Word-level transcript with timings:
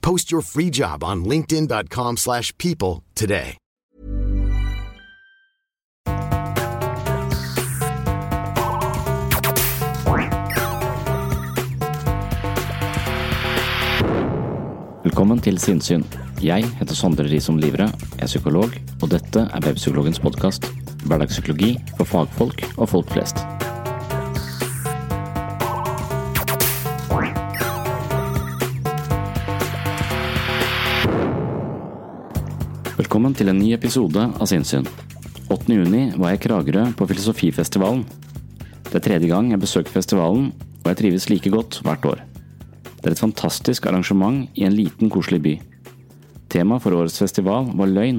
Post 0.00 0.32
your 0.32 0.42
free 0.42 0.70
job 0.70 1.04
on 1.04 1.24
linkedin.com/people 1.24 2.16
slash 2.16 2.52
people 2.58 3.02
today. 3.14 3.56
Velkommen 15.04 15.40
til 15.40 15.58
Sinnsyn. 15.58 16.04
Jeg 16.42 16.64
heter 16.78 16.94
Sondre 16.94 17.24
Risom 17.24 17.56
Livre, 17.58 17.88
er 18.18 18.26
psykolog, 18.26 18.74
og 19.02 19.10
dette 19.10 19.40
er 19.40 19.64
Webpsykologens 19.66 20.20
podkast. 20.20 20.68
Hverdagspsykologi 21.06 21.78
for 21.96 22.04
fagfolk 22.04 22.66
og 22.76 22.88
folk 22.88 23.10
flest. 23.10 23.67
Velkommen 33.08 33.32
til 33.32 33.48
en 33.48 33.56
ny 33.56 33.70
episode 33.72 34.20
av 34.20 34.48
Sinnsyn. 34.50 34.84
8. 35.48 35.72
juni 35.72 36.10
var 36.20 36.34
jeg 36.34 36.36
i 36.36 36.40
Kragerø 36.44 36.82
på 36.92 37.06
Filosofifestivalen. 37.08 38.02
Det 38.84 38.98
er 38.98 39.04
tredje 39.06 39.30
gang 39.30 39.46
jeg 39.48 39.62
besøker 39.62 39.94
festivalen, 39.94 40.50
og 40.82 40.90
jeg 40.90 40.98
trives 40.98 41.28
like 41.30 41.48
godt 41.54 41.78
hvert 41.86 42.04
år. 42.04 42.18
Det 42.98 43.06
er 43.08 43.14
et 43.14 43.22
fantastisk 43.22 43.86
arrangement 43.88 44.42
i 44.60 44.66
en 44.68 44.76
liten, 44.76 45.08
koselig 45.08 45.38
by. 45.40 45.54
Temaet 46.52 46.84
for 46.84 46.98
årets 46.98 47.16
festival 47.22 47.70
var 47.80 47.88
løgn, 47.88 48.18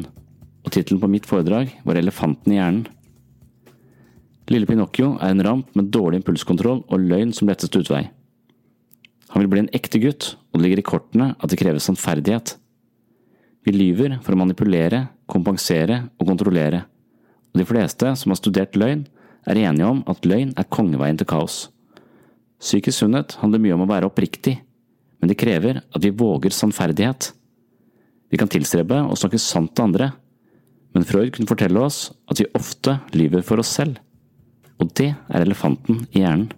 og 0.66 0.74
tittelen 0.74 1.04
på 1.04 1.10
mitt 1.14 1.30
foredrag 1.30 1.70
var 1.86 2.00
Elefanten 2.02 2.56
i 2.56 2.58
hjernen. 2.58 2.88
Lille 4.50 4.66
Pinocchio 4.66 5.12
er 5.20 5.36
en 5.36 5.46
ramp 5.46 5.70
med 5.78 5.92
dårlig 5.94 6.24
impulskontroll 6.24 6.82
og 6.88 7.06
løgn 7.14 7.36
som 7.38 7.46
letteste 7.54 7.84
utvei. 7.86 8.08
Han 9.36 9.46
vil 9.46 9.54
bli 9.54 9.64
en 9.68 9.70
ekte 9.78 10.02
gutt, 10.02 10.32
og 10.50 10.58
det 10.58 10.66
ligger 10.66 10.82
i 10.82 10.90
kortene 10.96 11.30
at 11.38 11.54
det 11.54 11.62
kreves 11.62 11.86
sannferdighet. 11.86 12.56
Vi 13.70 13.76
lyver 13.76 14.16
for 14.26 14.34
å 14.34 14.40
manipulere, 14.40 15.04
kompensere 15.30 16.00
og 16.18 16.26
kontrollere, 16.32 16.80
og 17.54 17.60
de 17.62 17.66
fleste 17.70 18.16
som 18.18 18.32
har 18.34 18.40
studert 18.40 18.78
løgn, 18.82 19.04
er 19.46 19.60
enige 19.62 19.86
om 19.86 20.00
at 20.10 20.26
løgn 20.26 20.56
er 20.58 20.66
kongeveien 20.74 21.20
til 21.20 21.30
kaos. 21.30 21.68
Psykisk 22.58 23.04
sunnhet 23.04 23.36
handler 23.44 23.62
mye 23.62 23.76
om 23.78 23.84
å 23.86 23.90
være 23.92 24.10
oppriktig, 24.10 24.56
men 25.22 25.30
det 25.30 25.38
krever 25.38 25.84
at 25.84 26.02
vi 26.02 26.10
våger 26.10 26.56
sannferdighet. 26.56 27.30
Vi 28.34 28.42
kan 28.42 28.50
tilstrebe 28.50 29.04
å 29.06 29.20
snakke 29.20 29.38
sant 29.38 29.76
til 29.78 29.86
andre, 29.86 30.10
men 30.98 31.06
Freud 31.06 31.36
kunne 31.38 31.54
fortelle 31.54 31.86
oss 31.86 32.08
at 32.26 32.42
vi 32.42 32.50
ofte 32.58 32.98
lyver 33.14 33.46
for 33.46 33.62
oss 33.62 33.76
selv. 33.78 34.02
Og 34.82 34.90
det 34.98 35.12
er 35.14 35.46
elefanten 35.46 36.08
i 36.10 36.26
hjernen. 36.26 36.50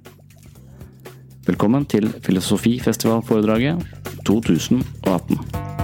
Velkommen 1.44 1.84
til 1.92 2.08
Filosofifestivalforedraget 2.24 3.84
2018. 4.24 5.81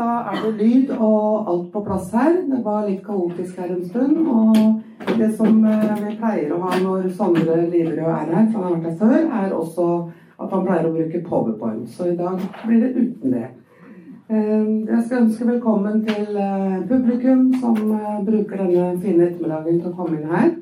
da 0.00 0.08
er 0.32 0.40
det 0.44 0.52
lyd 0.56 0.90
og 0.96 1.48
alt 1.50 1.68
på 1.72 1.84
plass 1.84 2.08
her. 2.16 2.32
Det 2.48 2.62
var 2.64 2.88
litt 2.88 3.02
kaotisk 3.04 3.58
her 3.60 3.74
en 3.74 3.84
stund. 3.84 4.18
Og 4.30 5.12
det 5.20 5.30
som 5.36 5.60
eh, 5.68 5.92
vi 6.00 6.16
pleier 6.16 6.54
å 6.56 6.60
ha 6.64 6.80
når 6.80 7.10
Sondre 7.16 7.60
Liverød 7.68 8.00
er 8.06 8.34
her, 8.34 8.50
for 8.52 8.64
han 8.64 8.66
har 8.66 8.76
vært 8.76 8.90
her 8.90 8.98
før, 9.02 9.30
er 9.42 9.56
også 9.56 9.88
at 10.40 10.52
han 10.54 10.66
pleier 10.66 10.88
å 10.88 10.94
bruke 10.94 11.24
powerpoint. 11.28 11.88
Så 11.92 12.12
i 12.12 12.16
dag 12.16 12.40
blir 12.64 12.84
det 12.86 12.92
uten 12.96 13.36
det. 13.36 13.48
Eh, 14.30 14.66
Jeg 14.88 15.02
skal 15.04 15.24
ønske 15.24 15.46
velkommen 15.48 16.04
til 16.06 16.36
eh, 16.38 16.80
publikum 16.88 17.48
som 17.60 17.76
eh, 17.92 18.24
bruker 18.24 18.64
denne 18.64 18.92
fine 19.02 19.26
ettermiddagen 19.26 19.80
til 19.80 19.90
å 19.90 19.96
komme 19.98 20.20
inn 20.20 20.32
her 20.32 20.52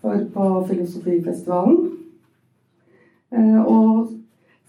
for, 0.00 0.26
på 0.34 0.50
Filosofifestivalen. 0.68 1.86
Og 3.70 4.19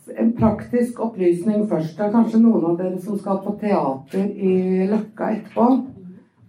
en 0.09 0.33
praktisk 0.33 0.99
opplysning 0.99 1.67
først. 1.69 1.97
Det 1.97 2.05
er 2.05 2.13
kanskje 2.13 2.41
noen 2.41 2.65
av 2.71 2.77
dere 2.79 2.99
som 3.01 3.19
skal 3.19 3.41
på 3.43 3.53
teater 3.61 4.25
i 4.27 4.87
Løkka 4.89 5.31
etterpå. 5.35 5.67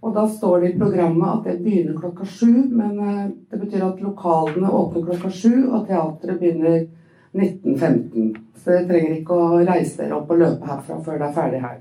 Og 0.03 0.15
da 0.15 0.25
står 0.27 0.59
det 0.59 0.71
i 0.73 0.79
programmet 0.79 1.29
at 1.29 1.45
det 1.47 1.61
begynner 1.63 1.95
klokka 1.95 2.25
sju, 2.27 2.51
men 2.75 2.97
eh, 2.99 3.29
det 3.51 3.59
betyr 3.61 3.85
at 3.85 4.01
lokalene 4.03 4.67
åpner 4.67 5.05
klokka 5.07 5.31
sju, 5.31 5.69
og 5.69 5.85
teatret 5.87 6.41
begynner 6.41 6.83
19.15. 7.31 8.33
Så 8.59 8.73
dere 8.73 8.87
trenger 8.89 9.15
ikke 9.15 9.37
å 9.39 9.61
reise 9.63 10.01
dere 10.01 10.17
opp 10.17 10.33
og 10.33 10.43
løpe 10.43 10.67
herfra 10.67 10.99
før 11.05 11.21
det 11.21 11.29
er 11.29 11.37
ferdig 11.37 11.61
her. 11.63 11.79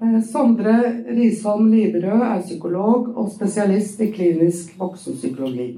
Eh, 0.00 0.18
Sondre 0.24 0.76
Risholm 1.12 1.68
Liverød 1.74 2.24
er 2.30 2.40
psykolog 2.46 3.12
og 3.12 3.28
spesialist 3.34 4.00
i 4.00 4.08
klinisk 4.14 4.72
voksenpsykologi. 4.80 5.74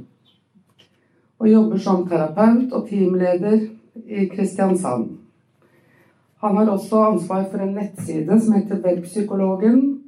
Og 1.43 1.51
jobber 1.51 1.83
som 1.83 2.07
terapeut 2.07 2.71
og 2.71 2.87
teamleder 2.89 3.59
i 4.07 4.29
Kristiansand. 4.29 5.19
Han 6.45 6.57
har 6.57 6.71
også 6.71 6.97
ansvar 6.97 7.45
for 7.51 7.59
en 7.59 7.75
nettside 7.75 8.41
som 8.41 8.55
heter 8.55 8.83
Webpsykologen. 8.85 10.01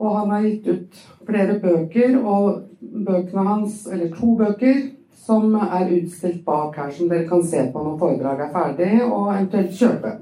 Og 0.00 0.18
han 0.18 0.30
har 0.30 0.44
gitt 0.46 0.68
ut 0.68 1.00
flere 1.26 1.58
bøker, 1.60 2.16
og 2.24 2.62
bøkene 2.80 3.44
hans, 3.44 3.82
eller 3.86 4.12
to 4.14 4.36
bøker, 4.38 4.78
som 5.12 5.54
er 5.60 5.90
utstilt 5.98 6.44
bak 6.46 6.78
her, 6.78 6.90
som 6.94 7.10
dere 7.10 7.28
kan 7.28 7.42
se 7.44 7.66
på 7.72 7.82
når 7.84 7.98
foredraget 8.00 8.46
er 8.46 8.52
ferdig, 8.54 8.92
og 9.04 9.34
eventuelt 9.34 9.74
kjøpe. 9.76 10.12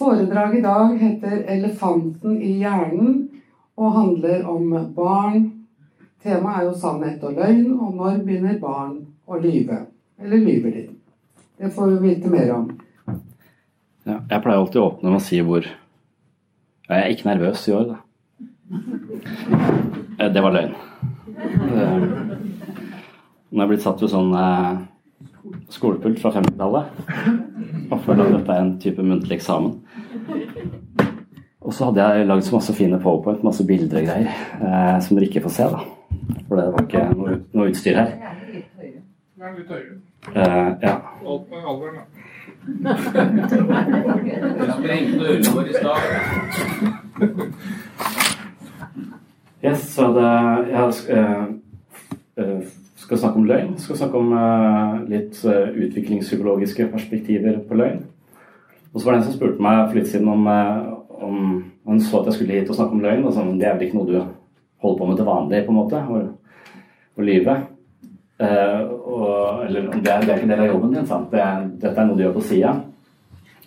Foredraget 0.00 0.58
i 0.58 0.62
dag 0.62 0.98
heter 0.98 1.42
'Elefanten 1.48 2.42
i 2.42 2.52
hjernen' 2.62 3.28
og 3.76 3.92
handler 3.92 4.46
om 4.46 4.92
barn. 4.94 5.52
Temaet 6.22 6.60
er 6.60 6.64
jo 6.64 6.78
sannhet 6.78 7.24
og 7.24 7.32
løgn, 7.32 7.80
og 7.80 7.94
når 7.94 8.22
begynner 8.24 8.60
barn 8.60 9.06
å 9.26 9.40
lyve? 9.40 9.86
Eller 10.20 10.36
lyver 10.36 10.70
de? 10.70 10.82
Det 11.60 11.70
får 11.74 11.86
vi 11.90 12.08
vite 12.08 12.30
mer 12.32 12.52
om. 12.54 12.68
Ja, 14.08 14.16
jeg 14.30 14.42
pleier 14.42 14.58
alltid 14.60 14.80
å 14.80 14.86
åpne 14.90 15.10
med 15.12 15.20
å 15.20 15.24
si 15.24 15.40
hvor 15.44 15.66
Jeg 15.66 16.98
er 17.04 17.12
ikke 17.12 17.28
nervøs 17.28 17.66
i 17.68 17.74
år, 17.76 17.90
da. 17.92 17.98
Eh, 20.18 20.30
Det 20.32 20.42
var 20.42 20.52
løgn. 20.56 20.72
Eh, 21.38 22.08
Nå 23.50 23.58
er 23.58 23.64
jeg 23.64 23.68
blitt 23.72 23.82
satt 23.84 24.02
ved 24.02 24.10
sånn 24.12 24.32
eh, 24.38 24.80
skolepult 25.74 26.18
fra 26.22 26.32
50-tallet. 26.36 26.84
Og 27.90 28.02
føler 28.06 28.24
at 28.26 28.34
dette 28.38 28.54
er 28.56 28.64
en 28.64 28.74
type 28.82 29.02
muntlig 29.02 29.38
eksamen. 29.38 29.76
Og 31.60 31.74
så 31.76 31.88
hadde 31.90 32.02
jeg 32.02 32.26
lagd 32.26 32.46
så 32.46 32.56
masse 32.56 32.74
fine 32.74 32.98
powerpoint, 33.02 33.42
masse 33.46 33.64
bilder 33.68 34.00
og 34.00 34.06
greier, 34.08 34.30
eh, 34.62 34.98
som 35.04 35.16
dere 35.16 35.28
ikke 35.28 35.42
får 35.44 35.54
se, 35.58 35.66
da. 35.70 35.82
for 36.48 36.56
det 36.58 36.66
var 36.72 36.86
ikke 36.86 37.02
noe, 37.14 37.36
noe 37.54 37.70
utstyr 37.70 37.98
her. 38.00 38.14
Vær 39.40 39.54
litt 39.56 39.70
høyere. 39.72 39.94
Eh, 40.36 40.70
ja. 40.82 40.90
Alderen, 41.24 41.94
da. 41.96 42.02
Sprengte 44.76 45.24
ørene 45.30 45.52
våre 45.54 45.70
i 45.70 45.72
stad. 45.78 45.96
Yes, 49.64 49.80
så 49.94 50.04
det, 50.12 50.32
jeg 50.74 50.84
eh, 51.16 51.48
skal 53.00 53.20
snakke 53.22 53.38
om 53.40 53.48
løgn. 53.48 53.72
Skal 53.80 53.96
snakke 54.02 54.20
om 54.20 54.28
eh, 54.42 54.92
litt 55.14 55.34
utviklingspsykologiske 55.40 56.92
perspektiver 56.92 57.64
på 57.64 57.80
løgn. 57.80 58.04
Og 58.92 59.00
så 59.00 59.04
var 59.06 59.12
det 59.16 59.20
en 59.22 59.28
som 59.30 59.38
spurte 59.40 59.64
meg 59.70 59.80
for 59.86 59.96
litt 60.02 60.12
siden 60.12 60.28
om, 60.28 60.44
om 61.16 61.64
han 61.88 61.96
så 62.04 62.20
at 62.20 62.28
jeg 62.28 62.36
skulle 62.42 62.60
hit 62.60 62.68
og 62.68 62.76
snakke 62.76 62.92
om 63.00 63.04
løgn. 63.08 63.24
Og 63.24 63.32
sånn, 63.40 63.56
det 63.56 63.72
er 63.72 63.80
vel 63.80 63.88
ikke 63.88 64.02
noe 64.02 64.12
du 64.12 64.20
holder 64.20 65.00
på 65.00 65.08
med 65.08 65.16
til 65.16 65.32
vanlig, 65.32 65.64
på 65.64 65.72
en 65.72 65.80
måte? 65.80 65.96
Å, 66.04 66.28
å 67.16 67.20
lyve? 67.32 67.54
Eh, 68.40 68.82
og, 69.04 69.64
eller 69.66 69.90
det 69.92 70.12
er, 70.12 70.22
det 70.24 70.30
er 70.32 70.38
ikke 70.38 70.46
en 70.46 70.52
del 70.54 70.62
av 70.64 70.70
jobben 70.70 70.94
din, 70.96 71.08
sant? 71.08 71.32
Det 71.32 71.48
dette 71.82 71.96
er 72.00 72.06
noe 72.08 72.16
du 72.16 72.24
gjør 72.24 72.38
på 72.38 72.46
sida. 72.48 72.76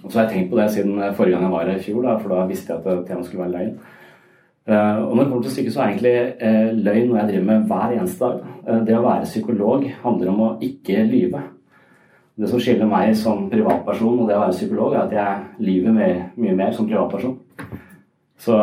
Og 0.03 0.07
så 0.09 0.19
har 0.19 0.25
jeg 0.25 0.33
tenkt 0.33 0.51
på 0.51 0.59
det 0.59 0.69
siden 0.73 0.95
eh, 0.97 1.13
forrige 1.15 1.37
gang 1.37 1.45
jeg 1.45 1.53
var 1.53 1.67
her 1.67 1.77
i 1.77 1.83
fjor, 1.83 1.99
da, 2.07 2.15
for 2.21 2.33
da 2.33 2.47
visste 2.49 2.73
jeg 2.73 2.81
at 2.81 3.03
temaet 3.07 3.29
skulle 3.29 3.45
være 3.45 3.57
løgn. 3.57 3.75
Uh, 4.63 5.09
og 5.09 5.15
når 5.15 5.23
det 5.23 5.29
kommer 5.29 5.43
til 5.43 5.51
stykket, 5.51 5.73
så 5.75 5.81
er 5.81 5.89
egentlig 5.91 6.11
uh, 6.39 6.69
løgn 6.85 7.09
noe 7.09 7.17
jeg 7.19 7.29
driver 7.33 7.47
med 7.49 7.65
hver 7.67 7.95
eneste 7.97 8.23
dag. 8.23 8.51
Uh, 8.63 8.77
det 8.87 8.93
å 8.95 9.01
være 9.03 9.27
psykolog 9.27 9.83
handler 10.05 10.29
om 10.31 10.39
å 10.39 10.51
ikke 10.63 11.01
lyve. 11.09 11.41
Det 12.39 12.47
som 12.49 12.61
skiller 12.63 12.87
meg 12.87 13.11
som 13.19 13.49
privatperson 13.51 14.21
og 14.23 14.29
det 14.29 14.37
å 14.37 14.45
være 14.45 14.55
psykolog, 14.55 14.95
er 14.95 15.01
at 15.03 15.17
jeg 15.17 15.67
lyver 15.67 15.97
mye, 15.97 16.13
mye 16.39 16.55
mer 16.61 16.71
som 16.73 16.87
privatperson. 16.87 17.35
Så, 18.39 18.55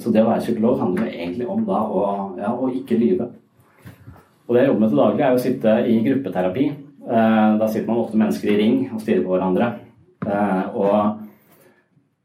så 0.00 0.14
det 0.14 0.22
å 0.22 0.30
være 0.30 0.44
psykolog 0.46 0.78
handler 0.80 1.10
egentlig 1.10 1.50
om 1.50 1.66
da 1.66 1.82
å, 1.82 2.04
ja, 2.38 2.54
å 2.54 2.70
ikke 2.70 2.98
lyve. 3.02 3.28
Og 4.50 4.56
det 4.56 4.64
jeg 4.64 4.72
jobber 4.72 4.82
med 4.82 4.90
til 4.90 4.98
daglig, 4.98 5.22
er 5.22 5.36
å 5.36 5.42
sitte 5.44 5.72
i 5.86 5.96
gruppeterapi. 6.02 6.64
Eh, 7.06 7.58
Da 7.60 7.68
sitter 7.70 7.86
man 7.86 8.00
ofte 8.02 8.18
mennesker 8.18 8.50
i 8.50 8.56
ring 8.58 8.90
og 8.92 9.00
stirrer 9.00 9.22
på 9.22 9.30
hverandre. 9.36 9.68
Eh, 10.26 10.64
Og, 10.74 11.20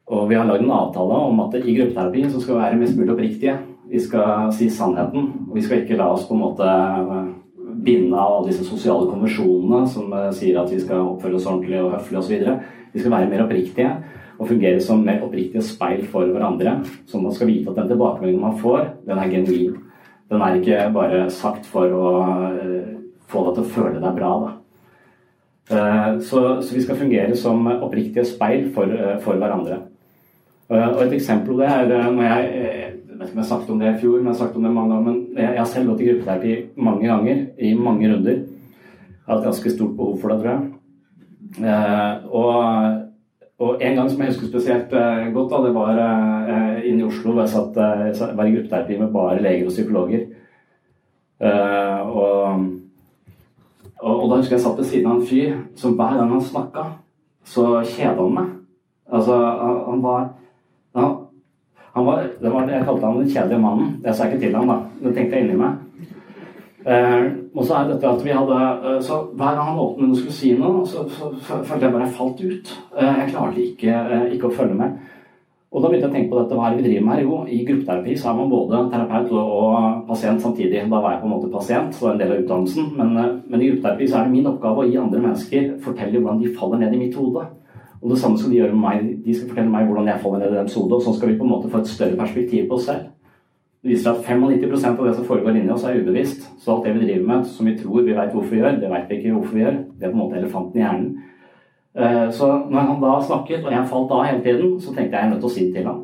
og 0.07 0.29
vi 0.29 0.35
har 0.35 0.45
lagd 0.45 0.63
en 0.63 0.71
avtale 0.73 1.19
om 1.29 1.39
at 1.45 1.53
i 1.61 1.75
gruppeterapi 1.77 2.25
så 2.25 2.41
skal 2.41 2.55
vi 2.55 2.63
være 2.63 2.79
mest 2.81 2.97
mulig 2.97 3.13
oppriktige. 3.13 3.59
Vi 3.91 3.99
skal 3.99 4.51
si 4.51 4.69
sannheten. 4.69 5.45
Og 5.49 5.53
vi 5.53 5.61
skal 5.61 5.83
ikke 5.83 5.97
la 5.97 6.09
oss 6.13 6.25
på 6.25 6.33
en 6.33 6.41
måte 6.41 6.65
eh, 6.65 7.29
binde 7.85 8.17
av 8.17 8.47
disse 8.49 8.65
sosiale 8.65 9.05
konvensjonene 9.05 9.85
som 9.87 10.09
sier 10.33 10.57
at 10.57 10.71
vi 10.71 10.79
skal 10.81 11.05
oppføre 11.05 11.37
oss 11.37 11.45
ordentlig 11.45 11.83
og 11.83 11.93
høflig 11.93 12.17
osv. 12.17 12.59
Vi 12.93 12.99
skal 12.99 13.11
være 13.11 13.29
mer 13.29 13.45
oppriktige 13.45 13.91
og 14.39 14.47
fungere 14.49 14.81
som 14.81 15.05
mer 15.05 15.21
oppriktige 15.21 15.61
speil 15.61 16.01
for 16.09 16.25
hverandre. 16.25 16.79
Så 17.05 17.21
man 17.21 17.33
skal 17.35 17.47
vite 17.53 17.69
at 17.69 17.75
den 17.75 17.93
tilbakemeldingen 17.93 18.41
man 18.41 18.57
får, 18.57 18.95
den 19.05 19.19
er 19.21 19.29
genuin. 19.29 19.84
Den 20.29 20.41
er 20.41 20.55
ikke 20.57 20.93
bare 20.93 21.25
sagt 21.29 21.67
for 21.69 21.91
å 21.93 22.11
eh, 22.49 22.93
få 23.29 23.43
deg 23.47 23.57
til 23.57 23.65
å 23.65 23.73
føle 23.75 23.99
deg 24.01 24.15
bra. 24.17 24.31
Da. 24.43 24.53
Eh, 25.75 26.19
Så, 26.21 26.61
så 26.61 26.75
vi 26.75 26.81
skal 26.81 26.97
fungere 26.97 27.35
som 27.37 27.67
oppriktige 27.75 28.25
speil 28.25 28.71
for, 28.73 28.89
eh, 28.89 29.19
for 29.21 29.37
hverandre. 29.41 29.83
Og 30.69 31.01
et 31.03 31.13
eksempel 31.13 31.53
på 31.53 31.59
det 31.61 31.69
er 31.69 32.09
når 32.09 32.23
jeg 32.25 32.45
jeg 33.15 33.19
vet 33.21 33.29
ikke 33.29 33.35
om 33.37 33.39
jeg 33.39 33.47
snakket 33.47 33.69
om 33.71 33.79
det 33.79 33.89
i 33.89 33.99
fjor, 34.01 34.15
men 34.17 34.25
jeg 34.25 34.33
har 34.33 34.39
snakket 34.39 34.55
om 34.57 34.63
det 34.65 34.71
mange 34.75 34.91
ganger, 34.91 35.05
men 35.05 35.19
jeg 35.37 35.45
jeg 35.45 35.57
har 35.61 35.67
selv 35.71 35.89
gått 35.89 36.01
i 36.01 36.07
gruppeterapi 36.09 36.55
mange 36.75 37.07
ganger, 37.07 37.37
i 37.59 37.73
mange 37.73 38.09
runder. 38.11 38.33
Jeg 38.33 39.27
har 39.27 39.35
hatt 39.37 39.45
ganske 39.45 39.71
stort 39.71 39.93
behov 39.95 40.17
for 40.19 40.29
det, 40.29 40.39
tror 40.41 40.51
jeg. 40.51 40.61
Og, 42.29 43.04
og 43.59 43.77
en 43.79 43.95
gang 43.95 44.09
som 44.11 44.19
jeg 44.19 44.33
husker 44.33 44.49
spesielt 44.49 44.93
eh, 44.93 45.27
godt, 45.33 45.51
da, 45.51 45.61
det 45.63 45.75
var 45.75 45.99
uh, 45.99 46.79
inne 46.83 47.05
i 47.05 47.07
Oslo. 47.07 47.37
Jeg 47.39 47.53
satt, 47.53 47.77
uh, 47.79 48.35
var 48.35 48.49
i 48.49 48.55
gruppeterapi 48.55 48.97
med 48.99 49.13
bare 49.13 49.41
leger 49.43 49.69
og 49.69 49.71
psykologer. 49.71 50.25
Uh, 51.39 52.01
og, 52.09 52.65
og, 54.01 54.11
og 54.11 54.25
da 54.29 54.41
husker 54.41 54.57
jeg 54.57 54.65
satt 54.65 54.81
ved 54.81 54.89
siden 54.89 55.07
av 55.07 55.21
en 55.21 55.29
fyr 55.29 55.55
som 55.79 55.95
hver 55.95 56.19
gang 56.19 56.33
han 56.35 56.43
snakka, 56.43 56.83
så 57.47 57.69
kjeda 57.93 58.17
han 58.19 58.35
meg. 58.35 58.51
Altså, 59.07 59.39
han, 59.39 59.79
han 59.87 60.03
var 60.03 60.27
han, 60.95 61.15
han 61.95 62.05
var, 62.05 62.27
det 62.41 62.51
var 62.51 62.67
det 62.67 62.75
jeg 62.75 62.87
kalte 62.89 63.07
han 63.07 63.21
den 63.21 63.31
kjedelige 63.31 63.63
mannen. 63.63 63.95
Det 64.03 64.15
sa 64.15 64.27
jeg 64.27 64.35
ikke 64.35 64.47
til 64.49 64.59
ham, 64.59 64.71
da. 64.71 64.77
Det 64.99 65.15
tenkte 65.15 65.39
jeg 65.39 65.47
inni 65.47 65.59
meg. 65.63 65.84
Eh, 66.85 67.23
og 67.55 67.65
så 67.65 67.79
er 67.79 67.87
dette 67.89 68.05
at 68.05 68.19
vi 68.21 68.29
hadde 68.29 68.57
eh, 68.61 68.97
Så 69.01 69.15
hver 69.33 69.55
gang 69.57 69.71
han 69.71 69.79
åpnet 69.81 70.11
og 70.11 70.19
skulle 70.19 70.35
si 70.37 70.51
noe, 70.53 70.83
så, 70.85 71.07
så, 71.09 71.31
så 71.41 71.63
følte 71.65 71.87
jeg 71.87 71.95
bare 71.95 72.05
jeg 72.05 72.17
falt 72.19 72.43
ut. 72.43 72.73
Eh, 72.93 73.21
jeg 73.23 73.31
klarte 73.31 73.63
ikke, 73.63 73.95
ikke 74.35 74.51
å 74.51 74.57
følge 74.59 74.77
med. 74.77 74.99
Og 75.75 75.81
da 75.81 75.89
begynte 75.89 76.05
jeg 76.05 76.11
å 76.11 76.15
tenke 76.15 76.31
på 76.31 76.37
dette, 76.39 76.55
hva 76.55 76.67
er 76.67 76.75
det 76.75 76.83
vi 76.83 76.85
driver 76.85 77.07
med 77.07 77.17
her? 77.17 77.23
Jo, 77.25 77.39
i 77.51 77.63
gruppeterapi 77.67 78.13
så 78.15 78.29
er 78.29 78.37
man 78.37 78.51
både 78.53 78.83
terapeut 78.93 79.33
og, 79.41 80.05
pasient 80.07 80.45
samtidig. 80.45 80.85
Da 80.91 81.01
var 81.01 81.15
jeg 81.15 81.23
på 81.23 81.27
en 81.27 81.33
måte 81.33 81.49
pasient, 81.51 81.97
så 81.97 82.05
det 82.05 82.05
var 82.05 82.13
en 82.13 82.21
del 82.21 82.31
av 82.31 82.43
utdannelsen. 82.43 82.93
Men, 83.01 83.41
men 83.49 83.65
i 83.65 83.71
gruppeterapi 83.73 84.07
så 84.07 84.19
er 84.19 84.29
det 84.29 84.35
min 84.37 84.47
oppgave 84.53 84.85
å 84.85 84.87
gi 84.87 85.01
andre 85.01 85.25
mennesker 85.25 85.67
fortelle 85.83 86.21
hvordan 86.21 86.39
de 86.45 86.53
faller 86.55 86.85
ned 86.85 86.95
i 86.95 87.01
mitt 87.01 87.17
hode. 87.19 87.43
Og 87.99 88.13
det 88.13 88.21
samme 88.21 88.37
skal 88.37 88.53
de 88.53 88.61
gjøre 88.61 88.77
med 88.77 88.85
meg. 88.85 89.11
De 89.25 89.35
skal 89.35 89.49
fortelle 89.49 89.73
meg 89.73 89.89
hvordan 89.89 90.13
jeg 90.13 90.23
faller 90.23 90.45
ned 90.45 90.53
i 90.53 90.57
deres 90.61 90.77
hode. 90.77 90.95
Og 90.95 91.03
sånn 91.03 91.17
skal 91.17 91.33
vi 91.33 91.37
på 91.41 91.49
en 91.49 91.53
måte 91.57 91.73
få 91.73 91.81
et 91.81 91.91
større 91.91 92.21
perspektiv 92.21 92.69
på 92.69 92.77
oss 92.77 92.87
selv. 92.93 93.09
Det 93.85 93.91
viser 93.91 94.15
at 94.15 94.25
95% 94.25 94.97
av 94.97 95.05
det 95.05 95.11
som 95.13 95.25
foregår 95.27 95.59
inni 95.59 95.69
oss, 95.69 95.83
er 95.85 95.99
ubevisst. 96.01 96.47
Så 96.57 96.73
alt 96.73 96.87
det 96.87 96.95
vi 96.95 97.05
driver 97.05 97.27
med, 97.27 97.43
som 97.45 97.67
vi 97.69 97.75
tror 97.77 98.01
vi 98.01 98.15
vet 98.17 98.31
hvorfor 98.33 98.49
vi 98.55 98.61
gjør, 98.63 98.79
det 98.81 98.89
vet 98.89 99.11
vi 99.11 99.17
ikke 99.19 99.33
hvorfor 99.35 99.53
vi 99.53 99.61
gjør. 99.61 99.75
Det 99.99 100.07
er 100.07 100.09
på 100.09 100.15
en 100.15 100.21
måte 100.23 100.39
elefanten 100.39 100.79
i 100.79 100.81
hjernen. 100.81 101.11
Eh, 101.93 102.31
Så 102.31 102.47
når 102.71 102.79
han 102.79 103.03
da 103.03 103.11
snakket, 103.21 103.61
og 103.63 103.71
jeg 103.71 103.87
falt 103.91 104.11
av 104.11 104.23
hele 104.25 104.41
tiden, 104.41 104.79
så 104.81 104.89
tenkte 104.89 105.13
jeg 105.13 105.21
jeg 105.21 105.25
er 105.25 105.29
nødt 105.29 105.39
til 105.43 105.49
å 105.49 105.53
si 105.53 105.65
det 105.67 105.75
til 105.75 105.85
ham. 105.85 105.99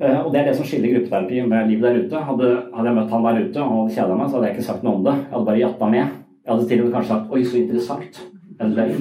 Eh, 0.00 0.20
Og 0.24 0.32
det 0.32 0.40
er 0.40 0.44
det 0.44 0.56
som 0.56 0.64
skiller 0.64 0.94
gruppeterapi 0.94 1.46
med 1.46 1.68
livet 1.68 1.82
der 1.82 2.00
ute. 2.00 2.24
Hadde, 2.24 2.48
hadde 2.74 2.88
jeg 2.88 2.96
møtt 2.96 3.10
han 3.10 3.24
der 3.28 3.44
ute 3.44 3.60
og 3.60 3.70
hadde 3.76 3.94
kjeda 3.98 4.16
meg, 4.16 4.30
så 4.30 4.34
hadde 4.34 4.46
jeg 4.48 4.56
ikke 4.56 4.70
sagt 4.70 4.82
noe 4.82 4.94
om 4.94 5.04
det. 5.04 5.14
Jeg 5.20 5.32
hadde 5.34 5.46
bare 5.50 5.60
jatta 5.60 5.86
med. 5.90 6.06
Jeg 6.44 6.54
hadde 6.54 6.68
til 6.68 6.80
og 6.80 6.84
med 6.86 6.94
kanskje 6.94 7.12
sagt 7.12 7.30
'oi, 7.30 7.44
så 7.44 7.56
interessant'. 7.60 8.24
En 8.60 8.72
løgn. 8.72 9.00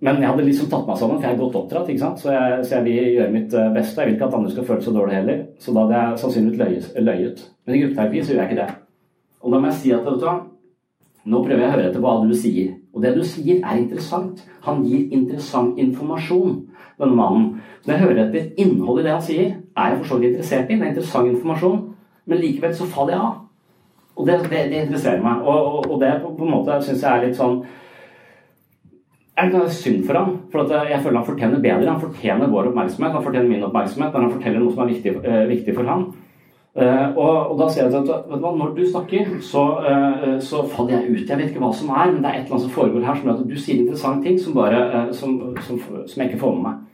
Men 0.00 0.22
jeg 0.22 0.30
hadde 0.30 0.44
liksom 0.46 0.68
tatt 0.72 0.86
meg 0.88 0.96
sammen, 0.96 1.18
for 1.18 1.28
jeg 1.28 1.36
er 1.36 1.40
godt 1.42 1.56
oppdratt. 1.60 1.88
ikke 1.92 2.00
sant? 2.00 2.20
Så 2.22 2.30
jeg, 2.32 2.60
så 2.64 2.78
jeg 2.78 2.84
vil 2.86 3.16
gjøre 3.18 3.32
mitt 3.34 3.54
eh, 3.54 3.72
beste. 3.74 4.00
Jeg 4.00 4.08
vil 4.08 4.14
ikke 4.16 4.28
at 4.30 4.36
andre 4.38 4.52
skal 4.54 4.68
føle 4.70 4.84
seg 4.86 4.94
dårlig 4.96 5.16
heller. 5.18 5.42
Så 5.60 5.74
da 5.76 5.82
hadde 5.84 5.98
jeg 5.98 6.20
sannsynligvis 6.22 6.86
løyet. 6.96 7.42
Men 7.66 7.76
i 7.76 7.80
gruppeterapi 7.82 8.22
så 8.22 8.32
gjør 8.32 8.40
jeg 8.40 8.50
ikke 8.50 8.62
det. 8.62 8.78
Og 9.40 9.52
da 9.52 9.60
må 9.60 9.68
jeg 9.68 9.80
si 9.82 9.92
at 9.92 10.06
vet 10.06 10.22
du 10.22 10.24
hva, 10.24 10.38
nå 11.30 11.42
prøver 11.44 11.60
jeg 11.60 11.68
å 11.68 11.74
høre 11.74 11.90
etter 11.90 12.04
hva 12.04 12.14
du 12.24 12.32
sier. 12.36 12.70
Og 12.96 13.04
det 13.04 13.12
du 13.18 13.20
sier, 13.28 13.60
er 13.60 13.82
interessant. 13.82 14.40
Han 14.64 14.80
gir 14.88 15.12
interessant 15.16 15.76
informasjon, 15.80 16.56
denne 17.00 17.18
mannen. 17.18 17.50
Så 17.82 17.90
når 17.90 17.96
jeg 17.96 18.04
hører 18.06 18.22
etter 18.24 18.64
innholdet 18.64 19.04
i 19.04 19.08
det 19.08 19.14
han 19.14 19.28
sier, 19.28 19.52
er 19.76 19.92
jeg 19.92 20.00
for 20.00 20.14
så 20.14 20.20
vidt 20.22 20.32
interessert 20.32 20.72
i. 20.72 20.78
Det 20.80 20.86
er 20.86 20.94
interessant 20.94 21.30
informasjon. 21.34 21.84
Men 22.24 22.40
likevel 22.40 22.72
så 22.76 22.88
faller 22.88 23.18
jeg 23.18 23.26
av. 23.28 23.36
Og 24.16 24.26
det, 24.28 24.40
det, 24.48 24.64
det 24.72 24.82
interesserer 24.86 25.20
meg. 25.24 25.44
Og, 25.44 25.60
og, 25.76 25.92
og 25.92 26.00
det 26.00 26.16
på, 26.24 26.32
på 26.40 26.48
en 26.48 26.56
måte 26.56 26.80
syns 26.88 27.04
jeg 27.04 27.12
er 27.12 27.28
litt 27.28 27.36
sånn 27.36 27.60
er 29.40 29.52
litt 29.52 29.76
synd 29.76 30.02
for 30.08 30.18
ham. 30.18 30.32
For 30.52 30.72
jeg 30.72 31.02
føler 31.02 31.20
han 31.20 31.28
fortjener 31.28 31.62
bedre. 31.62 31.90
Han 31.90 32.02
fortjener 32.02 32.50
vår 32.52 32.70
oppmerksomhet, 32.72 33.14
han 33.16 33.24
fortjener 33.26 33.48
min 33.50 33.68
oppmerksomhet 33.68 34.12
når 34.14 34.26
han 34.26 34.34
forteller 34.34 34.64
noe 34.64 34.74
som 34.74 34.82
er 34.84 34.92
viktig, 34.92 35.14
eh, 35.24 35.46
viktig 35.50 35.76
for 35.76 35.90
ham. 35.90 36.10
Eh, 36.70 37.06
og, 37.18 37.50
og, 37.50 37.56
da 37.58 37.66
sier 37.66 37.88
jeg 37.88 37.96
at 37.98 38.10
vet 38.10 38.28
du 38.30 38.44
hva, 38.44 38.52
når 38.54 38.76
du 38.76 38.84
snakker, 38.86 39.32
så, 39.42 39.64
eh, 39.90 40.36
så 40.46 40.62
faller 40.70 41.00
jeg 41.00 41.16
ut. 41.16 41.24
Jeg 41.24 41.40
vet 41.40 41.48
ikke 41.50 41.64
hva 41.64 41.72
som 41.74 41.90
er, 41.90 42.12
men 42.12 42.20
det 42.22 42.30
er 42.30 42.36
et 42.38 42.44
eller 42.44 42.58
annet 42.58 42.66
som 42.68 42.76
foregår 42.76 43.08
her 43.08 43.18
som 43.18 43.26
gjør 43.26 43.40
at 43.40 43.50
du 43.50 43.56
sier 43.58 43.82
interessante 43.82 44.28
ting 44.28 44.38
som, 44.38 44.54
bare, 44.54 44.84
eh, 44.86 45.10
som, 45.18 45.34
som, 45.66 45.82
som 46.06 46.22
jeg 46.22 46.30
ikke 46.30 46.44
får 46.44 46.54
med 46.58 46.68
meg. 46.68 46.86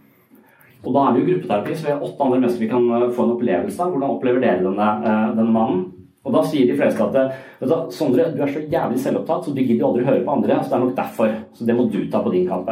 Og 0.87 0.95
da 0.95 1.03
er 1.03 1.13
det 1.13 1.23
jo 1.23 1.29
gruppeterapi, 1.33 1.75
så 1.75 1.87
vi 1.87 1.93
har 1.93 2.03
åtte 2.07 2.23
andre 2.23 2.41
mennesker 2.41 2.63
vi 2.63 2.71
kan 2.71 2.89
eh, 2.95 3.11
få 3.17 3.27
en 3.27 3.35
opplevelse 3.35 3.83
av. 3.83 3.93
Hvordan 3.93 4.17
opplever 4.17 4.43
dere 4.45 4.65
denne, 4.65 4.91
eh, 5.03 5.29
denne 5.37 5.53
mannen? 5.53 5.85
Og 6.27 6.35
da 6.35 6.43
sier 6.43 6.67
de 6.67 6.77
fleste 6.79 7.05
at 7.05 7.15
du, 7.61 7.75
Sondre, 7.95 8.31
du 8.35 8.41
er 8.43 8.51
så 8.51 8.63
jævlig 8.67 8.99
selvopptatt, 8.99 9.47
så 9.47 9.55
du 9.55 9.63
gidder 9.63 9.87
aldri 9.87 10.07
høre 10.09 10.25
på 10.27 10.33
andre. 10.35 10.59
Så 10.63 10.73
det 10.73 10.77
er 10.79 10.85
nok 10.85 10.97
derfor. 10.97 11.35
Så 11.55 11.67
det 11.69 11.77
må 11.79 11.87
du 11.93 12.01
ta 12.11 12.23
på 12.25 12.33
din 12.35 12.49
kamp. 12.51 12.71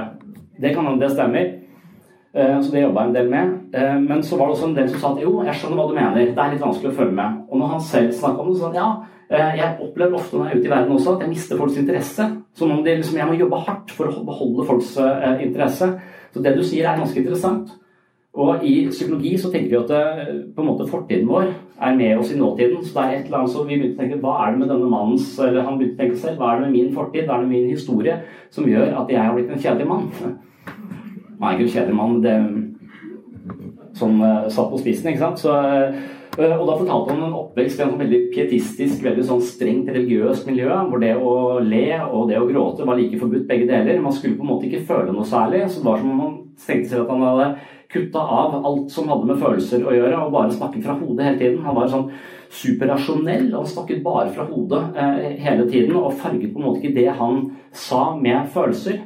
Det 0.61 0.75
kan 0.75 0.87
hende 0.89 1.01
det 1.05 1.13
stemmer. 1.15 1.53
Eh, 2.35 2.61
Så 2.61 2.73
det 2.73 2.83
jobba 2.83 3.05
jeg 3.05 3.09
en 3.09 3.15
del 3.15 3.31
med. 3.31 3.53
Eh, 3.73 3.99
Men 4.01 4.23
så 4.23 4.37
var 4.37 4.47
det 4.47 4.57
også 4.57 4.69
en 4.69 4.75
del 4.75 4.89
som 4.91 5.01
sa 5.01 5.13
at 5.15 5.23
jo, 5.23 5.43
jeg 5.47 5.55
skjønner 5.55 5.77
hva 5.79 5.89
du 5.89 5.95
mener. 5.95 6.15
Det 6.35 6.39
er 6.39 6.51
litt 6.53 6.67
vanskelig 6.67 6.91
å 6.91 6.97
følge 6.99 7.15
med. 7.15 7.45
Og 7.49 7.59
når 7.59 7.67
han 7.69 7.81
selv 7.81 8.11
snakka 8.13 8.41
om 8.43 8.49
det, 8.51 8.59
så 8.59 8.67
han 8.67 8.75
ja, 8.75 8.89
eh, 9.31 9.57
jeg 9.61 9.79
opplever 9.87 10.15
ofte 10.19 10.37
når 10.37 10.49
jeg 10.49 10.55
er 10.55 10.59
ute 10.59 10.67
i 10.67 10.75
verden 10.75 10.97
også, 10.97 11.15
at 11.15 11.21
jeg 11.21 11.29
mister 11.31 11.57
folks 11.57 11.79
interesse. 11.79 12.27
Som 12.55 12.71
om 12.71 12.83
det, 12.83 12.99
liksom, 12.99 13.17
jeg 13.19 13.27
må 13.27 13.39
jobbe 13.39 13.63
hardt 13.67 13.91
for 13.91 14.11
å 14.11 14.27
beholde 14.27 14.67
folks 14.67 14.97
interesse. 15.41 15.89
Så 16.35 16.43
det 16.43 16.57
du 16.57 16.63
sier 16.63 16.91
er 16.91 16.99
ganske 16.99 17.19
interessant. 17.19 17.71
Og 18.35 18.65
i 18.67 18.73
psykologi 18.91 19.37
så 19.39 19.51
tenker 19.53 19.71
vi 19.71 19.79
at 19.79 19.91
det, 19.93 20.39
på 20.57 20.63
en 20.63 20.67
måte 20.67 20.89
fortiden 20.91 21.29
vår 21.31 21.53
er 21.87 21.95
med 21.95 22.19
oss 22.19 22.33
i 22.35 22.39
nåtiden. 22.39 22.81
Så 22.83 22.97
det 22.97 23.05
er 23.05 23.13
et 23.19 23.29
eller 23.29 23.45
annet 23.45 23.55
som 23.55 23.69
vi 23.69 23.79
begynte 23.79 23.95
å 23.95 24.03
tenke 24.03 24.19
hva 24.25 24.35
er 24.43 24.55
det 24.55 24.63
med 24.65 24.73
denne 24.73 24.91
mannens 24.91 25.29
eller 25.39 25.63
han 25.63 25.79
begynte 25.79 25.95
å 25.95 26.03
tenke 26.03 26.19
selv, 26.19 26.41
hva 26.41 26.51
er 26.51 26.59
det 26.59 26.67
med 26.67 26.75
min 26.75 26.91
fortid, 26.97 27.29
hva 27.29 27.37
er 27.37 27.45
det 27.45 27.53
med 27.53 27.61
min 27.61 27.77
historie 27.77 28.17
som 28.55 28.67
gjør 28.67 28.91
at 29.05 29.13
jeg 29.15 29.23
har 29.23 29.37
blitt 29.37 29.55
en 29.55 29.63
kjedelig 29.67 29.91
mann? 29.93 30.11
Han 31.35 31.49
er 31.51 31.57
ikke 31.59 31.65
en 31.67 31.73
kjedelig 31.75 31.97
mann, 31.99 32.21
det 32.25 32.35
sånn 33.99 34.21
uh, 34.23 34.47
satt 34.51 34.71
på 34.71 34.79
spissen, 34.81 35.11
ikke 35.11 35.23
sant. 35.23 35.43
Så, 35.43 35.55
uh, 35.55 36.55
og 36.57 36.65
da 36.67 36.77
fortalte 36.79 37.13
han 37.13 37.21
om 37.21 37.27
en 37.27 37.37
oppvekst 37.39 37.79
i 37.79 37.85
en 37.85 37.93
sånn 37.93 38.01
veldig 38.01 38.21
pietistisk, 38.33 39.03
veldig 39.05 39.27
sånn 39.29 39.43
strengt 39.45 39.91
religiøst 39.93 40.49
miljø, 40.49 40.71
hvor 40.89 41.03
det 41.03 41.13
å 41.15 41.35
le 41.63 41.85
og 42.07 42.31
det 42.31 42.41
å 42.41 42.49
gråte 42.49 42.87
var 42.89 42.99
like 42.99 43.21
forbudt 43.21 43.47
begge 43.51 43.69
deler. 43.71 44.01
Man 44.03 44.15
skulle 44.15 44.39
på 44.39 44.47
en 44.47 44.51
måte 44.55 44.71
ikke 44.71 44.87
føle 44.89 45.15
noe 45.15 45.27
særlig. 45.29 45.67
Så 45.69 45.83
det 45.83 45.91
var 45.91 46.01
som 46.01 46.15
om 46.15 46.25
han 46.25 46.35
tenkte 46.65 46.91
seg 46.91 47.05
at 47.05 47.13
han 47.13 47.27
hadde 47.29 47.49
kutta 47.95 48.19
av 48.19 48.59
alt 48.61 48.93
som 48.93 49.09
hadde 49.09 49.31
med 49.31 49.41
følelser 49.41 49.87
å 49.87 49.95
gjøre, 49.95 50.21
og 50.27 50.35
bare 50.35 50.53
snakket 50.53 50.85
fra 50.85 50.99
hodet 50.99 51.29
hele 51.29 51.41
tiden. 51.41 51.65
Han 51.65 51.79
var 51.79 51.91
sånn 51.93 52.11
superrasjonell, 52.55 53.49
og 53.53 53.63
han 53.63 53.73
snakket 53.73 54.05
bare 54.05 54.31
fra 54.35 54.47
hodet 54.51 54.83
eh, 54.99 55.33
hele 55.47 55.67
tiden, 55.71 55.97
og 55.97 56.15
farget 56.21 56.53
på 56.53 56.61
en 56.61 56.69
måte 56.69 56.83
ikke 56.83 56.97
det 56.99 57.11
han 57.21 57.45
sa 57.75 58.07
med 58.19 58.51
følelser. 58.55 59.05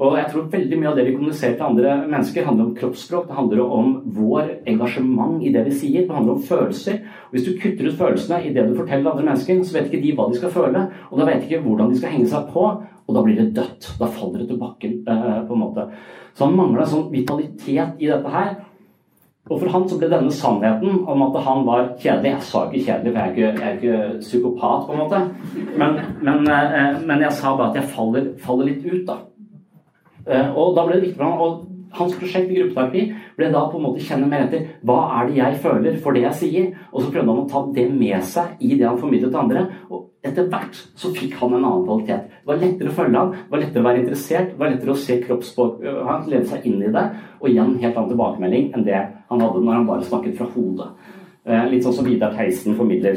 Og 0.00 0.14
jeg 0.16 0.30
tror 0.32 0.46
veldig 0.48 0.76
mye 0.80 0.88
av 0.88 0.94
det 0.96 1.02
vi 1.10 1.12
kommuniserer 1.12 1.58
til 1.58 1.66
andre 1.66 1.90
mennesker, 2.08 2.46
handler 2.46 2.70
om 2.70 2.76
kroppsspråk. 2.78 3.26
Det 3.28 3.36
handler 3.36 3.60
om 3.60 3.90
vår 4.16 4.46
engasjement 4.70 5.42
i 5.44 5.52
det 5.52 5.66
vi 5.66 5.74
sier. 5.76 6.06
Det 6.08 6.16
handler 6.16 6.38
om 6.38 6.46
følelser. 6.46 7.02
Og 7.28 7.36
hvis 7.36 7.44
du 7.44 7.58
kutter 7.60 7.90
ut 7.90 7.98
følelsene 7.98 8.38
i 8.46 8.52
det 8.54 8.64
du 8.64 8.78
forteller 8.78 9.12
andre 9.12 9.26
mennesker, 9.26 9.60
så 9.60 9.76
vet 9.76 9.90
ikke 9.90 10.00
de 10.06 10.14
hva 10.16 10.30
de 10.30 10.40
skal 10.40 10.54
føle. 10.54 10.86
Og 11.10 11.20
da 11.20 11.28
vet 11.28 11.44
ikke 11.44 11.60
hvordan 11.66 11.92
de 11.92 12.00
skal 12.00 12.14
henge 12.14 12.30
seg 12.32 12.48
på. 12.54 12.64
Og 13.10 13.16
da 13.16 13.22
blir 13.26 13.38
det 13.40 13.50
dødt. 13.56 13.92
Da 13.98 14.06
faller 14.06 14.38
det 14.38 14.48
til 14.48 14.58
bakken, 14.60 14.98
eh, 15.10 15.38
på 15.46 15.54
en 15.56 15.62
måte. 15.64 15.86
Så 16.34 16.46
han 16.46 16.56
mangla 16.56 16.86
sånn 16.86 17.10
vitalitet 17.10 17.98
i 17.98 18.06
dette 18.06 18.30
her. 18.30 18.52
Og 19.50 19.58
for 19.58 19.68
han 19.68 19.88
så 19.88 19.98
ble 19.98 20.06
denne 20.12 20.30
sannheten 20.30 21.00
om 21.10 21.22
at 21.26 21.40
han 21.42 21.64
var 21.66 21.88
kjedelig 21.98 22.30
Jeg 22.30 22.42
sa 22.42 22.60
ikke 22.68 22.84
kjedelig, 22.86 23.12
for 23.12 23.18
jeg 23.18 23.26
er 23.26 23.32
ikke, 23.32 23.60
jeg 23.60 23.68
er 23.68 23.78
ikke 23.80 24.20
psykopat, 24.20 24.86
på 24.86 24.92
en 24.92 25.00
måte. 25.02 25.20
Men, 25.76 25.98
men, 26.22 26.46
eh, 26.46 27.00
men, 27.04 27.20
jeg 27.20 27.32
sa 27.32 27.56
bare 27.56 27.70
at 27.70 27.80
jeg 27.80 27.90
faller, 27.96 28.30
faller 28.38 28.70
litt 28.70 28.86
ut, 28.86 29.06
da. 29.08 29.16
Eh, 30.28 30.54
og 30.54 30.76
da 30.76 30.86
ble 30.86 31.00
det 31.00 31.02
viktig 31.08 31.16
for 31.16 31.24
ham, 31.24 31.40
og 31.40 31.66
Hans 31.90 32.14
prosjekt 32.14 32.50
i 32.52 32.54
gruppeterapi 32.60 33.00
ble 33.34 33.48
da 33.50 33.64
på 33.66 33.78
en 33.80 33.82
måte 33.88 34.04
kjenne 34.04 34.28
mer 34.30 34.44
etter 34.44 34.68
hva 34.86 35.00
er 35.18 35.26
det 35.26 35.38
jeg 35.40 35.56
føler 35.64 35.96
for 36.02 36.14
det 36.14 36.22
jeg 36.22 36.38
sier. 36.38 36.68
Og 36.92 37.02
så 37.02 37.10
prøvde 37.10 37.32
han 37.32 37.40
å 37.42 37.48
ta 37.50 37.64
det 37.74 37.86
med 37.90 38.22
seg 38.22 38.62
i 38.62 38.76
det 38.76 38.86
han 38.86 39.00
formidlet 39.00 39.32
til 39.32 39.40
andre. 39.40 39.64
Og 39.90 39.99
etter 40.26 40.48
hvert 40.52 40.76
så 41.00 41.12
fikk 41.16 41.38
han 41.40 41.54
en 41.56 41.64
annen 41.64 41.86
kvalitet. 41.86 42.26
Det 42.42 42.50
var 42.50 42.60
lettere 42.60 42.90
å 42.90 42.96
følge 42.98 43.22
ham, 43.22 43.30
det 43.36 43.54
var 43.54 43.62
lettere 43.62 43.82
å 43.82 43.88
være 43.88 44.02
interessert, 44.02 44.50
det 44.50 44.60
var 44.60 44.74
lettere 44.74 44.92
å 44.92 45.00
se 45.00 45.16
kroppsspråk 45.22 45.86
øh, 45.86 46.02
Han 46.08 46.28
levde 46.28 46.50
seg 46.50 46.66
inn 46.68 46.82
i 46.84 46.92
det, 46.92 47.06
og 47.40 47.48
igjen 47.48 47.78
helt 47.80 47.96
annen 47.96 48.12
tilbakemelding 48.12 48.68
enn 48.74 48.84
det 48.84 49.00
han 49.00 49.46
hadde 49.46 49.64
når 49.64 49.78
han 49.78 49.88
bare 49.88 50.10
snakket 50.10 50.36
fra 50.36 50.50
hodet. 50.52 50.90
Eh, 51.50 51.62
litt 51.72 51.86
sånn 51.86 51.94
som 51.96 52.04
Vidar 52.04 52.34
Theisen 52.36 52.76
formidler. 52.76 53.16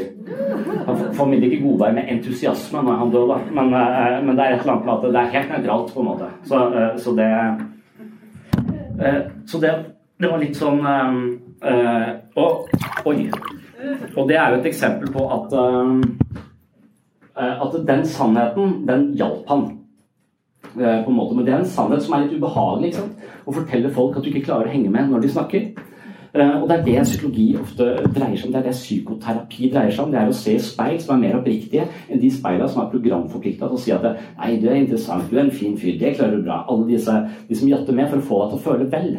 Han 0.86 1.02
formidler 1.14 1.50
ikke 1.50 1.66
godvær 1.66 1.92
med 1.92 2.08
entusiasme 2.08 2.80
når 2.86 2.96
han 3.02 3.10
dør. 3.12 3.34
Men, 3.52 3.74
eh, 3.76 4.22
men, 4.24 4.36
det 4.36 4.44
er 4.44 4.54
et 4.54 4.62
eller 4.62 4.72
annet 4.72 4.86
med 4.86 4.94
at 4.94 5.02
det 5.04 5.20
er 5.20 5.34
helt 5.34 5.50
nøytralt, 5.52 5.92
på 5.92 6.00
en 6.00 6.08
måte. 6.08 6.30
Så, 6.48 6.56
eh, 6.72 6.96
så 6.96 7.14
det 7.16 7.30
Så 9.46 9.58
det, 9.58 9.70
det, 10.20 10.30
var 10.30 10.38
litt 10.38 10.56
sånn 10.56 10.78
og, 12.36 12.68
Oi. 13.04 13.30
Og 14.16 14.28
det 14.28 14.36
er 14.36 14.50
jo 14.52 14.60
et 14.60 14.68
eksempel 14.70 15.10
på 15.12 15.24
at 15.34 15.56
at 17.36 17.72
den 17.86 18.04
sannheten, 18.06 18.84
den 18.86 19.08
hjalp 19.18 19.48
han. 19.48 19.64
på 20.74 21.10
en 21.10 21.16
måte. 21.16 21.34
Men 21.36 21.46
det 21.46 21.54
er 21.54 21.58
en 21.62 21.68
sannhet 21.70 22.02
som 22.02 22.14
er 22.14 22.24
litt 22.24 22.38
ubehagelig. 22.38 22.92
ikke 22.92 23.00
sant? 23.00 23.26
Å 23.46 23.54
fortelle 23.54 23.90
folk 23.94 24.16
at 24.16 24.24
du 24.24 24.30
ikke 24.30 24.46
klarer 24.46 24.70
å 24.70 24.74
henge 24.74 24.90
med 24.90 25.10
når 25.10 25.24
de 25.24 25.32
snakker. 25.34 25.66
Eh, 26.34 26.62
og 26.62 26.68
det 26.68 26.76
er 26.76 26.84
det 26.84 27.02
psykologi 27.06 27.44
ofte 27.60 27.84
dreier 28.10 28.34
seg 28.34 28.48
om. 28.48 28.54
Det 28.54 28.60
er 28.60 28.66
det 28.66 28.74
psykoterapi 28.74 29.68
dreier 29.70 29.92
seg 29.94 30.02
om. 30.02 30.10
Det 30.10 30.18
er 30.18 30.32
å 30.32 30.34
se 30.34 30.54
speil 30.66 30.96
som 31.02 31.14
er 31.14 31.20
mer 31.22 31.36
oppriktige 31.38 31.84
enn 32.08 32.22
de 32.22 32.30
speilene 32.34 32.66
som 32.72 32.82
er 32.82 32.90
programforplikta 32.90 33.68
til 33.68 33.78
å 33.78 33.82
si 33.84 33.92
at 33.94 34.08
nei, 34.08 34.56
du 34.58 34.66
er 34.66 34.80
interessant, 34.80 35.28
du 35.30 35.38
er 35.38 35.44
en 35.44 35.54
fin 35.54 35.76
fyr, 35.78 35.94
det 36.00 36.16
klarer 36.16 36.40
du 36.40 36.48
bra. 36.48 36.64
Alle 36.66 36.88
disse 36.90 37.14
de 37.46 37.58
som 37.60 37.70
jatter 37.70 37.94
med 37.94 38.10
for 38.10 38.18
å 38.18 38.26
få 38.30 38.40
deg 38.40 38.50
til 38.50 38.58
å 38.58 38.64
føle 38.64 38.90
vel. 38.96 39.12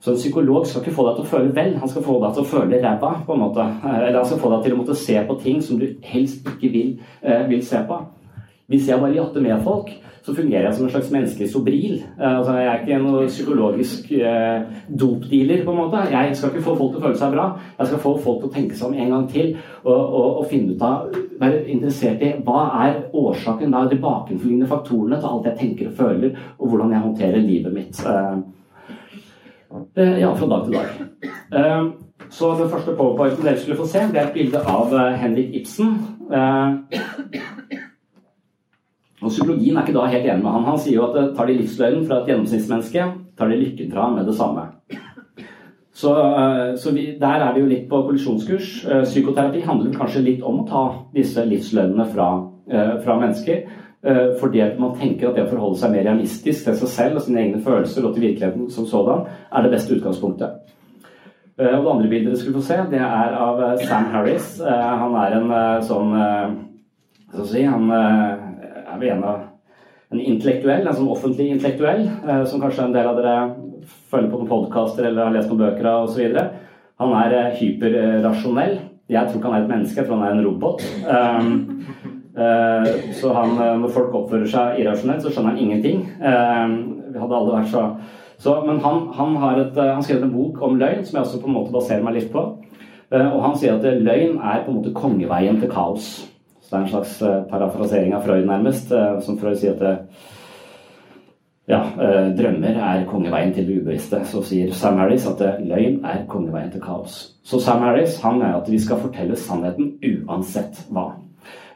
Så 0.00 0.12
en 0.12 0.20
psykolog 0.20 0.66
skal 0.66 0.84
ikke 0.84 0.94
få 0.94 1.08
deg 1.08 1.16
til 1.16 1.24
å 1.24 1.30
føle 1.32 1.54
vel, 1.56 1.72
han 1.80 1.90
skal 1.90 2.04
få 2.06 2.18
deg 2.22 2.34
til 2.36 2.44
å 2.44 2.50
føle 2.52 2.82
ræva. 2.82 3.14
på 3.26 3.34
en 3.34 3.40
måte. 3.42 3.64
Eh, 3.84 3.96
eller 4.08 4.20
han 4.20 4.26
skal 4.26 4.38
få 4.38 4.52
deg 4.54 4.64
til 4.64 4.76
å 4.76 4.82
måtte 4.82 4.94
se 4.94 5.24
på 5.26 5.40
ting 5.42 5.62
som 5.62 5.78
du 5.78 5.88
helst 6.02 6.46
ikke 6.46 6.72
vil, 6.72 6.98
eh, 7.22 7.48
vil 7.48 7.64
se 7.66 7.82
på. 7.88 7.98
Hvis 8.68 8.88
jeg 8.88 9.00
bare 9.00 9.14
jatter 9.14 9.40
med 9.40 9.62
folk, 9.64 9.90
så 10.22 10.34
fungerer 10.34 10.66
jeg 10.66 10.74
som 10.74 10.84
en 10.84 10.90
slags 10.90 11.10
menneskelig 11.10 11.50
sobril. 11.50 12.02
Eh, 12.20 12.38
altså, 12.38 12.52
jeg 12.52 12.66
er 12.66 12.80
ikke 12.80 12.98
noen 13.02 13.28
psykologisk 13.28 14.12
eh, 14.12 14.60
dopdealer, 15.00 15.64
på 15.64 15.70
en 15.70 15.80
måte. 15.80 16.02
Jeg 16.12 16.36
skal 16.36 16.52
ikke 16.52 16.66
få 16.66 16.74
folk 16.76 16.92
til 16.92 17.00
å 17.00 17.06
føle 17.06 17.18
seg 17.22 17.32
bra. 17.32 17.46
Jeg 17.78 17.86
skal 17.86 18.02
få 18.02 18.12
folk 18.26 18.42
til 18.42 18.50
å 18.50 18.54
tenke 18.54 18.76
seg 18.76 18.90
om 18.90 18.98
en 18.98 19.14
gang 19.14 19.24
til 19.32 19.56
og, 19.84 19.96
og, 19.96 20.28
og 20.42 20.46
finne 20.50 20.76
ut 20.76 20.84
av 20.84 21.08
Være 21.38 21.64
interessert 21.70 22.22
i 22.26 22.32
hva 22.42 22.60
er 22.82 22.96
årsaken, 23.14 23.70
da, 23.70 23.84
de 23.86 24.00
bakenforliggende 24.02 24.66
faktorene 24.68 25.20
til 25.20 25.28
alt 25.30 25.44
jeg 25.46 25.58
tenker 25.60 25.90
og 25.90 25.98
føler, 26.00 26.38
og 26.58 26.72
hvordan 26.72 26.94
jeg 26.94 27.04
håndterer 27.04 27.44
livet 27.44 27.76
mitt. 27.76 28.00
Eh 28.02 28.57
ja, 29.94 30.34
fra 30.34 30.48
dag 30.50 30.64
til 30.64 30.76
dag. 30.78 30.86
Eh, 31.58 31.84
så 32.30 32.52
den 32.58 32.70
første 32.70 32.94
powerpointen 32.96 33.44
dere 33.44 33.58
skulle 33.60 33.78
få 33.78 33.86
se, 33.88 34.06
det 34.12 34.20
er 34.20 34.28
et 34.28 34.36
bilde 34.36 34.62
av 34.64 34.94
eh, 34.94 35.18
Henrik 35.22 35.54
Ibsen. 35.62 35.94
Og 39.18 39.32
Psykologien 39.32 39.76
er 39.76 39.86
ikke 39.86 39.96
da 39.96 40.06
helt 40.06 40.26
enig 40.28 40.44
med 40.44 40.54
han. 40.54 40.66
Han 40.68 40.80
sier 40.80 41.00
jo 41.00 41.08
at 41.08 41.34
tar 41.36 41.48
de 41.50 41.58
livsløgnen 41.58 42.06
fra 42.06 42.20
et 42.20 42.30
gjennomsnittsmenneske, 42.30 43.06
tar 43.38 43.50
de 43.50 43.60
lykken 43.60 43.90
fra 43.92 44.10
med 44.14 44.28
det 44.28 44.36
samme. 44.38 44.68
Så, 45.98 46.12
eh, 46.14 46.76
så 46.76 46.90
vi, 46.94 47.18
der 47.20 47.42
er 47.42 47.54
vi 47.54 47.60
jo 47.60 47.66
litt 47.66 47.88
på 47.90 48.02
kollisjonskurs. 48.06 48.68
Eh, 48.86 49.02
psykoterapi 49.02 49.64
handler 49.66 49.96
kanskje 49.96 50.22
litt 50.22 50.44
om 50.46 50.60
å 50.62 50.66
ta 50.68 50.82
disse 51.14 51.42
livsløgnene 51.42 52.06
fra, 52.12 52.28
eh, 52.70 52.92
fra 53.02 53.16
mennesker. 53.18 53.64
Fordi 53.98 54.60
at 54.62 54.76
man 54.78 54.92
tenker 54.94 55.26
at 55.26 55.34
det 55.34 55.42
å 55.42 55.50
forholde 55.50 55.80
seg 55.80 55.90
mer 55.90 56.04
realistisk 56.06 56.68
til 56.68 56.76
seg 56.78 56.90
selv 56.92 57.18
og 57.18 57.24
sine 57.24 57.40
egne 57.42 57.58
følelser 57.64 58.04
og 58.06 58.12
til 58.14 58.28
virkeligheten 58.28 58.68
som 58.70 58.86
sådan, 58.86 59.24
er 59.50 59.64
det 59.64 59.72
beste 59.72 59.96
utgangspunktet. 59.96 60.76
Og 61.58 61.64
Det 61.64 61.90
andre 61.90 62.10
bildet 62.12 62.28
dere 62.28 62.38
skulle 62.38 62.60
få 62.60 62.68
se, 62.68 62.76
det 62.92 63.00
er 63.02 63.34
av 63.34 63.58
Sam 63.82 64.06
Harris. 64.12 64.52
Han 64.62 65.18
er 65.18 65.34
en 65.40 65.50
sånn 65.82 66.14
Hva 66.14 67.32
skal 67.32 67.42
jeg 67.42 67.50
si 67.56 67.64
Han 67.66 67.90
er 67.90 69.02
vel 69.02 69.16
en 69.16 69.26
av 69.26 69.42
en 70.08 70.20
intellektuell, 70.20 70.86
en 70.86 70.96
sånn 70.96 71.10
offentlig 71.12 71.50
intellektuell, 71.52 72.06
eh, 72.08 72.44
som 72.48 72.62
kanskje 72.62 72.86
en 72.86 72.94
del 72.96 73.08
av 73.10 73.18
dere 73.18 73.36
følger 74.10 74.30
på 74.30 74.40
noen 74.40 74.50
podkaster 74.52 75.08
eller 75.08 75.28
har 75.28 75.34
lest 75.36 75.50
noen 75.52 75.64
bøker 75.66 75.88
av 75.90 76.08
osv. 76.08 76.38
Han 77.02 77.16
er 77.20 77.36
eh, 77.36 77.58
hyperrasjonell. 77.60 78.78
Jeg 79.08 79.28
tror 79.28 79.38
ikke 79.38 79.50
han 79.50 79.58
er 79.58 79.66
et 79.66 79.72
menneske, 79.72 80.00
jeg 80.00 80.08
tror 80.08 80.20
han 80.20 80.26
er 80.28 80.34
en 80.36 80.44
robot. 80.44 80.82
Uh, 82.38 83.10
så 83.18 83.32
han, 83.34 83.56
når 83.82 83.90
folk 83.90 84.14
oppfører 84.14 84.46
seg 84.46 84.80
irrasjonelt, 84.82 85.24
så 85.24 85.32
skjønner 85.32 85.56
han 85.56 85.62
ingenting. 85.64 86.04
Um, 86.22 86.78
vi 87.10 87.18
hadde 87.18 87.38
alle 87.40 87.56
vært 87.56 87.72
så, 87.72 87.84
så 88.38 88.60
Men 88.66 88.78
han, 88.84 89.08
han 89.18 89.36
har 89.42 89.58
et, 89.64 89.78
han 89.82 90.04
skrevet 90.06 90.28
en 90.28 90.34
bok 90.36 90.62
om 90.62 90.78
løgn, 90.78 91.02
som 91.04 91.18
jeg 91.18 91.26
også 91.26 91.42
på 91.42 91.50
en 91.50 91.58
måte 91.58 91.74
baserer 91.74 92.06
meg 92.06 92.20
litt 92.20 92.32
på. 92.32 92.44
Og 93.08 93.38
han 93.40 93.54
sier 93.56 93.78
at 93.78 94.02
løgn 94.04 94.36
er 94.36 94.66
på 94.66 94.70
en 94.70 94.82
måte 94.82 94.92
kongeveien 94.94 95.58
til 95.58 95.70
kaos. 95.72 96.28
Så 96.68 96.74
det 96.76 96.78
er 96.78 96.84
en 96.84 96.90
slags 96.92 97.22
eh, 97.22 97.44
parafrasering 97.48 98.10
av 98.12 98.26
Freud, 98.26 98.44
nærmest, 98.44 98.90
eh, 98.92 99.14
som 99.24 99.38
Freud 99.40 99.56
sier 99.56 99.72
at 99.72 100.02
ja, 101.68 101.78
eh, 101.80 102.26
drømmer 102.36 102.76
er 102.76 103.06
kongeveien 103.08 103.54
til 103.56 103.64
det 103.64 103.78
ubevisste. 103.80 104.20
Så 104.28 104.42
sier 104.44 104.74
Sam 104.76 105.00
Harris 105.00 105.24
at 105.30 105.40
løgn 105.64 106.02
er 106.04 106.26
kongeveien 106.28 106.68
til 106.74 106.84
kaos. 106.84 107.16
Så 107.40 107.62
Sam 107.64 107.86
Harris 107.86 108.18
han 108.20 108.42
er 108.44 108.58
at 108.58 108.68
vi 108.68 108.82
skal 108.84 109.00
fortelle 109.00 109.40
sannheten 109.40 109.94
uansett 110.04 110.82
hva. 110.92 111.06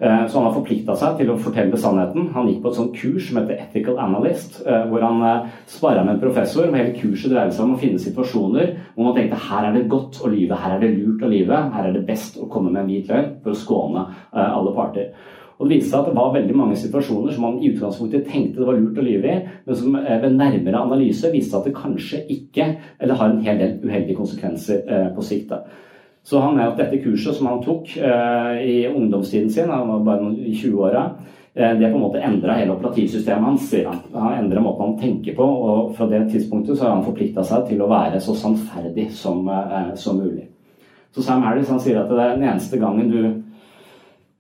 Eh, 0.02 0.26
så 0.28 0.38
han 0.38 0.48
har 0.48 0.54
forplikta 0.56 0.96
seg 0.98 1.20
til 1.20 1.28
å 1.30 1.38
fortelle 1.38 1.78
sannheten. 1.78 2.32
Han 2.34 2.48
gikk 2.50 2.62
på 2.64 2.72
et 2.72 2.78
sånt 2.78 2.96
kurs 2.98 3.28
som 3.28 3.38
heter 3.38 3.60
Ethical 3.62 4.00
Analyst, 4.02 4.56
eh, 4.66 4.86
hvor 4.90 5.04
han 5.06 5.20
eh, 5.28 5.52
sparra 5.70 6.02
med 6.02 6.16
en 6.16 6.22
professor. 6.24 6.66
og 6.66 6.74
Hele 6.74 6.96
kurset 6.96 7.30
dreide 7.30 7.54
seg 7.54 7.68
om 7.68 7.76
å 7.76 7.82
finne 7.82 8.02
situasjoner 8.02 8.72
hvor 8.96 9.06
man 9.06 9.14
tenkte 9.14 9.38
her 9.44 9.68
er 9.68 9.76
det 9.76 9.84
godt 9.92 10.18
å 10.24 10.32
lyve, 10.32 10.58
her 10.58 10.74
er 10.74 10.82
det 10.82 10.90
lurt 10.96 11.22
å 11.22 11.30
lyve, 11.30 11.60
her 11.76 11.86
er 11.86 11.94
det 11.94 12.02
best 12.08 12.40
å 12.42 12.48
komme 12.50 12.72
med 12.72 12.82
en 12.82 12.90
hvit 12.90 13.12
løgn 13.12 13.30
for 13.44 13.54
å 13.54 13.60
skåne 13.60 14.02
alle 14.32 14.74
parter. 14.74 15.12
Og 15.60 15.68
Det 15.68 15.76
viste 15.76 15.92
seg 15.92 16.00
at 16.00 16.08
det 16.10 16.16
var 16.16 16.34
veldig 16.34 16.56
mange 16.58 16.76
situasjoner 16.80 17.36
som 17.36 17.44
man 17.46 17.60
i 17.62 17.70
utgangspunktet 17.70 18.26
tenkte 18.26 18.58
det 18.58 18.66
var 18.66 18.80
lurt 18.80 18.98
å 18.98 19.04
lyve 19.06 19.30
i, 19.30 19.36
men 19.68 19.78
som 19.78 19.94
ved 19.94 20.34
nærmere 20.34 20.80
analyse 20.80 21.30
viste 21.30 21.52
seg 21.52 21.60
at 21.60 21.68
det 21.68 21.76
kanskje 21.76 22.22
ikke, 22.34 22.66
eller 22.98 23.20
har 23.20 23.30
en 23.30 23.44
hel 23.46 23.60
del 23.62 23.76
uheldige 23.84 24.18
konsekvenser 24.18 25.12
på 25.14 25.26
sikt. 25.28 25.54
Så 26.22 26.38
han 26.38 26.54
mener 26.54 26.70
at 26.70 26.78
dette 26.78 27.02
kurset 27.02 27.36
som 27.36 27.48
han 27.50 27.62
tok 27.64 27.96
eh, 27.98 28.58
i 28.62 28.76
ungdomstiden 28.86 29.50
sin, 29.50 29.70
han 29.70 29.88
var 29.88 30.04
bare 30.06 30.30
i 30.38 30.54
20-åra, 30.54 31.02
eh, 31.54 31.74
det 31.78 31.90
på 31.90 31.98
en 31.98 32.04
måte 32.04 32.22
endra 32.22 32.54
hele 32.60 32.76
operativsystemet 32.76 33.48
hans, 33.48 33.66
sier 33.70 33.90
han. 33.90 34.04
Han 34.14 34.44
endra 34.44 34.62
måten 34.62 34.86
han 34.86 34.98
tenker 35.00 35.34
på, 35.34 35.42
og 35.44 35.94
fra 35.98 36.06
det 36.10 36.28
tidspunktet 36.30 36.78
så 36.78 36.86
har 36.86 36.94
han 36.94 37.06
forplikta 37.06 37.42
seg 37.46 37.66
til 37.72 37.82
å 37.82 37.90
være 37.90 38.22
så 38.22 38.36
sannferdig 38.38 39.08
som, 39.18 39.42
eh, 39.50 39.94
som 39.98 40.20
mulig. 40.22 40.46
Så 41.12 41.26
Sam 41.26 41.42
Harris 41.42 41.68
han 41.68 41.82
sier 41.82 42.00
at 42.00 42.08
det 42.08 42.22
er 42.22 42.36
den 42.36 42.48
eneste 42.48 42.78
gangen 42.80 43.10
du 43.10 43.42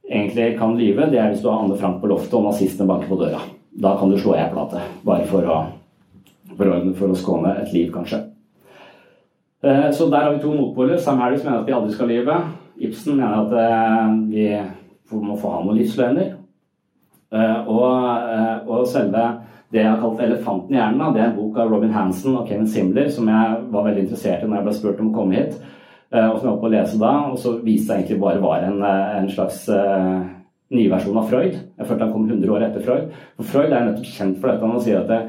egentlig 0.08 0.58
kan 0.58 0.78
lyve, 0.78 1.10
det 1.10 1.18
er 1.18 1.32
hvis 1.32 1.42
du 1.42 1.50
har 1.50 1.64
Anne 1.64 1.76
Frank 1.76 2.00
på 2.00 2.08
loftet 2.08 2.38
og 2.38 2.46
nazistene 2.46 2.88
banker 2.88 3.10
på 3.10 3.18
døra. 3.20 3.42
Da 3.72 3.96
kan 3.98 4.10
du 4.10 4.18
slå 4.20 4.36
ei 4.36 4.48
plate, 4.52 4.80
bare 5.04 5.26
for 5.26 5.48
å, 5.48 5.58
for, 6.54 6.68
å, 6.68 6.94
for 6.94 7.10
å 7.10 7.18
skåne 7.18 7.56
et 7.62 7.74
liv, 7.74 7.90
kanskje. 7.92 8.22
Eh, 9.64 9.90
så 9.90 10.08
der 10.10 10.24
har 10.24 10.32
vi 10.32 10.42
to 10.42 10.52
motpoler. 10.54 10.96
Sam 10.98 11.18
Harris 11.18 11.44
mener 11.44 11.60
at 11.60 11.66
vi 11.66 11.72
aldri 11.72 11.94
skal 11.94 12.08
lyve. 12.10 12.36
Ibsen 12.82 13.16
mener 13.16 13.44
at 13.44 13.52
eh, 13.62 14.14
vi 14.30 14.46
må 15.22 15.36
få 15.38 15.52
ha 15.52 15.60
noen 15.62 15.78
livsløgner. 15.78 16.32
Eh, 17.32 17.68
og, 17.70 18.66
og, 18.66 18.86
selve 18.90 19.28
det 19.72 19.80
jeg 19.80 19.88
har 19.88 20.00
kalt 20.02 20.20
'Elefanten 20.20 20.74
i 20.74 20.78
hjernen', 20.78 21.14
det 21.14 21.20
er 21.22 21.30
en 21.30 21.36
bok 21.36 21.56
av 21.58 21.70
Robin 21.70 21.94
Hansen 21.94 22.34
og 22.36 22.48
Kevin 22.48 22.66
Simler 22.68 23.08
som 23.08 23.28
jeg 23.28 23.54
var 23.72 23.86
veldig 23.86 24.02
interessert 24.02 24.42
i 24.42 24.48
når 24.48 24.56
jeg 24.56 24.64
ble 24.66 24.74
spurt 24.76 25.00
om 25.00 25.08
å 25.08 25.14
komme 25.16 25.38
hit. 25.38 25.54
Og 26.12 26.34
som 26.36 26.44
jeg 26.44 26.50
var 26.50 26.60
på 26.60 26.68
å 26.68 26.72
lese 26.74 26.98
da. 27.00 27.12
Og 27.32 27.38
så 27.40 27.54
viste 27.64 27.94
det 27.94 28.02
egentlig 28.02 28.20
bare 28.20 28.42
var 28.42 28.66
en, 28.66 28.82
en 28.84 29.30
slags 29.32 29.62
uh, 29.72 30.20
nyversjon 30.68 31.16
av 31.16 31.30
Freud. 31.30 31.56
Jeg 31.56 31.88
følte 31.88 32.04
han 32.04 32.12
kom 32.12 32.28
100 32.28 32.52
år 32.52 32.66
etter 32.66 32.84
Freud. 32.84 33.16
For 33.38 33.48
Freud 33.48 33.72
er 33.72 33.86
nettopp 33.86 34.10
kjent 34.12 34.36
for 34.42 34.52
dette. 34.52 34.68
Han 34.74 34.84
sier 34.84 35.00
at 35.00 35.08
det, 35.08 35.22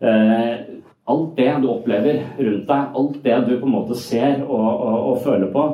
uh, 0.00 0.73
alt 1.10 1.36
det 1.36 1.50
du 1.60 1.68
opplever 1.68 2.22
rundt 2.38 2.68
deg, 2.68 2.94
alt 3.00 3.18
det 3.24 3.40
du 3.48 3.52
på 3.58 3.68
en 3.68 3.74
måte 3.74 3.98
ser 3.98 4.40
og, 4.46 4.70
og, 4.70 4.96
og 5.10 5.20
føler 5.24 5.50
på, 5.52 5.66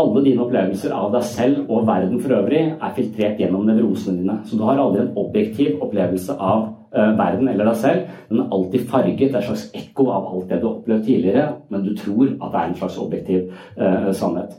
alle 0.00 0.22
dine 0.24 0.40
opplevelser 0.40 0.92
av 0.96 1.10
deg 1.12 1.24
selv 1.28 1.68
og 1.68 1.84
verden 1.88 2.20
for 2.22 2.32
øvrig 2.38 2.62
er 2.72 2.94
filtrert 2.96 3.40
gjennom 3.40 3.66
nevrosene 3.68 4.22
dine. 4.22 4.38
Så 4.48 4.56
du 4.56 4.64
har 4.64 4.80
aldri 4.80 5.02
en 5.02 5.12
objektiv 5.20 5.82
opplevelse 5.84 6.36
av 6.38 6.62
uh, 6.96 7.12
verden 7.18 7.50
eller 7.52 7.68
deg 7.68 7.80
selv. 7.82 8.06
Den 8.30 8.40
er 8.40 8.56
alltid 8.56 8.86
farget. 8.88 9.20
Det 9.20 9.34
er 9.34 9.42
et 9.42 9.50
slags 9.50 9.66
ekko 9.76 10.08
av 10.08 10.30
alt 10.32 10.48
det 10.48 10.62
du 10.62 10.68
har 10.68 10.78
opplevd 10.78 11.06
tidligere, 11.10 11.46
men 11.68 11.84
du 11.84 11.92
tror 11.98 12.30
at 12.30 12.48
det 12.54 12.62
er 12.62 12.70
en 12.70 12.78
slags 12.80 12.98
objektiv 13.04 13.52
uh, 13.76 14.08
sannhet. 14.16 14.56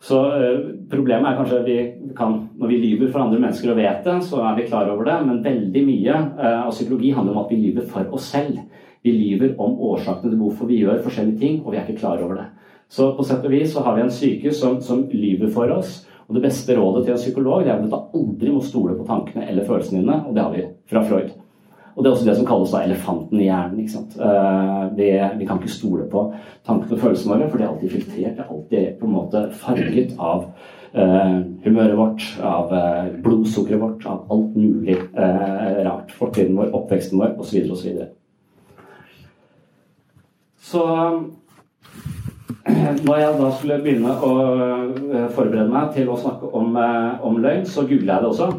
Så 0.00 0.16
uh, 0.32 0.66
problemet 0.88 1.28
er 1.28 1.36
kanskje 1.42 1.60
at 1.60 1.68
vi 1.68 2.12
kan, 2.16 2.38
når 2.56 2.72
vi 2.72 2.82
lyver 2.86 3.12
for 3.12 3.26
andre 3.26 3.42
mennesker 3.44 3.74
og 3.74 3.82
vet 3.82 4.00
det, 4.08 4.18
så 4.30 4.40
er 4.48 4.56
vi 4.56 4.68
klar 4.72 4.88
over 4.88 5.12
det, 5.12 5.20
men 5.28 5.44
veldig 5.44 5.88
mye 5.92 6.20
av 6.40 6.72
psykologi 6.72 7.12
handler 7.12 7.36
om 7.36 7.44
at 7.44 7.52
vi 7.52 7.60
lyver 7.66 7.92
for 7.92 8.16
oss 8.16 8.32
selv. 8.32 8.62
Vi 9.04 9.12
lyver 9.16 9.54
om 9.60 9.78
årsakene 9.90 10.32
til 10.32 10.40
hvorfor 10.40 10.68
vi 10.68 10.82
gjør 10.82 11.02
forskjellige 11.04 11.40
ting, 11.40 11.60
og 11.64 11.72
vi 11.72 11.80
er 11.80 11.86
ikke 11.88 12.02
klar 12.02 12.20
over 12.20 12.40
det. 12.42 12.48
Så 12.90 13.12
på 13.16 13.24
sett 13.24 13.44
og 13.46 13.52
vis 13.54 13.72
så 13.72 13.84
har 13.86 13.96
vi 13.96 14.04
en 14.04 14.12
syke 14.12 14.52
som, 14.56 14.80
som 14.82 15.04
lyver 15.12 15.52
for 15.54 15.70
oss. 15.72 16.00
Og 16.28 16.36
det 16.36 16.44
beste 16.44 16.74
rådet 16.78 17.04
til 17.04 17.14
en 17.14 17.20
psykolog 17.22 17.66
er 17.66 17.76
at 17.76 17.86
du 17.86 17.94
aldri 17.96 18.52
må 18.54 18.62
stole 18.62 18.96
på 18.98 19.06
tankene 19.06 19.48
eller 19.50 19.66
følelsene 19.66 20.02
dine, 20.02 20.18
og 20.26 20.34
det 20.34 20.44
har 20.44 20.52
vi 20.54 20.66
fra 20.90 21.02
Freud. 21.06 21.30
Og 21.94 22.04
det 22.04 22.10
er 22.10 22.14
også 22.14 22.26
det 22.28 22.36
som 22.38 22.46
kalles 22.46 22.74
da 22.74 22.82
elefanten 22.86 23.40
i 23.40 23.48
hjernen. 23.48 23.80
ikke 23.82 23.92
sant? 23.92 24.14
Uh, 24.20 24.84
vi, 24.96 25.08
vi, 25.40 25.48
kan 25.48 25.58
ikke 25.58 25.72
stole 25.74 26.06
på 26.10 26.22
tankene 26.66 26.96
og 26.96 27.02
følelsene 27.02 27.34
våre, 27.34 27.48
for 27.50 27.58
det 27.58 27.66
er 27.66 27.72
alltid 27.72 27.94
filtrert. 27.96 28.36
Det 28.36 28.44
er 28.44 28.54
alltid 28.54 29.00
på 29.00 29.08
en 29.08 29.16
måte 29.16 29.42
farget 29.64 30.14
av 30.16 30.46
uh, 30.94 31.34
humøret 31.66 31.98
vårt, 31.98 32.28
av 32.46 32.72
uh, 32.72 33.10
blodsukkeret 33.26 33.82
vårt, 33.82 34.06
av 34.06 34.30
alt 34.30 34.56
mulig 34.56 34.96
rart. 35.18 36.14
Fortiden 36.14 36.56
vår, 36.58 36.70
oppveksten 36.78 37.20
vår 37.20 37.36
osv. 37.42 37.66
osv. 37.74 38.00
Så, 40.60 40.82
så 42.66 42.90
når 43.06 43.16
jeg 43.16 43.36
da 43.38 43.50
skulle 43.56 43.78
begynne 43.82 44.16
å 44.20 44.32
eh, 44.54 45.28
forberede 45.32 45.70
meg 45.72 45.94
til 45.94 46.10
å 46.12 46.18
snakke 46.20 46.50
om, 46.56 46.74
eh, 46.76 47.22
om 47.26 47.38
løgn, 47.40 47.64
så 47.66 47.86
googla 47.88 48.18
jeg 48.18 48.24
det 48.24 48.30
også. 48.30 48.50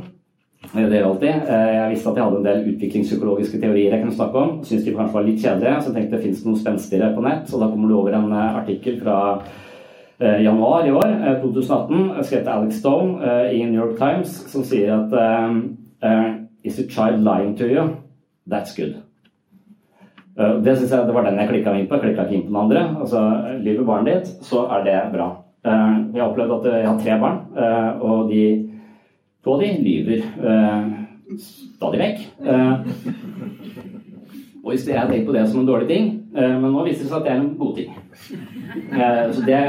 Det 0.72 0.86
gjør 0.86 1.08
alltid. 1.12 1.50
Eh, 1.54 1.72
jeg 1.76 1.92
visste 1.94 2.12
at 2.12 2.18
jeg 2.18 2.26
hadde 2.26 2.40
en 2.40 2.48
del 2.48 2.64
utviklingspsykologiske 2.74 3.60
teorier 3.62 3.94
jeg 3.94 4.04
kunne 4.04 4.18
snakke 4.18 4.46
om. 4.46 4.56
Syntes 4.66 4.88
de 4.88 4.96
kanskje 4.98 5.18
var 5.18 5.28
litt 5.28 5.44
kjedelige, 5.44 5.76
så 5.78 5.92
jeg 5.92 5.98
tenkte 6.00 6.18
det 6.18 6.24
fins 6.26 6.46
noe 6.48 6.62
spenstigere 6.62 7.12
på 7.18 7.26
nett. 7.28 7.54
Og 7.54 7.62
da 7.62 7.70
kommer 7.70 7.92
du 7.92 7.98
over 8.00 8.18
en 8.18 8.34
artikkel 8.40 8.98
fra 9.02 9.20
januar 10.22 10.86
i 10.86 10.92
år, 10.94 11.14
2018, 11.42 12.12
skrevet 12.28 12.46
av 12.46 12.60
Alex 12.60 12.76
Stone 12.78 13.32
i 13.58 13.64
New 13.66 13.80
York 13.80 13.96
Times, 13.98 14.36
som 14.52 14.62
sier 14.62 14.94
at 15.00 15.16
Is 16.62 16.78
a 16.78 16.86
child 16.86 17.24
lying 17.26 17.56
to 17.58 17.66
you? 17.66 17.88
That's 18.46 18.76
good. 18.76 19.02
Eh, 20.40 20.56
det 20.64 20.78
synes 20.78 20.92
jeg 20.92 21.08
det 21.08 21.16
var 21.16 21.26
den 21.28 21.40
jeg 21.40 21.50
klikka 21.50 21.76
inn 21.76 21.88
på. 21.88 21.98
Jeg 21.98 22.04
klikka 22.06 22.26
ikke 22.26 22.38
inn 22.38 22.46
på 22.48 22.54
den 22.54 22.62
andre. 22.64 22.84
Altså, 23.04 23.22
Lyver 23.62 23.88
barnet 23.88 24.12
ditt, 24.12 24.28
så 24.48 24.66
er 24.72 24.86
det 24.88 24.98
bra. 25.14 25.30
Eh, 25.66 25.96
jeg 26.14 26.22
har 26.22 26.30
opplevd 26.30 26.58
at 26.58 26.70
jeg 26.72 26.88
har 26.88 27.00
tre 27.00 27.18
barn, 27.22 27.40
eh, 27.58 27.92
og 28.02 28.32
de 28.32 28.46
to 29.44 29.56
av 29.56 29.62
de 29.62 29.70
lyver 29.82 30.22
stadig 31.42 32.00
vekk. 32.00 32.20
Og 34.62 34.74
jeg 34.76 34.98
har 34.98 35.08
tenkt 35.10 35.26
på 35.26 35.34
det 35.34 35.48
som 35.50 35.62
en 35.62 35.66
dårlig 35.66 35.88
ting, 35.90 36.10
men 36.36 36.68
nå 36.70 36.84
viser 36.86 37.08
det 37.08 37.10
seg 37.10 37.18
at 37.18 37.26
det 37.26 37.32
er 37.32 37.40
en 37.40 37.56
god 37.58 37.76
ting. 37.76 37.96
Så 39.34 39.46
det, 39.48 39.62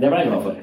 det 0.00 0.10
ble 0.10 0.18
jeg 0.18 0.32
glad 0.32 0.42
for. 0.42 0.56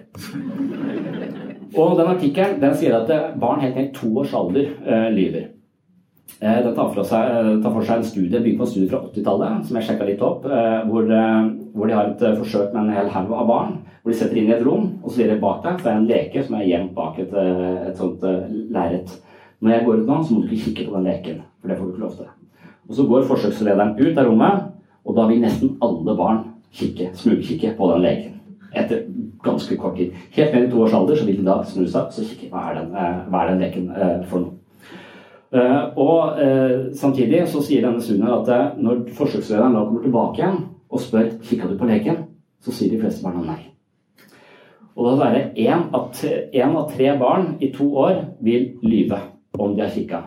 Og 1.79 1.95
den 1.97 2.11
artikkelen 2.11 2.59
den 2.59 2.75
sier 2.75 2.99
at 2.99 3.39
barn 3.39 3.63
helt 3.63 3.79
ned 3.79 3.87
i 3.87 3.95
to 3.95 4.11
års 4.19 4.35
alder 4.35 4.67
lyver. 5.15 5.52
Eh, 6.41 6.59
den 6.65 6.75
tar 6.75 6.89
for, 6.91 7.05
seg, 7.07 7.29
eh, 7.29 7.49
tar 7.63 7.71
for 7.71 7.85
seg 7.85 8.01
en 8.01 8.07
studie, 8.07 8.41
bygd 8.41 8.57
på 8.59 8.65
en 8.65 8.71
studie 8.71 8.89
fra 8.91 8.99
80-tallet, 9.07 9.65
som 9.67 9.77
jeg 9.77 9.87
sjekka 9.87 10.07
litt 10.07 10.23
opp, 10.25 10.45
eh, 10.45 10.79
hvor, 10.89 11.07
hvor, 11.73 11.87
de 11.87 11.95
har 11.95 12.09
et 12.09 12.23
forsøk 12.39 12.73
med 12.73 12.81
en 12.83 12.95
hel 12.97 13.11
haug 13.13 13.31
av 13.31 13.47
barn. 13.47 13.77
Hvor 14.01 14.11
de 14.11 14.17
setter 14.19 14.39
inn 14.41 14.49
i 14.49 14.55
et 14.55 14.65
rom, 14.65 14.89
og 15.01 15.11
så 15.11 15.21
sier 15.21 15.31
de 15.31 15.39
bak 15.39 15.61
deg 15.63 15.79
så 15.79 15.87
er 15.87 15.93
det 15.93 15.99
en 16.01 16.09
leke 16.09 16.43
som 16.43 16.57
er 16.57 16.67
gjemt 16.67 16.91
bak 16.97 17.19
et, 17.23 17.35
et 17.87 17.99
sånt 17.99 18.25
lerret. 18.75 19.13
Når 19.63 19.71
jeg 19.71 19.85
går 19.85 20.01
ut 20.01 20.09
nå, 20.09 20.17
så 20.19 20.33
må 20.33 20.41
du 20.41 20.49
ikke 20.51 20.65
kikke 20.65 20.87
på 20.89 20.95
den 20.97 21.07
leken, 21.07 21.37
for 21.61 21.71
det 21.71 21.77
får 21.77 21.85
du 21.85 21.93
ikke 21.93 22.03
lov 22.03 22.17
til. 22.17 22.31
Og 22.89 22.97
så 22.97 23.05
går 23.07 23.29
forsøkslederen 23.29 23.93
ut 24.01 24.17
av 24.19 24.27
rommet, 24.27 24.65
og 25.07 25.15
da 25.15 25.27
vil 25.29 25.39
nesten 25.43 25.77
alle 25.83 26.17
barn 26.19 26.41
kikke, 26.75 27.13
smugkikke 27.15 27.71
på 27.77 27.89
den 27.93 28.03
leken. 28.03 28.35
Etter 28.73 29.05
ganske 29.45 29.77
kort 29.79 29.95
tid. 29.95 30.11
Helt 30.35 30.51
ned 30.51 30.67
i 30.67 30.73
to 30.73 30.83
års 30.83 30.97
alder 30.97 31.15
så 31.15 31.29
vil 31.29 31.39
de 31.39 31.47
da 31.47 31.61
snu 31.63 31.85
seg 31.87 32.11
og 32.11 32.27
kikke 32.33 32.51
hva 32.51 32.65
er 32.71 32.81
den, 32.81 32.91
hva 33.31 33.45
er 33.45 33.53
den 33.53 33.63
leken 33.63 33.89
for 34.27 34.43
noe. 34.43 34.62
Eh, 35.53 35.97
og 36.01 36.39
eh, 36.41 36.93
samtidig 36.97 37.43
så 37.51 37.61
sier 37.61 37.83
denne 37.85 38.01
studien 38.01 38.25
at 38.33 38.47
eh, 38.49 38.71
når 38.81 39.03
forsøkslederen 39.13 39.75
da 39.77 39.83
kommer 39.85 40.01
tilbake 40.01 40.41
igjen 40.41 40.55
og 40.89 41.01
spør 41.01 41.29
kikka 41.45 41.69
du 41.69 41.75
på 41.77 41.89
leken, 41.89 42.23
så 42.63 42.73
sier 42.73 42.89
de 42.89 43.01
fleste 43.01 43.21
barna 43.25 43.43
nei. 43.45 43.59
Og 44.97 45.19
da 45.19 45.27
er 45.27 45.35
det 45.35 45.67
én 45.67 45.85
av, 45.93 46.09
tre 46.89 47.13
barn 47.21 47.55
i 47.61 47.69
to 47.73 47.85
år 48.01 48.19
vil 48.45 48.71
lyve 48.85 49.19
om 49.57 49.73
de 49.73 49.81
har 49.81 49.93
kikka 49.93 50.19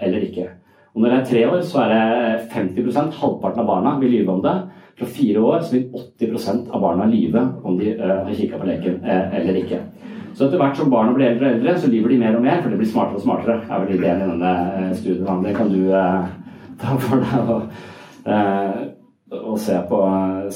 eller 0.00 0.24
ikke. 0.24 0.46
Og 0.92 1.02
når 1.02 1.12
det 1.12 1.18
er 1.18 1.26
tre 1.28 1.42
år, 1.48 1.60
så 1.68 1.82
er 1.82 1.92
det 1.92 2.46
50% 2.54 3.18
halvparten 3.20 3.60
av 3.60 3.68
barna 3.68 3.92
vil 4.00 4.14
lyve 4.16 4.32
om 4.32 4.40
det. 4.44 4.54
Fra 4.96 5.08
fire 5.12 5.44
år 5.44 5.60
så 5.60 5.76
vil 5.76 6.00
80% 6.24 6.72
av 6.72 6.84
barna 6.84 7.08
lyve 7.08 7.44
om 7.68 7.76
de 7.76 7.92
har 8.00 8.32
kikka 8.32 8.60
på 8.60 8.70
leken 8.70 8.98
eller 9.04 9.60
ikke. 9.60 9.82
Så 10.32 10.46
etter 10.46 10.60
hvert 10.60 10.78
som 10.78 10.90
barna 10.92 11.12
blir 11.16 11.28
eldre 11.28 11.48
og 11.48 11.58
eldre, 11.58 11.76
så 11.78 11.90
lyver 11.92 12.14
de 12.14 12.18
mer 12.22 12.36
og 12.38 12.44
mer, 12.44 12.62
for 12.62 12.72
de 12.72 12.78
blir 12.80 12.88
smartere 12.88 13.20
og 13.20 13.24
smartere. 13.26 13.60
Det 13.66 13.74
er 13.74 13.84
vel 13.84 13.94
ideen 13.98 14.22
i 14.22 14.30
denne 14.30 14.52
eh, 14.78 14.90
studien. 14.96 15.44
Det 15.44 15.54
kan 15.56 15.72
du 15.72 15.80
eh, 15.92 16.32
ta 16.80 16.96
for 17.02 17.24
deg 17.24 17.52
og, 17.52 17.82
eh, 18.32 18.80
og 19.42 19.58
se 19.60 19.76
på 19.88 20.00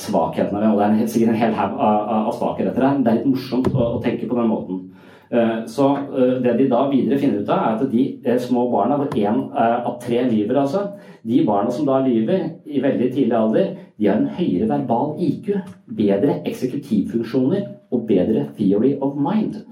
svakhetene 0.06 0.62
ved. 0.62 0.70
Og 0.72 0.80
det 0.80 0.88
er 0.88 1.12
sikkert 1.12 1.34
en 1.34 1.42
hel 1.42 1.56
haug 1.58 1.76
av, 1.76 2.00
av, 2.22 2.32
svakheter 2.38 2.80
deg. 2.80 3.04
Det 3.04 3.12
er 3.12 3.20
litt 3.20 3.30
morsomt 3.34 3.68
å, 3.74 3.90
å, 3.98 4.02
tenke 4.04 4.30
på 4.30 4.40
den 4.40 4.50
måten. 4.52 4.82
Eh, 5.30 5.64
så 5.68 5.90
eh, 5.96 6.34
det 6.40 6.56
de 6.56 6.68
da 6.72 6.84
videre 6.88 7.20
finner 7.20 7.42
ut 7.42 7.52
av, 7.52 7.64
er 7.66 7.76
at 7.76 7.92
de 7.92 8.04
eh, 8.24 8.40
små 8.40 8.68
barna, 8.72 8.96
hvor 9.00 9.12
én 9.12 9.42
av 9.52 9.96
tre 10.02 10.22
lyver, 10.30 10.60
altså, 10.62 10.86
de 11.26 11.42
barna 11.44 11.72
som 11.74 11.88
da 11.88 11.98
lyver 12.04 12.52
i 12.64 12.80
veldig 12.80 13.10
tidlig 13.12 13.36
alder, 13.36 13.72
de 13.98 14.08
har 14.08 14.20
en 14.20 14.30
høyere 14.38 14.70
verbal 14.70 15.16
IQ, 15.20 15.50
bedre 15.98 16.40
eksekutivfunksjoner 16.46 17.66
og 17.96 18.06
bedre 18.09 18.46
theory 18.59 18.94
of 19.00 19.16
mind. 19.16 19.62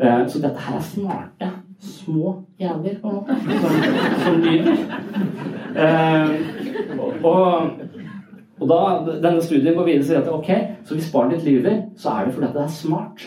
Eh, 0.00 0.24
så 0.28 0.42
dette 0.42 0.66
her 0.66 0.78
er 0.80 0.84
smarte, 0.84 1.50
små 1.80 2.34
jævler 2.60 2.98
på 3.02 3.08
en 3.08 3.14
måte, 3.14 3.36
som, 3.60 3.70
som 4.24 4.40
lyver. 4.44 4.76
Eh, 5.76 7.24
og, 7.24 7.70
og 8.60 8.68
da, 8.70 8.80
denne 9.22 9.42
studien 9.44 9.76
går 9.76 9.88
videre 9.88 10.08
sier 10.08 10.22
at 10.22 10.32
ok, 10.32 10.52
så 10.84 10.96
hvis 10.96 11.10
barnet 11.12 11.40
ditt 11.40 11.50
lyver, 11.50 11.82
så 12.00 12.14
er 12.14 12.26
det 12.26 12.36
fordi 12.36 12.52
det 12.54 12.62
er 12.64 12.76
smart. 12.78 13.26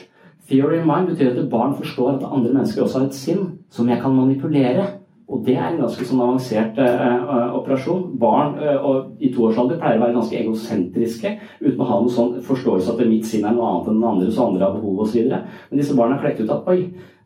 Theory 0.49 0.79
of 0.79 0.87
mind 0.89 1.11
betyr 1.11 1.35
at 1.35 1.49
barn 1.49 1.75
forstår 1.77 2.15
at 2.15 2.25
andre 2.25 2.53
mennesker 2.53 2.81
også 2.83 2.99
har 2.99 3.09
et 3.09 3.17
sinn 3.17 3.43
som 3.69 3.89
jeg 3.89 4.01
kan 4.01 4.15
manipulere. 4.17 4.87
Og 5.29 5.43
det 5.45 5.55
er 5.59 5.67
en 5.67 5.81
ganske 5.83 6.05
sånn 6.09 6.23
avansert 6.25 6.79
uh, 6.81 7.53
operasjon. 7.59 8.07
Barn 8.21 8.55
uh, 8.57 8.87
i 9.21 9.29
toårsalder 9.33 9.77
pleier 9.77 9.99
å 9.99 10.03
være 10.03 10.15
ganske 10.17 10.39
egosentriske 10.39 11.35
uten 11.61 11.83
å 11.83 11.89
ha 11.89 11.99
noen 11.99 12.15
sånn 12.15 12.31
forståelse 12.45 12.95
at 12.95 13.03
mitt 13.05 13.29
sinn 13.29 13.45
er 13.45 13.53
noe 13.53 13.67
annet 13.69 13.91
enn 13.91 13.99
den 14.01 14.09
andres, 14.09 14.39
og 14.39 14.55
andre 14.55 14.65
har 14.65 14.79
behov 14.79 15.05
osv. 15.05 15.29
Men 15.29 15.81
disse 15.83 15.97
barna 15.97 16.17
har 16.17 16.25
klekt 16.25 16.41
ut 16.41 16.55
at 16.55 16.71
oi, 16.73 16.79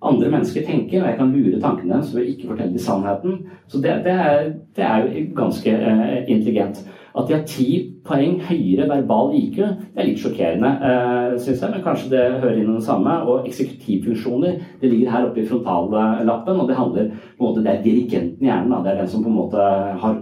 andre 0.04 0.32
mennesker 0.32 0.66
tenker, 0.68 1.02
og 1.02 1.10
jeg 1.10 1.20
kan 1.20 1.32
lure 1.36 1.62
tankene 1.62 1.94
deres 1.96 2.16
ved 2.16 2.32
ikke 2.32 2.50
fortelle 2.52 2.74
dem 2.74 2.84
sannheten. 2.84 3.40
Så 3.68 3.82
det, 3.84 4.02
det, 4.06 4.18
er, 4.26 4.52
det 4.76 4.84
er, 4.84 5.06
jo 5.06 5.24
ganske 5.38 5.78
eh, 5.78 6.20
intelligent. 6.28 6.84
At 7.14 7.28
de 7.30 7.36
har 7.36 7.44
ti 7.46 7.68
poeng 8.06 8.40
høyere 8.42 8.88
verbal 8.90 9.36
IQ, 9.38 9.60
det 9.94 10.02
er 10.02 10.08
litt 10.08 10.22
sjokkerende, 10.22 10.72
eh, 10.90 11.36
syns 11.38 11.62
jeg. 11.62 11.70
Men 11.70 11.86
kanskje 11.86 12.10
det 12.10 12.24
hører 12.42 12.58
inn 12.58 12.72
i 12.72 12.78
det 12.80 12.88
samme. 12.88 13.20
Og 13.30 13.48
eksekutivfunksjoner, 13.50 14.60
det 14.82 14.90
ligger 14.90 15.14
her 15.14 15.28
oppe 15.30 15.44
i 15.44 15.48
frontallappen, 15.48 16.62
og 16.64 16.70
det 16.70 16.80
handler 16.80 17.12
på 17.38 17.44
en 17.44 17.50
måte, 17.50 17.64
Det 17.64 17.72
er 17.72 17.84
dirigenten 17.84 18.42
i 18.42 18.50
hjernen. 18.50 18.72
Da. 18.74 18.82
Det 18.84 18.92
er 18.92 19.02
den 19.04 19.12
som 19.14 19.24
på 19.24 19.30
en 19.30 19.40
måte 19.40 19.68
har 20.04 20.18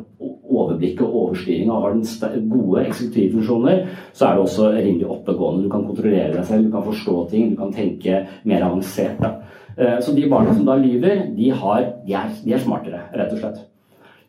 overblikket 0.51 1.05
og 1.05 1.15
overstyring 1.15 1.71
og 1.71 1.81
har 1.81 1.95
den 1.95 2.49
gode 2.51 2.85
eksekutivfunksjoner, 2.85 3.85
så 4.13 4.25
er 4.25 4.35
det 4.35 4.43
også 4.43 4.69
rimelig 4.75 5.07
oppegående. 5.07 5.63
Du 5.63 5.69
kan 5.71 5.87
kontrollere 5.87 6.35
deg 6.35 6.45
selv, 6.45 6.67
du 6.67 6.75
kan 6.75 6.85
forstå 6.85 7.15
ting, 7.31 7.51
du 7.51 7.57
kan 7.61 7.73
tenke 7.73 8.25
mer 8.43 8.67
avansert. 8.67 9.21
Da. 9.21 9.31
Eh, 9.77 9.99
så 10.01 10.11
de 10.11 10.29
barna 10.29 10.53
som 10.53 10.65
da 10.65 10.75
lyver, 10.75 11.27
de, 11.35 11.49
har, 11.51 11.85
de, 12.05 12.13
er, 12.13 12.33
de 12.43 12.53
er 12.53 12.63
smartere, 12.63 13.03
rett 13.15 13.31
og 13.31 13.39
slett. 13.39 13.61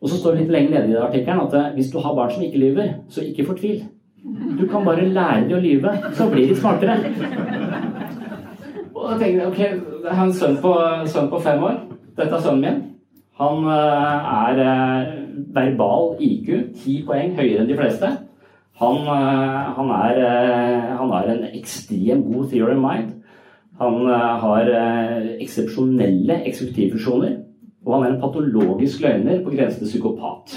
Og 0.03 0.11
så 0.11 0.19
står 0.19 0.35
det 0.35 0.43
litt 0.43 0.53
lenger 0.55 0.73
nede 0.75 0.95
i 0.95 1.01
artikkelen 1.03 1.43
at 1.45 1.57
eh, 1.59 1.73
hvis 1.75 1.91
du 1.91 1.99
har 2.03 2.15
barn 2.15 2.31
som 2.31 2.43
ikke 2.45 2.61
lyver, 2.61 2.93
så 3.11 3.25
ikke 3.25 3.47
fortvil. 3.51 3.83
Du 4.59 4.63
kan 4.71 4.85
bare 4.87 5.07
lære 5.07 5.47
dem 5.49 5.57
å 5.57 5.63
lyve, 5.63 5.91
så 6.15 6.29
blir 6.31 6.47
de 6.47 6.55
smartere. 6.55 6.95
Og 8.93 9.09
da 9.09 9.17
tenker 9.19 9.41
jeg, 9.41 9.47
ok, 9.49 9.59
Jeg 10.03 10.15
har 10.15 10.25
en 10.25 10.35
sønn 10.35 10.57
på, 10.63 10.71
sønn 11.11 11.29
på 11.31 11.39
fem 11.43 11.63
år. 11.63 11.79
Dette 12.15 12.37
er 12.37 12.43
sønnen 12.43 12.63
min. 12.63 12.81
Han 13.39 13.67
eh, 13.73 14.31
er 14.47 15.15
verbal 15.55 16.13
IQ 16.23 16.49
ti 16.83 17.01
poeng 17.07 17.33
høyere 17.35 17.63
enn 17.63 17.71
de 17.71 17.79
fleste. 17.79 18.11
Han, 18.79 19.03
han, 19.05 19.91
er, 19.95 20.19
han 20.97 21.11
har 21.13 21.27
en 21.29 21.43
ekstrem 21.53 22.23
god 22.25 22.47
theory 22.51 22.73
of 22.73 22.81
mind. 22.81 23.12
Han 23.83 24.07
har 24.43 24.69
eksepsjonelle 25.43 26.39
eksekutivfunksjoner 26.47 27.33
Og 27.83 27.93
han 27.95 28.05
er 28.05 28.13
en 28.13 28.21
patologisk 28.21 29.01
løgner 29.03 29.41
på 29.43 29.51
grensen 29.51 29.83
til 29.83 29.89
psykopat. 29.91 30.53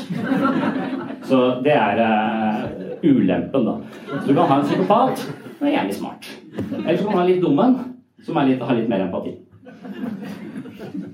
Så 1.29 1.41
det 1.65 1.75
er 1.75 1.99
uh, 1.99 2.61
ulempen, 3.03 3.67
da. 3.67 3.75
Så 4.21 4.29
du 4.29 4.35
kan 4.35 4.47
ha 4.47 4.61
en 4.61 4.69
psykopat 4.69 5.25
som 5.59 5.67
er 5.67 5.73
gjerne 5.75 5.97
smart. 5.97 6.29
Eller 6.85 6.97
så 6.97 7.05
kan 7.05 7.13
du 7.13 7.19
ha 7.19 7.27
litt 7.27 7.43
dum 7.43 7.59
en 7.59 7.75
som 8.23 8.39
litt, 8.47 8.63
har 8.63 8.79
litt 8.79 8.89
mer 8.91 9.09
empati. 9.09 9.35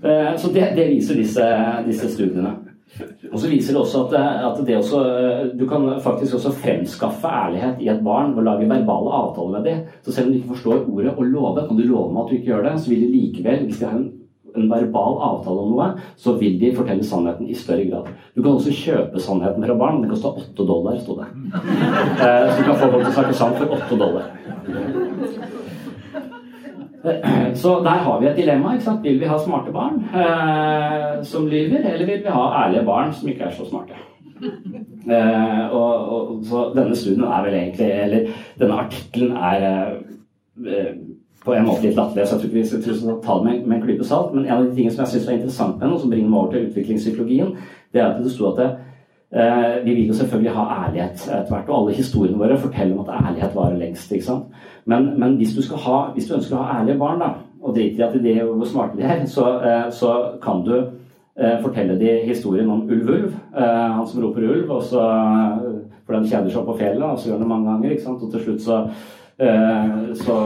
Uh, 0.03 0.37
så 0.37 0.51
det, 0.53 0.67
det, 0.77 0.89
viser 0.91 1.17
disse, 1.17 1.49
disse 1.87 2.11
studiene. 2.13 2.57
Og 3.33 3.37
så 3.41 3.49
viser 3.49 3.73
det 3.73 3.81
også 3.81 4.03
at, 4.05 4.17
at 4.49 4.59
det 4.67 4.77
også, 4.77 5.03
du 5.57 5.65
kan 5.69 5.87
faktisk 6.05 6.37
også 6.37 6.53
fremskaffe 6.63 7.29
ærlighet 7.29 7.81
i 7.81 7.89
et 7.93 8.03
barn 8.05 8.35
ved 8.37 8.43
å 8.45 8.49
lage 8.51 8.69
verbale 8.69 9.15
avtaler 9.23 9.59
med 9.59 9.69
dem. 9.71 9.85
Så 10.05 10.13
selv 10.13 10.29
om 10.29 10.35
du 10.35 10.41
ikke 10.41 10.55
forstår 10.57 10.85
ordet 10.85 11.15
å 11.17 11.29
love, 11.29 11.65
kan 11.69 11.79
du 11.79 11.87
love 11.87 12.13
meg 12.13 12.25
at 12.25 12.33
du 12.33 12.37
ikke 12.39 12.53
gjør 12.53 12.67
det, 12.69 12.75
så 12.83 12.93
vil 12.93 13.07
de 13.07 13.15
likevel, 13.15 13.65
hvis 13.69 13.81
de 13.81 13.89
har 13.89 13.97
en 14.01 14.11
en 14.57 14.69
verbal 14.69 15.19
avtale 15.23 15.65
om 15.65 15.73
noe, 15.73 15.89
så 16.21 16.35
vil 16.41 16.59
de 16.61 16.73
fortelle 16.77 17.05
sannheten 17.07 17.49
i 17.49 17.57
større 17.57 17.87
grad. 17.89 18.11
Du 18.37 18.43
kan 18.43 18.53
også 18.53 18.75
kjøpe 18.77 19.23
sannheten 19.23 19.65
fra 19.65 19.77
barn. 19.81 20.03
Det 20.03 20.11
koster 20.13 20.43
åtte 20.43 20.67
dollar, 20.69 20.99
sto 21.01 21.19
det. 21.21 21.31
Eh, 22.23 22.49
så 22.51 22.59
du 22.59 22.67
kan 22.67 22.77
få 22.79 22.89
folk 22.93 23.03
til 23.03 23.11
å 23.11 23.15
snakke 23.17 23.35
sant 23.35 23.57
for 23.59 23.73
åtte 23.75 23.97
dollar. 23.99 24.29
Eh, 27.05 27.55
så 27.63 27.81
der 27.85 28.05
har 28.07 28.21
vi 28.21 28.27
et 28.27 28.37
dilemma. 28.37 28.73
ikke 28.73 28.85
sant? 28.85 29.03
Vil 29.03 29.21
vi 29.21 29.31
ha 29.31 29.39
smarte 29.39 29.73
barn 29.73 30.03
eh, 30.15 31.25
som 31.25 31.47
lyver, 31.47 31.83
eller 31.95 32.07
vil 32.07 32.25
vi 32.25 32.37
ha 32.37 32.65
ærlige 32.65 32.87
barn 32.87 33.13
som 33.13 33.29
ikke 33.29 33.45
er 33.49 33.55
så 33.59 33.69
smarte? 33.69 33.99
Eh, 35.03 35.73
og, 35.75 36.09
og, 36.15 36.45
så 36.47 36.61
denne 36.77 36.95
studien 36.95 37.25
er 37.27 37.41
vel 37.43 37.55
egentlig 37.59 37.87
Eller 37.91 38.29
denne 38.61 38.77
artikkelen 38.85 39.33
er 39.35 39.65
eh, 39.67 40.93
på 41.45 41.55
en 41.55 41.67
måte 41.67 41.83
litt 41.83 41.99
latterlig, 41.99 42.27
så 42.27 42.37
jeg 42.37 42.43
tror 42.43 42.51
ikke 42.51 42.61
vi 42.61 42.99
skal 43.01 43.17
ta 43.25 43.39
det 43.41 43.47
med, 43.49 43.65
med 43.67 43.77
en 43.77 43.83
klype 43.83 44.07
salt. 44.07 44.31
Men 44.35 44.45
en 44.47 44.53
av 44.55 44.65
de 44.65 44.77
tingene 44.77 44.95
som 44.95 45.03
jeg 45.03 45.15
syns 45.17 45.27
var 45.27 45.37
interessant 45.39 45.75
med 45.77 45.87
den, 45.87 45.95
og 45.97 46.03
som 46.03 46.13
bringer 46.13 46.31
meg 46.31 46.39
over 46.39 46.53
til 46.53 46.69
utviklingspsykologien, 46.69 47.57
det 47.93 48.03
er 48.03 48.11
at 48.13 48.23
det 48.23 48.35
sto 48.35 48.47
at 48.53 48.61
det, 48.61 48.69
eh, 49.35 49.75
vi 49.87 49.97
vil 49.97 50.13
jo 50.13 50.19
selvfølgelig 50.21 50.55
ha 50.55 50.67
ærlighet 50.85 51.25
etter 51.25 51.51
hvert. 51.51 51.69
Og 51.69 51.79
alle 51.81 51.97
historiene 51.99 52.39
våre 52.45 52.61
forteller 52.63 52.95
om 52.95 53.03
at 53.03 53.15
ærlighet 53.19 53.59
varer 53.59 53.81
lengst. 53.81 54.15
ikke 54.15 54.29
sant? 54.29 54.63
Men, 54.85 55.13
men 55.21 55.37
hvis, 55.39 55.55
du 55.55 55.77
ha, 55.77 55.99
hvis, 56.15 56.29
du 56.29 56.37
ønsker 56.39 56.57
å 56.59 56.63
ha 56.65 56.81
ærlige 56.81 56.99
barn, 57.01 57.23
da, 57.23 57.33
og 57.63 57.77
drit 57.77 57.99
i 57.99 58.05
at 58.05 58.17
de 58.19 58.33
er 58.35 58.49
hvor 58.49 58.67
smarte 58.67 58.99
de 58.99 59.07
er, 59.07 59.25
så, 59.31 59.47
eh, 59.63 59.85
så 59.95 60.15
kan 60.43 60.65
du 60.67 60.75
eh, 60.79 61.59
fortelle 61.63 61.99
de 62.01 62.17
historien 62.27 62.71
om 62.71 62.83
Ulv-Ulv, 62.89 63.31
eh, 63.55 63.91
han 63.99 64.09
som 64.11 64.25
roper 64.25 64.49
ulv, 64.49 64.73
og 64.79 64.83
så, 64.89 65.05
for 66.03 66.17
den 66.17 66.27
kjeder 66.27 66.51
seg 66.51 66.63
opp 66.63 66.73
på 66.73 66.81
fjellet, 66.81 67.07
og 67.07 67.21
så 67.21 67.31
gjør 67.31 67.39
han 67.39 67.45
det 67.47 67.53
mange 67.53 67.71
ganger. 67.71 67.95
ikke 67.95 68.07
sant? 68.09 68.27
Og 68.27 68.35
til 68.35 68.49
slutt 68.49 68.67
så, 68.67 68.81
så 70.19 70.41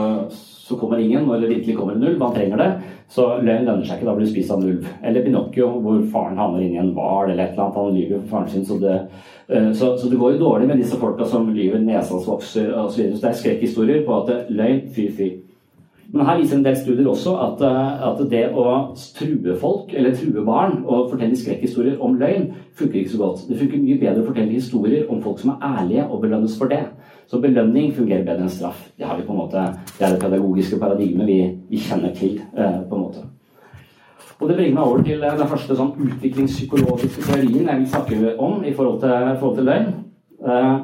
så 0.67 0.75
kommer 0.75 0.99
ingen, 0.99 1.29
eller 1.31 1.47
virkelig 1.47 1.77
kommer 1.77 1.95
en 1.95 2.03
ulv, 2.03 2.21
han 2.21 2.33
trenger 2.35 2.59
det, 2.59 2.71
så 3.07 3.25
løgn 3.39 3.63
lønner 3.63 3.87
seg 3.87 4.01
ikke, 4.01 4.09
da 4.09 4.13
blir 4.17 4.27
du 4.27 4.31
spist 4.33 4.51
av 4.51 4.61
en 4.61 4.69
ulv. 4.73 4.87
Eller 5.07 5.23
Pinocchio, 5.23 5.69
hvor 5.83 5.99
faren 6.11 6.39
havner 6.41 6.65
inni 6.65 6.79
en 6.81 6.93
hval 6.95 7.31
eller 7.31 7.45
et 7.45 7.53
eller 7.53 7.63
annet, 7.63 7.79
han 7.79 7.95
lyver 7.95 8.21
for 8.21 8.31
faren 8.33 8.49
sin. 8.51 8.65
Så 8.67 8.79
det, 8.81 8.95
eh, 9.47 9.69
så, 9.71 9.93
så 9.97 10.11
det 10.11 10.19
går 10.19 10.35
jo 10.35 10.43
dårlig 10.43 10.67
med 10.67 10.81
disse 10.83 10.99
folka 10.99 11.27
som 11.27 11.47
lyver, 11.55 11.79
nesa 11.79 12.17
hans 12.17 12.27
vokser 12.27 12.73
osv. 12.73 12.89
Så, 12.91 13.01
videre. 13.01 13.15
så 13.15 13.23
det 13.23 13.29
er 13.31 13.41
skrekkhistorier 13.41 14.07
på 14.07 14.17
at 14.21 14.51
løgn, 14.51 14.81
fy, 14.95 15.07
fy. 15.15 15.29
Men 16.11 16.23
her 16.23 16.37
viser 16.39 16.55
en 16.55 16.63
del 16.63 16.75
studier 16.79 17.07
også 17.11 17.33
at, 17.43 17.63
eh, 17.67 18.03
at, 18.09 18.21
det 18.31 18.43
å 18.55 18.67
true 19.17 19.55
folk, 19.59 19.91
eller 19.95 20.15
true 20.15 20.43
barn, 20.47 20.81
og 20.85 21.09
fortelle 21.11 21.39
skrekkhistorier 21.39 22.03
om 22.03 22.15
løgn, 22.19 22.51
funker 22.75 23.01
ikke 23.01 23.15
så 23.15 23.23
godt. 23.23 23.47
Det 23.47 23.59
funker 23.59 23.83
mye 23.83 23.99
bedre 24.03 24.23
å 24.23 24.27
fortelle 24.29 24.55
historier 24.55 25.07
om 25.11 25.23
folk 25.23 25.39
som 25.43 25.55
er 25.55 25.67
ærlige, 25.71 26.07
og 26.11 26.23
belønnes 26.23 26.59
for 26.59 26.71
det. 26.71 26.83
Så 27.27 27.41
belønning 27.43 27.89
fungerer 27.91 28.23
bedre 28.23 28.45
enn 28.45 28.51
straff. 28.51 28.85
Det, 28.95 29.03
en 29.03 29.35
måte, 29.35 29.63
det 29.97 30.05
er 30.05 30.13
det 30.13 30.21
pedagogiske 30.21 30.77
paradigmet 30.79 31.27
vi, 31.27 31.39
vi 31.67 31.79
kjenner 31.83 32.13
til. 32.15 32.37
Eh, 32.55 32.77
på 32.87 32.95
en 32.95 33.01
måte. 33.03 33.23
Og 34.39 34.47
Det 34.47 34.55
bringer 34.55 34.75
meg 34.77 34.83
over 34.85 35.03
til 35.03 35.23
eh, 35.23 35.35
den 35.35 35.49
første 35.51 35.75
sånn 35.75 35.91
utviklingspsykologiske 36.05 37.25
teorien 37.25 37.67
jeg 37.67 37.81
vil 37.81 37.89
snakke 37.91 38.35
om 38.39 38.63
i 38.63 38.71
forhold 38.77 39.01
til, 39.03 39.33
forhold 39.41 39.59
til 39.59 39.67
løgn. 39.67 39.91
Eh, 40.39 40.77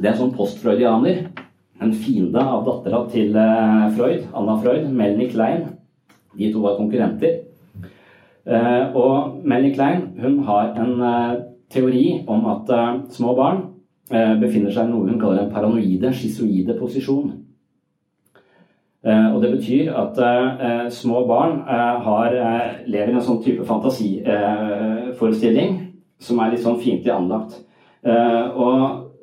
det 0.00 0.04
er 0.04 0.12
en 0.12 0.20
sånn 0.20 0.36
postfreudianer. 0.36 1.24
En 1.80 1.96
fiende 1.96 2.44
av 2.44 2.66
dattera 2.68 3.00
til 3.08 3.32
Freud, 3.96 4.26
Anna 4.36 4.58
Freud, 4.60 4.84
Melanie 4.92 5.32
Klein. 5.32 5.64
De 6.36 6.52
to 6.52 6.60
var 6.60 6.76
konkurrenter. 6.76 7.38
Og 9.00 9.40
Melanie 9.40 9.72
Klein 9.72 10.10
hun 10.20 10.42
har 10.44 10.74
en 10.76 11.00
teori 11.72 12.04
om 12.28 12.44
at 12.52 12.72
små 13.16 13.32
barn 13.38 13.62
befinner 14.10 14.72
seg 14.74 14.88
i 14.88 14.90
noe 14.90 15.06
hun 15.06 15.20
kaller 15.20 15.44
en 15.44 15.52
paranoide, 15.52 16.10
schizoide 16.10 16.74
posisjon. 16.78 17.30
Eh, 19.00 19.34
og 19.34 19.42
Det 19.42 19.50
betyr 19.56 19.92
at 19.96 20.18
eh, 20.20 20.90
små 20.92 21.24
barn 21.26 21.62
har, 22.04 22.30
lever 22.86 23.08
i 23.08 23.12
en 23.16 23.22
sånn 23.24 23.42
type 23.44 23.64
fantasiforestilling 23.64 25.78
som 26.20 26.40
er 26.40 26.50
litt 26.52 26.62
sånn 26.64 26.80
fiendtlig 26.82 27.12
anlagt. 27.14 27.52
Og 28.04 28.76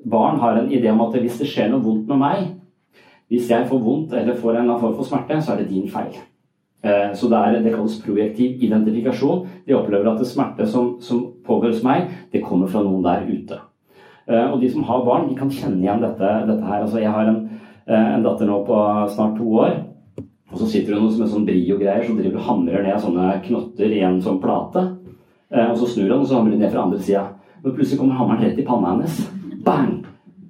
barn 0.09 0.39
har 0.41 0.57
en 0.57 0.71
idé 0.73 0.89
om 0.89 1.01
at 1.05 1.17
hvis 1.21 1.39
det 1.41 1.47
skjer 1.49 1.69
noe 1.69 1.85
vondt 1.85 2.07
med 2.09 2.17
meg, 2.21 2.37
hvis 3.29 3.49
jeg 3.51 3.67
får 3.69 3.79
vondt 3.83 4.13
eller 4.17 4.39
får 4.39 4.53
en 4.57 4.79
form 4.79 4.95
for 4.97 5.05
smerte, 5.05 5.41
så 5.41 5.51
er 5.53 5.57
det 5.61 5.69
din 5.69 5.89
feil. 5.91 6.15
Så 7.17 7.25
det, 7.29 7.37
er, 7.37 7.61
det 7.61 7.75
kalles 7.75 8.01
projektiv 8.01 8.49
identifikasjon. 8.63 9.47
De 9.67 9.77
opplever 9.77 10.07
at 10.09 10.19
det 10.21 10.29
smerte 10.29 10.65
som, 10.69 10.85
som 11.03 11.19
pågår 11.45 11.69
hos 11.75 11.85
meg, 11.85 11.99
det 12.33 12.45
kommer 12.45 12.67
fra 12.71 12.81
noen 12.85 13.03
der 13.05 13.21
ute. 13.29 13.55
Eh, 14.27 14.47
og 14.51 14.59
de 14.61 14.69
som 14.71 14.83
har 14.83 15.05
barn, 15.05 15.29
de 15.29 15.37
kan 15.37 15.51
kjenne 15.51 15.79
igjen 15.79 16.03
dette, 16.03 16.31
dette 16.49 16.67
her. 16.67 16.83
Altså, 16.83 16.99
jeg 16.99 17.13
har 17.15 17.29
en, 17.29 17.39
eh, 17.87 18.09
en, 18.15 18.25
datter 18.25 18.49
nå 18.49 18.59
på 18.67 18.79
snart 19.13 19.37
to 19.39 19.47
år. 19.63 19.77
Og 20.51 20.59
så 20.59 20.67
sitter 20.67 20.95
hun 20.95 21.07
med 21.07 21.31
sånn 21.31 21.47
brio-greier 21.47 22.05
så 22.07 22.15
driver 22.15 22.39
og 22.39 22.47
hamrer 22.47 22.83
ned 22.83 23.01
sånne 23.03 23.41
knotter 23.45 23.91
i 23.91 24.03
en 24.03 24.21
sånn 24.23 24.41
plate. 24.43 24.83
Eh, 25.51 25.71
og 25.71 25.77
så 25.79 25.87
snur 25.87 26.11
han, 26.11 26.21
og 26.21 26.27
så 26.27 26.39
hamrer 26.39 26.55
hun 26.55 26.63
ned 26.63 26.71
fra 26.71 26.83
andre 26.83 26.99
sida. 26.99 27.25
Men 27.63 27.73
plutselig 27.73 27.99
kommer 27.99 28.19
hammeren 28.19 28.43
rett 28.43 28.59
i 28.59 28.67
panna 28.67 28.95
hennes. 28.95 29.19
Bang! 29.63 30.03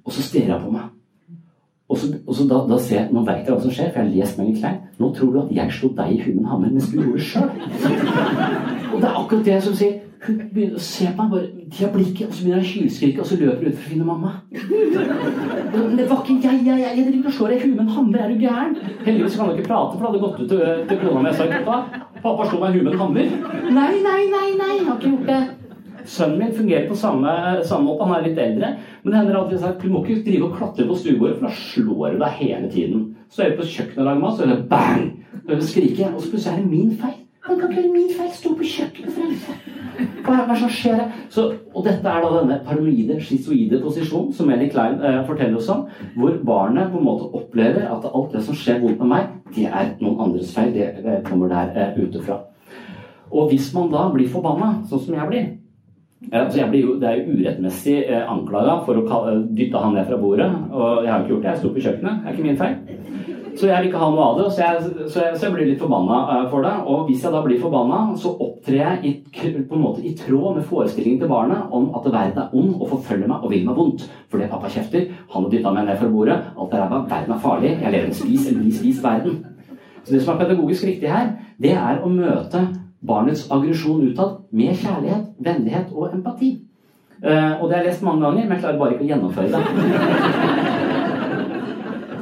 Og 0.04 0.14
så 0.14 0.22
stirrer 0.26 0.58
hun 0.58 0.68
på 0.68 0.78
meg. 0.78 0.97
Og 1.88 1.96
så, 1.96 2.10
og 2.26 2.34
så 2.36 2.44
da, 2.44 2.58
da, 2.68 2.76
ser 2.84 2.98
jeg, 2.98 3.12
Nå 3.16 3.22
veit 3.24 3.46
jeg 3.46 3.54
hva 3.54 3.62
som 3.62 3.72
skjer, 3.72 3.92
for 3.94 4.02
jeg 4.02 4.10
har 4.10 4.16
lest 4.16 4.40
Mengen 4.40 4.58
Klein. 4.58 4.82
Nå 5.00 5.12
tror 5.16 5.30
du 5.32 5.38
at 5.40 5.54
jeg 5.56 5.72
slo 5.78 5.88
deg 5.96 6.12
i 6.12 6.18
huet 6.20 6.36
med 6.36 6.50
hammer, 6.50 6.74
mens 6.74 6.90
du 6.90 6.98
gjorde 6.98 7.16
det 7.16 7.28
sjøl. 7.30 7.48
Og 8.92 9.00
det 9.00 9.08
er 9.08 9.16
akkurat 9.22 9.48
det 9.48 9.62
som 9.64 9.78
sier 9.78 9.96
hun 10.26 10.38
begynner 10.52 10.78
å 10.78 10.82
se 10.82 11.06
på 11.14 11.24
meg, 11.24 11.30
bare, 11.30 11.66
de 11.78 11.88
blikket, 11.94 12.26
og 12.26 12.34
så 12.34 12.42
begynner 12.44 12.64
hun 12.64 12.66
å 12.66 12.72
hylskrike, 12.72 13.20
og 13.22 13.28
så 13.28 13.36
løper 13.38 13.60
hun 13.62 13.68
ut 13.68 13.76
for 13.76 13.84
å 13.84 13.92
finne 13.92 14.06
mamma. 14.08 14.32
Men 14.50 15.94
det 15.98 16.06
var 16.10 16.24
ikke 16.24 16.38
jeg, 16.42 16.64
jeg, 16.66 16.80
jeg, 16.82 16.96
jeg 16.98 17.06
driver 17.06 17.30
og 17.30 17.36
slår 17.36 17.52
deg 17.52 17.60
i 17.60 17.62
huet 17.62 17.76
med 17.76 17.84
en 17.84 17.94
hammer, 17.94 18.24
er 18.24 18.32
du 18.32 18.42
gæren? 18.42 18.74
Heldigvis 19.04 19.38
kan 19.38 19.52
du 19.52 19.54
ikke 19.54 19.68
prate, 19.68 19.94
for 19.94 20.02
det 20.02 20.10
hadde 20.10 20.24
gått 20.24 20.42
ut 20.42 20.50
til, 20.50 20.82
til 20.90 21.00
kona 21.04 21.22
mi. 21.22 21.30
Jeg 21.30 21.38
sa 21.38 21.46
pappa, 21.54 22.02
pappa 22.24 22.48
slo 22.50 22.60
meg 22.64 22.74
i 22.74 22.80
huet 22.80 22.88
med 22.88 22.96
en 22.96 23.02
hammer. 23.04 23.32
Nei, 23.78 23.92
nei, 24.08 24.20
nei, 24.34 24.44
nei, 24.58 24.72
jeg 24.74 24.88
har 24.88 24.98
ikke 24.98 25.14
gjort 25.14 25.30
det. 25.30 25.40
Sønnen 26.04 26.38
min 26.38 26.54
fungerer 26.54 26.88
på 26.88 26.96
samme, 26.96 27.30
samme 27.66 27.88
måte, 27.88 28.06
han 28.06 28.18
er 28.18 28.28
litt 28.28 28.42
eldre. 28.42 28.74
Men 29.02 29.12
det 29.12 29.20
hender 29.20 29.38
at 29.38 29.40
alltid 29.44 29.64
at 29.68 29.80
du 29.82 29.88
må 29.92 30.02
ikke 30.04 30.24
drive 30.26 30.50
og 30.50 30.58
klatre 30.58 30.86
på 30.88 30.98
stuebordet, 30.98 31.38
for 31.38 31.48
da 31.48 31.54
slår 31.62 32.14
du 32.14 32.20
deg 32.24 32.36
hele 32.42 32.70
tiden. 32.72 33.06
Så 33.30 33.44
er 33.44 33.50
du 33.50 33.62
på 33.62 33.68
kjøkkenet 33.68 34.02
og 34.02 34.10
lager 34.10 34.22
mat, 34.22 34.36
så 34.36 34.44
er 34.46 34.52
det 34.54 34.68
bang! 34.70 35.08
Du 35.42 35.54
hører 35.54 35.66
skrike, 35.66 36.12
og 36.12 36.20
så 36.22 36.30
plutselig 36.30 36.54
er 36.54 36.62
det 36.62 36.70
min 36.70 36.94
feil. 37.00 37.18
Han 37.48 37.60
kan 37.60 37.70
ikke 37.70 37.82
være 37.82 37.92
min 37.92 38.10
feil. 38.16 38.32
Stå 38.36 38.54
på 38.56 38.70
kjøkkenet 38.70 39.14
for 39.14 39.24
helvete. 39.24 39.76
Hva 40.24 40.34
er 40.36 40.50
det 40.50 40.56
som 40.60 40.70
skjer 40.70 41.00
Så, 41.32 41.44
og 41.74 41.86
dette 41.86 42.10
er 42.10 42.22
da 42.22 42.32
denne 42.34 42.58
paranoide, 42.66 43.16
schizoide 43.24 43.80
posisjonen 43.82 44.34
som 44.36 44.50
Eli 44.54 44.68
Klein 44.70 45.00
eh, 45.00 45.22
forteller 45.26 45.58
oss 45.58 45.70
om, 45.72 45.86
hvor 46.16 46.36
barnet 46.46 46.92
på 46.92 47.00
en 47.00 47.06
måte 47.08 47.30
opplever 47.34 47.88
at 47.88 48.06
alt 48.12 48.36
det 48.36 48.44
som 48.46 48.56
skjer 48.56 48.82
vondt 48.82 49.00
med 49.02 49.10
meg, 49.14 49.32
det 49.56 49.66
er 49.66 49.94
noen 50.02 50.20
andres 50.26 50.52
feil. 50.54 50.76
Det 50.76 51.22
kommer 51.26 51.50
der 51.52 51.72
eh, 51.74 51.98
ute 51.98 52.22
fra. 52.22 52.42
Og 53.32 53.50
hvis 53.50 53.72
man 53.74 53.90
da 53.92 54.06
blir 54.12 54.28
forbanna, 54.30 54.78
sånn 54.88 55.02
som 55.04 55.16
jeg 55.16 55.32
blir 55.32 55.48
eh, 56.32 56.70
blir 56.70 56.80
jo, 56.80 56.94
Det 57.00 57.08
er 57.08 57.20
jo 57.20 57.36
urettmessig 57.38 57.98
eh, 58.04 58.24
anklaga 58.28 58.80
for 58.86 58.98
å 58.98 59.36
dytte 59.48 59.82
han 59.82 59.94
ned 59.94 60.08
fra 60.08 60.20
bordet. 60.20 60.50
Og 60.72 61.04
jeg 61.04 61.12
har 61.12 61.22
ikke 61.22 61.34
gjort 61.34 61.42
det. 61.42 61.50
Jeg 61.50 61.62
sto 61.62 61.74
på 61.74 61.84
kjøkkenet. 61.86 62.22
Det 62.22 62.28
er 62.28 62.36
ikke 62.36 62.48
min 62.48 62.62
feil. 62.62 62.98
Så 63.58 63.66
jeg 63.66 63.80
vil 63.80 63.88
ikke 63.88 63.98
ha 63.98 64.08
noe 64.12 64.22
av 64.24 64.36
det, 64.38 64.44
så 64.54 64.60
jeg, 64.62 65.06
så 65.10 65.22
jeg, 65.24 65.34
så 65.34 65.46
jeg 65.46 65.54
blir 65.56 65.66
litt 65.66 65.80
forbanna 65.82 66.18
eh, 66.34 66.44
for 66.52 66.62
det. 66.62 66.74
Og 66.86 67.08
hvis 67.08 67.24
jeg 67.24 67.34
da 67.34 67.40
blir 67.42 67.60
forbanna, 67.62 68.00
så 68.22 68.30
opptrer 68.44 68.76
jeg 68.78 68.98
i, 69.02 69.12
på 69.34 69.74
en 69.74 69.82
måte 69.82 70.04
i 70.06 70.14
tråd 70.18 70.60
med 70.60 70.66
forestillingen 70.68 71.18
til 71.24 71.32
barnet 71.32 71.74
om 71.74 71.88
at 71.98 72.06
verden 72.06 72.42
er 72.44 72.54
ond 72.54 72.76
og 72.76 72.92
forfølger 72.92 73.30
meg 73.30 73.42
og 73.42 73.52
vil 73.54 73.66
meg 73.66 73.80
vondt. 73.80 74.06
Fordi 74.30 74.50
pappa 74.52 74.70
kjefter, 74.70 75.08
han 75.32 75.46
har 75.46 75.50
dytta 75.54 75.74
meg 75.74 75.88
ned 75.88 75.98
fra 75.98 76.10
bordet, 76.12 76.38
alt 76.54 76.76
er 76.76 76.84
ræva, 76.84 77.00
verden 77.10 77.34
er 77.34 77.42
farlig, 77.42 77.72
jeg 77.82 77.94
lever 77.96 78.10
en 78.12 78.18
spis 78.20 78.46
eller 78.46 78.62
bli 78.62 78.74
spis-verden. 78.78 79.40
Så 80.04 80.14
det 80.14 80.22
som 80.22 80.34
er 80.34 80.44
pedagogisk 80.44 80.86
riktig 80.86 81.10
her, 81.10 81.32
det 81.58 81.74
er 81.74 81.98
å 81.98 82.12
møte 82.12 82.62
barnets 83.06 83.50
aggresjon 83.50 84.08
utad 84.10 84.30
med 84.50 84.76
kjærlighet, 84.76 85.24
vennlighet 85.38 85.86
og 85.92 86.14
empati. 86.14 86.62
Uh, 87.24 87.60
og 87.60 87.68
det 87.68 87.76
har 87.76 87.82
jeg 87.82 87.86
lest 87.86 88.02
mange 88.06 88.24
ganger, 88.24 88.42
men 88.44 88.52
jeg 88.52 88.60
klarer 88.62 88.78
bare 88.78 88.92
ikke 88.94 89.04
å 89.04 89.08
gjennomføre 89.08 89.52
det. 89.52 89.62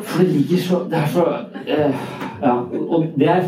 For 0.07 0.17
det 0.23 0.33
ligger 0.33 0.59
så 0.63 0.77
Det 0.91 0.99
er 0.99 1.07
så 1.13 1.25
uh, 1.27 1.93
Ja. 2.43 2.53
Og 2.89 3.05
det 3.17 3.29
er 3.33 3.43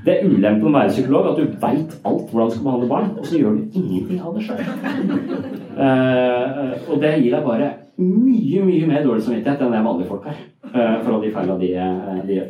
det 0.00 0.12
er 0.14 0.24
ulempen 0.24 0.64
med 0.64 0.70
å 0.70 0.72
være 0.78 0.94
psykolog, 0.94 1.24
at 1.28 1.36
du 1.36 1.44
veit 1.60 1.90
alt 2.08 2.28
hvordan 2.30 2.48
du 2.48 2.54
skal 2.54 2.64
behandle 2.64 2.88
barn, 2.88 3.10
og 3.20 3.24
så 3.28 3.36
gjør 3.36 3.52
du 3.58 3.62
ingenting 3.76 4.20
av 4.24 4.32
det 4.32 4.42
sjøl. 4.46 4.60
Uh, 5.76 6.72
og 6.88 6.96
det 7.02 7.18
gir 7.18 7.32
deg 7.34 7.44
bare 7.44 7.68
mye 8.00 8.62
mye 8.64 8.86
mer 8.88 9.04
dårlig 9.04 9.26
samvittighet 9.26 9.60
enn 9.64 9.74
det 9.74 9.82
vanlige 9.84 10.08
folk 10.08 10.24
har. 10.30 10.38
Eh, 10.70 10.96
for 11.02 11.12
alle 11.12 11.26
de 11.26 11.32
feilene 11.34 11.60
de, 11.60 11.70
eh, 11.74 12.24
de, 12.26 12.34
gjør. 12.38 12.48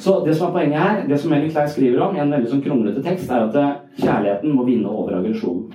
Så 0.00 0.16
det 0.24 0.34
som 0.34 0.48
er 0.48 0.52
poenget 0.54 0.80
her, 0.80 1.00
det 1.08 1.18
som 1.20 1.32
Ellen 1.36 1.50
Klein 1.52 1.68
skriver 1.68 2.00
om 2.06 2.16
i 2.16 2.22
en 2.22 2.32
veldig 2.32 2.48
sånn 2.48 2.62
kronglete 2.64 3.02
tekst, 3.04 3.28
er 3.28 3.44
at 3.50 3.56
eh, 3.60 3.74
kjærligheten 4.00 4.54
må 4.56 4.64
vinne 4.64 4.88
over 4.88 5.18
aggresjonen. 5.18 5.74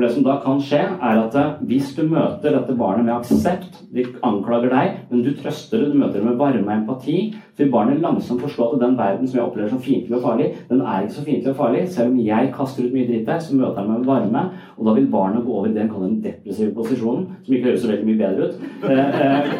For 0.00 0.06
det 0.06 0.14
som 0.14 0.24
da 0.24 0.34
kan 0.40 0.60
skje, 0.64 0.78
er 0.80 1.18
at 1.20 1.34
eh, 1.36 1.56
hvis 1.68 1.90
du 1.92 2.06
møter 2.08 2.54
dette 2.54 2.72
barnet 2.72 3.04
med 3.04 3.12
aksept, 3.18 3.82
de 3.92 4.06
anklager 4.24 4.72
deg, 4.72 4.94
men 5.10 5.20
du 5.26 5.34
trøster 5.36 5.82
det, 5.82 5.90
du 5.92 5.98
møter 6.00 6.22
det 6.22 6.24
med 6.24 6.38
varme 6.40 6.62
og 6.64 6.70
empati, 6.72 7.16
så 7.36 7.60
vil 7.60 7.72
barnet 7.74 8.00
langsomt 8.00 8.40
forstå 8.40 8.70
at 8.70 8.80
den 8.80 8.96
verden 8.96 9.28
som 9.28 9.36
jeg 9.36 9.44
opplever 9.44 9.68
som 9.68 9.82
fiendtlig 9.84 10.16
og 10.16 10.24
farlig, 10.24 10.46
den 10.70 10.80
er 10.80 11.04
ikke 11.04 11.16
så 11.18 11.24
fiendtlig 11.26 11.52
og 11.52 11.58
farlig. 11.58 11.82
Selv 11.92 12.14
om 12.14 12.22
jeg 12.24 12.48
kaster 12.54 12.86
ut 12.86 12.94
mye 12.96 13.10
dritt 13.10 13.28
der, 13.28 13.42
så 13.44 13.58
møter 13.58 13.82
jeg 13.82 13.90
meg 13.90 13.98
med 13.98 14.08
varme, 14.08 14.46
og 14.78 14.88
da 14.88 14.96
vil 14.96 15.10
barnet 15.12 15.44
gå 15.44 15.58
over 15.58 15.68
i 15.68 15.74
det 15.76 15.84
en 15.84 15.92
kaller 15.92 16.08
den 16.08 16.24
depressive 16.24 16.72
posisjonen, 16.80 17.28
som 17.44 17.58
ikke 17.58 17.68
høres 17.68 17.84
så 17.84 17.92
veldig 17.92 18.08
mye 18.08 18.22
bedre 18.22 18.48
ut. 18.48 18.66
Eh, 18.88 19.20
eh, 19.26 19.52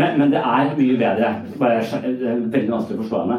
men, 0.00 0.32
det 0.32 0.40
er 0.40 0.72
mye 0.80 0.96
bedre. 1.04 1.34
Det 1.60 1.74
er 1.76 2.40
veldig 2.56 2.72
vanskelig 2.72 3.02
å 3.02 3.04
forstå 3.04 3.26
henne. 3.26 3.38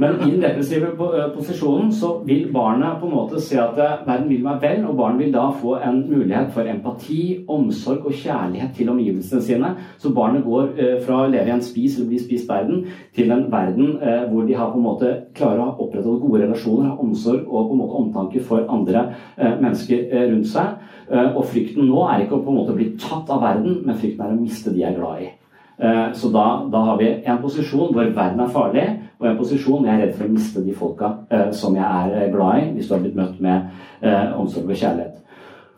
Men 0.00 0.18
i 0.20 0.30
den 0.30 0.42
depressive 0.42 0.90
posisjonen 1.34 1.92
så 1.94 2.12
vil 2.26 2.48
barnet 2.52 2.98
på 3.00 3.08
en 3.08 3.14
måte 3.14 3.40
se 3.42 3.58
at 3.60 3.76
verden 3.78 4.28
vil 4.30 4.42
meg 4.44 4.60
vel, 4.62 4.84
og 4.88 4.96
barnet 4.98 5.22
vil 5.24 5.32
da 5.34 5.46
få 5.60 5.76
en 5.80 6.02
mulighet 6.10 6.52
for 6.54 6.68
empati, 6.68 7.20
omsorg 7.48 8.06
og 8.06 8.16
kjærlighet 8.16 8.74
til 8.76 8.90
omgivelsene 8.92 9.42
sine. 9.44 9.72
Så 10.02 10.12
barnet 10.16 10.44
går 10.44 10.74
eh, 10.76 10.96
fra 11.04 11.22
å 11.22 11.30
leve 11.32 11.50
i 11.50 11.54
en 11.56 11.64
spis 11.64 11.96
eller 11.96 12.10
bli 12.12 12.20
spist 12.22 12.50
verden 12.50 12.84
til 13.16 13.32
en 13.34 13.46
verden 13.52 13.96
eh, 14.00 14.26
hvor 14.30 14.46
de 14.48 14.58
har 14.58 14.72
på 14.72 14.80
en 14.80 14.86
måte 14.86 15.12
klarer 15.36 15.64
å 15.64 15.70
opprettholde 15.86 16.22
gode 16.24 16.42
relasjoner, 16.44 16.90
har 16.90 17.02
omsorg 17.06 17.46
og 17.46 17.70
på 17.70 17.76
en 17.76 17.82
måte 17.84 18.02
omtanke 18.02 18.44
for 18.44 18.68
andre 18.72 19.08
eh, 19.36 19.56
mennesker 19.62 20.06
rundt 20.32 20.52
seg. 20.52 20.76
Og 21.06 21.44
frykten 21.46 21.86
nå 21.86 22.00
er 22.10 22.24
ikke 22.24 22.40
å 22.40 22.42
på 22.42 22.50
en 22.50 22.56
måte 22.58 22.74
bli 22.74 22.88
tatt 22.98 23.30
av 23.30 23.44
verden, 23.44 23.82
men 23.86 23.98
frykten 23.98 24.26
er 24.26 24.34
å 24.34 24.40
miste 24.40 24.72
de 24.74 24.82
jeg 24.82 24.90
er 24.90 24.98
glad 24.98 25.22
i. 25.22 25.28
Så 25.76 26.30
da, 26.32 26.44
da, 26.72 26.80
har 26.86 26.96
vi 26.96 27.10
en 27.28 27.40
posisjon 27.42 27.90
hvor 27.92 28.06
verden 28.16 28.40
er 28.40 28.52
farlig, 28.54 28.84
og 29.20 29.26
en 29.28 29.36
posisjon 29.36 29.82
hvor 29.82 29.90
jeg 29.90 29.98
er 29.98 30.06
redd 30.06 30.14
for 30.16 30.24
å 30.24 30.32
miste 30.32 30.62
de 30.64 30.76
folka 30.76 31.10
som 31.52 31.76
jeg 31.76 32.14
er 32.22 32.30
glad 32.32 32.62
i, 32.62 32.70
hvis 32.78 32.88
du 32.88 32.94
har 32.94 33.02
blitt 33.02 33.18
møtt 33.18 33.42
med 33.44 34.06
omsorg 34.38 34.72
og 34.72 34.80
kjærlighet. 34.80 35.18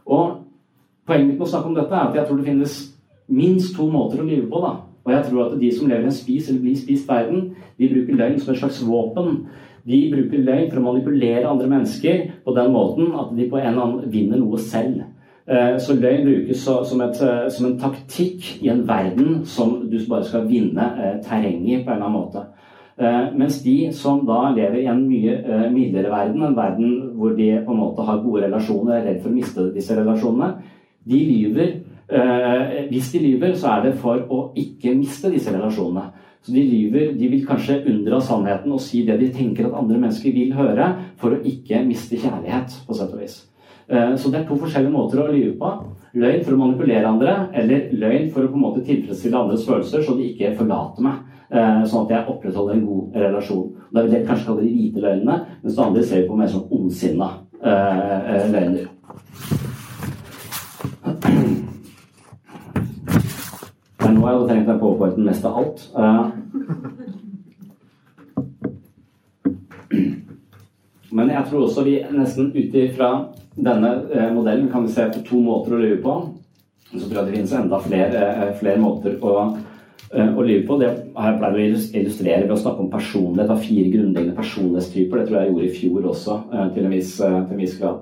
Og 0.07 0.37
Poenget 1.09 1.25
mitt 1.31 1.39
med 1.39 1.47
å 1.47 1.49
snakke 1.49 1.71
om 1.71 1.77
dette 1.77 1.95
er 1.97 2.11
at 2.11 2.17
jeg 2.19 2.29
tror 2.29 2.37
det 2.37 2.51
finnes 2.51 2.73
minst 3.33 3.73
to 3.77 3.87
måter 3.89 4.21
å 4.21 4.27
lyve 4.29 4.45
på. 4.51 4.61
da. 4.61 4.75
Og 5.07 5.13
jeg 5.15 5.25
tror 5.25 5.45
at 5.47 5.55
de 5.61 5.71
som 5.73 5.89
lever 5.89 6.05
i 6.05 6.11
en 6.11 6.17
spis 6.19 6.51
eller 6.51 6.61
blir 6.61 6.77
spist 6.77 7.09
verden, 7.09 7.47
de 7.81 7.89
bruker 7.89 8.19
løgn 8.19 8.37
som 8.43 8.53
et 8.53 8.61
slags 8.61 8.83
våpen. 8.85 9.39
De 9.89 10.01
bruker 10.13 10.43
løgn 10.45 10.67
for 10.69 10.83
å 10.83 10.85
manipulere 10.85 11.49
andre 11.49 11.71
mennesker 11.71 12.27
på 12.45 12.55
den 12.59 12.75
måten 12.75 13.15
at 13.17 13.33
de 13.39 13.47
på 13.49 13.57
en 13.57 13.71
eller 13.71 13.87
annen 13.87 14.13
vinner 14.13 14.43
noe 14.43 14.61
selv. 14.61 15.07
Eh, 15.49 15.79
så 15.81 15.95
løgn 15.97 16.27
brukes 16.27 16.61
som, 16.61 17.01
et, 17.01 17.21
eh, 17.25 17.47
som 17.49 17.67
en 17.71 17.79
taktikk 17.81 18.59
i 18.61 18.69
en 18.69 18.83
verden 18.89 19.47
som 19.49 19.79
du 19.89 19.97
bare 20.05 20.27
skal 20.29 20.45
vinne 20.45 20.85
eh, 21.01 21.15
terreng 21.25 21.63
i 21.65 21.79
på 21.79 21.89
en 21.89 21.95
eller 21.97 22.05
annen 22.05 22.19
måte. 22.19 22.47
Mens 23.39 23.61
de 23.63 23.93
som 23.95 24.25
da 24.27 24.49
lever 24.51 24.81
i 24.81 24.89
en 24.91 25.05
mye 25.07 25.69
mildere 25.71 26.11
verden, 26.11 26.43
en 26.43 26.57
verden 26.57 26.95
hvor 27.15 27.37
de 27.37 27.47
på 27.63 27.71
en 27.71 27.79
måte 27.79 28.03
har 28.03 28.25
gode 28.25 28.41
relasjoner, 28.43 28.97
er 28.97 29.05
redd 29.07 29.21
for 29.23 29.31
å 29.31 29.37
miste 29.37 29.67
disse 29.71 29.95
relasjonene, 29.95 30.49
de 31.07 31.21
lyver. 31.29 31.71
Hvis 32.91 33.13
de 33.13 33.21
lyver, 33.23 33.53
så 33.55 33.77
er 33.77 33.85
det 33.85 33.93
for 34.03 34.19
å 34.19 34.41
ikke 34.59 34.97
miste 34.99 35.31
disse 35.31 35.55
relasjonene. 35.55 36.09
Så 36.43 36.57
de 36.57 36.65
lyver, 36.67 37.13
de 37.21 37.29
vil 37.37 37.47
kanskje 37.47 37.85
unndra 37.85 38.19
sannheten 38.19 38.75
og 38.75 38.83
si 38.83 39.05
det 39.07 39.21
de 39.23 39.31
tenker 39.31 39.71
at 39.71 39.79
andre 39.79 40.01
mennesker 40.03 40.35
vil 40.35 40.59
høre, 40.59 40.91
for 41.23 41.39
å 41.39 41.43
ikke 41.47 41.85
miste 41.87 42.19
kjærlighet, 42.19 42.81
på 42.83 42.99
sett 42.99 43.15
og 43.15 43.23
vis. 43.23 43.45
Så 43.89 44.29
det 44.29 44.43
er 44.43 44.45
to 44.45 44.57
forskjellige 44.61 44.93
måter 44.93 45.23
å 45.23 45.31
lyve 45.33 45.55
på. 45.57 45.69
Løgn 46.21 46.43
for 46.45 46.53
å 46.53 46.59
manipulere 46.61 47.09
andre, 47.09 47.35
eller 47.57 47.89
løgn 47.97 48.27
for 48.35 48.45
å 48.45 48.51
på 48.51 48.59
en 48.59 48.65
måte 48.67 48.85
tilfredsstille 48.85 49.39
andres 49.39 49.65
følelser, 49.65 50.03
så 50.05 50.17
de 50.19 50.29
ikke 50.29 50.57
forlater 50.59 51.05
meg. 51.05 51.23
Eh, 51.49 51.83
sånn 51.89 52.03
at 52.05 52.11
jeg 52.13 52.29
opprettholder 52.29 52.75
en 52.77 52.85
god 52.85 53.15
relasjon. 53.17 53.69
Da 53.89 54.03
vil 54.05 54.13
jeg 54.19 54.27
kanskje 54.29 54.47
kalle 54.51 54.65
de 54.67 54.73
hvite 54.75 55.01
løgnene, 55.01 55.37
mens 55.63 55.75
det 55.79 55.85
andre 55.85 56.03
ser 56.05 56.19
vi 56.21 56.29
på 56.29 56.37
mer 56.37 56.51
sånn 56.53 56.69
ondsinna 56.77 57.29
eh, 57.65 58.21
eh, 58.35 58.47
løgner. 58.53 58.87
Er 64.05 64.13
nå 64.13 64.21
jeg 64.21 64.29
hadde 64.29 64.49
tenkt 64.53 64.69
meg 64.69 64.83
powerpointen 64.83 65.25
mest 65.25 65.45
av 65.49 65.53
alt. 65.63 65.79
Men 71.17 71.33
jeg 71.33 71.45
tror 71.49 71.65
også 71.65 71.81
vi 71.89 71.95
nesten 72.13 72.53
ut 72.53 72.75
ifra 72.77 73.09
denne 73.65 73.95
modellen 74.35 74.69
kan 74.73 74.85
vi 74.87 74.93
se 74.93 75.09
på 75.13 75.25
to 75.27 75.41
måter 75.43 75.75
å 75.75 75.81
lyve 75.83 75.99
på. 76.05 76.15
Så 76.89 77.03
tror 77.05 77.19
jeg 77.19 77.27
det 77.27 77.35
finnes 77.37 77.57
enda 77.59 77.81
flere, 77.85 78.23
flere 78.61 78.81
måter 78.81 79.19
å 79.21 79.35
Eh, 80.09 80.29
å 80.39 80.43
lyve 80.43 80.65
på. 80.67 80.79
Det 80.81 80.89
har 81.19 81.33
jeg 81.33 81.39
pleid 81.39 81.57
å 81.57 81.81
illustrere 82.01 82.45
ved 82.47 82.55
å 82.55 82.61
snakke 82.63 82.81
om 82.81 82.91
personlighet. 82.93 83.51
Av 83.53 83.61
fire 83.61 83.91
grunnleggende 83.93 84.37
personlighetstyper. 84.37 85.19
Det 85.19 85.29
tror 85.29 85.37
jeg 85.37 85.45
jeg 85.45 85.53
gjorde 85.53 85.69
i 85.69 85.77
fjor 85.77 86.07
også, 86.13 86.37
eh, 86.53 86.69
til 86.75 86.85
en 86.85 86.91
viss, 86.91 87.21
eh, 87.21 87.45
til 87.45 87.53
en 87.53 87.61
viss 87.61 87.79
grad. 87.79 87.99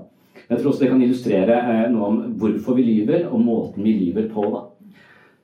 Jeg 0.48 0.58
tror 0.58 0.70
også 0.70 0.80
det 0.80 0.88
kan 0.88 1.02
illustrere 1.02 1.90
noe 1.90 2.06
om 2.06 2.34
hvorfor 2.38 2.76
vi 2.76 2.82
lyver, 2.82 3.26
og 3.32 3.40
måten 3.40 3.82
vi 3.82 3.92
lyver 3.98 4.28
på. 4.28 4.42
Da. 4.52 4.60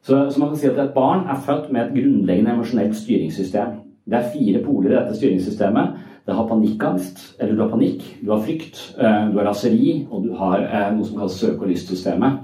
Så, 0.03 0.31
så 0.31 0.39
man 0.39 0.51
kan 0.51 0.57
si 0.59 0.69
at 0.69 0.79
Et 0.79 0.95
barn 0.95 1.27
er 1.27 1.43
født 1.43 1.73
med 1.73 1.83
et 1.83 1.95
grunnleggende 1.95 2.53
emosjonelt 2.53 2.95
styringssystem. 2.95 3.81
Det 4.09 4.15
er 4.15 4.31
fire 4.31 4.63
poler 4.63 4.91
i 4.91 5.03
dette 5.03 5.17
styringssystemet. 5.17 5.92
Det 6.27 6.37
har 6.39 6.47
panikkangst, 6.47 7.23
eller 7.43 7.57
du 7.57 7.63
har 7.65 7.71
panikk, 7.73 8.05
du 8.23 8.31
har 8.31 8.43
frykt, 8.45 8.79
du 8.95 9.39
har 9.39 9.47
raseri, 9.49 10.07
og 10.07 10.23
du 10.23 10.37
har 10.39 10.63
noe 10.95 11.03
som 11.03 11.17
kalles 11.19 11.39
søke- 11.41 11.65
og 11.65 11.73
lystsystemet. 11.73 12.37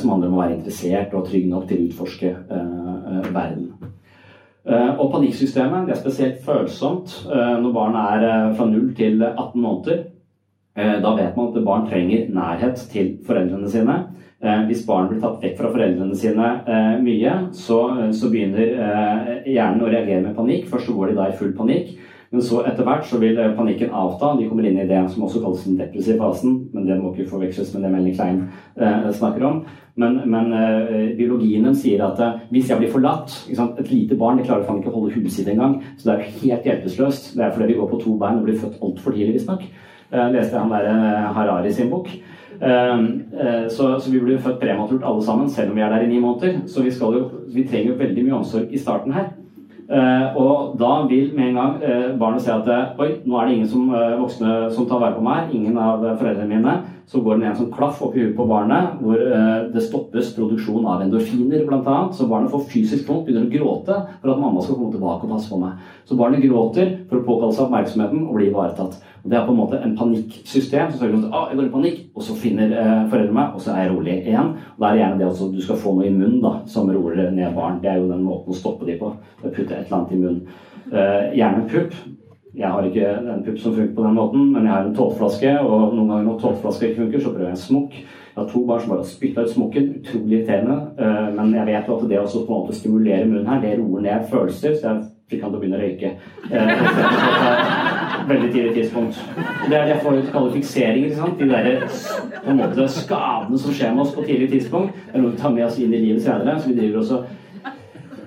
Som 0.00 0.14
handler 0.14 0.30
om 0.30 0.38
å 0.38 0.40
være 0.40 0.56
interessert 0.56 1.12
og 1.12 1.26
trygg 1.28 1.44
nok 1.50 1.66
til 1.68 1.82
å 1.82 1.88
utforske 1.90 2.30
Eh, 3.06 3.34
verden. 3.34 3.72
Eh, 4.66 5.00
og 5.00 5.12
panikksystemet 5.12 5.86
det 5.86 5.94
er 5.94 6.00
spesielt 6.00 6.42
følsomt 6.44 7.12
eh, 7.30 7.54
når 7.62 7.74
barn 7.74 7.98
er 8.00 8.24
fra 8.58 8.66
0 8.66 8.92
til 8.98 9.22
18 9.22 9.62
måneder. 9.62 10.04
Da 10.76 11.10
vet 11.16 11.36
man 11.38 11.46
at 11.48 11.64
barn 11.64 11.86
trenger 11.88 12.26
nærhet 12.36 12.82
til 12.92 13.14
foreldrene 13.24 13.70
sine. 13.72 13.94
Hvis 14.68 14.82
barn 14.84 15.06
blir 15.08 15.22
tatt 15.22 15.38
vekk 15.40 15.54
fra 15.56 15.70
foreldrene 15.72 16.18
sine 16.20 16.50
mye, 17.00 17.30
så, 17.56 17.78
så 18.12 18.28
begynner 18.28 18.74
hjernen 19.48 19.80
å 19.80 19.88
reagere 19.88 20.20
med 20.26 20.36
panikk. 20.36 20.66
Først 20.68 20.90
så 20.90 20.98
går 20.98 21.14
de 21.14 21.16
da 21.16 21.30
i 21.30 21.38
full 21.38 21.54
panikk. 21.56 21.94
Men 22.32 22.42
så 22.42 22.60
etter 22.66 22.86
hvert 22.86 23.06
så 23.06 23.20
vil 23.22 23.38
panikken 23.56 23.92
avta. 23.94 24.32
De 24.38 24.48
kommer 24.48 24.66
inn 24.66 24.78
i 24.82 24.86
det 24.88 24.98
som 25.12 25.24
også 25.26 25.42
kalles 25.44 25.64
den 25.66 25.78
depressive 25.78 26.18
fasen. 26.18 26.56
Men 26.74 26.86
det 26.88 26.98
må 27.00 27.12
ikke 27.12 27.30
forveksles 27.30 27.72
med 27.74 27.86
det 27.86 27.92
Melanie 27.92 28.14
Klein 28.16 28.40
eh, 28.74 29.10
snakker 29.14 29.46
om. 29.46 29.60
Men, 29.96 30.18
men 30.28 30.52
eh, 30.52 31.12
biologien 31.16 31.70
sier 31.78 32.02
at 32.04 32.20
eh, 32.20 32.40
hvis 32.52 32.68
jeg 32.68 32.82
blir 32.82 32.92
forlatt 32.92 33.32
Et 33.48 33.90
lite 33.90 34.18
barn 34.20 34.36
det 34.36 34.44
klarer 34.44 34.66
faen 34.66 34.82
ikke 34.82 34.92
å 34.92 34.98
holde 34.98 35.14
huet 35.14 35.32
sitt 35.32 35.48
engang. 35.52 35.78
Så 35.96 36.08
det 36.08 36.14
er 36.14 36.24
jo 36.24 36.42
helt 36.42 36.70
hjelpeløst. 36.70 37.32
Det 37.36 37.44
er 37.46 37.54
fordi 37.54 37.72
vi 37.72 37.78
går 37.80 37.92
på 37.94 38.02
to 38.02 38.16
bein 38.20 38.40
og 38.40 38.48
blir 38.48 38.58
født 38.60 38.82
altfor 38.82 39.14
tidlig, 39.16 39.38
visstnok. 39.38 39.64
Eh, 40.10 40.26
leste 40.34 40.58
han 40.58 40.74
der 40.74 41.32
Harari 41.36 41.72
sin 41.72 41.92
bok. 41.92 42.10
Så, 42.56 43.86
så, 44.00 44.08
vi 44.08 44.16
blir 44.16 44.38
født 44.40 44.62
prematurt 44.62 45.02
alle 45.04 45.20
sammen, 45.20 45.50
selv 45.52 45.74
om 45.74 45.76
vi 45.76 45.82
er 45.84 45.90
der 45.92 46.06
i 46.06 46.08
ni 46.08 46.20
måneder. 46.22 46.62
Så 46.72 46.86
vi, 46.86 46.88
jo, 46.88 47.26
vi 47.52 47.66
trenger 47.68 47.98
veldig 48.00 48.24
mye 48.24 48.38
omsorg 48.38 48.72
i 48.72 48.80
starten 48.80 49.12
her. 49.12 49.26
Uh, 49.86 50.34
og 50.34 50.72
da 50.80 50.92
vil 51.06 51.28
med 51.36 51.52
en 51.52 51.58
gang 51.60 51.74
uh, 51.78 52.08
barnet 52.18 52.42
se 52.42 52.50
at 52.50 52.98
oi, 52.98 53.20
nå 53.22 53.36
er 53.38 53.46
det 53.46 53.54
ingen 53.54 53.68
som, 53.70 53.86
voksne 54.20 54.54
som 54.74 54.88
tar 54.90 55.02
vare 55.02 55.14
på 55.14 55.24
meg. 55.24 55.52
Ingen 55.54 55.78
av 55.78 56.02
foreldrene 56.18 56.50
mine. 56.50 56.76
Så 57.06 57.20
går 57.22 57.38
det 57.38 57.46
en 57.52 57.58
sånn 57.60 57.70
klaff 57.70 58.00
oppi 58.02 58.24
huet 58.24 58.34
på 58.34 58.48
barnet 58.50 58.96
hvor 58.98 59.20
det 59.70 59.82
stoppes 59.84 60.32
produksjon 60.34 60.88
av 60.90 61.04
endorfiner 61.04 61.62
bl.a. 61.68 61.98
Så 62.10 62.26
barnet 62.26 62.50
får 62.50 62.64
fysisk 62.72 63.06
vondt, 63.06 63.28
begynner 63.28 63.46
å 63.46 63.52
gråte 63.52 63.98
for 64.24 64.32
at 64.32 64.40
mamma 64.42 64.64
skal 64.64 64.80
komme 64.80 64.96
tilbake 64.96 65.28
og 65.28 65.36
passe 65.36 65.52
på 65.52 65.60
meg. 65.60 65.76
Så 66.02 66.18
barnet 66.18 66.42
gråter 66.42 66.96
for 67.06 67.20
å 67.20 67.28
påkalle 67.28 67.54
seg 67.54 67.68
oppmerksomheten 67.68 68.26
og 68.26 68.40
bli 68.40 68.50
ivaretatt. 68.50 68.98
Det 69.26 69.38
er 69.38 69.46
på 69.46 69.54
en 69.54 69.58
måte 69.58 69.80
en 69.82 69.96
panikksystem 69.98 70.90
som 70.90 71.00
sørger 71.00 71.16
for 71.16 71.26
at 71.28 71.38
ah, 71.38 71.46
jeg 71.50 71.58
går 71.58 71.68
i 71.68 71.72
panikk, 71.74 72.02
og 72.14 72.26
så 72.26 72.36
finner 72.38 72.74
foreldrene 73.10 73.38
meg, 73.38 73.54
og 73.54 73.64
så 73.64 73.72
er 73.72 73.82
jeg 73.84 73.94
rolig 73.94 74.18
igjen. 74.20 74.52
Og 74.74 74.82
Da 74.82 74.88
er 74.88 74.92
det 74.94 75.02
gjerne 75.02 75.18
det 75.22 75.30
at 75.30 75.56
du 75.56 75.62
skal 75.64 75.80
få 75.82 75.94
noe 75.96 76.06
i 76.06 76.14
munnen 76.14 76.42
da, 76.44 76.52
som 76.70 76.92
roer 76.92 77.30
ned 77.30 77.56
barn. 77.56 77.80
Det 77.82 77.90
er 77.90 77.98
jo 78.00 78.10
den 78.12 78.26
måten 78.26 78.54
å 78.54 78.58
stoppe 78.58 78.86
de 78.86 78.98
på. 79.00 79.10
Å 79.12 79.50
Putte 79.50 79.74
et 79.74 79.86
eller 79.86 79.98
annet 79.98 80.14
i 80.14 80.20
munnen. 80.20 80.46
Eh, 80.92 81.32
gjerne 81.38 81.62
en 81.64 81.70
pupp. 81.70 81.96
Jeg 82.56 82.70
har 82.72 82.86
ikke 82.88 83.08
en 83.34 83.42
pupp 83.44 83.58
som 83.60 83.74
funker 83.74 83.94
på 83.96 84.04
den 84.06 84.14
måten, 84.16 84.52
men 84.52 84.64
jeg 84.64 84.72
har 84.72 84.86
en 84.86 84.94
tåteflaske, 84.96 85.50
og 85.60 85.96
noen 85.96 86.08
ganger 86.08 86.28
når 86.30 86.38
tåteflaske 86.40 86.88
ikke 86.88 87.02
funker, 87.02 87.20
så 87.20 87.32
prøver 87.34 87.50
jeg 87.50 87.56
en 87.56 87.64
smokk. 87.64 87.98
Jeg 88.36 88.38
har 88.42 88.48
to 88.52 88.62
barn 88.68 88.80
som 88.80 88.92
bare 88.92 89.02
har 89.02 89.10
spytta 89.10 89.44
ut 89.44 89.52
smokken. 89.52 89.90
Utrolig 90.00 90.38
irriterende. 90.38 90.78
Uh, 91.00 91.28
men 91.36 91.54
jeg 91.56 91.68
vet 91.68 91.88
jo 91.88 91.98
at 91.98 92.08
det 92.08 92.20
å 92.20 92.24
på 92.32 92.46
en 92.46 92.62
måte 92.62 92.76
stimulere 92.76 93.28
munnen 93.28 93.48
her, 93.48 93.60
det 93.60 93.76
roer 93.80 94.04
ned 94.04 94.26
følelser. 94.32 94.76
så 94.76 94.88
jeg 94.88 95.04
fikk 95.30 95.44
han 95.44 95.52
til 95.52 95.58
å 95.58 95.62
begynne 95.62 95.80
å 95.80 95.84
røyke. 95.84 96.10
Veldig 98.26 98.52
tidlig 98.52 98.74
tidspunkt. 98.74 99.18
Det 99.68 99.76
er 99.76 99.84
det 99.86 99.94
jeg 99.94 100.00
får 100.32 100.50
fiksering. 100.52 101.04
ikke 101.04 101.16
sant? 101.16 101.38
De 101.40 101.48
der 101.48 101.86
på 102.44 102.50
en 102.50 102.60
måte 102.60 102.88
skadene 102.90 103.58
som 103.58 103.74
skjer 103.74 103.94
med 103.94 104.02
oss 104.02 104.14
på 104.14 104.26
tidlig 104.26 104.50
tidspunkt, 104.50 104.94
det 105.06 105.14
er 105.14 105.22
noe 105.22 105.34
vi 105.34 105.42
tar 105.42 105.54
med 105.54 105.66
oss 105.66 105.78
inn 105.78 105.94
i 105.94 106.02
livet 106.08 106.22
senere. 106.22 106.60
Så 106.60 106.72
vi 106.72 106.78
driver 106.80 107.02
også 107.02 107.22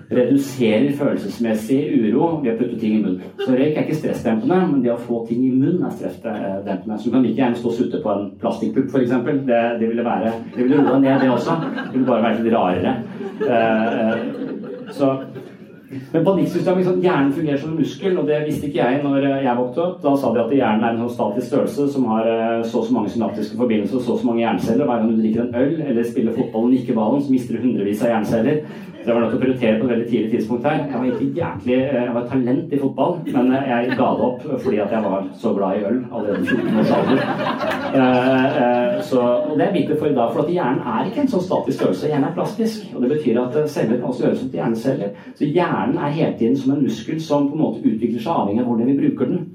reduserer 0.10 0.90
følelsesmessig 0.98 1.80
uro 1.94 2.30
ved 2.42 2.56
å 2.56 2.58
putte 2.58 2.78
ting 2.82 2.96
i 2.98 3.02
munnen. 3.04 3.28
Så 3.44 3.52
røyk 3.54 3.76
er 3.78 3.84
ikke 3.84 3.98
stressdempende, 4.00 4.58
men 4.72 4.82
det 4.82 4.94
å 4.96 5.02
få 5.02 5.22
ting 5.28 5.44
i 5.46 5.52
munnen 5.54 5.84
er 5.86 5.94
stressdempende. 5.94 6.98
Så 6.98 7.10
du 7.10 7.14
kan 7.14 7.26
like 7.26 7.38
gjerne 7.38 7.60
stå 7.60 7.70
og 7.70 7.78
sutte 7.78 8.02
på 8.02 8.16
en 8.16 8.32
plastikkpupp, 8.42 8.90
f.eks. 8.90 9.14
Det, 9.50 9.62
det 9.82 9.92
ville 9.92 10.06
være 10.06 10.34
Det 10.56 10.64
ville 10.64 10.82
roe 10.82 10.98
ned, 11.04 11.22
det 11.22 11.30
også. 11.30 11.60
Det 11.76 11.94
ville 11.94 12.10
bare 12.10 12.26
være 12.26 12.42
litt 12.42 12.56
rarere. 12.56 12.96
Eh, 13.46 14.00
eh, 14.08 14.90
så 14.98 15.12
Men 15.90 16.26
panikksystemet, 16.26 16.84
liksom, 16.84 17.00
hjernen 17.02 17.32
fungerer 17.34 17.58
som 17.58 17.72
en 17.72 17.80
muskel, 17.82 18.18
og 18.22 18.28
det 18.30 18.44
visste 18.46 18.68
ikke 18.68 18.82
jeg 18.84 19.00
når 19.02 19.24
jeg 19.42 19.56
vokste 19.58 19.82
opp. 19.86 19.96
Da 20.04 20.12
sa 20.22 20.34
de 20.36 20.44
at 20.44 20.54
hjernen 20.54 20.86
er 20.86 20.94
en 20.94 21.02
sånn 21.02 21.16
statisk 21.16 21.50
størrelse 21.50 21.88
som 21.96 22.06
har 22.12 22.30
eh, 22.30 22.62
så 22.62 22.84
og 22.84 22.86
så 22.86 22.96
mange 22.98 23.14
synaptiske 23.14 23.58
forbindelser 23.58 23.98
og 23.98 24.06
så 24.06 24.14
og 24.14 24.22
så 24.22 24.30
mange 24.30 24.44
hjerneceller. 24.44 24.86
Hver 24.86 25.02
gang 25.02 25.10
du 25.10 25.24
drikker 25.24 25.48
en 25.48 25.58
øl 25.64 25.82
eller 25.88 26.06
spiller 26.06 26.38
fotball 26.38 26.68
og 26.68 26.76
nikker 26.76 27.00
ballen, 27.00 27.26
så 27.26 27.34
mister 27.34 27.58
du 27.58 27.66
hundrevis 27.66 28.04
av 28.06 28.14
hjerneceller. 28.14 28.62
Så 29.00 29.06
jeg 29.08 29.16
var 29.16 29.22
nødt 29.22 29.32
til 29.32 29.40
å 29.40 29.44
prioritere 29.44 29.80
på 29.80 29.86
et 29.86 29.92
veldig 29.94 30.08
tidlig 30.10 30.32
tidspunkt 30.34 30.66
her. 30.68 30.80
Jeg 30.92 31.00
var 31.00 31.06
ikke 31.06 31.36
jæklig, 31.40 31.78
eh, 31.80 32.04
jeg 32.04 32.16
var 32.16 32.26
talent 32.32 32.74
i 32.74 32.80
fotball, 32.80 33.14
men 33.36 33.54
eh, 33.56 33.70
jeg 33.70 33.98
ga 34.00 34.10
det 34.20 34.26
opp 34.28 34.42
fordi 34.64 34.82
at 34.84 34.92
jeg 34.92 35.04
var 35.06 35.30
så 35.44 35.54
glad 35.56 35.78
i 35.78 35.86
øl 35.90 36.00
allerede 36.12 36.44
14 36.46 36.80
års 36.82 36.92
alder. 36.98 37.20
Så, 39.10 39.22
og 39.22 39.54
det 39.58 39.66
er 39.68 39.74
viktig 39.74 39.96
for 40.00 40.10
i 40.10 40.16
dag, 40.20 40.34
for 40.34 40.44
at 40.44 40.52
hjernen 40.54 40.84
er 40.94 41.08
ikke 41.08 41.24
en 41.24 41.32
sånn 41.32 41.46
statisk 41.46 41.80
størrelse. 41.80 42.12
Hjernen 42.12 42.28
er 42.30 42.36
plastisk. 42.36 42.92
og 42.96 43.02
Det 43.02 43.12
betyr 43.14 43.40
at 43.42 43.58
celler 43.72 44.02
kan 44.02 44.12
også 44.12 44.26
gjøres 44.26 44.44
om 44.44 44.50
til 44.50 44.60
hjerneceller. 44.60 45.16
Så 45.40 45.46
hjernen 45.46 45.98
er 45.98 46.18
hele 46.20 46.36
tiden 46.38 46.58
som 46.60 46.76
en 46.76 46.84
muskel 46.84 47.22
som 47.24 47.48
på 47.50 47.56
en 47.56 47.64
måte 47.64 47.84
utvikler 47.86 48.20
seg 48.20 48.36
avhengig 48.36 48.66
av 48.66 48.72
hvordan 48.72 48.92
vi 48.92 49.00
bruker 49.00 49.32
den. 49.32 49.48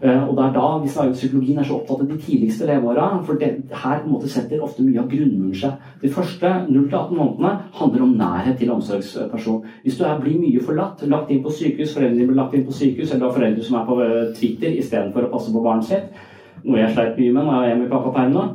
Eh, 0.00 0.28
og 0.28 0.36
det 0.36 0.44
er 0.46 0.52
da 0.54 0.68
vi 0.80 0.88
snakker, 0.88 1.12
Psykologien 1.12 1.58
er 1.60 1.66
så 1.68 1.74
opptatt 1.76 2.00
av 2.00 2.08
de 2.08 2.16
tidligste 2.16 2.68
leveåra. 2.68 3.08
For 3.26 3.36
det, 3.40 3.50
her 3.82 3.98
på 4.00 4.08
en 4.08 4.14
måte 4.14 4.30
setter 4.32 4.62
ofte 4.64 4.84
mye 4.84 5.02
av 5.02 5.10
grunnmuren 5.10 5.58
seg. 5.60 5.90
De 6.00 6.12
første 6.14 6.52
0-18 6.70 7.12
månedene 7.18 7.52
handler 7.76 8.06
om 8.06 8.14
nærhet 8.22 8.56
til 8.58 8.72
omsorgsperson. 8.72 9.60
Hvis 9.84 9.98
du 9.98 10.06
er, 10.08 10.16
blir 10.22 10.40
mye 10.40 10.64
forlatt, 10.64 11.04
lagt 11.10 11.34
inn 11.34 11.44
på 11.44 11.52
sykehus, 11.52 11.92
foreldrene 11.98 12.30
blir 12.30 12.40
lagt 12.40 12.56
inn 12.56 12.64
på 12.64 12.78
sykehus, 12.78 13.12
eller 13.12 13.28
har 13.28 13.36
foreldre 13.36 13.66
som 13.66 13.76
er 13.76 13.86
på 13.90 14.00
eh, 14.06 14.32
Twitter 14.40 14.80
istedenfor 14.80 15.28
å 15.28 15.32
passe 15.34 15.52
på 15.52 15.64
barnet 15.68 15.90
sitt, 15.90 16.26
noe 16.64 16.80
jeg 16.80 16.96
sleit 16.96 17.20
mye 17.20 17.36
med 17.36 17.44
når 17.44 17.52
jeg 17.52 17.60
var 17.60 17.70
hjemme 17.70 17.86
i 17.86 17.92
pappaperm 17.94 18.34
nå 18.36 18.48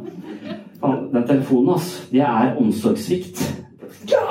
Den 0.85 1.23
telefonen, 1.25 1.71
altså, 1.73 2.03
det 2.11 2.21
er 2.21 2.57
omsorgssvikt. 2.61 3.39
Ja! 4.09 4.25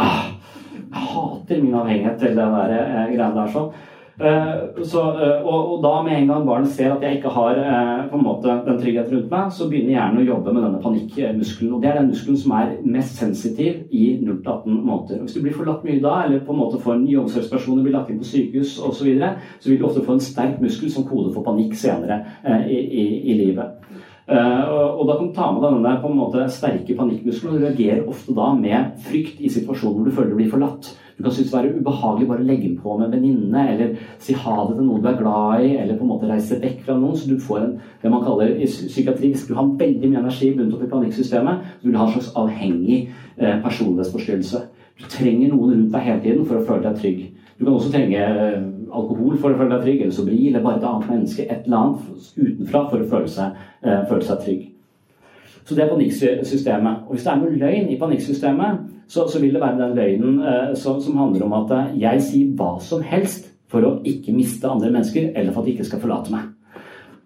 Jeg 0.94 1.08
hater 1.10 1.62
min 1.62 1.74
avhengighet 1.74 2.20
til 2.20 2.36
den 2.36 2.54
der 2.58 2.74
eh, 2.74 3.14
greia 3.14 3.30
der 3.34 3.50
sånn. 3.54 3.72
Eh, 4.20 4.82
så, 4.86 5.00
eh, 5.22 5.40
og, 5.42 5.72
og, 5.72 5.78
da 5.82 5.94
med 6.06 6.14
en 6.14 6.28
gang 6.30 6.44
barnet 6.46 6.70
ser 6.70 6.92
at 6.94 7.02
jeg 7.02 7.16
ikke 7.18 7.32
har 7.34 7.58
eh, 7.58 8.04
på 8.12 8.18
en 8.18 8.22
måte 8.22 8.52
den 8.62 8.78
tryggheten 8.78 9.16
rundt 9.16 9.32
meg, 9.32 9.48
så 9.56 9.66
begynner 9.66 9.96
hjernen 9.96 10.20
å 10.22 10.26
jobbe 10.28 10.54
med 10.54 10.66
denne 10.68 10.82
panikkmuskelen. 10.84 11.72
Og 11.74 11.82
det 11.82 11.90
er 11.90 11.98
den 11.98 12.12
muskelen 12.12 12.38
som 12.38 12.54
er 12.54 12.76
mest 12.94 13.18
sensitiv 13.18 13.82
i 13.90 14.04
0-18 14.22 14.70
måneder. 14.70 15.24
Hvis 15.24 15.34
du 15.34 15.42
blir 15.42 15.56
forlatt 15.56 15.82
mye 15.86 15.98
da, 16.04 16.14
eller 16.28 16.44
på 16.46 16.54
en 16.54 16.62
måte 16.62 16.78
får 16.84 17.00
nye 17.02 17.24
omsorgspersoner, 17.24 17.82
blir 17.82 17.96
lagt 17.96 18.14
inn 18.14 18.22
på 18.22 18.30
sykehus 18.30 18.78
osv., 18.78 19.00
så, 19.00 19.08
videre, 19.08 19.34
så 19.58 19.68
vil 19.68 19.80
du 19.80 19.88
ofte 19.88 20.04
få 20.06 20.14
en 20.14 20.22
sterk 20.22 20.62
muskel 20.62 20.92
som 20.94 21.04
kode 21.08 21.34
for 21.34 21.44
panikk 21.44 21.74
senere 21.76 22.22
i, 22.70 22.78
i, 22.78 23.02
i 23.34 23.34
livet. 23.42 23.82
Uh, 24.24 24.62
og, 24.72 24.84
og, 25.00 25.02
da 25.04 25.16
kan 25.18 25.26
du 25.28 25.34
ta 25.36 25.50
med 25.52 25.60
deg 25.60 25.74
denne 25.74 25.90
på 26.00 26.08
en 26.08 26.16
måte 26.16 26.46
sterke 26.54 26.96
panikkmuskelen. 26.96 27.58
Og 27.58 27.66
reagerer 27.66 28.06
ofte 28.08 28.32
da 28.36 28.52
med 28.56 28.94
frykt 29.04 29.42
i 29.42 29.50
situasjoner 29.52 29.98
hvor 29.98 30.06
du 30.08 30.14
føler 30.14 30.32
du 30.32 30.38
blir 30.38 30.54
forlatt. 30.54 30.94
Du 31.16 31.22
kan 31.22 31.32
synes 31.32 31.50
det 31.50 31.56
være 31.56 31.72
ubehagelig 31.78 32.28
bare 32.28 32.42
å 32.42 32.46
legge 32.48 32.70
på 32.82 32.96
med 32.98 33.06
en 33.06 33.14
venninne, 33.14 33.64
eller 33.70 33.92
si 34.18 34.34
ha 34.34 34.54
det 34.66 34.76
til 34.78 34.88
noen 34.88 35.02
du 35.04 35.08
er 35.10 35.18
glad 35.20 35.62
i, 35.62 35.76
eller 35.78 35.98
på 35.98 36.06
en 36.06 36.10
måte 36.10 36.30
reise 36.30 36.58
vekk 36.62 36.80
fra 36.86 36.96
noen. 36.98 37.14
Så 37.18 37.30
du 37.30 37.38
får 37.38 37.60
en, 37.62 37.76
det 38.02 38.10
man 38.10 38.24
kaller 38.26 38.56
i 38.56 38.66
psykiatri 38.66 39.30
Hvis 39.30 39.46
du 39.46 39.54
har 39.54 39.70
veldig 39.78 40.10
mye 40.10 40.24
energi 40.24 40.50
bundet 40.56 40.74
opp 40.74 40.82
i 40.86 40.90
panikksystemet, 40.90 41.70
så 41.78 41.86
vil 41.86 41.94
du 41.94 42.00
ha 42.00 42.08
en 42.08 42.16
slags 42.16 42.32
avhengig 42.42 42.98
eh, 43.38 43.56
personlighetsforstyrrelse. 43.62 44.64
Du 44.98 45.06
trenger 45.10 45.54
noen 45.54 45.72
rundt 45.74 45.94
deg 45.94 46.06
hele 46.08 46.22
tiden 46.26 46.44
for 46.48 46.58
å 46.58 46.66
føle 46.66 46.86
deg 46.88 47.00
trygg. 47.00 47.24
Du 47.58 47.64
kan 47.64 47.74
også 47.76 47.94
trenge 47.94 48.18
eh, 48.20 48.60
alkohol 48.90 49.38
for 49.38 49.54
å 49.54 49.58
føle 49.58 49.74
deg 49.76 49.86
trygg, 49.86 50.02
eller 50.02 50.18
Sobril, 50.18 50.46
eller 50.50 50.66
bare 50.66 50.82
et 50.82 50.88
annet 50.90 51.10
menneske, 51.14 51.46
et 51.46 51.66
eller 51.66 51.80
annet 51.80 52.30
utenfra 52.36 52.86
for 52.90 53.02
å 53.02 53.10
føle 53.14 53.34
seg, 53.38 53.66
eh, 53.86 54.06
føle 54.10 54.26
seg 54.26 54.46
trygg. 54.46 54.70
Så 55.64 55.76
det 55.76 55.84
er 55.84 55.92
panikksystemet. 55.92 57.06
Og 57.06 57.14
hvis 57.14 57.24
det 57.24 57.32
er 57.32 57.40
noe 57.40 57.58
løgn 57.60 57.88
i 57.88 57.98
panikksystemet, 58.00 58.82
så, 59.08 59.26
så, 59.28 59.40
vil 59.40 59.54
det 59.54 59.62
være 59.62 59.80
den 59.80 59.96
løgnen 59.96 60.42
eh, 60.44 60.74
som, 60.76 61.00
som, 61.00 61.16
handler 61.16 61.46
om 61.46 61.56
at 61.60 61.72
eh, 61.76 61.94
jeg 62.02 62.24
sier 62.24 62.50
hva 62.58 62.74
som 62.84 63.04
helst 63.04 63.50
for 63.72 63.84
å 63.84 63.94
ikke 64.06 64.34
miste 64.36 64.68
andre 64.68 64.92
mennesker, 64.92 65.32
eller 65.34 65.52
for 65.52 65.62
at 65.62 65.68
de 65.68 65.74
ikke 65.74 65.88
skal 65.88 66.02
forlate 66.04 66.32
meg. 66.34 66.52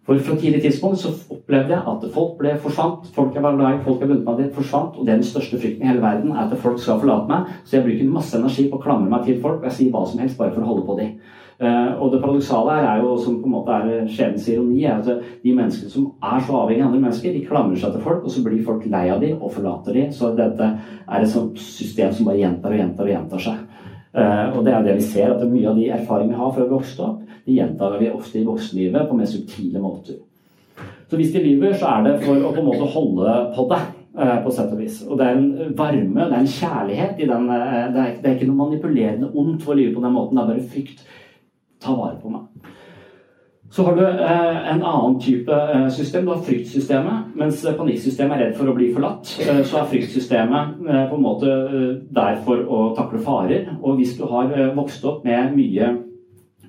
For 0.09 0.21
Fra 0.25 0.37
tidlig 0.41 0.63
tidspunkt 0.65 1.03
så 1.03 1.11
opplevde 1.29 1.75
jeg 1.75 1.83
at 1.93 2.05
folk 2.15 2.39
ble 2.39 2.55
forsvant. 2.63 3.11
Folk 3.13 3.35
jeg 3.37 3.45
var 3.45 3.59
glad 3.59 3.75
i, 3.75 3.83
folk 3.85 4.01
jeg 4.01 4.09
bundet 4.09 4.25
meg 4.25 4.39
til, 4.39 4.55
forsvant. 4.57 4.95
Og 4.97 5.05
det 5.05 5.13
er 5.13 5.19
den 5.21 5.29
største 5.29 5.59
frykten 5.61 5.85
i 5.85 5.91
hele 5.91 6.01
verden, 6.01 6.33
er 6.33 6.47
at 6.47 6.63
folk 6.63 6.79
skal 6.81 7.03
forlate 7.03 7.29
meg. 7.29 7.51
Så 7.65 7.77
jeg 7.77 7.85
bruker 7.85 8.15
masse 8.15 8.39
energi 8.39 8.65
på 8.71 8.79
å 8.79 8.87
klamre 8.87 9.11
meg 9.13 9.27
til 9.27 9.43
folk, 9.43 9.59
og 9.61 9.69
jeg 9.69 9.77
sier 9.77 9.93
hva 9.93 10.07
som 10.09 10.23
helst 10.23 10.39
bare 10.41 10.55
for 10.55 10.65
å 10.65 10.71
holde 10.71 10.87
på 10.89 10.97
dem. 11.03 11.13
Uh, 11.59 11.99
og 11.99 12.13
det 12.13 12.21
paradoksale 12.23 12.75
her 12.77 12.85
er 12.87 13.01
jo, 13.03 13.17
som 13.19 13.41
på 13.43 13.49
en 13.49 13.55
måte 13.57 13.75
er 13.75 14.05
skjebnens 14.07 14.45
ironi, 14.53 14.85
er 14.87 15.01
at 15.01 15.25
de 15.43 15.55
menneskene 15.57 15.91
som 15.91 16.05
er 16.23 16.45
så 16.47 16.55
avhengige 16.55 16.85
av 16.85 16.93
andre 16.93 17.01
mennesker, 17.03 17.35
de 17.35 17.47
klamrer 17.49 17.81
seg 17.83 17.97
til 17.97 18.05
folk, 18.05 18.23
og 18.23 18.31
så 18.31 18.43
blir 18.45 18.63
folk 18.67 18.87
lei 18.87 19.09
av 19.11 19.25
dem 19.25 19.43
og 19.43 19.51
forlater 19.57 19.99
dem. 19.99 20.13
Så 20.15 20.31
dette 20.39 20.69
er 20.71 21.19
et 21.19 21.33
sånt 21.33 21.59
system 21.59 22.15
som 22.15 22.31
bare 22.31 22.39
gjentar 22.39 22.77
og 22.77 22.79
gjentar 22.79 23.09
og 23.09 23.13
gjentar 23.15 23.45
seg. 23.49 23.67
Og 24.19 24.63
det 24.67 24.73
er 24.75 24.87
det 24.87 24.95
vi 24.97 25.05
ser, 25.11 25.35
at 25.35 25.51
mye 25.51 25.69
av 25.69 25.77
de 25.79 25.91
erfaringene 25.95 26.33
vi 26.33 26.39
har 26.41 26.55
fra 26.55 26.65
vi 26.65 26.73
vokste 26.73 27.05
opp, 27.05 27.37
de 27.45 27.59
gjentar 27.59 27.99
vi 28.01 28.09
ofte 28.11 28.41
i 28.41 28.47
voksenlivet 28.47 29.11
på 29.11 29.19
mer 29.19 29.29
subtile 29.31 29.83
måter. 29.83 30.23
Så 31.11 31.19
hvis 31.19 31.35
de 31.35 31.43
lyver, 31.43 31.75
så 31.79 31.91
er 31.91 32.07
det 32.07 32.17
for 32.23 32.39
å 32.39 32.55
på 32.55 32.63
en 32.63 32.71
måte 32.71 32.89
holde 32.95 33.39
på 33.59 33.69
det. 33.75 33.85
På 34.19 34.51
sett 34.51 34.73
og 34.75 34.81
vis. 34.81 34.97
Og 35.07 35.19
det 35.21 35.27
er 35.29 35.37
en 35.37 35.75
varme, 35.79 36.25
det 36.27 36.35
er 36.35 36.41
en 36.41 36.51
kjærlighet 36.51 37.21
i 37.23 37.27
den 37.29 37.45
det 37.95 38.07
er 38.25 38.33
ikke 38.33 38.49
noe 38.49 38.65
manipulerende 38.65 39.29
ondt 39.31 39.63
for 39.63 39.75
å 39.75 39.79
lyve 39.79 39.93
på 39.95 40.03
den 40.03 40.15
måten. 40.17 40.35
Det 40.35 40.43
er 40.43 40.49
bare 40.57 40.71
frykt 40.73 41.05
ta 41.83 41.95
vare 41.97 42.19
på 42.23 42.33
meg. 42.33 42.75
Så 43.71 43.85
har 43.85 43.97
du 43.97 44.07
eh, 44.07 44.71
en 44.73 44.83
annen 44.83 45.19
type 45.21 45.53
eh, 45.53 45.89
system. 45.93 46.25
Du 46.25 46.33
har 46.33 46.43
fryktsystemet. 46.45 47.35
Mens 47.37 47.61
panikksystemet 47.77 48.39
er 48.39 48.45
redd 48.47 48.57
for 48.57 48.71
å 48.71 48.77
bli 48.77 48.89
forlatt, 48.95 49.35
eh, 49.45 49.61
så 49.61 49.83
er 49.83 49.91
fryktsystemet 49.91 50.79
eh, 50.89 51.03
på 51.11 51.19
en 51.19 51.25
måte 51.25 51.53
eh, 51.53 51.91
der 52.17 52.41
for 52.47 52.65
å 52.65 52.83
takle 52.97 53.21
farer. 53.25 53.69
Og 53.83 54.01
hvis 54.01 54.17
du 54.17 54.25
har 54.31 54.55
eh, 54.57 54.71
vokst 54.77 55.05
opp 55.09 55.27
med 55.29 55.53
mye 55.59 55.91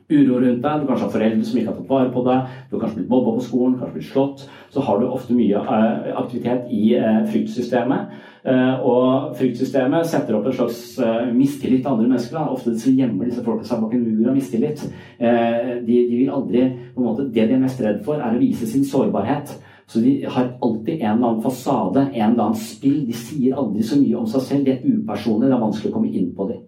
uro 0.09 0.41
rundt 0.41 0.63
deg, 0.65 0.81
du 0.81 0.89
kanskje 0.89 1.05
har 1.05 1.13
foreldre 1.13 1.47
som 1.47 1.61
ikke 1.61 1.71
har 1.71 1.79
tatt 1.79 1.93
vare 1.93 2.11
på 2.11 2.25
deg, 2.27 2.53
du 2.67 2.75
har 2.75 2.83
kanskje 2.83 2.99
blitt 2.99 3.13
mobba 3.13 3.35
på 3.37 3.45
skolen, 3.47 3.77
kanskje 3.79 3.95
blitt 3.95 4.09
slått, 4.09 4.45
så 4.73 4.83
har 4.83 4.99
du 4.99 5.07
ofte 5.07 5.37
mye 5.37 5.61
aktivitet 6.17 6.71
i 6.73 6.83
fryktsystemet. 7.29 8.15
Eh, 8.43 8.83
og 8.87 9.33
fryktsystemet 9.35 10.07
setter 10.07 10.37
opp 10.37 10.45
en 10.47 10.55
slags 10.55 10.79
eh, 11.03 11.31
mistillit 11.35 11.81
til 11.83 11.91
andre 11.91 12.07
mennesker. 12.07 12.37
Da. 12.37 12.45
Ofte 12.53 12.75
så 12.79 12.93
gjemmer 12.95 13.27
disse 13.27 13.43
folka 13.43 13.67
seg 13.67 13.81
bak 13.83 13.95
en 13.97 14.05
mur 14.05 14.29
av 14.31 14.37
mistillit. 14.37 14.85
Eh, 15.19 15.73
de, 15.83 15.97
de, 15.97 16.21
vil 16.21 16.31
aldri 16.31 16.63
på 16.93 17.03
en 17.03 17.09
måte, 17.09 17.27
Det 17.33 17.49
de 17.49 17.57
er 17.57 17.65
mest 17.65 17.81
redd 17.83 17.99
for, 18.05 18.21
er 18.21 18.37
å 18.37 18.41
vise 18.41 18.69
sin 18.69 18.87
sårbarhet. 18.87 19.51
Så 19.89 20.03
de 20.03 20.19
har 20.23 20.53
alltid 20.61 21.01
en 21.01 21.15
eller 21.15 21.31
annen 21.31 21.43
fasade, 21.43 22.05
en 22.13 22.31
eller 22.31 22.45
annen 22.45 22.61
spill. 22.61 23.01
De 23.07 23.15
sier 23.17 23.57
aldri 23.57 23.83
så 23.83 23.97
mye 23.99 24.19
om 24.21 24.27
seg 24.29 24.45
selv. 24.45 24.67
De 24.67 24.75
er 24.75 24.85
upersonlige. 24.85 25.49
Det 25.49 25.57
er 25.57 25.65
vanskelig 25.65 25.91
å 25.91 25.97
komme 25.97 26.13
inn 26.13 26.29
på 26.37 26.47
dem. 26.51 26.63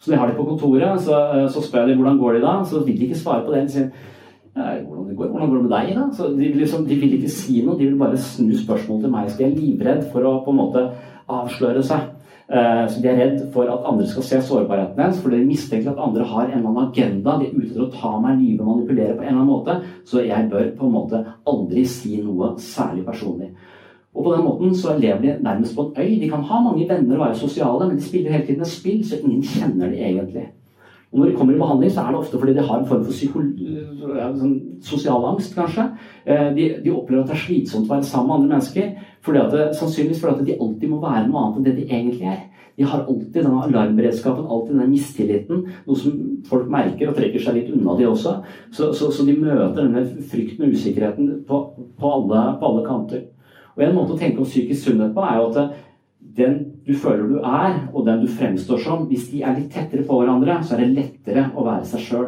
Så 0.00 0.12
jeg 0.12 0.20
har 0.20 0.28
de 0.28 0.36
på 0.36 0.44
kontoret, 0.48 1.00
så, 1.00 1.18
så 1.52 1.62
spør 1.64 1.84
jeg 1.84 1.94
dem 1.94 2.02
hvordan 2.02 2.18
går 2.20 2.36
det 2.36 2.42
da. 2.44 2.56
Så 2.66 2.82
vil 2.84 2.98
de 2.98 3.06
ikke 3.06 3.20
svare 3.20 3.44
på 3.44 3.54
det. 3.54 3.66
De 3.68 3.76
sier 3.76 3.92
hvordan 4.54 5.08
det 5.08 5.16
går, 5.18 5.30
hvordan 5.32 5.48
går 5.50 5.56
det 5.56 5.64
med 5.64 5.72
deg, 5.74 5.94
da? 5.98 6.04
Så 6.14 6.28
de, 6.30 6.50
liksom, 6.54 6.84
de, 6.86 6.98
vil 7.00 7.16
ikke 7.16 7.30
si 7.32 7.62
noe, 7.64 7.78
de 7.78 7.88
vil 7.88 7.98
bare 7.98 8.20
snu 8.22 8.52
spørsmål 8.54 9.00
til 9.02 9.14
meg. 9.14 9.30
Så 9.30 9.40
de 9.40 9.48
er 9.48 9.56
livredd 9.56 10.04
for 10.12 10.26
å 10.28 10.36
på 10.44 10.54
en 10.54 10.60
måte 10.60 10.84
avsløre 11.34 11.82
seg. 11.86 12.12
Eh, 12.44 12.84
så 12.92 13.02
De 13.02 13.08
er 13.08 13.18
redd 13.18 13.38
for 13.54 13.70
at 13.72 13.86
andre 13.88 14.06
skal 14.06 14.26
se 14.28 14.40
sårbarheten 14.46 14.98
deres, 15.00 15.20
for 15.22 15.34
de 15.34 15.42
mistenker 15.42 15.90
at 15.90 16.02
andre 16.06 16.26
har 16.28 16.46
en 16.46 16.58
eller 16.58 16.70
annen 16.70 16.90
agenda. 16.90 17.38
De 17.40 17.48
er 17.48 17.58
ute 17.58 17.72
til 17.72 17.86
å 17.86 17.92
ta 17.92 18.14
meg, 18.20 18.38
lyve 18.42 18.62
og 18.62 18.70
manipulere 18.70 19.16
på 19.16 19.24
en 19.24 19.30
eller 19.32 19.40
annen 19.40 19.52
måte. 19.52 19.78
Så 20.06 20.22
jeg 20.22 20.50
bør 20.52 20.74
på 20.78 20.86
en 20.86 20.98
måte 21.00 21.22
aldri 21.50 21.86
si 21.88 22.20
noe 22.22 22.54
særlig 22.60 23.06
personlig. 23.08 23.50
Og 24.14 24.22
på 24.22 24.34
den 24.36 24.44
måten 24.46 24.74
så 24.78 24.94
lever 24.94 25.22
de 25.24 25.38
nærmest 25.42 25.74
på 25.74 25.88
en 25.88 25.96
øy. 25.98 26.20
De 26.20 26.28
kan 26.30 26.44
ha 26.46 26.60
mange 26.62 26.86
venner 26.88 27.16
og 27.16 27.24
være 27.26 27.40
sosiale, 27.42 27.88
men 27.88 27.96
de 27.98 28.06
spiller 28.06 28.30
hele 28.30 28.46
tiden 28.46 28.62
et 28.62 28.70
spill, 28.70 29.00
så 29.02 29.18
ingen 29.18 29.42
kjenner 29.42 29.90
de 29.90 29.98
egentlig. 29.98 30.44
Og 31.14 31.20
når 31.20 31.28
de 31.30 31.36
kommer 31.38 31.54
i 31.54 31.58
behandling, 31.58 31.90
så 31.94 32.02
er 32.02 32.10
det 32.10 32.18
ofte 32.18 32.38
fordi 32.42 32.52
de 32.56 32.62
har 32.66 32.80
en 32.80 32.88
form 32.90 33.04
for 33.06 33.14
sånn 33.14 34.54
sosial 34.82 35.26
angst, 35.28 35.52
kanskje. 35.54 35.84
Eh, 36.26 36.48
de, 36.56 36.64
de, 36.82 36.90
opplever 36.90 37.22
at 37.22 37.30
det 37.30 37.36
er 37.36 37.44
slitsomt 37.44 37.86
å 37.86 37.94
være 37.94 38.08
sammen 38.08 38.26
med 38.32 38.34
andre 38.34 38.56
mennesker. 38.56 38.88
Fordi 39.22 39.40
at 39.44 39.54
det, 39.54 39.68
sannsynligvis 39.78 40.24
fordi 40.24 40.34
at 40.34 40.48
de 40.48 40.58
alltid 40.58 40.90
må 40.90 40.98
være 41.04 41.28
noe 41.28 41.44
annet 41.44 41.60
enn 41.60 41.68
det 41.68 41.76
de 41.78 41.86
egentlig 41.86 42.32
er. 42.32 42.42
De 42.74 42.82
har 42.90 43.04
alltid 43.04 43.38
denne 43.38 43.62
alarmberedskapen, 43.68 44.50
alltid 44.50 44.74
denne 44.74 44.90
mistilliten. 44.90 45.62
Noe 45.86 46.02
som 46.02 46.18
folk 46.50 46.66
merker 46.74 47.12
og 47.12 47.18
trekker 47.20 47.46
seg 47.46 47.60
litt 47.60 47.70
unna, 47.70 47.94
de 48.00 48.10
også. 48.10 48.34
Så, 48.74 48.90
så, 48.98 49.12
så 49.14 49.28
de 49.28 49.38
møter 49.38 49.84
denne 49.84 50.02
frykten 50.32 50.66
og 50.66 50.74
usikkerheten 50.74 51.30
på, 51.46 51.60
på, 51.94 52.10
alle, 52.10 52.42
på 52.58 52.72
alle 52.72 52.86
kanter. 52.90 53.28
Og 53.76 53.86
En 53.86 53.94
måte 53.94 54.16
å 54.16 54.18
tenke 54.18 54.42
om 54.42 54.50
psykisk 54.50 54.88
sunnhet 54.88 55.14
på 55.14 55.22
er 55.22 55.38
jo 55.38 55.50
at 55.52 55.78
den 56.34 56.58
du 56.84 56.92
føler 57.00 57.28
du 57.28 57.38
er, 57.40 57.78
og 57.92 58.04
den 58.06 58.24
du 58.24 58.28
fremstår 58.28 58.80
som, 58.84 59.06
hvis 59.08 59.30
de 59.32 59.42
er 59.42 59.56
litt 59.56 59.70
tettere 59.72 60.04
på 60.04 60.18
hverandre, 60.20 60.58
så 60.64 60.76
er 60.76 60.84
det 60.84 60.96
lettere 60.98 61.46
å 61.56 61.64
være 61.64 61.86
seg 61.88 62.02
sjøl. 62.04 62.26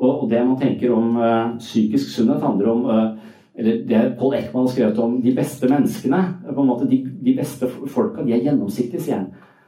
Og, 0.00 0.28
det 0.30 0.40
man 0.46 0.56
tenker 0.56 0.94
om 0.94 1.16
uh, 1.18 1.56
psykisk 1.60 2.14
sunnhet, 2.14 2.40
handler 2.40 2.70
om 2.72 2.86
uh, 2.88 3.30
eller 3.60 3.82
det 3.84 4.16
Paul 4.18 4.34
Ekman 4.34 4.64
har 4.64 4.72
skrevet 4.72 4.98
om 4.98 5.18
de 5.20 5.32
beste 5.36 5.68
menneskene. 5.68 6.20
på 6.54 6.60
en 6.60 6.66
måte 6.66 6.86
De, 6.88 7.02
de 7.22 7.34
beste 7.36 7.68
folka 7.86 8.22
de 8.24 8.32
er 8.32 8.44
gjennomsiktige, 8.46 9.00
sier 9.00 9.18
han. 9.18 9.26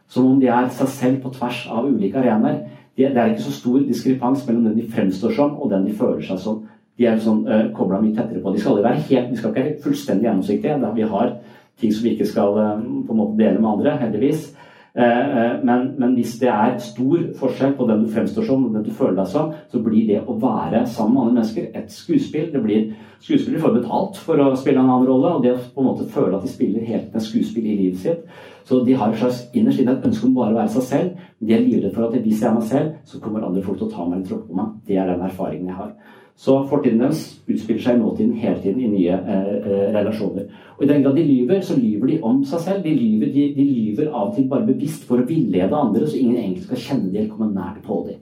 Som 0.09 0.27
om 0.27 0.41
de 0.41 0.49
er 0.49 0.68
seg 0.73 0.89
selv 0.89 1.18
på 1.23 1.33
tvers 1.35 1.66
av 1.68 1.89
ulike 1.89 2.18
arenaer. 2.18 2.62
De, 2.97 3.05
det 3.05 3.16
er 3.16 3.33
ikke 3.33 3.49
så 3.49 3.53
stor 3.53 3.81
diskrepans 3.85 4.47
mellom 4.47 4.64
den 4.68 4.79
de 4.81 4.89
fremstår 4.89 5.35
som, 5.37 5.57
og 5.61 5.70
den 5.70 5.85
de 5.89 5.93
føler 5.97 6.25
seg 6.25 6.41
som. 6.41 6.62
De 6.97 7.09
er 7.09 7.20
sånn 7.20 7.45
uh, 7.49 7.68
kobla 7.77 8.01
mye 8.01 8.14
tettere 8.16 8.41
på. 8.41 8.53
De 8.53 8.61
skal 8.61 8.75
aldri 8.75 8.87
være 8.89 9.05
helt, 9.11 9.31
de 9.31 9.41
skal 9.41 9.53
ikke 9.53 9.62
være 9.62 9.79
fullstendig 9.85 10.29
gjennomsiktige. 10.29 10.93
Vi 10.97 11.09
har 11.14 11.35
ting 11.81 11.93
som 11.95 12.05
vi 12.07 12.16
ikke 12.16 12.29
skal 12.29 12.59
eh, 12.59 12.83
på 13.07 13.14
en 13.14 13.23
måte 13.23 13.39
dele 13.41 13.61
med 13.61 13.70
andre, 13.77 13.97
heldigvis. 14.03 14.51
Eh, 14.95 15.37
eh, 15.37 15.53
men, 15.64 15.95
men, 15.99 16.14
hvis 16.14 16.35
det 16.43 16.51
er 16.53 16.75
stor 16.85 17.23
forskjell 17.39 17.73
på 17.79 17.87
den 17.89 18.03
du 18.05 18.11
fremstår 18.12 18.45
som 18.45 18.66
og 18.66 18.75
den 18.75 18.85
du 18.85 18.91
føler 18.93 19.16
deg 19.23 19.31
som, 19.33 19.55
så 19.73 19.81
blir 19.81 20.05
det 20.11 20.20
å 20.29 20.37
være 20.37 20.85
sammen 20.85 21.14
med 21.14 21.23
andre 21.23 21.37
mennesker 21.39 21.70
et 21.81 21.95
skuespill. 21.95 22.51
Det 22.53 22.61
blir, 22.61 22.91
skuespillere 23.23 23.62
får 23.64 23.79
betalt 23.79 24.20
for 24.20 24.43
å 24.45 24.51
spille 24.59 24.83
en 24.83 24.91
annen 24.91 25.09
rolle, 25.09 25.33
og 25.33 25.47
det 25.47 25.55
å 25.57 25.62
på 25.73 25.81
en 25.81 25.89
måte 25.89 26.09
føle 26.12 26.37
at 26.37 26.45
de 26.45 26.53
spiller 26.53 26.85
helt 26.85 27.14
med 27.14 27.25
skuespill 27.25 27.70
i 27.70 27.79
livet 27.87 28.05
sitt. 28.05 28.27
Så 28.68 28.83
de 28.85 28.95
har 28.95 29.11
et 29.11 29.18
slags 29.18 29.47
innerst 29.57 29.81
inne 29.81 29.97
et 29.97 30.05
ønske 30.07 30.29
om 30.29 30.37
bare 30.37 30.53
å 30.53 30.61
være 30.61 30.75
seg 30.77 30.89
selv. 30.91 31.29
De 31.41 31.57
er 31.57 31.64
livredde 31.64 31.95
for 31.97 32.07
at 32.07 32.20
hvis 32.20 32.43
jeg 32.45 32.51
er 32.51 32.59
meg 32.59 32.68
selv, 32.68 32.93
så 33.09 33.23
kommer 33.23 33.49
andre 33.49 33.64
folk 33.64 33.81
til 33.81 33.89
å 33.89 33.95
ta 33.95 34.05
meg 34.05 34.18
eller 34.18 34.29
tråkke 34.29 34.51
på 34.51 34.59
meg. 34.61 34.75
Det 34.87 35.01
er 35.01 35.09
den 35.09 35.25
erfaringen 35.25 35.73
jeg 35.73 35.81
har. 35.81 35.95
Så 36.37 36.57
fortiden 36.66 37.03
deres 37.03 37.22
utspiller 37.47 37.83
seg 37.85 37.99
i 37.99 38.01
nåtiden 38.01 38.33
hele 38.41 38.59
tiden 38.62 38.80
i 38.80 38.91
nye 38.91 39.14
eh, 39.14 39.53
eh, 39.61 39.87
relasjoner. 39.95 40.49
Og 40.78 40.85
I 40.85 40.89
den 40.89 41.05
grad 41.05 41.16
de 41.16 41.26
lyver, 41.28 41.61
så 41.61 41.76
lyver 41.78 42.09
de 42.09 42.18
om 42.24 42.41
seg 42.49 42.64
selv. 42.64 42.83
De 42.87 42.95
lyver, 42.97 43.30
de, 43.35 43.47
de 43.57 43.66
lyver 43.68 44.09
av 44.11 44.30
og 44.30 44.37
til 44.37 44.49
bare 44.51 44.66
bevisst 44.66 45.05
for 45.09 45.22
å 45.22 45.28
villede 45.28 45.76
andre, 45.76 46.07
så 46.09 46.18
ingen 46.18 46.41
egentlig 46.41 46.66
skal 46.66 46.85
kjenne 46.89 47.12
de 47.12 47.20
eller 47.20 47.33
komme 47.35 47.53
nært 47.53 47.83
på 47.87 48.01
dem. 48.09 48.20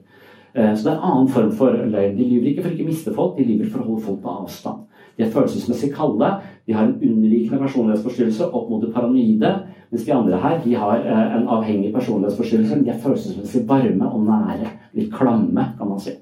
Eh, 0.53 0.73
så 0.75 0.83
det 0.83 0.91
er 0.91 0.97
en 0.97 1.09
annen 1.09 1.31
form 1.31 1.51
for 1.55 1.81
løgn. 1.95 2.17
De 2.17 2.27
lyver 2.27 2.51
ikke 2.51 2.67
for 2.67 2.75
ikke 2.75 2.89
miste 2.91 3.15
folk, 3.15 3.37
de 3.37 3.47
lyver 3.47 3.71
for 3.71 3.81
å 3.81 3.89
holde 3.89 4.07
folk 4.09 4.23
på 4.23 4.39
avstand. 4.43 4.87
De 5.17 5.25
er 5.25 5.31
følelsesmessig 5.31 5.91
kalde, 5.95 6.29
de 6.67 6.73
har 6.75 6.87
en 6.87 6.97
underliggende 6.97 7.59
personlighetsforstyrrelse 7.61 8.47
opp 8.51 8.69
mot 8.71 8.83
det 8.83 8.93
paranoide. 8.95 9.55
Mens 9.91 10.05
de 10.07 10.13
andre 10.15 10.39
her 10.39 10.59
de 10.63 10.75
har 10.79 11.01
eh, 11.03 11.37
en 11.37 11.47
avhengig 11.57 11.93
personlighetsforstyrrelse. 11.95 12.83
De 12.83 12.91
er 12.93 12.99
følelsesmessig 13.03 13.65
varme 13.69 14.11
og 14.11 14.27
nære. 14.27 14.75
Litt 14.99 15.13
klamme, 15.13 15.71
kan 15.77 15.89
man 15.89 16.03
si. 16.03 16.20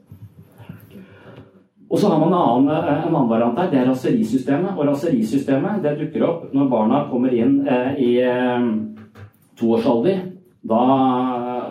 Og 1.89 1.99
så 1.99 2.09
har 2.09 2.19
man 2.21 2.29
en 2.29 2.39
annen, 2.39 2.69
eh, 2.69 3.07
en 3.07 3.15
annen 3.15 3.29
variant 3.29 3.57
her. 3.57 3.69
Det 3.71 3.79
er 3.81 3.87
raserisystemet. 3.89 4.77
Og 4.77 4.87
raserisystemet 4.87 5.81
det 5.83 5.97
dukker 5.99 6.25
opp 6.27 6.51
når 6.53 6.69
barna 6.69 7.05
kommer 7.09 7.33
inn 7.33 7.63
eh, 7.67 7.95
i 7.97 8.11
eh, 8.21 8.67
toårsalder. 9.59 10.19
Da, 10.69 10.79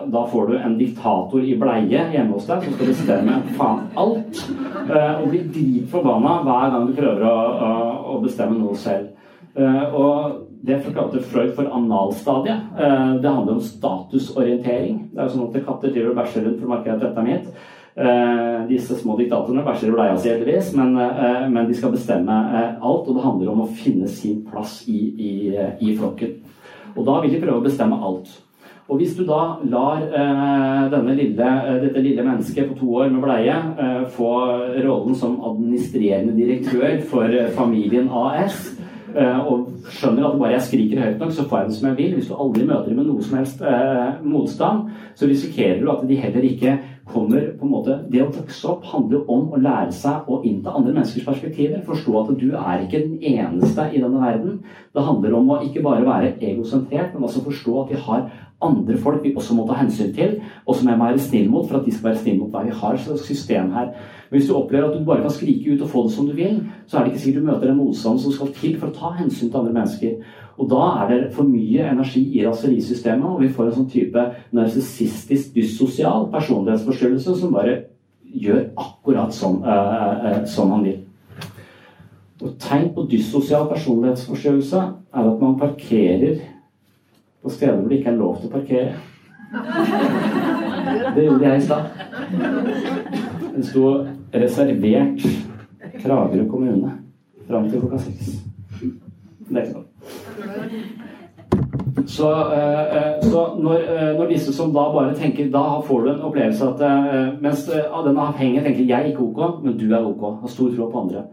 da, 0.09 0.25
får 0.27 0.47
du 0.47 0.57
en 0.57 0.77
diktator 0.77 1.43
i 1.45 1.53
bleie 1.61 2.07
hjemme 2.09 2.33
hos 2.33 2.47
deg 2.49 2.63
som 2.65 2.73
skal 2.73 2.89
bestemme 2.89 3.35
faen 3.55 3.83
alt. 4.01 4.43
Eh, 4.89 5.21
og 5.21 5.29
blir 5.29 5.47
dritforbanna 5.53 6.39
hver 6.47 6.73
gang 6.73 6.87
du 6.89 6.95
prøver 6.97 7.25
å, 7.29 7.35
å, 7.37 7.73
å 8.15 8.19
bestemme 8.23 8.57
noe 8.57 8.75
selv. 8.75 9.11
Eh, 9.55 9.83
og 9.93 10.47
det 10.65 10.81
forklarte 10.83 11.21
Freud 11.23 11.53
for 11.55 11.69
analstadiet. 11.71 12.73
Eh, 12.79 13.13
det 13.21 13.29
handler 13.29 13.53
om 13.53 13.61
statusorientering. 13.63 15.03
Det 15.13 15.21
er 15.21 15.29
jo 15.29 15.35
sånn 15.37 15.47
at 15.47 15.67
katter 15.69 15.93
driver 15.93 16.11
og 16.11 16.19
bæsjer 16.19 16.47
rundt 16.47 16.59
for 16.59 16.67
å 16.67 16.73
markere 16.73 16.97
at 16.97 17.05
dette 17.05 17.23
er 17.23 17.29
mitt. 17.29 17.68
Uh, 17.97 18.67
disse 18.69 18.95
små 18.95 19.15
diktatorene 19.17 19.63
bæsjer 19.65 19.89
i 19.89 19.93
bleia 19.95 20.13
si, 20.15 20.29
heldigvis, 20.29 20.69
men, 20.77 20.93
uh, 20.95 21.47
men, 21.51 21.65
de 21.67 21.73
skal 21.75 21.91
bestemme 21.91 22.31
uh, 22.31 22.77
alt. 22.77 23.09
Og 23.09 23.15
det 23.17 23.23
handler 23.25 23.49
om 23.51 23.63
å 23.65 23.71
finne 23.75 24.07
sin 24.07 24.43
plass 24.47 24.83
i, 24.87 24.99
i, 25.17 25.31
i, 25.81 25.95
flokken. 25.97 26.37
Og 26.95 27.01
da 27.07 27.17
vil 27.23 27.33
de 27.33 27.41
prøve 27.41 27.59
å 27.59 27.65
bestemme 27.65 27.97
alt. 27.97 28.29
Og 28.89 29.01
hvis 29.01 29.17
du 29.17 29.21
da 29.27 29.59
lar 29.69 29.99
lille, 31.13 31.49
dette 31.83 32.01
lille 32.01 32.23
mennesket 32.25 32.71
på 32.71 32.77
to 32.79 32.87
år 33.03 33.11
med 33.13 33.21
bleie 33.21 33.57
få 34.15 34.31
rollen 34.81 35.13
som 35.13 35.35
administrerende 35.45 36.33
direktør 36.33 36.95
for 37.11 37.35
familien 37.53 38.09
AS, 38.09 38.63
og 39.13 39.69
skjønner 39.93 40.25
at 40.25 40.39
bare 40.41 40.55
jeg 40.55 40.65
skriker 40.65 41.03
høyt 41.03 41.21
nok, 41.21 41.35
så 41.37 41.45
får 41.45 41.61
jeg 41.61 41.69
det 41.69 41.77
som 41.77 41.87
jeg 41.91 41.99
vil. 41.99 42.17
Hvis 42.17 42.31
du 42.31 42.33
aldri 42.33 42.65
møter 42.65 42.89
dem 42.89 42.97
med 42.97 43.11
noe 43.11 43.27
som 43.27 43.37
helst 43.37 43.61
motstand, 44.25 44.89
så 45.13 45.29
risikerer 45.29 45.83
du 45.83 45.93
at 45.93 46.01
de 46.09 46.17
heller 46.25 46.49
ikke 46.49 46.79
kommer 47.11 47.47
på 47.59 47.65
en 47.65 47.71
måte, 47.71 47.95
Det 48.11 48.21
å 48.23 48.31
vokse 48.31 48.67
opp 48.69 48.85
handler 48.85 49.29
om 49.29 49.49
å 49.53 49.61
lære 49.61 49.91
seg 49.91 50.27
å 50.27 50.41
innta 50.43 50.75
andre 50.75 50.93
menneskers 50.93 51.25
perspektiver. 51.25 51.81
Forstå 51.85 52.19
at 52.21 52.35
du 52.39 52.51
er 52.51 52.85
ikke 52.85 53.03
den 53.03 53.17
eneste 53.21 53.89
i 53.93 54.01
denne 54.01 54.21
verden. 54.21 54.59
Det 54.93 55.03
handler 55.03 55.33
om 55.37 55.49
å 55.49 55.61
ikke 55.65 55.83
bare 55.83 56.05
være 56.05 56.35
egosentrert, 56.41 57.13
men 57.13 57.23
også 57.23 57.43
forstå 57.45 57.81
at 57.83 57.91
vi 57.93 58.03
har 58.05 58.29
andre 58.61 58.97
folk 58.99 59.23
vi 59.23 59.33
også 59.35 59.55
må 59.55 59.65
ta 59.67 59.77
hensyn 59.79 60.11
til, 60.13 60.39
og 60.67 60.75
som 60.75 60.89
jeg 60.89 60.99
må 60.99 61.07
være 61.07 61.23
snill 61.23 61.49
mot 61.51 61.67
for 61.67 61.79
at 61.79 61.85
de 61.85 61.93
skal 61.95 62.09
være 62.09 62.21
snill 62.23 62.39
mot 62.41 62.51
meg. 62.51 62.67
Vi 62.67 62.79
har 62.81 62.97
et 62.99 63.23
system 63.23 63.71
her. 63.71 63.93
Men 64.29 64.39
hvis 64.39 64.49
du 64.49 64.55
opplever 64.57 64.89
at 64.89 64.99
du 64.99 65.05
bare 65.05 65.23
kan 65.23 65.33
skrike 65.33 65.73
ut 65.73 65.81
og 65.85 65.89
få 65.89 66.03
det 66.05 66.13
som 66.13 66.27
du 66.27 66.33
vil, 66.35 66.59
så 66.87 66.97
er 66.97 67.05
det 67.05 67.13
ikke 67.13 67.23
sikkert 67.23 67.41
du 67.41 67.47
møter 67.47 67.71
en 67.71 67.79
motstand 67.79 68.19
som 68.19 68.35
skal 68.35 68.51
til 68.59 68.75
for 68.79 68.91
å 68.91 68.97
ta 68.97 69.13
hensyn 69.21 69.47
til 69.47 69.61
andre 69.61 69.77
mennesker. 69.79 70.19
Og 70.59 70.67
da 70.67 70.85
er 71.01 71.11
det 71.11 71.19
for 71.35 71.47
mye 71.47 71.85
energi 71.87 72.21
i 72.35 72.43
raserisystemet, 72.43 73.25
og 73.25 73.43
vi 73.43 73.51
får 73.53 73.69
en 73.69 73.77
sånn 73.77 73.91
type 73.91 74.25
narsissistisk 74.55 75.53
dyssosial 75.55 76.27
personlighetsforstyrrelse 76.33 77.35
som 77.39 77.53
bare 77.55 77.77
gjør 78.29 78.65
akkurat 78.77 79.33
som, 79.33 79.61
uh, 79.63 80.25
uh, 80.25 80.41
som 80.45 80.73
han 80.75 80.83
vil. 80.83 80.99
Og 82.43 82.57
tegn 82.59 82.91
på 82.95 83.07
dyssosial 83.11 83.69
personlighetsforstyrrelse 83.71 84.83
er 85.15 85.31
at 85.31 85.41
man 85.41 85.57
parkerer 85.59 86.43
på 87.43 87.49
steder 87.55 87.79
hvor 87.79 87.89
det 87.89 88.01
ikke 88.01 88.11
er 88.11 88.19
lov 88.19 88.37
til 88.39 88.51
å 88.51 88.55
parkere. 88.59 88.93
Det 91.15 91.25
gjorde 91.25 91.47
jeg 91.47 91.57
i 91.57 91.65
stad. 91.65 91.83
Det 93.55 93.65
sto 93.65 93.85
'reservert 94.31 95.25
Kragerø 95.99 96.45
kommune' 96.47 96.91
fram 97.47 97.69
til 97.69 97.79
klokka 97.79 97.97
seks. 97.97 98.49
Sånn. 99.49 99.85
Så, 102.09 102.29
eh, 102.31 102.97
eh, 102.97 103.21
så 103.21 103.41
når, 103.59 103.75
eh, 103.75 104.17
når, 104.17 104.29
disse 104.29 104.53
som 104.53 104.71
da 104.73 104.87
bare 104.93 105.15
tenker 105.15 105.49
Da 105.51 105.81
får 105.85 106.03
du 106.03 106.09
en 106.11 106.21
opplevelse 106.21 106.67
at 106.67 107.41
mens 107.41 107.67
av 107.69 108.05
den 108.05 108.17
avhengige 108.17 108.63
tenker 108.63 108.83
'jeg 108.83 108.99
er 108.99 109.11
ikke 109.11 109.23
ok', 109.23 109.63
men 109.63 109.77
du 109.77 109.93
er 109.93 110.05
ok. 110.05 110.41
Har 110.41 110.47
stor 110.47 110.69
tro 110.75 110.89
på 110.89 111.01
andre. 111.01 111.23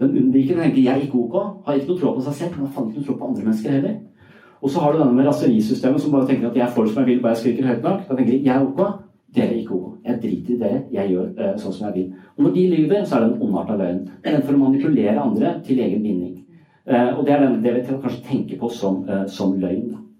Den 0.00 0.10
unnvikende 0.10 0.62
tenker 0.62 0.82
'jeg 0.82 0.96
er 0.96 1.02
ikke 1.02 1.18
ok', 1.18 1.66
har 1.66 1.74
ikke 1.74 1.88
noe 1.88 1.98
tro 1.98 2.14
på 2.14 2.22
seg 2.22 2.34
selv, 2.34 2.50
men 2.56 2.66
har 2.66 2.72
faen 2.74 2.88
ikke 2.88 2.98
noe 2.98 3.06
tro 3.06 3.14
på 3.14 3.28
andre 3.28 3.42
mennesker 3.42 3.70
heller. 3.70 3.96
Og 4.62 4.70
så 4.70 4.80
har 4.80 4.92
du 4.92 4.98
denne 4.98 5.14
med 5.14 5.26
raserisystemet 5.26 6.00
som 6.00 6.12
bare 6.12 6.26
tenker 6.26 6.50
at 6.50 6.56
'jeg 6.56 6.68
får 6.68 6.84
det 6.84 6.92
som 6.92 7.02
jeg 7.02 7.14
vil, 7.14 7.22
bare 7.22 7.34
jeg 7.34 7.38
skriker 7.38 7.66
høyt 7.66 7.82
nok'. 7.82 8.08
Da 8.08 8.14
tenker 8.14 8.32
de 8.32 8.44
'jeg 8.44 8.56
er 8.56 8.66
ok', 8.66 8.92
dere 9.34 9.46
er 9.46 9.58
ikke 9.58 9.74
ok. 9.74 9.94
Jeg 10.04 10.22
driter 10.22 10.54
i 10.54 10.58
dere, 10.58 10.82
jeg 10.92 11.10
gjør 11.10 11.56
sånn 11.56 11.72
som 11.72 11.86
jeg 11.86 11.94
vil. 11.94 12.12
Og 12.36 12.44
når 12.44 12.54
de 12.54 12.70
lyver, 12.70 13.04
så 13.04 13.16
er 13.16 13.20
det 13.20 13.32
en 13.32 13.42
ondarta 13.42 13.76
løgn. 13.76 14.08
Den 14.24 14.42
for 14.42 14.52
å 14.52 14.56
manipulere 14.56 15.20
andre 15.20 15.60
til 15.64 15.78
egen 15.78 16.02
vinning. 16.02 16.39
Eh, 16.90 17.18
og 17.18 17.26
det 17.26 17.34
er 17.36 17.48
det 17.62 17.74
vi 17.76 17.98
kanskje 18.02 18.24
tenker 18.26 18.58
på 18.58 18.70
som, 18.74 19.04
eh, 19.08 19.26
som 19.28 19.52
løgn. 19.60 20.10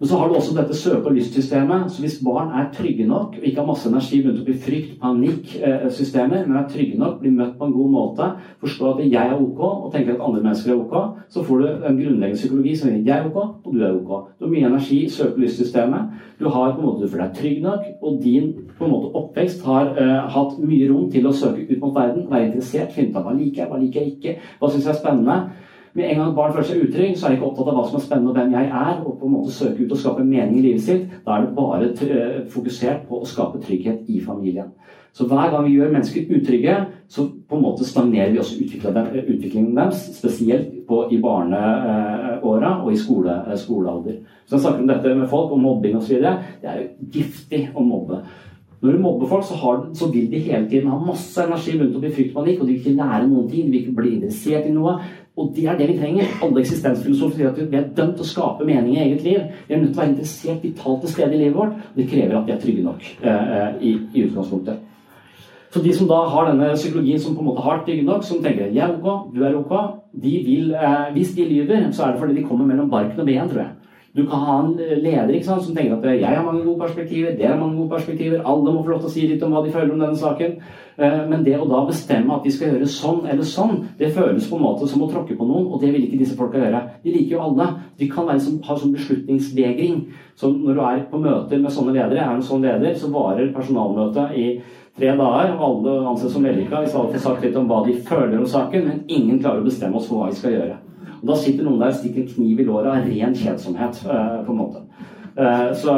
Men 0.00 0.08
så 0.08 0.16
har 0.16 0.28
du 0.28 0.34
også 0.34 0.54
dette 0.56 0.74
søke- 0.74 1.06
og 1.06 1.12
lystsystemet. 1.12 1.90
Så 1.90 2.00
hvis 2.00 2.22
barn 2.24 2.48
er 2.48 2.70
trygge 2.72 3.06
nok, 3.06 3.34
og 3.36 3.42
ikke 3.44 3.60
har 3.60 3.66
masse 3.66 3.88
energi 3.88 4.22
begynt 4.22 4.40
opp 4.40 4.48
i 4.48 4.52
frykt, 4.52 4.94
panikksystemer, 5.00 6.46
men 6.46 6.56
er 6.56 6.68
trygge 6.68 6.98
nok, 6.98 7.20
blir 7.20 7.34
møtt 7.36 7.58
på 7.58 7.66
en 7.66 7.72
god 7.72 7.90
måte, 7.90 8.30
forstår 8.64 8.94
at 8.94 9.12
jeg 9.12 9.26
er 9.28 9.34
ok, 9.34 9.60
og 9.60 9.92
tenker 9.92 10.14
at 10.14 10.24
andre 10.24 10.40
mennesker 10.40 10.72
er 10.72 10.80
ok, 10.80 11.20
så 11.28 11.44
får 11.44 11.58
du 11.58 11.66
en 11.66 12.00
grunnleggende 12.00 12.40
psykologi 12.40 12.74
som 12.76 12.88
sier 12.88 13.04
jeg 13.04 13.18
er 13.18 13.28
ok, 13.28 13.36
og 13.64 13.74
du 13.74 13.84
er 13.84 13.92
ok. 13.92 14.26
Du 14.38 14.44
har 14.46 14.54
mye 14.54 14.66
energi 14.72 15.04
i 15.04 15.08
søke- 15.08 15.34
og 15.34 15.44
lystsystemet. 15.44 16.02
Du 16.40 16.48
har 16.48 16.72
på 16.72 16.80
en 16.80 16.86
måte, 16.86 17.02
du 17.02 17.08
føler 17.08 17.26
deg 17.26 17.36
trygg 17.36 17.62
nok, 17.62 17.84
og 18.02 18.22
din 18.24 18.54
på 18.78 18.84
en 18.84 18.90
måte 18.90 19.14
oppvekst 19.14 19.64
har 19.64 19.92
uh, 20.00 20.28
hatt 20.32 20.58
mye 20.64 20.88
rom 20.88 21.10
til 21.12 21.26
å 21.26 21.32
søke 21.32 21.68
ut 21.68 21.80
mot 21.80 21.94
verden, 21.94 22.30
være 22.30 22.46
interessert, 22.46 22.94
finne 22.96 23.10
ut 23.10 23.16
av 23.20 23.28
hva 23.28 23.36
liker 23.36 23.66
jeg, 23.66 23.68
hva 23.68 23.84
liker 23.84 24.00
jeg 24.00 24.16
ikke, 24.16 24.38
hva 24.58 24.72
syns 24.72 24.88
jeg 24.88 24.96
er 24.96 25.02
spennende. 25.04 25.42
Med 25.94 26.06
en 26.06 26.20
gang 26.20 26.34
barn 26.36 26.52
føler 26.54 26.68
seg 26.68 26.84
utrygg, 26.84 27.16
så 27.18 27.26
er 27.26 27.32
de 27.32 27.38
ikke 27.40 27.48
opptatt 27.48 27.70
av 27.72 27.78
hva 27.78 27.86
som 27.88 27.98
er 27.98 28.04
spennende 28.04 28.30
og 28.30 28.36
hvem 28.38 28.52
jeg 28.54 28.68
er, 28.80 28.92
og 29.02 29.16
på 29.18 29.26
en 29.26 29.32
måte 29.34 29.54
søke 29.54 29.82
ut 29.82 29.94
og 29.96 29.98
skape 29.98 30.26
mening 30.26 30.60
i 30.60 30.66
livet 30.68 30.84
sitt. 30.84 31.08
Da 31.24 31.34
er 31.34 31.46
det 31.46 31.56
bare 31.56 31.88
eh, 31.90 32.36
fokusert 32.52 33.08
på 33.08 33.18
å 33.18 33.26
skape 33.26 33.62
trygghet 33.64 34.06
i 34.06 34.20
familien. 34.22 34.70
Så 35.12 35.26
hver 35.26 35.50
gang 35.50 35.64
vi 35.66 35.74
gjør 35.74 35.90
mennesker 35.90 36.28
utrygge, 36.36 36.76
så 37.10 37.24
på 37.26 37.58
en 37.58 37.64
måte 37.64 37.86
stagnerer 37.86 38.30
vi 38.30 38.38
også 38.38 38.60
utviklingen 38.62 39.74
deres, 39.74 40.04
spesielt 40.14 40.84
på, 40.86 41.00
i 41.10 41.18
barneåra 41.22 42.76
og 42.84 42.92
i 42.92 42.98
skole, 42.98 43.34
skolealder. 43.58 44.20
Så 44.46 44.54
jeg 44.54 44.62
snakker 44.62 44.84
om 44.84 44.92
dette 44.92 45.16
med 45.18 45.26
folk, 45.32 45.50
om 45.50 45.66
mobbing 45.66 45.98
osv. 45.98 46.22
Det 46.22 46.70
er 46.70 46.84
jo 46.84 47.10
giftig 47.18 47.64
å 47.74 47.82
mobbe. 47.82 48.22
Når 48.80 48.92
du 48.92 48.98
mobber 49.02 49.28
folk, 49.28 49.44
så, 49.44 49.58
har, 49.60 49.82
så, 49.94 50.06
vil 50.08 50.30
de 50.30 50.38
hele 50.40 50.68
tiden 50.68 50.88
ha 50.88 50.96
masse 51.04 51.42
energi 51.42 51.74
rundt 51.76 51.98
opp 51.98 52.06
i 52.08 52.12
fryktpanikk, 52.14 52.62
og 52.62 52.68
de 52.68 52.72
vil 52.72 52.80
ikke 52.80 52.96
lære 52.96 53.26
noen 53.28 53.50
ting, 53.50 53.66
de 53.66 53.74
vil 53.74 53.82
ikke 53.82 53.96
bli 53.98 54.12
interessert 54.16 54.70
i 54.70 54.72
noe. 54.72 54.94
Og 55.38 55.52
det 55.56 55.64
er 55.68 55.78
det 55.78 55.88
vi 55.88 55.96
trenger. 55.98 56.30
Alle 56.42 56.62
eksistensfilosofer 56.64 57.38
sier 57.38 57.50
at 57.52 57.58
vi 57.60 57.78
er 57.78 57.88
dømt 57.96 58.18
til 58.18 58.26
å 58.26 58.28
skape 58.28 58.66
mening 58.66 58.96
i 58.96 59.02
eget 59.04 59.24
liv. 59.24 59.40
Vi 59.68 59.74
er 59.74 59.80
nødt 59.80 59.92
til 59.92 60.00
å 60.00 60.02
være 60.02 60.12
interessert 60.12 60.64
vitalt 60.66 61.04
til 61.04 61.12
stede 61.14 61.36
i 61.36 61.42
livet 61.44 61.56
vårt. 61.56 61.76
Det 61.96 62.08
krever 62.10 62.38
at 62.38 62.48
vi 62.48 62.54
er 62.54 62.62
trygge 62.64 62.86
nok 62.86 63.10
eh, 63.22 63.68
i, 63.80 63.92
i, 64.14 64.24
utgangspunktet. 64.26 64.86
Så 65.70 65.82
de 65.84 65.92
som 65.94 66.08
da 66.10 66.18
har 66.32 66.50
denne 66.50 66.72
psykologien 66.74 67.20
som 67.22 67.36
på 67.36 67.44
en 67.44 67.50
måte 67.52 67.62
har 67.62 67.84
trygge 67.86 68.06
nok, 68.06 68.24
som 68.26 68.42
tenker 68.42 68.72
'jeg 68.74 68.82
er 68.82 68.96
ok, 68.96 69.34
du 69.34 69.44
er 69.44 69.54
ok', 69.54 70.00
de 70.22 70.32
vil, 70.46 70.74
eh, 70.74 71.12
hvis 71.14 71.34
de 71.34 71.44
lyver, 71.44 71.90
så 71.92 72.02
er 72.02 72.12
det 72.12 72.20
fordi 72.20 72.34
de 72.34 72.46
kommer 72.48 72.66
mellom 72.66 72.90
barken 72.90 73.20
og 73.20 73.26
ben, 73.26 73.48
tror 73.48 73.62
jeg. 73.62 73.70
Du 74.12 74.24
kan 74.26 74.40
ha 74.42 74.54
en 74.58 74.72
leder 74.74 75.42
sant, 75.42 75.62
som 75.62 75.74
tenker 75.74 75.94
at 75.94 76.02
'jeg 76.02 76.36
har 76.36 76.44
mange 76.44 76.64
gode 76.64 76.80
perspektiver', 76.80 77.36
'dere 77.36 77.52
har 77.54 77.60
mange 77.60 77.76
gode 77.76 77.90
perspektiver', 77.90 78.42
alle 78.44 78.72
må 78.72 78.82
få 78.82 78.90
lov 78.90 79.00
til 79.00 79.08
å 79.08 79.12
si 79.12 79.26
litt 79.26 79.42
om 79.42 79.52
hva 79.52 79.64
de 79.64 79.70
føler 79.70 79.92
om 79.92 80.00
denne 80.00 80.16
saken. 80.16 80.56
Eh, 80.98 81.28
men 81.28 81.44
det 81.44 81.54
å 81.56 81.68
da 81.68 81.86
bestemme 81.86 82.34
at 82.34 82.42
de 82.44 82.50
skal 82.50 82.68
gjøre 82.72 82.88
sånn 82.88 83.28
eller 83.30 83.44
sånn, 83.44 83.86
det 83.98 84.12
føles 84.12 84.50
på 84.50 84.56
en 84.56 84.62
måte 84.62 84.88
som 84.88 85.02
å 85.02 85.08
tråkke 85.08 85.38
på 85.38 85.46
noen, 85.46 85.70
og 85.72 85.80
det 85.80 85.92
vil 85.92 86.02
ikke 86.02 86.18
disse 86.18 86.36
folka 86.36 86.58
gjøre. 86.58 86.82
De 87.04 87.12
liker 87.12 87.36
jo 87.36 87.40
alle. 87.40 87.68
De 87.98 88.08
kan 88.08 88.26
være 88.26 88.40
som, 88.40 88.60
ha 88.62 88.76
sånn 88.76 88.94
beslutningsvegring. 88.94 90.04
Så 90.34 90.50
når 90.50 90.74
du 90.74 90.80
er 90.80 91.06
på 91.10 91.22
møter 91.22 91.58
med 91.58 91.70
sånne 91.70 91.94
ledere, 91.94 92.18
er 92.18 92.34
en 92.34 92.42
sånn 92.42 92.62
leder, 92.62 92.94
så 92.94 93.12
varer 93.12 93.54
personalmøtet 93.54 94.36
i 94.36 94.60
tre 94.98 95.16
dager, 95.16 95.54
og 95.54 95.66
alle 95.70 96.08
anses 96.10 96.32
som 96.32 96.42
vellykka 96.42 96.82
hvis 96.82 96.94
alle 96.94 97.14
får 97.14 97.18
sagt 97.18 97.44
litt 97.44 97.56
om 97.56 97.68
hva 97.68 97.86
de 97.86 97.94
føler 97.94 98.38
om 98.38 98.46
saken, 98.46 98.86
men 98.86 99.04
ingen 99.08 99.38
klarer 99.38 99.62
å 99.62 99.70
bestemme 99.70 99.96
oss 99.96 100.08
for 100.08 100.18
hva 100.18 100.28
vi 100.28 100.34
skal 100.34 100.58
gjøre. 100.58 100.89
Og 101.20 101.26
Da 101.28 101.36
sitter 101.36 101.66
noen 101.66 101.80
der 101.80 101.92
og 101.92 101.98
stikker 102.00 102.28
kniv 102.34 102.60
i 102.60 102.64
låret 102.68 102.92
av 102.92 103.08
ren 103.08 103.34
kjedsomhet. 103.36 104.04
Eh, 104.06 104.36
på 104.46 104.54
en 104.54 104.60
måte. 104.60 104.84
Eh, 105.36 105.74
så, 105.76 105.96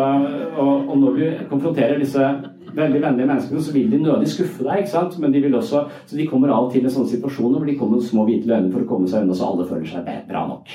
og, 0.58 0.88
og 0.88 0.96
når 0.98 1.18
du 1.18 1.44
konfronterer 1.50 1.98
disse 1.98 2.26
veldig 2.74 3.02
vennlige 3.02 3.26
menneskene, 3.28 3.62
så 3.62 3.72
vil 3.72 3.90
de 3.92 4.00
nødig 4.02 4.28
skuffe 4.32 4.64
deg. 4.64 4.82
ikke 4.82 4.90
sant? 4.90 5.18
Men 5.18 5.32
de 5.32 5.42
vil 5.44 5.54
også, 5.54 5.84
så 6.06 6.16
de 6.16 6.26
kommer 6.26 6.52
av 6.52 6.66
og 6.66 6.72
til 6.72 6.86
i 6.86 6.92
sånne 6.92 7.10
situasjoner 7.10 7.60
hvor 7.60 7.68
de 7.68 7.76
kommer 7.78 8.00
med 8.00 8.08
små 8.08 8.24
hvite 8.28 8.48
løgner 8.48 8.72
for 8.72 8.84
å 8.84 8.88
komme 8.88 9.10
seg 9.10 9.26
unna, 9.26 9.36
så 9.36 9.50
alle 9.50 9.68
føler 9.68 9.86
seg 9.92 10.10
bra 10.28 10.46
nok. 10.48 10.74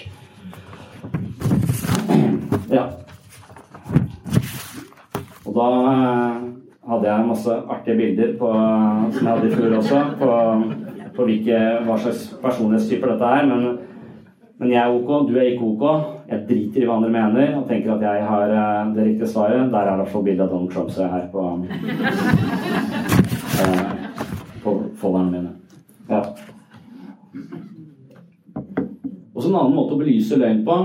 Ja. 2.71 2.85
Og 5.47 5.53
da 5.55 5.67
eh, 5.91 6.39
hadde 6.91 7.11
jeg 7.11 7.27
masse 7.27 7.59
artige 7.75 7.99
bilder 7.99 8.33
på, 8.39 8.53
som 9.11 9.21
jeg 9.21 9.33
hadde 9.33 9.49
i 9.49 9.55
fjor 9.55 9.77
også, 9.81 10.01
på, 10.21 10.31
på 11.17 11.29
hvilke, 11.29 11.61
hva 11.87 11.99
slags 12.01 12.27
personlighetstyper 12.43 13.15
dette 13.15 13.35
er. 13.39 13.47
Men, 13.51 13.69
men 14.57 14.71
jeg 14.73 14.79
er 14.81 14.89
ok, 14.89 15.27
du 15.29 15.35
er 15.37 15.51
ikke 15.51 15.67
ok. 15.67 15.83
Jeg 16.31 16.45
driter 16.49 16.81
i 16.81 16.85
hva 16.89 16.95
andre 16.97 17.11
mener 17.13 17.51
og 17.59 17.67
tenker 17.69 17.93
at 17.93 18.05
jeg 18.07 18.23
har 18.25 18.53
eh, 18.57 18.93
det 18.95 19.03
riktige 19.05 19.29
svaret. 19.29 19.69
Der 19.73 19.77
er 19.85 19.93
i 19.93 19.99
hvert 20.01 20.13
fall 20.13 20.23
bildet 20.25 20.45
av 20.47 20.49
Donald 20.53 20.71
Trump 20.73 20.89
som 20.89 21.03
jeg 21.03 21.13
her 21.13 21.27
på, 21.29 21.43
eh, 23.61 23.91
på 24.63 24.73
folderne 24.97 25.31
mine. 25.35 25.51
Ja. 26.09 26.23
Og 29.35 29.43
så 29.43 29.49
En 29.51 29.59
annen 29.59 29.77
måte 29.77 29.93
å 29.93 30.01
belyse 30.01 30.39
løgn 30.41 30.65
på 30.65 30.79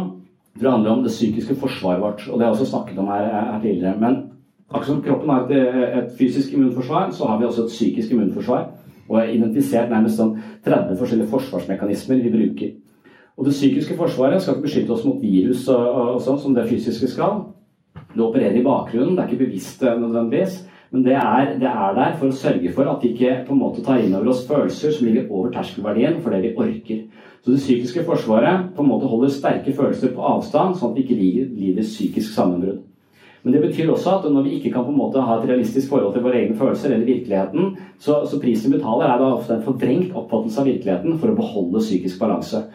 det 0.58 0.66
jeg 0.66 0.70
handler 0.70 0.92
om 0.92 1.02
det 1.02 1.14
psykiske 1.16 1.56
forsvaret 1.56 2.02
vårt. 2.04 2.28
og 2.28 2.38
Det 2.38 2.44
har 2.44 2.52
jeg 2.52 2.60
også 2.60 2.70
snakket 2.74 2.98
om 2.98 3.08
her, 3.08 3.24
her 3.24 3.60
tidligere. 3.60 3.96
Men 3.98 4.22
akkurat 4.68 4.86
som 4.86 5.02
kroppen 5.02 5.30
har 5.30 5.48
et, 5.48 5.96
et 5.96 6.12
fysisk 6.18 6.52
immunforsvar, 6.52 7.10
så 7.10 7.24
har 7.24 7.38
vi 7.38 7.48
også 7.48 7.64
et 7.64 7.72
psykisk 7.72 8.12
immunforsvar. 8.12 8.68
Og 9.08 9.16
har 9.16 9.32
identifisert 9.32 9.88
nærmest 9.90 10.20
sånn 10.20 10.36
30 10.64 11.00
forskjellige 11.00 11.32
forsvarsmekanismer 11.32 12.20
vi 12.20 12.36
bruker. 12.36 12.74
Og 13.38 13.46
Det 13.46 13.54
psykiske 13.54 13.96
forsvaret 13.96 14.42
skal 14.42 14.54
ikke 14.54 14.66
beskytte 14.66 14.92
oss 14.92 15.06
mot 15.08 15.22
virus 15.22 15.64
og, 15.72 15.86
og, 16.02 16.20
sånn 16.20 16.40
som 16.40 16.54
det 16.56 16.68
fysiske 16.68 17.08
skal. 17.14 17.46
Det 18.12 18.20
opererer 18.20 18.58
i 18.60 18.66
bakgrunnen, 18.66 19.16
det 19.16 19.24
er 19.24 19.30
ikke 19.30 19.46
bevisst 19.46 19.82
eh, 19.82 19.96
nødvendigvis. 19.98 20.60
Men 20.92 21.06
det 21.06 21.14
er, 21.16 21.54
det 21.56 21.68
er, 21.70 21.94
der 21.96 22.16
for 22.20 22.28
å 22.28 22.36
sørge 22.36 22.70
for 22.76 22.88
at 22.92 23.00
vi 23.00 23.14
ikke 23.14 23.38
på 23.46 23.54
en 23.54 23.62
måte 23.62 23.80
tar 23.84 24.02
inn 24.02 24.12
over 24.12 24.28
oss 24.34 24.44
følelser 24.44 24.92
som 24.92 25.08
ligger 25.08 25.30
over 25.32 25.48
terskelverdien 25.54 26.18
for 26.20 26.34
det 26.34 26.42
vi 26.44 26.52
orker. 26.52 26.98
Så 27.40 27.54
det 27.54 27.62
psykiske 27.62 28.04
forsvaret 28.04 28.68
på 28.76 28.84
en 28.84 28.90
måte 28.90 29.08
holder 29.08 29.32
sterke 29.32 29.72
følelser 29.74 30.12
på 30.12 30.26
avstand, 30.34 30.76
sånn 30.76 30.92
at 30.92 30.98
vi 31.00 31.06
ikke 31.06 31.16
lider, 31.16 31.80
psykisk 31.86 32.36
sammenbrudd. 32.36 32.84
Men 33.42 33.56
det 33.56 33.64
betyr 33.64 33.88
også 33.90 34.18
at 34.18 34.28
når 34.30 34.44
vi 34.46 34.52
ikke 34.58 34.70
kan 34.76 34.84
på 34.86 34.92
en 34.92 35.00
måte 35.00 35.24
ha 35.24 35.40
et 35.40 35.48
realistisk 35.48 35.90
forhold 35.90 36.12
til 36.14 36.22
våre 36.22 36.38
egne 36.38 36.60
følelser 36.60 36.92
eller 36.92 37.08
virkeligheten, 37.08 37.72
så, 37.98 38.20
så 38.28 38.38
prisen 38.38 38.70
vi 38.70 38.76
betaler, 38.76 39.08
er 39.08 39.18
da 39.18 39.32
ofte 39.32 39.56
en 39.56 39.64
forvrengt 39.64 40.12
oppfattelse 40.12 40.60
av 40.60 40.68
virkeligheten 40.70 41.18
for 41.18 41.32
å 41.32 41.38
beholde 41.40 41.82
psykisk 41.82 42.20
balanse. 42.22 42.66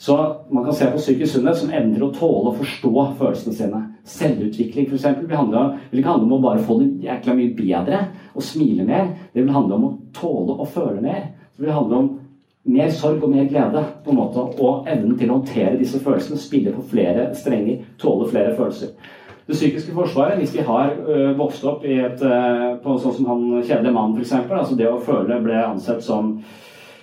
Så 0.00 0.36
man 0.50 0.64
kan 0.64 0.74
se 0.74 0.86
på 0.90 0.98
psykisk 0.98 1.32
sunnhet 1.32 1.58
som 1.60 1.72
evnen 1.76 2.00
å 2.06 2.12
tåle 2.16 2.54
og 2.54 2.60
forstå 2.62 3.02
følelsene 3.18 3.52
sine. 3.52 3.80
Selvutvikling 4.08 4.86
f.eks. 4.88 5.04
vil, 5.18 5.26
vil 5.28 6.00
ikke 6.00 6.08
handle 6.08 6.24
om 6.24 6.38
å 6.38 6.44
bare 6.46 6.62
få 6.64 6.78
det 6.80 6.86
jækla 7.04 7.34
mye 7.36 7.52
bedre 7.58 7.98
og 8.32 8.46
smile 8.46 8.86
mer. 8.88 9.10
Det 9.34 9.44
vil 9.44 9.52
handle 9.52 9.76
om 9.76 9.84
å 9.84 9.92
tåle 10.16 10.56
og 10.56 10.70
føle 10.72 11.04
mer. 11.04 11.26
Det 11.52 11.66
vil 11.66 11.76
handle 11.76 11.98
om 11.98 12.08
mer 12.72 12.88
sorg 12.96 13.26
og 13.26 13.34
mer 13.34 13.44
glede. 13.52 13.84
på 14.04 14.14
en 14.14 14.16
måte, 14.16 14.38
Og 14.40 14.88
evnen 14.88 15.18
til 15.18 15.28
å 15.28 15.36
håndtere 15.36 15.76
disse 15.76 16.00
følelsene. 16.00 16.40
Spille 16.40 16.72
på 16.72 16.86
flere 16.94 17.34
strenger. 17.34 17.84
Tåle 17.98 18.30
flere 18.32 18.56
følelser. 18.56 18.96
Det 19.46 19.54
psykiske 19.54 19.92
forsvaret, 19.92 20.38
hvis 20.38 20.54
vi 20.54 20.64
har 20.64 20.96
ø, 20.96 21.34
vokst 21.36 21.64
opp 21.64 21.84
i 21.84 21.98
et, 21.98 22.22
ø, 22.22 22.76
på 22.80 22.96
sånn 23.02 23.14
som 23.18 23.26
han 23.26 23.46
kjedelige 23.62 23.92
mannen 23.92 24.16
f.eks. 24.16 24.32
Altså 24.48 24.76
det 24.78 24.88
å 24.88 25.00
føle 25.04 25.42
ble 25.44 25.60
ansett 25.60 26.00
som 26.06 26.38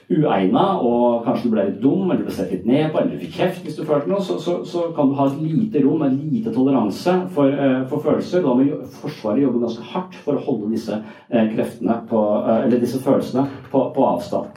uegna, 0.07 0.63
og 0.79 1.25
kanskje 1.25 1.49
du 1.49 1.53
ble 1.53 1.65
litt 1.67 1.79
dum, 1.83 2.05
eller 2.05 2.21
du 2.21 2.27
ble 2.29 2.35
sett 2.37 2.51
litt 2.53 2.67
ned 2.67 2.91
på, 2.91 3.01
eller 3.01 3.15
du 3.15 3.23
fikk 3.25 3.39
kjeft 3.41 3.65
hvis 3.65 3.75
du 3.75 3.83
følte 3.87 4.11
noe, 4.11 4.23
så, 4.23 4.37
så, 4.39 4.59
så, 4.67 4.85
kan 4.95 5.09
du 5.09 5.17
ha 5.17 5.25
et 5.27 5.41
lite 5.43 5.81
rom, 5.83 6.05
en 6.05 6.15
lite 6.21 6.53
toleranse 6.55 7.15
for, 7.35 7.51
uh, 7.51 7.81
for 7.91 8.05
følelser. 8.05 8.45
Da 8.45 8.53
må 8.55 8.79
Forsvaret 9.01 9.43
jobbe 9.43 9.63
ganske 9.65 9.87
hardt 9.91 10.15
for 10.23 10.39
å 10.39 10.45
holde 10.45 10.71
disse 10.71 11.01
uh, 11.01 11.43
kreftene 11.51 11.99
på, 12.07 12.21
uh, 12.45 12.53
eller 12.61 12.79
disse 12.83 13.01
følelsene 13.03 13.47
på, 13.73 13.83
på 13.95 14.07
avstand. 14.07 14.55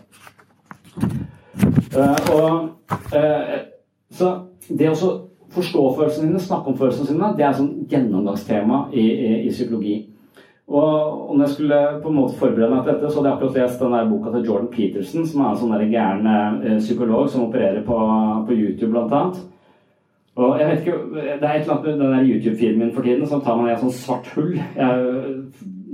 og 2.31 2.71
så 4.11 4.29
det 4.69 4.91
å 4.91 5.11
forstå 5.51 5.83
følelsene 5.97 6.29
dine, 6.29 6.43
snakke 6.43 6.71
om 6.71 6.79
følelsene 6.79 7.11
sine, 7.11 7.33
det 7.39 7.47
er 7.47 7.57
sånn 7.59 7.73
gjennomgangstema 7.91 8.85
i, 8.95 9.03
i, 9.03 9.31
i 9.49 9.53
psykologi. 9.53 9.97
Og, 10.71 11.37
når 11.37 11.45
jeg 11.45 11.55
skulle 11.55 11.79
på 12.03 12.09
en 12.09 12.15
måte 12.15 12.37
forberede 12.39 12.71
meg 12.71 12.85
til 12.85 12.93
dette, 12.93 13.09
så 13.11 13.19
hadde 13.19 13.31
jeg 13.31 13.37
akkurat 13.37 13.57
lest 13.59 13.81
den 13.83 13.95
der 13.97 14.11
boka 14.11 14.31
til 14.31 14.45
Jordan 14.47 14.69
Peterson, 14.71 15.25
som 15.27 15.41
er 15.43 15.49
en 15.49 15.59
sånn 15.59 15.89
gæren 15.91 16.29
eh, 16.31 16.77
psykolog 16.79 17.27
som 17.33 17.49
opererer 17.49 17.83
på, 17.87 17.99
på 18.47 18.55
YouTube, 18.55 18.93
blant 18.93 19.17
annet. 19.19 19.41
Og 20.39 20.61
jeg 20.61 20.69
vet 20.69 20.87
ikke, 20.87 21.01
Det 21.11 21.25
er 21.27 21.57
et 21.57 21.61
eller 21.65 21.75
annet 21.75 21.99
med 21.99 22.07
den 22.07 22.31
YouTube-filmen 22.31 22.87
min 22.87 22.95
for 22.95 23.03
tiden 23.03 23.27
som 23.27 23.43
tar 23.43 23.59
meg 23.59 23.73
i 23.73 23.75
et 23.75 23.83
sånt 23.83 23.99
svart 23.99 24.31
hull. 24.37 24.55
Jeg, 24.55 25.35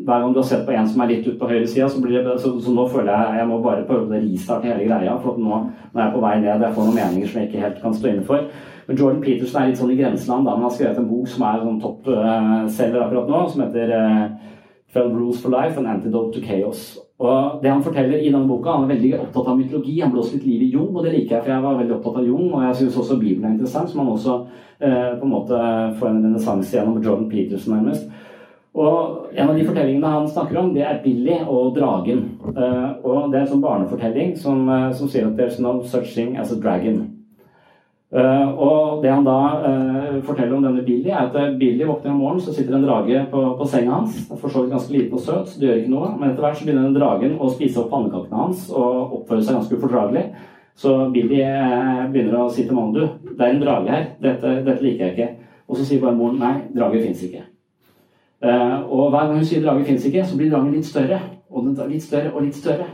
hver 0.07 0.21
gang 0.23 0.35
du 0.35 0.39
har 0.39 0.47
sett 0.47 0.67
på 0.67 0.75
en 0.77 0.89
som 0.89 1.01
er 1.03 1.09
litt 1.11 1.25
ute 1.27 1.39
på 1.41 1.49
høyresida, 1.51 1.89
så, 1.91 2.01
blir 2.03 2.29
så, 2.39 2.53
så 2.63 2.75
nå 2.75 2.85
føler 2.93 3.11
jeg 3.11 3.41
jeg 3.41 3.49
må 3.51 3.59
bare 3.65 3.87
prøve 3.89 4.07
å 4.07 4.21
restarte 4.21 4.69
hele 4.71 4.87
greia. 4.87 5.17
For 5.25 5.41
nå, 5.41 5.63
nå 5.91 6.01
er 6.01 6.05
jeg 6.05 6.15
på 6.15 6.23
vei 6.23 6.35
ned. 6.45 6.63
Jeg 6.63 6.77
får 6.77 6.87
noen 6.87 6.99
meninger 7.01 7.31
som 7.31 7.41
jeg 7.41 7.49
ikke 7.49 7.65
helt 7.65 7.81
kan 7.83 7.97
stå 7.97 8.13
inne 8.13 8.27
for. 8.29 8.45
Men 8.87 9.01
Jordan 9.01 9.23
Peterson 9.25 9.63
er 9.63 9.73
litt 9.73 9.81
sånn 9.81 9.95
i 9.97 9.99
grenseland. 9.99 10.47
da, 10.47 10.55
Han 10.55 10.69
har 10.69 10.77
skrevet 10.77 11.01
en 11.01 11.09
bok 11.11 11.33
som 11.33 11.47
er 11.49 11.65
sånn 11.65 11.81
toppselger 11.83 13.01
uh, 13.01 13.07
akkurat 13.07 13.33
nå, 13.33 13.41
som 13.51 13.65
heter 13.65 13.95
uh, 13.97 14.53
12 14.97 15.13
Rules 15.13 15.43
for 15.43 15.53
Life, 15.53 15.79
An 15.79 15.87
Antidote 15.93 16.33
to 16.35 16.43
Chaos. 16.45 16.97
Og 17.19 17.63
det 17.63 17.71
Han 17.71 17.83
forteller 17.83 18.19
i 18.19 18.29
denne 18.29 18.49
boka, 18.49 18.75
han 18.77 18.85
er 18.85 18.95
veldig 18.95 19.13
opptatt 19.21 19.49
av 19.49 19.59
mytologi. 19.59 20.01
Han 20.03 20.13
blåser 20.13 20.37
litt 20.37 20.47
liv 20.47 20.63
i 20.67 20.71
Jung, 20.75 20.91
og 20.97 21.05
det 21.05 21.15
liker 21.15 21.37
jeg, 21.37 21.45
for 21.45 21.53
jeg 21.55 21.65
var 21.65 21.79
veldig 21.81 21.97
opptatt 21.97 22.21
av 22.21 22.29
Jung. 22.29 22.53
Og 22.53 22.63
jeg 22.67 22.77
syns 22.81 22.99
også 23.01 23.19
Bibelen 23.21 23.49
er 23.49 23.55
interessant, 23.57 23.91
som 23.91 24.03
han 24.03 24.13
også 24.13 24.37
eh, 24.81 25.13
på 25.17 25.25
en 25.25 25.33
måte 25.33 25.61
får 26.01 26.11
en 26.11 26.23
renessanse 26.27 26.77
gjennom 26.77 27.01
Jordan 27.01 27.29
Peterson, 27.33 27.77
nærmest. 27.77 28.09
Og 28.77 29.23
En 29.37 29.51
av 29.51 29.57
de 29.57 29.65
fortellingene 29.65 30.09
han 30.09 30.29
snakker 30.29 30.57
om, 30.61 30.75
det 30.75 30.85
er 30.85 31.01
Billy 31.05 31.41
og 31.49 31.75
dragen. 31.77 32.23
Eh, 32.53 32.89
og 33.05 33.33
Det 33.33 33.39
er 33.39 33.43
en 33.45 33.53
sånn 33.55 33.65
barnefortelling 33.65 34.37
som, 34.37 34.69
eh, 34.69 34.93
som 34.93 35.09
sier 35.09 35.27
at 35.27 35.37
there's 35.37 35.61
no 35.61 35.83
such 35.83 36.15
thing 36.15 36.37
as 36.37 36.53
a 36.53 36.61
dragon. 36.61 37.16
Uh, 38.15 38.59
og 38.63 39.03
Det 39.03 39.11
han 39.11 39.25
da 39.27 39.39
uh, 39.67 40.19
forteller 40.23 40.55
om 40.55 40.63
denne 40.63 40.85
Billy, 40.87 41.11
er 41.11 41.25
at 41.25 41.35
uh, 41.35 41.57
Billy 41.59 41.83
våkner 41.89 42.13
om 42.13 42.21
morgenen, 42.23 42.43
så 42.45 42.53
sitter 42.55 42.77
en 42.77 42.85
drage 42.87 43.25
på, 43.33 43.41
på 43.59 43.67
senga 43.67 43.97
hans. 43.99 44.21
For 44.31 44.49
så 44.49 44.63
vidt 44.63 44.75
ganske 44.77 44.93
liten 44.95 45.17
og 45.19 45.25
søt, 45.25 45.49
så 45.51 45.59
det 45.61 45.67
gjør 45.67 45.81
ikke 45.81 45.95
noe. 45.95 46.11
Men 46.15 46.31
etter 46.31 46.47
hvert 46.47 46.61
så 46.61 46.69
begynner 46.69 46.87
den 46.87 46.95
dragen 46.95 47.35
å 47.43 47.51
spise 47.51 47.83
opp 47.83 47.91
pannekakene 47.91 48.45
hans 48.45 48.69
og 48.71 49.17
oppføre 49.19 49.43
seg 49.43 49.59
ganske 49.59 49.81
ufordragelig. 49.81 50.23
Så 50.79 50.95
Billy 51.11 51.41
begynner 52.13 52.39
å 52.45 52.47
si 52.53 52.69
til 52.69 52.77
mannen 52.77 52.95
du, 52.95 53.33
det 53.33 53.43
er 53.43 53.55
en 53.55 53.63
drage 53.63 53.91
her, 53.91 54.09
dette, 54.23 54.55
dette, 54.61 54.85
liker 54.85 55.07
jeg 55.07 55.15
ikke. 55.17 55.53
Og 55.67 55.79
så 55.79 55.87
sier 55.89 56.03
bare 56.05 56.19
moren 56.19 56.39
nei, 56.39 56.55
drage 56.77 57.01
fins 57.03 57.25
ikke. 57.27 57.43
og 58.45 59.09
hver 59.11 59.25
gang 59.25 59.41
hun 59.41 59.49
sier 59.49 59.65
drage 59.65 59.87
fins 59.89 60.05
ikke, 60.07 60.23
så 60.29 60.37
blir 60.39 60.53
dragen 60.53 60.77
litt 60.77 60.87
større. 60.87 61.19
Og 61.51 61.67
litt 61.89 62.05
større 62.05 62.35
og 62.35 62.45
litt 62.45 62.59
større. 62.61 62.87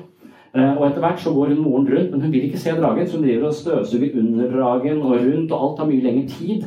Eh, 0.53 0.73
og 0.77 0.83
etter 0.85 1.01
hvert 1.01 1.21
så 1.21 1.31
går 1.33 1.55
hun 1.55 1.63
moren 1.65 1.87
rundt, 1.89 2.11
men 2.13 2.21
hun 2.21 2.33
vil 2.33 2.45
ikke 2.45 2.61
se 2.61 2.75
dragen, 2.77 3.07
så 3.09 3.17
hun 3.17 3.25
driver 3.25 3.47
og 3.49 3.55
støvsuger 3.57 4.19
under 4.21 4.51
dragen 4.53 4.99
og 5.03 5.15
rundt, 5.17 5.53
og 5.53 5.63
alt 5.65 5.79
tar 5.79 5.89
mye 5.89 6.05
lengre 6.05 6.29
tid. 6.29 6.67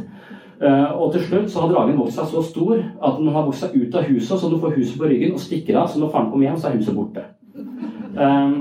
Eh, 0.62 0.96
og 0.96 1.12
til 1.14 1.22
slutt 1.28 1.52
så 1.54 1.62
har 1.62 1.74
dragen 1.74 2.00
vokst 2.00 2.18
seg 2.18 2.32
så 2.32 2.42
stor 2.48 2.80
at 2.80 3.20
den 3.20 3.30
har 3.36 3.46
vokst 3.46 3.62
seg 3.62 3.76
ut 3.78 4.00
av 4.00 4.10
huset, 4.10 4.40
så 4.42 4.50
du 4.50 4.58
får 4.64 4.74
huset 4.80 4.98
på 4.98 5.12
ryggen 5.12 5.38
og 5.38 5.44
stikker 5.44 5.78
av. 5.78 5.92
Så 5.92 6.02
når 6.02 6.14
faren 6.16 6.32
kommer 6.34 6.48
hjem, 6.48 6.58
så 6.58 6.72
er 6.72 6.80
huset 6.80 6.98
borte. 6.98 7.28
Um, 8.16 8.58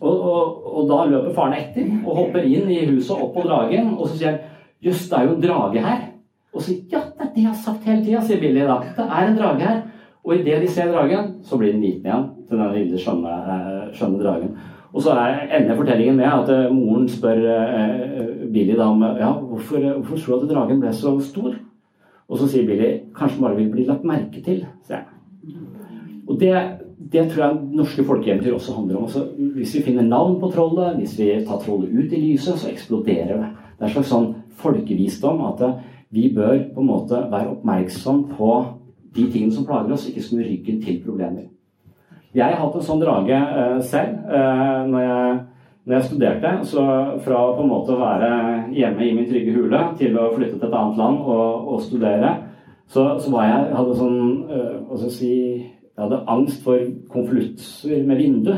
og, 0.00 0.14
og, 0.18 0.66
og, 0.72 0.82
da 0.88 1.00
løper 1.12 1.34
faren 1.36 1.58
etter 1.58 1.90
og 2.00 2.18
hopper 2.18 2.46
inn 2.48 2.70
i 2.72 2.82
huset 2.88 3.14
opp 3.14 3.36
på 3.36 3.46
dragen. 3.46 3.94
Og 3.94 4.08
så 4.08 4.18
sier 4.18 4.32
han 4.32 4.40
jøss, 4.82 5.06
det 5.10 5.20
er 5.20 5.28
jo 5.28 5.36
en 5.36 5.44
drage 5.46 5.84
her. 5.84 6.06
Og 6.54 6.62
så 6.62 6.74
ja, 6.90 7.06
det 7.06 7.28
er 7.28 7.34
det 7.34 7.44
jeg 7.44 7.52
har 7.52 7.60
sagt 7.62 7.86
hele 7.86 8.02
tida, 8.02 8.24
sier 8.24 8.42
Billy 8.42 8.66
da. 8.66 8.80
Det 8.96 9.06
er 9.06 9.28
en 9.28 9.38
drage 9.38 9.68
her. 9.68 9.84
Og 10.24 10.40
idet 10.40 10.64
de 10.64 10.72
ser 10.72 10.90
dragen, 10.90 11.36
så 11.44 11.60
blir 11.60 11.76
den 11.76 11.84
liten 11.84 12.08
igjen 12.08 12.32
til 12.48 12.60
den 12.60 12.72
lille 12.74 13.00
skjønne, 13.00 13.34
eh, 13.54 13.92
skjønne 13.96 14.22
dragen. 14.22 14.54
Og 14.94 15.02
så 15.02 15.14
ender 15.18 15.76
fortellingen 15.76 16.16
med 16.16 16.30
at 16.30 16.50
eh, 16.54 16.72
moren 16.74 17.08
spør 17.10 17.40
eh, 17.50 18.50
Billy 18.52 18.76
da 18.78 18.88
om 18.92 19.02
ja, 19.02 19.32
hvorfor, 19.32 19.80
hvorfor 19.98 20.20
tror 20.20 20.42
du 20.42 20.46
at 20.46 20.54
dragen 20.54 20.82
ble 20.82 20.92
så 20.94 21.16
stor? 21.24 21.56
Og 22.28 22.38
så 22.40 22.48
sier 22.48 22.68
Billy 22.68 22.92
kanskje 23.16 23.42
bare 23.42 23.58
vil 23.58 23.72
bli 23.72 23.88
lagt 23.88 24.06
merke 24.06 24.40
til. 24.44 24.62
Og 26.28 26.38
det, 26.40 26.54
det, 27.12 27.26
tror 27.30 27.42
jeg 27.44 27.58
norske 27.76 28.04
folkeeventyr 28.04 28.54
også 28.54 28.78
handler 28.78 28.96
om. 28.96 29.08
Altså, 29.08 29.26
hvis 29.56 29.74
vi 29.76 29.82
finner 29.82 30.06
navn 30.08 30.38
på 30.40 30.48
trollet, 30.54 30.96
hvis 30.96 31.18
vi 31.18 31.32
tar 31.44 31.60
trollet 31.60 31.92
ut 31.92 32.12
i 32.12 32.22
lyset, 32.22 32.58
så 32.58 32.70
eksploderer 32.70 33.36
det. 33.42 33.50
Det 33.74 33.84
er 33.84 33.90
en 33.90 33.96
slags 33.98 34.14
sånn 34.14 34.30
folkevisdom 34.62 35.42
at 35.50 35.66
vi 36.14 36.30
bør 36.32 36.54
på 36.74 36.80
en 36.80 36.88
måte 36.88 37.18
være 37.30 37.50
oppmerksom 37.56 38.24
på 38.38 38.50
de 39.14 39.26
tingene 39.30 39.54
som 39.54 39.66
plager 39.66 39.94
oss, 39.94 40.06
ikke 40.08 40.22
snu 40.22 40.40
ryggen 40.42 40.80
til 40.82 41.02
problemer. 41.04 41.50
Jeg 42.34 42.50
har 42.50 42.60
hatt 42.60 42.78
en 42.78 42.86
sånn 42.86 43.02
drage 43.02 43.36
uh, 43.38 43.76
selv 43.86 44.24
uh, 44.26 44.80
når, 44.90 45.04
jeg, 45.04 45.36
når, 45.84 45.94
jeg, 45.94 46.06
studerte. 46.08 46.52
Så 46.70 46.86
fra 47.26 47.44
på 47.54 47.62
en 47.62 47.70
måte 47.70 47.94
å 47.94 48.00
være 48.00 48.32
hjemme 48.74 49.06
i 49.06 49.14
min 49.14 49.30
trygge 49.30 49.54
hule 49.54 49.84
til 50.00 50.18
å 50.18 50.32
flytte 50.34 50.58
til 50.58 50.68
et 50.68 50.76
annet 50.80 51.00
land 51.00 51.22
og, 51.22 51.70
og 51.74 51.84
studere, 51.86 52.34
så, 52.90 53.14
så, 53.22 53.30
var 53.32 53.48
jeg 53.48 53.72
hadde 53.78 53.96
sånn 53.96 54.18
uh, 54.50 54.72
Hva 54.84 54.98
skal 54.98 55.08
jeg 55.08 55.16
si 55.16 55.34
Jeg 55.34 56.02
hadde 56.02 56.24
angst 56.34 56.64
for 56.66 56.90
konvolutter 57.14 58.02
med 58.04 58.18
vindu. 58.18 58.54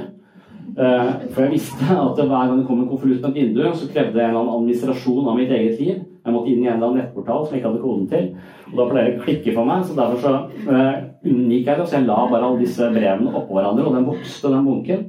Eh, 0.77 1.11
for 1.33 1.43
jeg 1.43 1.55
visste 1.55 1.87
at 1.89 2.19
hver 2.21 2.49
gang 2.49 2.59
det 2.59 2.67
kom 2.69 2.83
en 2.83 2.89
konvolutt 2.91 3.23
med 3.23 3.31
et 3.31 3.37
vindu, 3.41 3.63
så 3.73 3.89
krevde 3.89 4.21
jeg 4.21 4.29
en 4.31 4.51
administrasjon 4.57 5.29
av 5.31 5.39
mitt 5.39 5.53
eget 5.53 5.81
liv. 5.81 6.03
Jeg 6.27 6.35
måtte 6.35 6.51
inn 6.51 6.65
i 6.65 6.67
en 6.67 6.75
eller 6.75 6.89
annen 6.89 7.05
nettportal 7.05 7.45
som 7.45 7.55
jeg 7.55 7.61
ikke 7.61 7.71
hadde 7.71 7.83
koden 7.85 8.07
til. 8.11 8.25
Og 8.73 8.81
da 8.81 8.87
pleier 8.91 9.07
det 9.13 9.21
å 9.21 9.23
klikke 9.23 9.55
for 9.55 9.69
meg, 9.69 9.85
så 9.87 9.95
derfor 9.95 10.23
så 10.25 10.33
uh, 10.67 10.97
unngikk 11.23 11.71
jeg 11.71 11.79
det. 11.79 11.87
Så 11.87 11.97
jeg 12.01 12.09
la 12.09 12.17
bare 12.33 12.49
alle 12.49 12.63
disse 12.65 12.91
brevene 12.91 13.31
oppå 13.31 13.55
hverandre, 13.55 13.87
og 13.87 13.95
den 13.95 14.09
vokste, 14.11 14.51
den 14.51 14.67
bunken. 14.67 15.05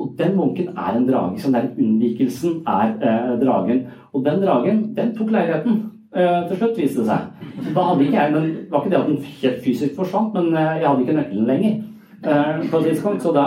Og 0.00 0.14
den 0.18 0.36
bunken 0.38 0.70
er 0.72 0.96
en 0.96 1.08
drage. 1.10 1.42
Så 1.42 1.52
den 1.52 1.68
unnvikelsen 1.76 2.62
er 2.64 2.94
eh, 2.96 3.34
dragen. 3.42 3.82
Og 4.16 4.24
den 4.24 4.40
dragen, 4.40 4.78
den 4.96 5.10
tok 5.18 5.34
leiligheten. 5.34 5.82
eh, 6.16 6.48
til 6.48 6.56
slutt, 6.56 6.78
viste 6.80 7.04
det 7.04 7.10
seg. 7.10 7.52
Så 7.66 7.74
da 7.76 7.84
hadde 7.90 8.06
ikke 8.06 8.16
jeg, 8.16 8.32
men 8.32 8.42
Det 8.42 8.72
var 8.72 8.80
ikke 8.80 8.94
det 8.94 9.00
at 9.02 9.10
den 9.10 9.28
helt 9.42 9.60
fysisk 9.64 9.94
forsvant, 10.00 10.34
men 10.34 10.56
jeg 10.56 10.88
hadde 10.88 11.04
ikke 11.04 11.18
nøkkelen 11.18 11.46
lenger. 11.52 11.76
på 12.22 12.78
et 12.78 12.84
tidspunkt, 12.88 13.22
så 13.22 13.32
da 13.36 13.44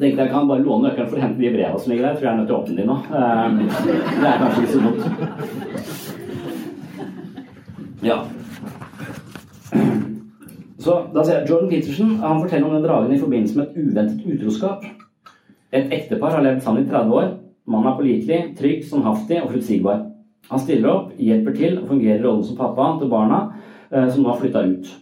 tenkte 0.00 0.22
jeg 0.22 0.32
kan 0.32 0.48
bare 0.48 0.64
låne 0.64 0.88
nøkkelen 0.88 1.08
for 1.10 1.18
å 1.18 1.22
hente 1.24 1.40
de 1.40 1.54
brevene 1.54 1.80
som 1.80 1.90
ligger 1.92 2.04
der. 2.04 2.12
Jeg 2.12 2.18
tror 2.18 2.26
jeg 2.26 2.32
er 2.32 2.40
nødt 2.40 2.48
til 2.50 2.56
å 2.56 2.60
åpne 2.62 2.76
de 2.76 2.84
nå. 2.86 2.96
Eh, 3.20 3.48
det 4.20 4.28
er 4.30 4.40
kanskje 4.42 4.60
ikke 4.62 4.74
så 4.74 4.80
dumt. 4.86 5.02
Ja. 8.06 8.18
Så 10.86 10.92
da 11.14 11.24
ser 11.24 11.40
jeg, 11.40 11.48
Jordan 11.50 11.70
Peterson 11.72 12.10
han 12.20 12.42
forteller 12.42 12.66
om 12.68 12.74
den 12.76 12.84
dragen 12.84 13.14
i 13.14 13.22
forbindelse 13.22 13.56
med 13.58 13.64
et 13.66 13.78
uventet 13.80 14.26
utroskap. 14.34 14.84
Et 15.74 15.86
ektepar 15.96 16.36
har 16.36 16.44
levd 16.44 16.60
sammen 16.62 16.84
i 16.84 16.90
30 16.90 17.16
år. 17.16 17.32
Mannen 17.66 17.90
er 17.90 17.96
pålitelig, 17.98 18.40
trygg, 18.58 18.84
standhaftig 18.86 19.40
og 19.42 19.50
forutsigbar. 19.50 20.04
Han 20.50 20.62
stiller 20.62 20.92
opp, 20.92 21.08
hjelper 21.18 21.56
til 21.56 21.80
og 21.80 21.88
fungerer 21.90 22.20
i 22.20 22.22
rollen 22.22 22.44
som 22.46 22.58
pappa 22.58 22.92
til 23.00 23.10
barna 23.10 23.40
eh, 23.90 24.06
som 24.06 24.22
nå 24.22 24.30
har 24.30 24.38
flytta 24.38 24.62
ut. 24.68 24.92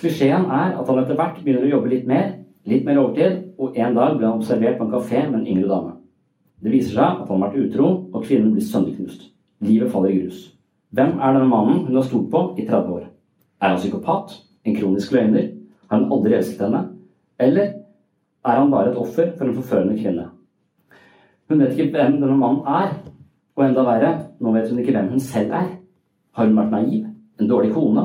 Klisjeen 0.00 0.44
er 0.52 0.76
at 0.76 0.88
han 0.88 1.00
etter 1.00 1.16
hvert 1.16 1.40
begynner 1.40 1.64
å 1.64 1.72
jobbe 1.76 1.92
litt 1.94 2.06
mer, 2.08 2.34
litt 2.68 2.84
mer 2.84 3.00
overtid, 3.00 3.49
og 3.60 3.76
en 3.76 3.96
dag 3.96 4.16
ble 4.16 4.26
han 4.26 4.38
observert 4.40 4.78
på 4.78 4.86
en 4.86 4.94
kafé 4.94 5.26
med 5.28 5.40
en 5.40 5.46
yngre 5.46 5.68
dame. 5.68 5.92
Det 6.60 6.72
viser 6.72 6.96
seg 6.96 7.20
at 7.22 7.28
han 7.28 7.42
har 7.42 7.50
vært 7.50 7.60
utro, 7.60 7.88
og 8.12 8.24
kvinnen 8.24 8.54
blir 8.54 8.64
sønderknust. 8.64 9.28
Livet 9.64 9.92
faller 9.92 10.12
i 10.12 10.20
grus. 10.22 10.46
Hvem 10.96 11.18
er 11.20 11.36
denne 11.36 11.48
mannen 11.48 11.84
hun 11.86 11.96
har 11.96 12.06
stolt 12.08 12.30
på 12.32 12.40
i 12.58 12.64
30 12.66 12.94
år? 12.96 13.04
Er 13.60 13.68
han 13.68 13.78
psykopat? 13.80 14.34
En 14.64 14.76
kronisk 14.76 15.12
løgner? 15.12 15.50
Har 15.90 16.00
hun 16.00 16.12
aldri 16.12 16.34
elsket 16.36 16.64
henne? 16.64 16.82
Eller 17.38 17.72
er 18.44 18.58
han 18.60 18.72
bare 18.72 18.90
et 18.90 18.98
offer 18.98 19.32
for 19.36 19.44
en 19.44 19.56
forførende 19.56 19.96
kvinne? 20.00 20.26
Hun 21.48 21.60
vet 21.60 21.76
ikke 21.76 21.92
hvem 21.92 22.20
denne 22.20 22.36
mannen 22.36 22.66
er, 22.66 22.96
og 23.56 23.64
enda 23.66 23.84
verre, 23.84 24.10
nå 24.40 24.52
vet 24.56 24.70
hun 24.70 24.80
ikke 24.80 24.96
hvem 24.96 25.12
hun 25.12 25.20
selv 25.20 25.52
er. 25.52 25.70
Har 26.32 26.46
hun 26.46 26.56
vært 26.56 26.72
naiv? 26.72 27.06
En 27.40 27.48
dårlig 27.48 27.72
kone? 27.74 28.04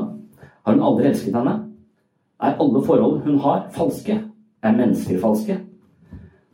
Har 0.66 0.74
hun 0.74 0.84
aldri 0.84 1.08
elsket 1.08 1.36
henne? 1.36 1.58
Er 2.42 2.58
alle 2.60 2.82
forhold 2.84 3.22
hun 3.24 3.38
har, 3.40 3.68
falske? 3.72 4.18
Er 4.66 4.74
mennesker 4.74 5.20
falske? 5.22 5.60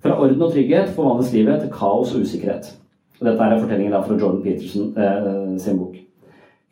Fra 0.05 0.19
orden 0.21 0.43
og 0.43 0.51
trygghet 0.53 0.91
forvandles 0.93 1.31
livet 1.33 1.63
til 1.63 1.71
kaos 1.73 2.11
og 2.15 2.27
usikkerhet. 2.27 2.67
Og 3.21 3.29
dette 3.29 3.47
er 3.47 3.61
fortellingen 3.61 3.95
fra 4.05 4.17
Jordan 4.19 4.43
Peterson 4.43 4.91
eh, 4.99 5.59
sin 5.63 5.79
bok. 5.79 5.95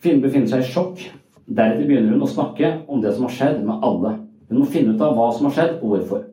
Kvinnen 0.02 0.20
befinner 0.24 0.50
seg 0.50 0.64
i 0.64 0.68
sjokk. 0.68 1.06
Deretter 1.46 1.86
begynner 1.86 2.12
hun 2.12 2.26
å 2.26 2.28
snakke 2.28 2.74
om 2.90 3.00
det 3.00 3.14
som 3.14 3.24
har 3.24 3.34
skjedd 3.38 3.62
med 3.64 3.86
alle. 3.86 4.12
Hun 4.50 4.60
må 4.60 4.68
finne 4.68 4.92
ut 4.92 5.04
av 5.06 5.16
hva 5.16 5.30
som 5.32 5.48
har 5.48 5.56
skjedd, 5.56 5.78
og 5.80 5.94
hvorfor. 5.94 6.26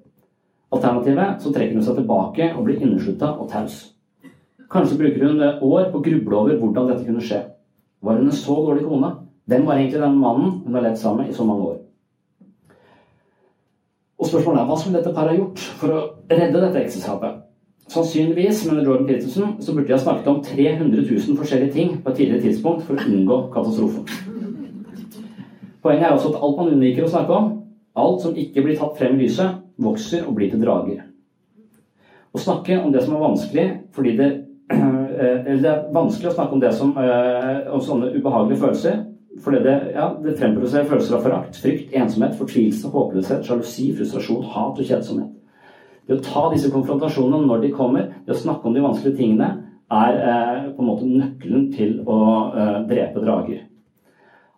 Alternativet 0.76 1.43
så 1.45 1.53
trekker 1.55 1.80
hun 1.80 1.88
seg 1.88 2.01
tilbake 2.01 2.51
og 2.58 2.66
blir 2.68 2.84
inneslutta 2.84 3.32
og 3.38 3.47
taus. 3.53 3.80
Kanskje 4.68 4.99
bruker 4.99 5.24
hun 5.30 5.43
år 5.45 5.91
på 5.93 6.01
å 6.01 6.05
gruble 6.10 6.41
over 6.41 6.60
hvordan 6.60 6.91
dette 6.91 7.08
kunne 7.08 7.24
skje. 7.24 7.45
Var 8.03 8.20
hun 8.20 8.28
en 8.28 8.41
så 8.43 8.60
dårlig 8.66 8.84
kone? 8.89 9.14
Hvem 9.47 9.70
var 9.70 9.80
egentlig 9.80 10.03
den 10.03 10.20
mannen 10.20 10.58
hun 10.66 10.76
har 10.76 10.89
levd 10.89 10.99
sammen 10.99 11.24
med 11.24 11.32
i 11.32 11.38
så 11.38 11.47
mange 11.47 11.70
år? 11.72 11.78
Og 14.28 14.32
spørsmålet 14.34 14.59
er 14.59 14.65
hva 14.67 14.75
skulle 14.75 14.99
dette 14.99 15.11
paret 15.15 15.32
ha 15.32 15.38
gjort 15.38 15.61
for 15.80 15.93
å 15.95 15.99
redde 16.28 16.59
dette 16.59 16.82
ekteskapet? 16.82 17.36
Sannsynligvis 17.88 18.65
mener 18.67 18.84
Jordan 18.84 19.07
Peterson, 19.07 19.53
så 19.63 19.71
burde 19.71 19.88
de 19.88 19.93
ha 19.95 19.99
snakket 20.01 20.28
om 20.28 20.41
300 20.43 21.05
000 21.07 21.38
forskjellige 21.39 21.71
ting 21.71 21.93
på 22.03 22.11
et 22.11 22.17
tidligere 22.19 22.43
tidspunkt 22.43 22.84
for 22.84 22.99
å 22.99 23.05
unngå 23.07 23.38
katastrofen. 23.53 24.03
Poenget 25.80 26.09
er 26.09 26.17
også 26.17 26.34
at 26.34 26.43
alt 26.43 26.59
man 26.59 26.73
unnviker 26.73 27.07
å 27.07 27.13
snakke 27.13 27.38
om, 27.38 27.47
alt 27.95 28.25
som 28.25 28.36
ikke 28.36 28.65
blir 28.65 28.75
tatt 28.75 28.99
frem 28.99 29.15
i 29.15 29.23
lyset, 29.23 29.63
vokser 29.80 30.28
og 30.28 30.36
blir 30.36 30.51
til 30.51 30.65
drager. 30.65 31.05
Å 32.36 32.43
snakke 32.43 32.82
om 32.84 32.91
det 32.91 33.05
som 33.05 33.15
er 33.15 33.23
vanskelig 33.23 33.67
fordi 33.95 34.17
det 34.19 34.32
Eller 35.17 35.61
det 35.63 35.69
er 35.71 35.86
vanskelig 35.95 36.28
å 36.30 36.36
snakke 36.36 36.53
om 36.53 36.59
det 36.61 36.73
som 36.75 36.91
eh, 36.99 37.69
om 37.73 37.80
sånne 37.82 38.11
ubehagelige 38.11 38.59
følelser 38.59 38.99
fordi 39.43 39.61
det, 39.63 39.75
ja, 39.93 40.07
det 40.23 40.35
fremproduserer 40.39 40.88
følelser 40.89 41.17
av 41.17 41.25
forakt, 41.25 41.59
frykt, 41.61 41.93
ensomhet, 41.95 42.35
fortvilelse, 42.39 42.89
håpløshet, 42.93 43.45
sjalusi, 43.45 43.91
frustrasjon, 43.97 44.45
hat 44.53 44.79
og 44.79 44.89
kjedsomhet. 44.89 45.33
Det 46.07 46.15
å 46.15 46.23
ta 46.23 46.43
disse 46.53 46.71
konfrontasjonene 46.71 47.49
når 47.49 47.65
de 47.65 47.71
kommer, 47.75 48.11
det 48.25 48.35
å 48.35 48.39
snakke 48.39 48.69
om 48.69 48.75
de 48.75 48.83
vanskelige 48.85 49.19
tingene, 49.19 49.49
er 49.93 50.17
eh, 50.19 50.63
på 50.75 50.83
en 50.83 50.89
måte 50.89 51.07
nøkkelen 51.07 51.67
til 51.75 51.99
å 52.07 52.19
eh, 52.51 52.79
drepe 52.89 53.23
drager. 53.23 53.65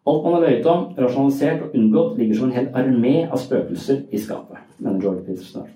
Alt 0.10 0.24
man 0.26 0.38
har 0.38 0.46
løyet 0.46 0.70
om, 0.70 0.86
rasjonalisert 0.98 1.66
og 1.68 1.76
unngått, 1.78 2.16
ligger 2.18 2.40
som 2.40 2.50
en 2.50 2.56
hel 2.56 2.70
armé 2.78 3.16
av 3.28 3.38
spøkelser 3.42 4.06
i 4.10 4.22
skapet, 4.22 4.64
mener 4.80 5.04
George 5.04 5.26
Peterson. 5.28 5.68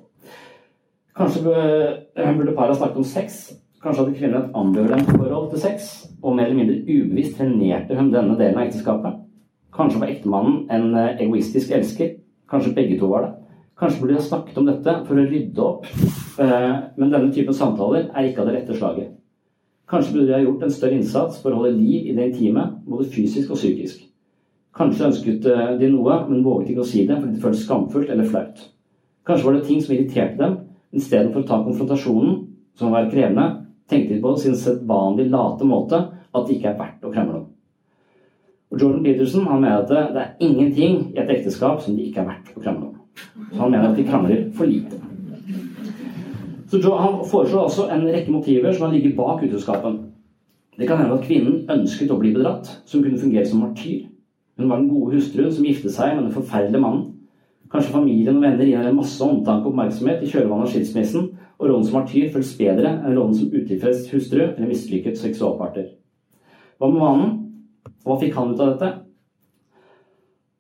Kanskje 1.14 1.44
burde 1.46 2.56
paret 2.58 2.80
snakket 2.80 3.02
om 3.04 3.06
sex, 3.06 3.44
Kanskje 3.84 4.00
hadde 4.06 4.16
kvinnen 4.16 4.40
et 4.40 4.54
ambivalent 4.56 5.10
forhold 5.12 5.50
til 5.52 5.60
sex, 5.60 5.88
og 6.24 6.38
mer 6.38 6.48
eller 6.48 6.56
mindre 6.56 6.84
ubevisst 6.88 7.36
trenerte 7.36 7.98
hun 7.98 8.14
denne 8.14 8.38
delen 8.40 8.56
av 8.56 8.70
ekteskapet. 8.70 9.18
Kanskje 9.76 10.00
var 10.00 10.12
ektemannen 10.14 10.62
en 10.72 10.94
eh, 10.96 11.18
egoistisk 11.26 11.74
elsker. 11.76 12.14
Kanskje 12.48 12.72
begge 12.78 12.96
to 13.02 13.10
var 13.12 13.26
det. 13.26 13.32
Kanskje 13.80 14.00
burde 14.00 14.14
de 14.14 14.22
ha 14.22 14.24
snakket 14.24 14.62
om 14.62 14.70
dette 14.70 14.94
for 15.10 15.20
å 15.20 15.26
rydde 15.28 15.66
opp, 15.66 15.90
eh, 16.40 16.70
men 16.96 17.12
denne 17.12 17.34
typen 17.36 17.58
samtaler 17.58 18.06
er 18.14 18.30
ikke 18.30 18.46
av 18.46 18.48
det 18.48 18.54
rette 18.56 18.78
slaget. 18.78 19.10
Kanskje 19.92 20.16
burde 20.16 20.30
de 20.30 20.38
ha 20.38 20.40
gjort 20.46 20.64
en 20.64 20.76
større 20.78 21.00
innsats 21.02 21.42
for 21.44 21.52
å 21.52 21.60
holde 21.60 21.74
liv 21.76 22.08
i 22.08 22.16
det 22.16 22.30
intime, 22.30 22.64
både 22.88 23.10
fysisk 23.12 23.52
og 23.52 23.60
psykisk. 23.60 24.06
Kanskje 24.80 25.10
ønsket 25.10 25.50
eh, 25.52 25.74
de 25.82 25.92
noe, 25.92 26.22
men 26.30 26.46
våget 26.46 26.72
ikke 26.72 26.86
å 26.86 26.88
si 26.94 27.04
det 27.10 27.20
fordi 27.20 27.36
det 27.36 27.44
føltes 27.44 27.66
skamfullt 27.68 28.16
eller 28.16 28.32
flaut. 28.32 28.64
Kanskje 29.28 29.50
var 29.50 29.60
det 29.60 29.68
ting 29.68 29.84
som 29.84 29.98
irriterte 29.98 30.40
dem, 30.40 30.58
istedenfor 30.96 31.44
å 31.44 31.50
ta 31.52 31.60
konfrontasjonen, 31.68 32.40
som 32.80 32.96
var 32.96 33.12
krevende, 33.12 33.63
tenkte 33.94 34.16
de 34.16 34.22
på 34.24 34.36
sin 34.42 34.58
sedvanlig 34.58 35.30
late 35.32 35.68
måte 35.70 36.00
at 36.34 36.48
det 36.48 36.58
ikke 36.58 36.74
er 36.74 36.80
verdt 36.80 37.06
å 37.06 37.14
krangle 37.14 37.40
om. 37.44 37.50
Og 38.74 38.82
Jordan 38.82 39.04
Peterson 39.06 39.46
han 39.46 39.62
mener 39.62 39.84
at 39.84 39.90
det 39.90 40.22
er 40.22 40.32
ingenting 40.42 40.96
i 41.14 41.20
et 41.22 41.30
ekteskap 41.30 41.82
som 41.82 41.96
det 41.96 42.08
ikke 42.10 42.24
er 42.24 42.32
verdt 42.32 42.56
å 42.58 42.64
krangle 42.64 42.90
om. 42.90 42.96
Så 43.54 43.60
han 43.62 43.72
mener 43.72 43.92
at 43.92 44.00
de 44.00 44.06
krangler 44.08 44.48
for 44.58 44.66
lite. 44.66 44.98
Så 46.74 46.96
Han 46.98 47.20
foreslår 47.30 47.68
også 47.68 47.84
en 47.94 48.08
rekke 48.10 48.32
motiver 48.32 48.74
som 48.74 48.88
har 48.88 48.96
ligget 48.96 49.16
bak 49.16 49.44
utroskapen. 49.46 50.00
Det 50.78 50.88
kan 50.88 50.98
hende 50.98 51.20
at 51.20 51.26
kvinnen 51.28 51.70
ønsket 51.70 52.10
å 52.10 52.18
bli 52.18 52.32
bedratt, 52.34 52.72
hun 52.90 53.04
kunne 53.04 53.20
fungere 53.22 53.46
som 53.46 53.62
martyr. 53.62 54.08
Hun 54.58 54.70
var 54.70 54.82
den 54.82 54.90
gode 54.90 55.14
hustruen 55.14 55.54
som 55.54 55.66
giftet 55.66 55.94
seg 55.94 56.16
med 56.16 56.24
den 56.24 56.34
forferdelige 56.34 56.82
mannen. 56.82 57.12
Kanskje 57.70 57.94
familien 57.94 58.40
og 58.40 58.42
venner 58.42 58.66
gir 58.66 58.80
henne 58.82 58.96
masse 58.98 59.22
omtanke 59.22 59.68
og 59.68 59.76
oppmerksomhet 59.76 60.26
i 60.26 60.32
kjølvannet 60.32 60.66
av 60.66 60.74
skilsmissen, 60.74 61.30
og 61.64 61.70
rollen 61.70 61.86
som 61.88 62.02
martyr 62.02 62.28
føles 62.34 62.52
bedre 62.60 62.92
enn 62.98 63.16
rollen 63.16 63.36
som 63.38 63.54
utilfreds 63.54 64.10
hustru 64.12 64.42
eller 64.44 64.68
mislykket 64.68 65.20
seksualpartner. 65.22 65.94
Hva 66.78 66.90
med 66.92 67.00
mannen? 67.00 67.32
Hva 68.04 68.18
fikk 68.20 68.36
han 68.36 68.52
ut 68.52 68.60
av 68.60 68.74
dette? 68.74 68.90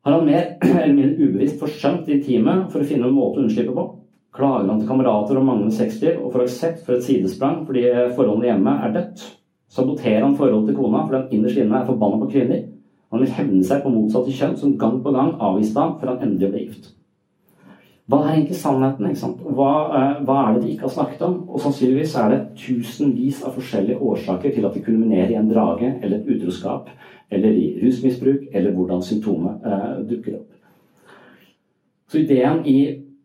Har 0.03 0.15
han 0.15 0.25
mer 0.27 0.55
eller 0.83 0.95
mindre 0.95 1.27
ubevisst 1.27 1.59
forsømt 1.59 2.07
i 2.07 2.21
teamet 2.23 2.71
for 2.71 2.83
å 2.83 2.87
finne 2.87 3.09
en 3.09 3.17
måte 3.17 3.41
å 3.41 3.43
unnslippe 3.43 3.75
på? 3.75 3.85
Klager 4.33 4.71
han 4.71 4.79
til 4.81 4.89
kamerater 4.89 5.37
om 5.37 5.45
manglende 5.51 5.75
sexliv 5.75 6.23
og 6.23 6.31
får 6.33 6.47
aksept 6.47 6.85
for 6.87 6.95
et 6.95 7.05
sidesprang 7.05 7.65
fordi 7.67 7.85
forholdene 8.15 8.49
hjemme 8.49 8.77
er 8.87 8.95
dødt? 8.95 9.27
Saboterer 9.73 10.23
han 10.23 10.39
forholdet 10.39 10.71
til 10.71 10.79
kona 10.79 11.03
fordi 11.03 11.19
han 11.19 11.37
innerst 11.37 11.61
inne 11.61 11.79
er 11.81 11.87
forbanna 11.89 12.23
på 12.23 12.31
kvinner? 12.33 12.65
Han 13.13 13.21
vil 13.21 13.35
hevne 13.35 13.63
seg 13.67 13.83
på 13.83 13.91
motsatte 13.93 14.33
kjønn 14.33 14.57
som 14.57 14.77
gang 14.81 14.99
på 15.03 15.13
gang 15.13 15.35
avviste 15.37 15.77
ham 15.77 15.97
før 15.99 16.15
han 16.15 16.23
endelig 16.25 16.49
ble 16.49 16.63
gift. 16.63 16.93
Hva 18.11 18.19
er 18.19 18.33
egentlig 18.33 18.57
sannheten? 18.59 19.13
Hva, 19.55 19.69
eh, 19.95 20.23
hva, 20.27 20.39
er 20.43 20.55
det 20.55 20.63
de 20.63 20.71
ikke 20.73 20.89
har 20.89 20.95
snakket 20.97 21.21
om? 21.23 21.37
Og 21.47 21.61
sannsynligvis 21.63 22.15
er 22.19 22.33
det 22.33 22.41
tusenvis 22.59 23.43
av 23.47 23.55
forskjellige 23.55 23.99
årsaker 23.99 24.51
til 24.51 24.65
at 24.67 24.75
det 24.75 24.83
kulminerer 24.83 25.31
i 25.31 25.39
en 25.39 25.47
drage 25.49 25.93
eller 26.01 26.17
et 26.17 26.27
utroskap, 26.35 26.89
eller 27.31 27.55
i 27.55 27.79
rusmisbruk, 27.79 28.49
eller 28.51 28.75
hvordan 28.75 29.01
symptomet 29.01 29.63
eh, 29.65 30.03
dukker 30.09 30.35
opp. 30.41 30.49
Så 32.11 32.19
ideen 32.19 32.65
i 32.67 32.77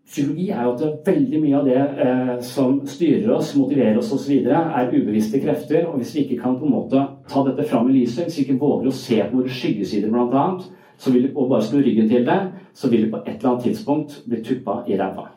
psykologi 0.09 0.49
er 0.55 0.63
jo 0.65 0.71
at 0.73 1.11
veldig 1.11 1.43
mye 1.43 1.59
av 1.59 1.67
det 1.67 1.81
eh, 2.07 2.35
som 2.47 2.79
styrer 2.87 3.35
oss, 3.35 3.57
motiverer 3.59 3.99
oss 3.99 4.15
osv., 4.15 4.47
er 4.47 4.95
ubevisste 4.95 5.43
krefter. 5.43 5.89
Og 5.91 5.99
hvis 5.99 6.15
vi 6.15 6.23
ikke 6.23 6.43
kan 6.45 6.57
på 6.57 6.71
en 6.71 6.77
måte 6.79 7.03
ta 7.29 7.43
dette 7.51 7.67
fram 7.69 7.91
i 7.91 7.99
lyset, 7.99 8.29
hvis 8.29 8.39
vi 8.39 8.47
ikke 8.47 8.63
våger 8.63 8.93
å 8.93 8.99
se 9.03 9.19
på 9.25 9.43
våre 9.43 9.59
skyggesider 9.59 10.15
bl.a., 10.15 10.47
så 10.63 10.78
vil 11.15 11.31
og 11.35 11.49
bare 11.51 11.67
snu 11.67 11.81
ryggen 11.83 12.09
til 12.11 12.27
det, 12.27 12.39
så 12.75 12.91
vil 12.91 13.07
det 13.07 13.11
på 13.13 13.23
et 13.25 13.37
eller 13.37 13.51
annet 13.53 13.67
tidspunkt 13.69 14.23
bli 14.27 14.43
tuppa 14.45 14.83
i 14.87 14.99
ræva. 14.99 15.29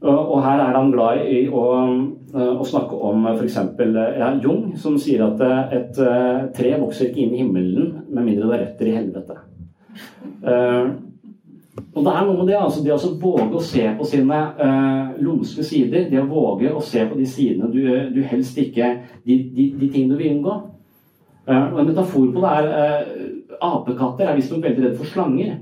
Og 0.00 0.38
her 0.40 0.62
er 0.64 0.76
han 0.76 0.92
glad 0.94 1.26
i 1.28 1.42
å, 1.52 1.64
å 2.32 2.64
snakke 2.64 2.96
om 3.04 3.26
f.eks. 3.34 3.58
Ja, 4.16 4.30
Jung, 4.40 4.70
som 4.80 4.96
sier 5.00 5.26
at 5.26 5.42
et 5.76 6.00
tre 6.56 6.70
vokser 6.80 7.10
ikke 7.10 7.20
inn 7.20 7.34
i 7.36 7.42
himmelen 7.42 7.90
med 8.08 8.24
mindre 8.24 8.46
det 8.46 8.54
har 8.54 8.62
røtter 8.64 8.88
i 8.88 8.94
helvete. 8.96 9.36
Og 11.90 12.04
det 12.06 12.12
er 12.12 12.26
noe 12.26 12.36
med 12.38 12.48
det, 12.50 12.56
altså 12.58 12.82
det 12.84 12.92
å 12.94 13.12
våge 13.20 13.58
å 13.58 13.62
se 13.64 13.82
på 13.98 14.06
sine 14.08 14.38
uh, 14.60 15.16
lumske 15.22 15.64
sider. 15.66 16.06
Det 16.10 16.20
å 16.22 16.28
våge 16.30 16.70
å 16.72 16.82
se 16.84 17.02
på 17.08 17.18
de 17.18 17.26
sidene 17.28 17.70
du, 17.72 17.82
du 18.14 18.20
helst 18.26 18.58
ikke 18.60 18.92
De, 19.24 19.36
de, 19.54 19.70
de 19.80 19.88
tingene 19.88 20.14
du 20.14 20.20
vil 20.20 20.36
unngå. 20.36 20.56
Uh, 21.48 21.66
og 21.72 21.80
En 21.82 21.90
metafor 21.90 22.30
på 22.34 22.44
det 22.44 22.54
er 22.60 22.70
uh, 22.70 23.28
Apekatter 23.60 24.28
er 24.28 24.38
visstnok 24.38 24.64
veldig 24.64 24.86
redd 24.86 24.96
for 24.98 25.10
slanger. 25.10 25.58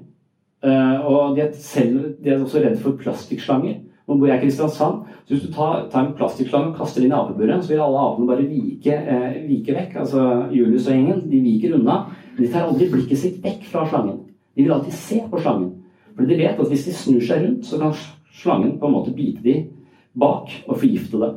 og 0.62 1.36
de 1.36 1.42
er, 1.44 1.52
selv, 1.54 2.16
de 2.18 2.30
er 2.30 2.40
også 2.42 2.62
redd 2.64 2.80
for 2.82 2.98
plastikkslanger. 2.98 3.76
Nå 4.08 4.16
bor 4.16 4.30
jeg 4.30 4.40
i 4.40 4.42
Kristiansand, 4.46 5.02
så 5.26 5.34
hvis 5.34 5.42
du 5.44 5.50
tar, 5.52 5.82
tar 5.92 6.06
en 6.06 6.14
plastikkslange 6.16 6.70
og 6.70 6.78
kaster 6.78 7.02
den 7.02 7.10
inn 7.10 7.12
i 7.12 7.18
apeburet, 7.18 7.60
så 7.60 7.74
vil 7.74 7.82
alle 7.84 8.04
apene 8.06 8.28
bare 8.30 8.46
vike, 8.48 8.94
vike 9.44 9.74
vekk. 9.76 9.98
Altså 10.00 10.22
Julius 10.54 10.88
og 10.88 10.96
gjengen, 10.96 11.26
de 11.28 11.40
viker 11.44 11.74
unna. 11.76 11.98
Men 12.32 12.40
de 12.40 12.48
tar 12.54 12.64
aldri 12.64 12.88
blikket 12.88 13.20
sitt 13.20 13.42
vekk 13.44 13.66
fra 13.68 13.84
slangen. 13.90 14.22
De 14.56 14.64
vil 14.64 14.72
alltid 14.72 14.96
se 14.96 15.20
på 15.28 15.42
slangen. 15.42 15.74
For 16.16 16.26
de 16.26 16.38
vet 16.40 16.56
at 16.56 16.72
hvis 16.72 16.86
de 16.88 16.94
snur 16.96 17.20
seg 17.28 17.44
rundt, 17.44 17.68
så 17.68 17.82
kan 17.82 17.92
slangen 18.40 18.78
på 18.80 18.88
en 18.88 18.96
måte 18.96 19.12
bite 19.14 19.44
de 19.44 19.58
bak 20.18 20.56
og 20.64 20.78
forgifte 20.80 21.20
dem. 21.20 21.36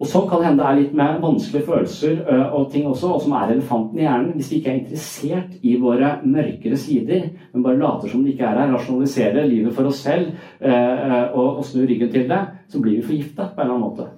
Og 0.00 0.08
Sånn 0.10 0.26
kan 0.26 0.42
hende 0.42 0.58
det 0.58 0.66
er 0.68 0.78
litt 0.80 0.96
mer 0.98 1.20
vanskelige 1.22 1.68
følelser 1.68 2.16
og 2.56 2.64
ting 2.72 2.88
også, 2.90 3.12
og 3.14 3.22
som 3.22 3.36
er 3.38 3.52
elefanten 3.54 4.00
i 4.00 4.02
hjernen. 4.02 4.32
Hvis 4.34 4.50
vi 4.50 4.58
ikke 4.58 4.72
er 4.72 4.80
interessert 4.80 5.52
i 5.62 5.76
våre 5.80 6.10
mørkere 6.24 6.78
sider, 6.82 7.28
men 7.52 7.62
bare 7.62 7.78
later 7.78 8.10
som 8.10 8.24
det 8.24 8.34
ikke 8.34 8.48
er 8.48 8.58
her, 8.58 8.74
rasjonaliserer 8.74 9.46
livet 9.46 9.76
for 9.76 9.86
oss 9.86 10.02
selv 10.02 10.34
og, 10.64 11.60
og 11.60 11.62
snur 11.68 11.86
ryggen 11.86 12.10
til 12.10 12.26
det, 12.32 12.42
så 12.66 12.82
blir 12.82 12.98
vi 12.98 13.06
forgifta 13.06 13.46
på 13.52 13.62
en 13.62 13.68
eller 13.68 13.76
annen 13.76 13.86
måte. 13.86 14.10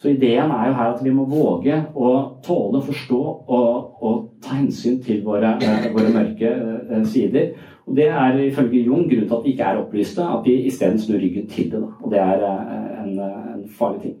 Så 0.00 0.08
ideen 0.08 0.50
er 0.50 0.70
jo 0.70 0.76
her 0.78 0.94
at 0.94 1.00
vi 1.04 1.10
må 1.12 1.26
våge 1.28 1.76
å 1.92 2.10
tåle, 2.42 2.80
forstå 2.86 3.20
og, 3.20 3.98
og 4.00 4.20
ta 4.40 4.56
hensyn 4.56 4.96
til 5.04 5.20
våre, 5.26 5.58
våre 5.92 6.12
mørke 6.14 6.52
sider. 7.04 7.52
Og 7.84 7.96
Det 7.96 8.06
er 8.08 8.38
ifølge 8.46 8.84
Jung 8.86 9.04
grunnen 9.10 9.28
til 9.28 9.36
at 9.36 9.44
vi 9.44 9.52
ikke 9.52 9.68
er 9.68 9.82
opplyste, 9.82 10.22
at 10.22 10.46
vi 10.46 10.54
isteden 10.70 10.98
snur 10.98 11.20
ryggen 11.20 11.46
til 11.50 11.70
det. 11.72 11.80
Da. 11.82 11.92
Og 12.00 12.10
Det 12.10 12.18
er 12.18 12.44
eh, 12.48 13.02
en, 13.02 13.18
en, 13.20 13.68
farlig 13.78 14.00
ting. 14.02 14.16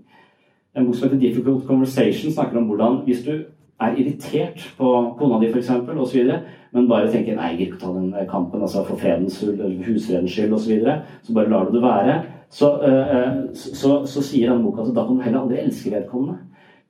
En 0.76 0.86
bok 0.86 0.94
som 0.94 1.08
heter 1.08 1.20
'Difficult 1.20 1.64
Conversation' 1.66 2.32
snakker 2.32 2.58
om 2.58 2.64
hvordan 2.64 3.04
hvis 3.04 3.24
du 3.24 3.32
er 3.80 3.96
irritert 3.96 4.74
på 4.78 5.14
kona 5.18 5.40
di 5.40 5.48
f.eks., 5.50 5.70
osv., 5.70 6.30
men 6.72 6.88
bare 6.88 7.10
tenker 7.10 7.34
'nei, 7.34 7.48
jeg 7.48 7.58
gidder 7.58 7.72
ikke 7.72 7.80
ta 7.80 7.92
den 7.94 8.14
kampen 8.30 8.62
altså 8.62 8.84
for 8.84 8.96
fredens 8.96 9.40
skyld, 9.40 9.84
husfredens 9.86 10.30
skyld', 10.30 10.54
osv., 10.54 10.64
så, 10.64 10.74
videre, 10.74 11.00
så 11.22 11.34
bare 11.34 11.50
lar 11.50 11.64
du 11.64 11.74
det 11.74 11.82
være, 11.82 12.22
så, 12.50 12.68
uh, 12.90 13.54
så, 13.54 13.74
så, 13.74 13.90
så 14.06 14.22
sier 14.22 14.50
denne 14.50 14.64
boka 14.64 14.82
at 14.82 14.94
da 14.94 15.06
kan 15.06 15.16
du 15.16 15.22
heller 15.22 15.40
aldri 15.40 15.58
elske 15.58 15.90
vedkommende. 15.90 16.38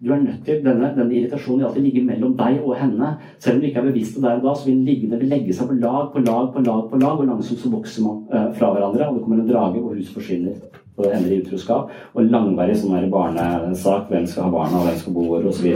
Du 0.05 0.13
er 0.13 0.21
nødt 0.21 0.45
til, 0.45 0.61
denne, 0.65 0.93
denne 0.97 1.15
irritasjonen 1.15 1.61
vil 1.61 1.67
alltid 1.69 1.83
ligge 1.83 2.05
mellom 2.05 2.37
deg 2.37 2.63
og 2.65 2.77
henne. 2.81 3.11
Selv 3.39 3.57
om 3.57 3.61
du 3.61 3.67
ikke 3.69 3.81
er 3.81 3.91
bevisst 3.91 4.15
det 4.17 4.23
der 4.25 4.39
og 4.39 4.47
da, 4.47 4.55
så 4.57 4.69
vil 4.69 4.79
den 4.79 4.85
ligge, 4.85 5.11
den 5.11 5.21
vil 5.21 5.29
legge 5.29 5.57
seg 5.57 5.69
på 5.69 5.77
lag 5.77 6.13
på 6.13 6.23
lag 6.25 6.47
på 6.55 6.63
lag, 6.65 6.87
på 6.89 7.01
lag, 7.03 7.21
og 7.21 7.29
langsomt 7.29 7.61
så 7.61 7.73
vokser 7.73 8.07
man 8.07 8.23
fra 8.57 8.73
hverandre. 8.73 9.11
Og 9.11 9.19
det 9.19 9.25
kommer 9.27 9.43
en 9.43 9.51
drage, 9.51 9.83
og 9.83 9.93
huset 9.99 10.17
forsvinner. 10.17 10.57
Og 10.97 11.05
det 11.05 11.13
ender 11.17 11.33
i 11.33 11.41
utroskap. 11.41 11.93
Og 12.15 12.31
langvarig 12.31 12.77
sånn 12.79 12.97
her 12.97 13.11
barnesak. 13.13 14.09
Hvem 14.11 14.27
skal 14.29 14.49
ha 14.49 14.55
barna, 14.55 14.85
hvem 14.85 14.99
skal 15.01 15.17
bo 15.17 15.27
hvor, 15.29 15.47
osv. 15.51 15.69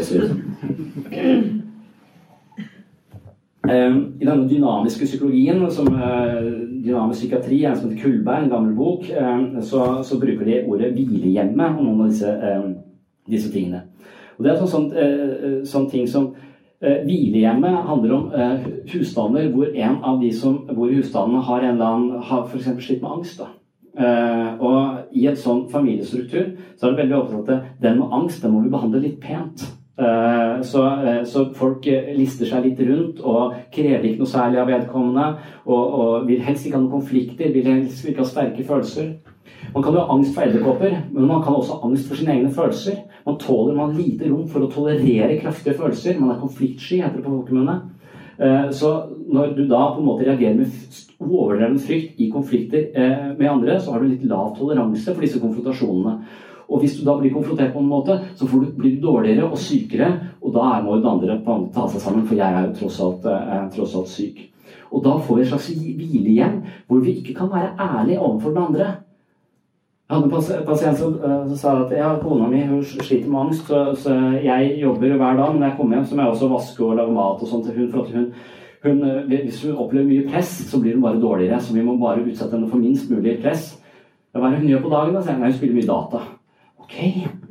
osv. 0.00 0.30
Um, 3.62 3.98
I 4.18 4.26
denne 4.26 4.48
dynamiske 4.50 5.06
psykologien, 5.06 5.60
som 5.70 5.86
uh, 5.94 6.40
dynamisk 6.82 7.20
psykiatri, 7.20 7.60
en 7.62 7.76
som 7.78 7.92
heter 7.92 8.02
Kullberg, 8.02 8.48
en 8.48 8.50
gammel 8.50 8.72
bok, 8.74 9.06
um, 9.14 9.60
så, 9.62 9.84
så, 10.02 10.18
bruker 10.18 10.48
de 10.48 10.64
ordet 10.66 10.90
hvilehjemme 10.96 11.68
om 11.76 11.84
noen 11.86 12.00
av 12.02 12.10
disse 12.10 12.32
um, 12.42 12.72
disse 13.30 13.52
tingene. 13.52 13.82
Og 14.38 14.44
Det 14.44 14.52
er 14.52 14.58
sånn, 14.58 14.72
sånn, 14.72 14.88
eh, 14.96 15.58
sånn 15.68 15.88
ting 15.90 16.06
som 16.08 16.32
eh, 16.82 17.02
Hvilehjemmet 17.06 17.86
handler 17.88 18.14
om 18.16 18.30
eh, 18.34 18.68
husstander 18.94 19.50
hvor 19.52 19.70
en 19.70 19.98
av 20.02 20.20
de 20.22 20.32
som 20.34 20.62
bor 20.72 20.90
i 20.90 20.98
husstandene, 20.98 21.44
har 21.46 21.66
en 21.66 21.76
eller 21.80 22.22
har 22.30 22.46
f.eks. 22.48 22.70
slitt 22.84 23.02
med 23.02 23.18
angst. 23.18 23.38
da. 23.38 23.52
Uh, 23.92 24.56
og 24.56 25.12
i 25.12 25.26
en 25.28 25.36
sånn 25.36 25.66
familiestruktur 25.68 26.54
så 26.80 26.86
er 26.86 26.94
det 26.94 27.02
veldig 27.02 27.16
opptatt 27.18 27.50
at 27.52 27.82
den 27.82 27.98
med 27.98 28.14
angst 28.16 28.40
den 28.40 28.54
må 28.54 28.62
vi 28.64 28.72
behandle 28.72 29.02
litt 29.02 29.18
pent. 29.20 29.66
Uh, 30.00 30.62
så, 30.64 30.86
uh, 31.04 31.20
så, 31.28 31.44
folk 31.52 31.84
lister 32.16 32.48
seg 32.48 32.64
litt 32.64 32.80
rundt 32.88 33.20
og 33.20 33.52
krever 33.74 34.08
ikke 34.08 34.24
noe 34.24 34.32
særlig 34.32 34.62
av 34.62 34.72
vedkommende. 34.72 35.26
Og, 35.66 35.82
og 35.82 36.30
vil 36.30 36.40
helst 36.46 36.66
ikke 36.66 36.78
ha 36.78 36.82
noen 36.86 36.96
konflikter, 36.96 37.52
vil 37.52 37.68
helst 37.68 38.08
ikke 38.08 38.24
ha 38.24 38.30
sterke 38.30 38.64
følelser. 38.66 39.12
Man 39.74 39.84
kan 39.84 39.94
jo 39.94 40.00
ha 40.00 40.14
angst 40.14 40.34
for 40.34 40.44
edderkopper, 40.46 40.96
men 41.12 41.28
man 41.28 41.42
kan 41.44 41.54
også 41.54 41.76
ha 41.76 41.88
angst 41.88 42.08
for 42.08 42.18
sine 42.18 42.32
egne 42.34 42.50
følelser. 42.52 42.96
Man 43.26 43.38
tåler 43.40 43.76
man 43.76 43.94
lite 43.96 44.30
rom 44.30 44.48
for 44.50 44.64
å 44.64 44.70
tolerere 44.72 45.38
kraftige 45.40 45.76
følelser. 45.78 46.18
Man 46.20 46.32
er 46.34 46.40
konfliktsky, 46.40 47.02
heter 47.02 47.20
det 47.20 47.26
på 47.26 47.36
folkemunne. 47.36 47.76
Eh, 48.38 48.70
så 48.70 48.92
når 49.28 49.56
du 49.56 49.66
da 49.68 49.82
på 49.92 50.00
en 50.00 50.08
måte 50.08 50.26
reagerer 50.26 50.56
med 50.60 50.70
overdreven 51.22 51.78
frykt 51.82 52.20
i 52.20 52.30
konflikter 52.32 52.88
eh, 52.94 53.28
med 53.38 53.50
andre, 53.50 53.80
så 53.80 53.92
har 53.92 54.02
du 54.02 54.08
litt 54.10 54.24
lav 54.28 54.54
toleranse 54.58 55.12
for 55.12 55.24
disse 55.24 55.42
konfrontasjonene. 55.42 56.16
Og 56.72 56.80
hvis 56.80 56.96
du 56.98 57.04
da 57.04 57.18
blir 57.18 57.34
konfrontert 57.34 57.74
på 57.74 57.82
en 57.82 57.90
måte, 57.90 58.16
så 58.38 58.48
du, 58.48 58.64
blir 58.76 58.96
du 58.96 59.04
dårligere 59.04 59.50
og 59.50 59.60
sykere. 59.60 60.08
Og 60.40 60.54
da 60.54 60.80
må 60.80 60.96
jo 60.96 61.02
den 61.02 61.10
andre 61.10 61.36
en 61.36 61.68
ta 61.74 61.84
seg 61.90 62.00
sammen, 62.00 62.24
for 62.28 62.38
jeg 62.38 62.48
er 62.48 62.68
jo 62.68 62.76
tross 62.80 63.00
alt, 63.04 63.28
eh, 63.28 63.68
tross 63.76 63.96
alt 63.98 64.12
syk. 64.12 64.40
Og 64.92 65.04
da 65.04 65.16
får 65.20 65.36
vi 65.36 65.44
et 65.44 65.50
slags 65.52 65.70
hvile 65.72 66.30
igjen, 66.32 66.60
hvor 66.88 67.00
vi 67.04 67.16
ikke 67.20 67.36
kan 67.36 67.52
være 67.52 67.74
ærlige 67.80 68.20
overfor 68.20 68.54
den 68.54 68.62
andre. 68.66 68.88
Jeg 70.10 70.18
hadde 70.18 70.26
en 70.28 70.64
pasient 70.66 70.98
som, 70.98 71.12
uh, 71.22 71.44
som, 71.48 71.56
sa 71.56 71.74
at 71.84 71.92
ja, 71.96 72.08
kona 72.20 72.48
mi 72.50 72.64
hun 72.68 72.82
sliter 72.84 73.30
med 73.30 73.40
angst, 73.46 73.68
så, 73.70 73.94
så, 73.96 74.16
jeg 74.44 74.74
jobber 74.82 75.14
hver 75.16 75.38
dag. 75.38 75.52
Men 75.52 75.62
når 75.62 75.66
jeg 75.68 75.76
kommer 75.78 75.96
hjem, 75.96 76.08
så 76.08 76.16
må 76.16 76.22
jeg 76.22 76.34
også 76.34 76.50
vaske 76.52 76.84
og 76.84 76.98
lage 76.98 77.14
mat 77.16 77.44
og 77.46 77.48
sånt 77.48 77.68
til 77.68 77.78
hun. 77.78 77.88
For 77.92 78.02
at 78.02 78.12
hun, 78.16 78.26
hun, 78.82 79.00
eh, 79.08 79.40
hvis 79.46 79.62
hun 79.64 79.78
opplever 79.78 80.10
mye 80.10 80.26
press, 80.28 80.50
så 80.68 80.80
blir 80.82 80.98
hun 80.98 81.06
bare 81.06 81.22
dårligere. 81.22 81.60
Så 81.60 81.74
vi 81.74 81.86
må 81.86 81.96
bare 81.96 82.26
utsette 82.26 82.58
henne 82.58 82.68
for 82.68 82.82
minst 82.82 83.08
mulig 83.10 83.38
press. 83.40 83.70
Hva 84.34 84.48
er 84.48 84.50
det 84.50 84.60
hun 84.60 84.68
gjør 84.74 84.84
på 84.84 84.92
dagen? 84.92 85.16
Da? 85.16 85.38
Nei, 85.38 85.48
hun 85.48 85.56
spiller 85.56 85.78
mye 85.78 85.88
data. 85.94 86.22
Ok, 86.82 86.98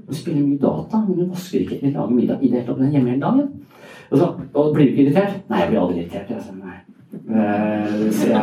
hun 0.05 0.21
spiller 0.21 0.45
mye 0.45 0.61
data, 0.61 1.01
men 1.07 1.17
hun 1.23 1.33
vasker 1.33 1.65
ikke 1.65 1.79
eller 1.81 1.97
lager 1.97 2.15
middag 2.19 2.41
i 2.41 2.47
det 2.51 2.59
hele 2.59 2.67
tatt. 2.67 2.77
Hun 2.77 2.87
er 2.87 2.95
hjemme 2.97 3.15
hele 3.15 3.25
dagen. 3.25 3.51
Og, 4.11 4.17
så, 4.17 4.31
og 4.53 4.73
blir 4.75 4.85
du 4.85 4.91
ikke 4.91 5.07
irritert? 5.07 5.41
Nei, 5.49 5.63
jeg 5.63 5.71
blir 5.71 5.81
aldri 5.81 6.01
irritert. 6.03 6.33
Jeg, 6.35 6.45
så, 6.45 6.57
nei. 6.57 6.77
Så 7.11 8.27
jeg, 8.27 8.39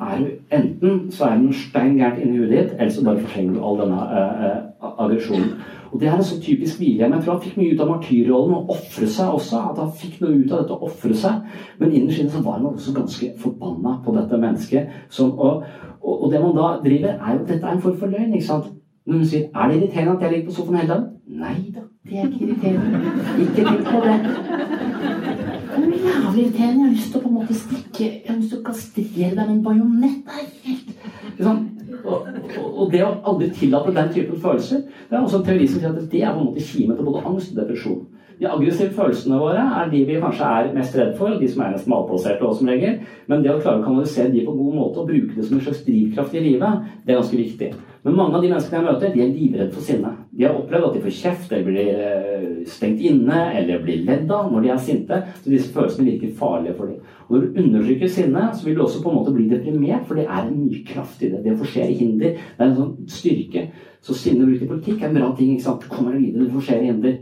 er 0.00 0.18
du, 0.18 0.26
enten 0.52 1.10
så 1.10 1.24
er 1.24 1.34
det 1.36 1.44
noe 1.44 1.54
stein 1.54 1.98
inni 1.98 2.38
huet 2.38 2.50
ditt, 2.50 2.72
eller 2.78 2.90
så 2.90 3.04
bare 3.04 3.20
fortrenger 3.22 3.54
du 3.54 3.60
all 3.62 3.78
denne 3.82 3.98
uh, 3.98 4.40
uh, 4.82 4.88
aggresjonen. 5.04 5.52
Og 5.92 6.00
Det 6.00 6.08
er 6.08 6.16
en 6.16 6.24
så 6.24 6.40
typisk 6.42 6.80
William. 6.80 7.12
Jeg 7.12 7.22
tror 7.22 7.32
han 7.32 7.42
fikk 7.42 7.56
mye 7.56 7.74
ut 7.74 7.80
av 7.80 7.90
martyrrollen 7.92 8.56
og 8.56 8.72
ofre 8.74 9.06
seg 9.08 9.36
også. 9.38 9.60
At 9.70 9.78
han 9.80 9.92
fikk 10.00 10.18
noe 10.20 10.34
ut 10.36 10.52
av 10.52 10.62
dette 10.62 10.74
å 10.76 10.88
ofre 10.88 11.14
seg. 11.16 11.46
Men 11.78 11.94
innerst 11.94 12.20
inne 12.24 12.42
var 12.44 12.58
han 12.58 12.66
også 12.72 12.92
ganske 12.96 13.30
forbanna 13.40 13.94
på 14.04 14.14
dette 14.18 14.40
mennesket. 14.42 14.98
Som, 15.08 15.32
og, 15.38 15.62
og, 16.02 16.14
og, 16.14 16.26
det 16.32 16.42
man 16.42 16.58
da 16.58 16.74
driver, 16.84 17.14
er 17.14 17.38
jo 17.38 17.46
Dette 17.48 17.62
er 17.62 17.72
en 17.72 17.84
form 17.86 17.96
for 18.02 18.12
løgn. 18.12 18.34
ikke 18.34 18.50
sant? 18.50 18.74
Når 19.06 19.16
hun 19.16 19.26
sier 19.26 19.46
'Er 19.54 19.68
det 19.68 19.76
irriterende 19.76 20.16
at 20.16 20.22
jeg 20.22 20.30
ligger 20.32 20.46
på 20.46 20.54
sofaen 20.54 20.76
hele 20.78 20.92
dagen?' 20.92 21.08
Nei 21.28 21.72
da, 21.74 21.80
det 22.08 22.18
er 22.18 22.24
ikke 22.26 22.44
irriterende. 22.44 23.00
Ikke 23.40 23.64
tenk 23.64 23.80
på 23.86 23.98
det 24.04 25.57
jævlig 25.86 26.44
irriterende. 26.44 26.84
Jeg 26.84 26.88
har 26.88 26.94
lyst 26.94 27.10
til 27.12 27.20
å 27.20 27.22
på 27.22 27.28
en 27.28 27.38
måte 27.38 27.56
stikke 27.56 28.04
Jeg 28.04 28.28
har 28.28 28.38
lyst 28.38 28.52
til 28.54 28.60
å 28.60 28.66
kastrere 28.66 29.34
deg 29.34 29.42
med 29.42 29.54
en 29.56 29.64
bajonett. 29.64 30.22
Det 30.26 31.38
liksom, 31.38 31.64
og, 32.04 32.28
og, 32.68 32.84
det 32.92 33.02
å 33.04 33.14
aldri 33.30 33.50
tillate 33.54 33.94
den 33.94 34.12
typen 34.14 34.40
følelser, 34.40 34.84
det 35.08 35.16
er 35.16 35.22
også 35.22 35.40
en 35.40 35.48
teori 35.48 35.66
som 35.68 35.80
sier 35.80 35.90
at 35.90 36.10
det 36.12 36.22
er 36.22 36.34
på 36.34 36.42
en 36.42 36.48
måte 36.50 36.64
kimen 36.64 36.96
til 36.96 37.08
både 37.08 37.24
angst 37.30 37.52
og 37.52 37.60
depresjon. 37.62 38.00
De 38.38 38.46
aggressive 38.46 38.94
følelsene 38.94 39.38
våre 39.40 39.62
er 39.80 39.88
de 39.90 40.04
vi 40.06 40.18
kanskje 40.22 40.48
er 40.60 40.70
mest 40.76 40.94
redd 40.94 41.16
for, 41.18 41.34
de 41.40 41.48
som 41.50 41.64
er 41.64 41.72
mest 41.74 41.88
malplasserte 41.90 42.46
også 42.46 42.62
som 42.62 42.70
regel. 42.70 43.00
Men 43.26 43.42
det 43.42 43.50
å 43.50 43.58
klare 43.58 43.82
å 43.82 43.86
kanalisere 43.86 44.30
de 44.30 44.44
på 44.46 44.54
god 44.54 44.76
måte 44.78 45.02
og 45.02 45.10
bruke 45.10 45.34
det 45.34 45.46
som 45.46 45.58
en 45.58 45.64
slags 45.66 45.82
drivkraft 45.88 46.36
i 46.38 46.44
livet, 46.44 46.84
det 47.02 47.14
er 47.14 47.18
ganske 47.18 47.40
viktig. 47.40 47.72
Men 48.06 48.14
mange 48.14 48.38
av 48.38 48.44
de 48.44 48.50
menneskene 48.52 48.78
jeg 48.78 48.86
møter, 48.86 49.10
de 49.12 49.22
er 49.24 49.32
livredde 49.34 49.74
for 49.74 49.84
sinne. 49.84 50.12
De 50.30 50.46
har 50.46 50.54
opplevd 50.54 50.86
at 50.86 50.94
de 50.94 51.02
får 51.02 51.16
kjeft, 51.16 51.50
eller 51.50 51.66
blir 51.66 52.04
eh, 52.04 52.44
stengt 52.70 53.02
inne, 53.10 53.40
eller 53.58 53.82
blir 53.82 54.04
ledd 54.06 54.30
av 54.32 54.52
når 54.52 54.64
de 54.64 54.70
er 54.72 54.84
sinte. 54.86 55.18
Så 55.42 55.50
disse 55.50 55.74
følelsene 55.74 56.06
virker 56.12 56.38
farlige 56.38 56.76
for 56.78 56.92
dem. 56.92 57.02
Og 57.26 57.34
når 57.34 57.42
du 57.42 57.60
undertrykker 57.64 58.14
sinne, 58.14 58.46
så 58.54 58.68
vil 58.68 58.78
du 58.78 58.84
også 58.86 59.02
på 59.02 59.10
en 59.10 59.18
måte 59.18 59.34
bli 59.34 59.48
deprimert, 59.50 60.06
for 60.06 60.20
det 60.20 60.28
er 60.28 60.46
en 60.46 60.54
mye 60.62 60.84
kraft 60.86 61.26
i 61.26 61.32
det. 61.34 61.42
Det 61.44 61.58
forserer 61.58 61.98
hinder, 61.98 62.38
det 62.38 62.64
er 62.64 62.70
en 62.70 62.78
sånn 62.78 62.94
styrke. 63.18 63.66
Så 64.00 64.14
sinne 64.16 64.46
brukt 64.46 64.62
i 64.62 64.70
politikk 64.70 65.02
er 65.02 65.10
en 65.10 65.18
bra 65.18 65.34
ting. 65.34 65.52
ikke 65.56 65.66
sant? 65.66 65.82
Du 65.82 65.90
kommer 65.90 66.14
deg 66.14 66.28
videre, 66.28 66.46
du 66.46 66.54
forserer 66.54 66.86
hinder. 66.86 67.18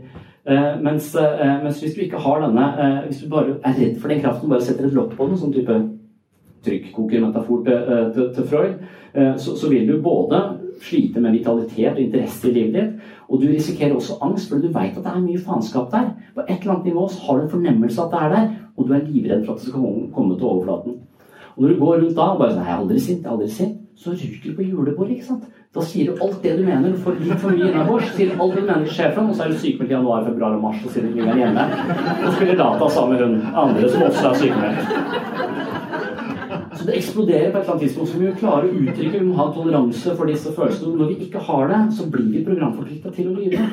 Uh, 0.47 0.77
mens, 0.83 1.15
uh, 1.15 1.63
mens, 1.63 1.79
hvis 1.81 1.95
du 1.95 2.01
ikke 2.05 2.19
har 2.23 2.39
denne 2.39 2.67
uh, 2.79 3.05
Hvis 3.05 3.17
du 3.19 3.29
bare 3.29 3.57
er 3.67 3.73
redd 3.75 3.97
for 3.99 4.07
den 4.07 4.21
kraften, 4.23 4.49
bare 4.49 4.63
setter 4.63 4.85
et 4.87 4.93
lokk 4.95 5.17
på 5.17 5.27
den, 5.27 5.39
sånn 5.39 5.51
type 5.51 5.75
trykkokermetafor 6.63 7.65
til, 7.65 7.89
til, 8.15 8.29
til 8.35 8.47
Freud, 8.49 8.79
så, 9.13 9.53
så, 9.55 9.69
vil 9.69 9.85
du 9.87 10.01
både 10.03 10.39
slite 10.83 11.21
med 11.21 11.35
vitalitet 11.37 11.93
og 11.93 12.01
interesse 12.01 12.49
i 12.49 12.53
livet 12.55 12.73
ditt, 12.75 13.11
og 13.29 13.39
du 13.39 13.45
risikerer 13.47 13.93
også 13.95 14.17
angst, 14.25 14.49
fordi 14.49 14.67
du 14.67 14.73
veit 14.73 14.97
at 14.97 15.05
det 15.05 15.13
er 15.13 15.21
mye 15.21 15.43
faenskap 15.45 15.91
der. 15.93 16.09
På 16.35 16.43
et 16.43 16.57
eller 16.57 16.73
annet 16.73 16.89
nivå 16.89 17.05
så 17.13 17.21
har 17.27 17.37
du 17.37 17.45
en 17.45 17.53
fornemmelse 17.53 18.01
at 18.03 18.11
det 18.11 18.23
er 18.23 18.33
der, 18.33 18.49
og 18.75 18.87
du 18.87 18.93
er 18.97 19.05
livredd 19.05 19.45
for 19.45 19.53
at 19.53 19.61
det 19.61 19.69
skal 19.69 19.85
komme 20.17 20.35
til 20.35 20.49
overflaten. 20.49 20.97
Og 21.55 21.63
når 21.63 21.73
du 21.73 21.79
går 21.79 21.93
rundt 22.01 22.17
da 22.17 22.29
og 22.33 22.39
bare 22.41 22.55
sånn 22.55 22.65
'Jeg 22.65 22.73
er 22.73 22.81
aldri 22.81 22.99
sint. 22.99 23.21
Jeg 23.23 23.29
er 23.29 23.35
aldri 23.37 23.49
sint.' 23.49 23.76
Så 23.97 24.13
ryker 24.13 24.51
du 24.51 24.55
på 24.55 24.61
julebordet. 24.61 25.17
ikke 25.17 25.25
sant? 25.25 25.45
Da 25.73 25.81
sier 25.81 26.11
du 26.11 26.21
alt 26.21 26.43
det 26.43 26.53
du 26.57 26.63
mener. 26.65 26.91
Du 26.93 26.99
får 27.01 27.17
litt 27.17 27.41
for 27.41 27.49
mye 27.53 27.71
innabords. 27.71 28.11
Sier 28.13 28.35
alt 28.37 28.53
det 28.53 28.61
du 28.61 28.67
mener 28.67 28.85
til 28.85 28.93
sjefen, 28.93 29.29
og 29.29 29.35
så 29.35 29.45
er 29.45 29.49
du 29.53 29.57
sykemeldt 29.57 29.91
i 29.91 29.95
januar, 29.95 30.25
februar 30.27 30.57
og 30.57 30.63
mars 30.67 30.85
og 30.85 30.93
sier 30.93 31.09
ikke 31.09 31.25
er 31.25 31.41
hjemme 31.41 31.65
og 32.27 32.35
spiller 32.37 32.61
data 32.61 32.89
sammen 32.93 33.11
med 33.15 33.19
hun 33.25 33.57
andre 33.65 33.89
som 33.89 34.05
også 34.07 34.29
er 34.29 34.39
sykemeldt. 34.43 34.81
Så 36.77 36.85
det 36.85 36.97
eksploderer 36.99 37.51
på 37.51 37.57
et 37.57 37.63
eller 37.63 37.73
annet 37.73 37.83
tidspunkt. 37.87 38.09
Så 38.11 38.19
vi 38.21 38.27
må 38.27 38.33
klare 38.37 38.69
å 38.69 38.73
uttrykke, 38.83 39.17
vi 39.17 39.25
må 39.25 39.37
ha 39.39 39.47
toleranse 39.55 40.13
for 40.19 40.29
disse 40.29 40.53
følelsene. 40.53 40.93
Når 40.99 41.13
vi 41.13 41.27
ikke 41.27 41.45
har 41.49 41.71
det, 41.73 41.79
så 41.97 42.05
blir 42.13 42.27
vi 42.35 42.45
programforplikta 42.45 43.13
til 43.15 43.31
å 43.31 43.37
lyve. 43.37 43.65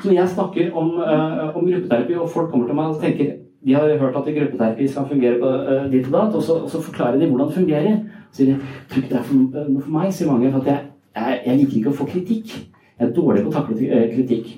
Så 0.00 0.08
når 0.08 0.16
jeg 0.16 0.32
snakker 0.34 0.80
om, 0.82 0.96
uh, 0.98 1.54
om 1.54 1.68
gruppeterapi, 1.68 2.18
og 2.18 2.32
folk 2.34 2.50
kommer 2.50 2.66
til 2.66 2.80
meg 2.80 2.96
og 2.96 3.04
tenker 3.04 3.36
de 3.66 3.74
har 3.74 3.98
hørt 3.98 4.16
at 4.16 4.28
gruppeterapi 4.34 4.88
skal 4.88 5.08
fungere 5.08 5.40
på 5.40 5.48
uh, 5.48 5.86
ditt 5.92 6.06
og 6.06 6.14
datt, 6.14 6.34
og 6.38 6.42
så, 6.42 6.60
og 6.62 6.70
så 6.70 6.82
forklarer 6.82 7.18
de 7.18 7.26
hvordan 7.26 7.48
det 7.48 7.58
fungerer. 7.58 7.98
Så 8.30 8.42
sier 8.42 8.54
de 8.54 8.58
tror 8.92 9.08
det 9.10 9.18
er 9.18 9.70
noe 9.72 9.82
for 9.82 9.94
meg, 9.96 10.12
sier 10.14 10.30
mange. 10.30 10.52
For 10.54 10.70
jeg, 10.70 10.90
jeg, 11.16 11.40
jeg 11.46 11.60
liker 11.62 11.80
ikke 11.80 11.94
å 11.94 11.98
få 12.02 12.08
kritikk. 12.12 12.54
Jeg 12.98 13.08
er 13.08 13.14
dårlig 13.14 13.44
på 13.44 13.52
å 13.52 13.56
takle 13.58 14.06
kritikk. 14.14 14.52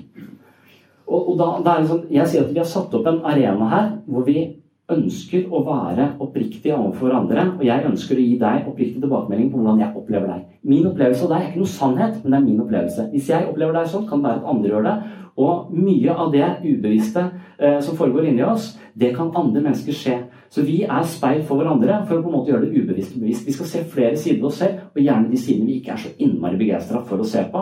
Og, 1.11 1.33
og 1.33 1.37
da, 1.39 1.47
da 1.65 1.77
sånn, 1.85 2.07
Jeg 2.13 2.29
sier 2.29 2.45
at 2.45 2.53
vi 2.53 2.61
har 2.61 2.69
satt 2.69 2.93
opp 2.95 3.07
en 3.09 3.23
arena 3.27 3.67
her 3.71 3.87
hvor 4.07 4.25
vi 4.27 4.45
ønsker 4.91 5.47
å 5.53 5.61
være 5.65 6.07
oppriktige 6.23 6.75
overfor 6.75 7.13
andre. 7.15 7.45
Og 7.57 7.63
jeg 7.65 7.87
ønsker 7.87 8.17
å 8.17 8.25
gi 8.25 8.37
deg 8.41 8.67
oppriktig 8.67 9.01
tilbakemelding 9.03 9.51
på 9.51 9.61
hvordan 9.61 9.81
jeg 9.83 9.95
opplever 10.01 10.33
deg. 10.33 10.45
Min 10.67 10.87
opplevelse 10.89 11.25
av 11.25 11.33
deg 11.33 11.39
er 11.39 11.49
ikke 11.49 11.63
noe 11.63 11.73
sannhet, 11.75 12.17
men 12.21 12.33
det 12.33 12.39
er 12.39 12.45
min 12.47 12.63
opplevelse. 12.65 13.07
Hvis 13.13 13.31
jeg 13.31 13.47
opplever 13.49 13.77
deg 13.77 13.91
sånn, 13.91 14.07
kan 14.09 14.21
det 14.21 14.29
være 14.29 14.41
at 14.41 14.51
andre 14.53 14.73
gjør 14.73 14.87
det. 14.87 14.95
Og 15.41 15.71
mye 15.71 16.15
av 16.25 16.33
det 16.33 16.47
ubevisste 16.65 17.23
eh, 17.23 17.50
som 17.61 17.93
foregår 17.97 18.25
inni 18.25 18.41
oss, 18.41 18.71
det 18.97 19.11
kan 19.13 19.29
andre 19.37 19.61
mennesker 19.61 19.93
se. 19.93 20.15
Så 20.51 20.63
vi 20.65 20.81
er 20.83 21.03
speil 21.07 21.43
for 21.47 21.61
hverandre 21.61 22.01
for 22.07 22.17
å 22.17 22.23
på 22.23 22.31
en 22.31 22.35
måte 22.35 22.51
gjøre 22.51 22.65
det 22.65 22.81
ubevisst 22.81 23.13
bevisst. 23.19 23.45
Vi 23.47 23.53
skal 23.55 23.69
se 23.69 23.83
flere 23.91 24.17
sider 24.19 24.41
av 24.41 24.49
oss 24.49 24.57
selv, 24.59 24.81
og 24.91 25.03
gjerne 25.03 25.29
de 25.31 25.39
sidene 25.39 25.69
vi 25.69 25.77
ikke 25.79 25.93
er 25.93 26.01
så 26.01 26.11
innmari 26.17 26.59
begeistra 26.59 27.03
for 27.07 27.21
å 27.21 27.27
se 27.27 27.45
på. 27.53 27.61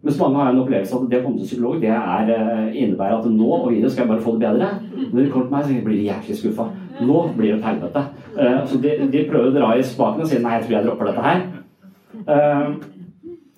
Mens 0.00 0.18
mange 0.18 0.40
har 0.40 0.48
en 0.48 0.60
opplevelse 0.62 0.96
at 0.96 1.08
det 1.10 1.18
å 1.20 1.24
komme 1.26 1.38
til 1.42 1.50
psykolog 1.50 1.80
det 1.82 1.90
er, 1.92 2.30
eh, 2.32 2.76
innebærer 2.82 3.18
at 3.18 3.26
nå 3.28 3.50
og 3.52 3.68
videre 3.70 3.90
skal 3.90 4.06
jeg 4.06 4.12
bare 4.14 4.24
få 4.24 4.32
det 4.38 4.48
bedre. 4.48 4.68
Når 5.12 5.24
de 5.24 5.30
kommer 5.30 5.46
til 5.46 5.56
meg, 5.56 5.64
så 5.64 5.84
blir 5.84 5.98
de 5.98 6.08
jæklig 6.08 6.36
skuffa. 6.38 6.66
Nå 7.00 7.18
blir 7.36 7.52
det 7.52 7.58
et 7.58 7.68
helvete. 7.68 8.04
Uh, 8.30 8.66
så 8.66 8.80
de, 8.80 8.90
de, 9.12 9.26
prøver 9.28 9.50
å 9.50 9.54
dra 9.54 9.68
i 9.76 9.82
spaken 9.82 10.22
og 10.24 10.28
si 10.30 10.38
nei, 10.38 10.56
jeg 10.56 10.64
tror 10.64 10.76
jeg 10.76 10.86
dropper 10.86 11.10
dette 11.10 11.26
her. 11.26 11.40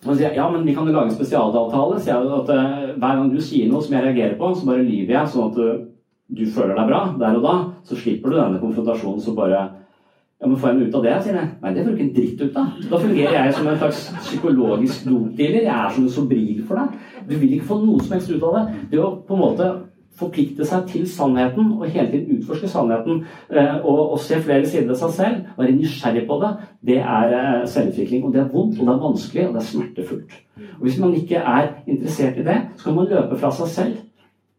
Og 0.03 0.17
sier 0.19 0.35
ja, 0.35 0.49
men 0.51 0.65
vi 0.67 0.75
kan 0.75 0.89
jo 0.89 0.95
lage 0.95 1.13
en 1.13 1.15
spesialavtale. 1.15 2.01
Sier 2.03 2.17
jeg 2.17 2.41
at 2.41 2.51
uh, 2.51 2.89
hver 2.97 3.21
gang 3.21 3.29
du 3.31 3.39
sier 3.43 3.69
noe 3.71 3.83
som 3.85 3.95
jeg 3.95 4.07
reagerer 4.09 4.35
på, 4.41 4.51
så 4.57 4.67
bare 4.67 4.87
lyver 4.87 5.15
jeg 5.15 5.31
sånn 5.31 5.53
at 5.53 5.61
du, 5.61 5.85
du 6.41 6.43
føler 6.51 6.75
deg 6.79 6.91
bra 6.91 7.05
der 7.21 7.39
og 7.39 7.47
da. 7.47 7.55
Så 7.87 7.99
slipper 8.01 8.33
du 8.33 8.41
denne 8.41 8.59
konfrontasjonen. 8.63 9.23
Så 9.23 9.37
bare 9.37 9.61
ja, 9.63 10.49
men 10.49 10.59
får 10.59 10.73
jeg 10.73 10.79
noe 10.81 10.89
ut 10.91 10.99
av 10.99 11.05
det? 11.07 11.15
sier 11.23 11.39
jeg. 11.39 11.49
Nei, 11.63 11.71
det 11.71 11.85
får 11.85 11.93
du 11.93 11.95
ikke 11.95 12.07
en 12.09 12.17
dritt 12.17 12.41
ut 12.43 12.57
av. 12.59 12.83
Da 12.91 12.99
fungerer 13.05 13.37
jeg 13.39 13.55
som 13.55 13.69
en 13.71 13.79
slags 13.79 14.03
psykologisk 14.25 15.05
dopdealer. 15.07 15.61
Jeg 15.69 15.77
er 15.77 15.95
som 15.95 16.09
en 16.09 16.15
sobril 16.17 16.65
for 16.67 16.83
deg. 16.83 16.97
Du 17.29 17.35
vil 17.37 17.55
ikke 17.55 17.69
få 17.69 17.79
noe 17.85 18.03
som 18.03 18.17
helst 18.17 18.33
ut 18.33 18.47
av 18.49 18.59
det. 18.59 18.65
Det 18.91 18.99
å 18.99 19.13
på 19.23 19.39
en 19.39 19.45
måte 19.45 19.69
forplikte 20.19 20.67
seg 20.69 20.87
til 20.91 21.07
sannheten 21.09 21.73
og 21.79 21.87
hele 21.89 22.11
tiden 22.11 22.39
utforske 22.39 22.69
sannheten 22.71 23.25
eh, 23.51 23.75
og, 23.81 24.13
og, 24.13 24.21
se 24.21 24.39
flere 24.45 24.69
sider 24.69 24.93
av 24.93 25.01
seg 25.01 25.17
selv, 25.17 25.51
være 25.59 25.75
nysgjerrig 25.79 26.25
på 26.29 26.39
det, 26.43 26.53
det 26.93 27.01
er 27.01 27.37
eh, 27.39 27.67
selvutvikling. 27.73 28.25
Og 28.27 28.35
det 28.35 28.45
er 28.45 28.53
vondt, 28.53 28.79
og 28.79 28.87
det 28.87 28.95
er 28.95 29.05
vanskelig, 29.07 29.49
og 29.49 29.57
det 29.57 29.63
er 29.63 29.69
smertefullt. 29.71 30.39
Og 30.79 30.87
Hvis 30.87 31.01
man 31.03 31.15
ikke 31.19 31.43
er 31.43 31.75
interessert 31.87 32.41
i 32.41 32.49
det, 32.49 32.59
så 32.77 32.91
kan 32.91 32.99
man 33.01 33.13
løpe 33.13 33.39
fra 33.41 33.53
seg 33.57 33.77
selv. 33.77 34.01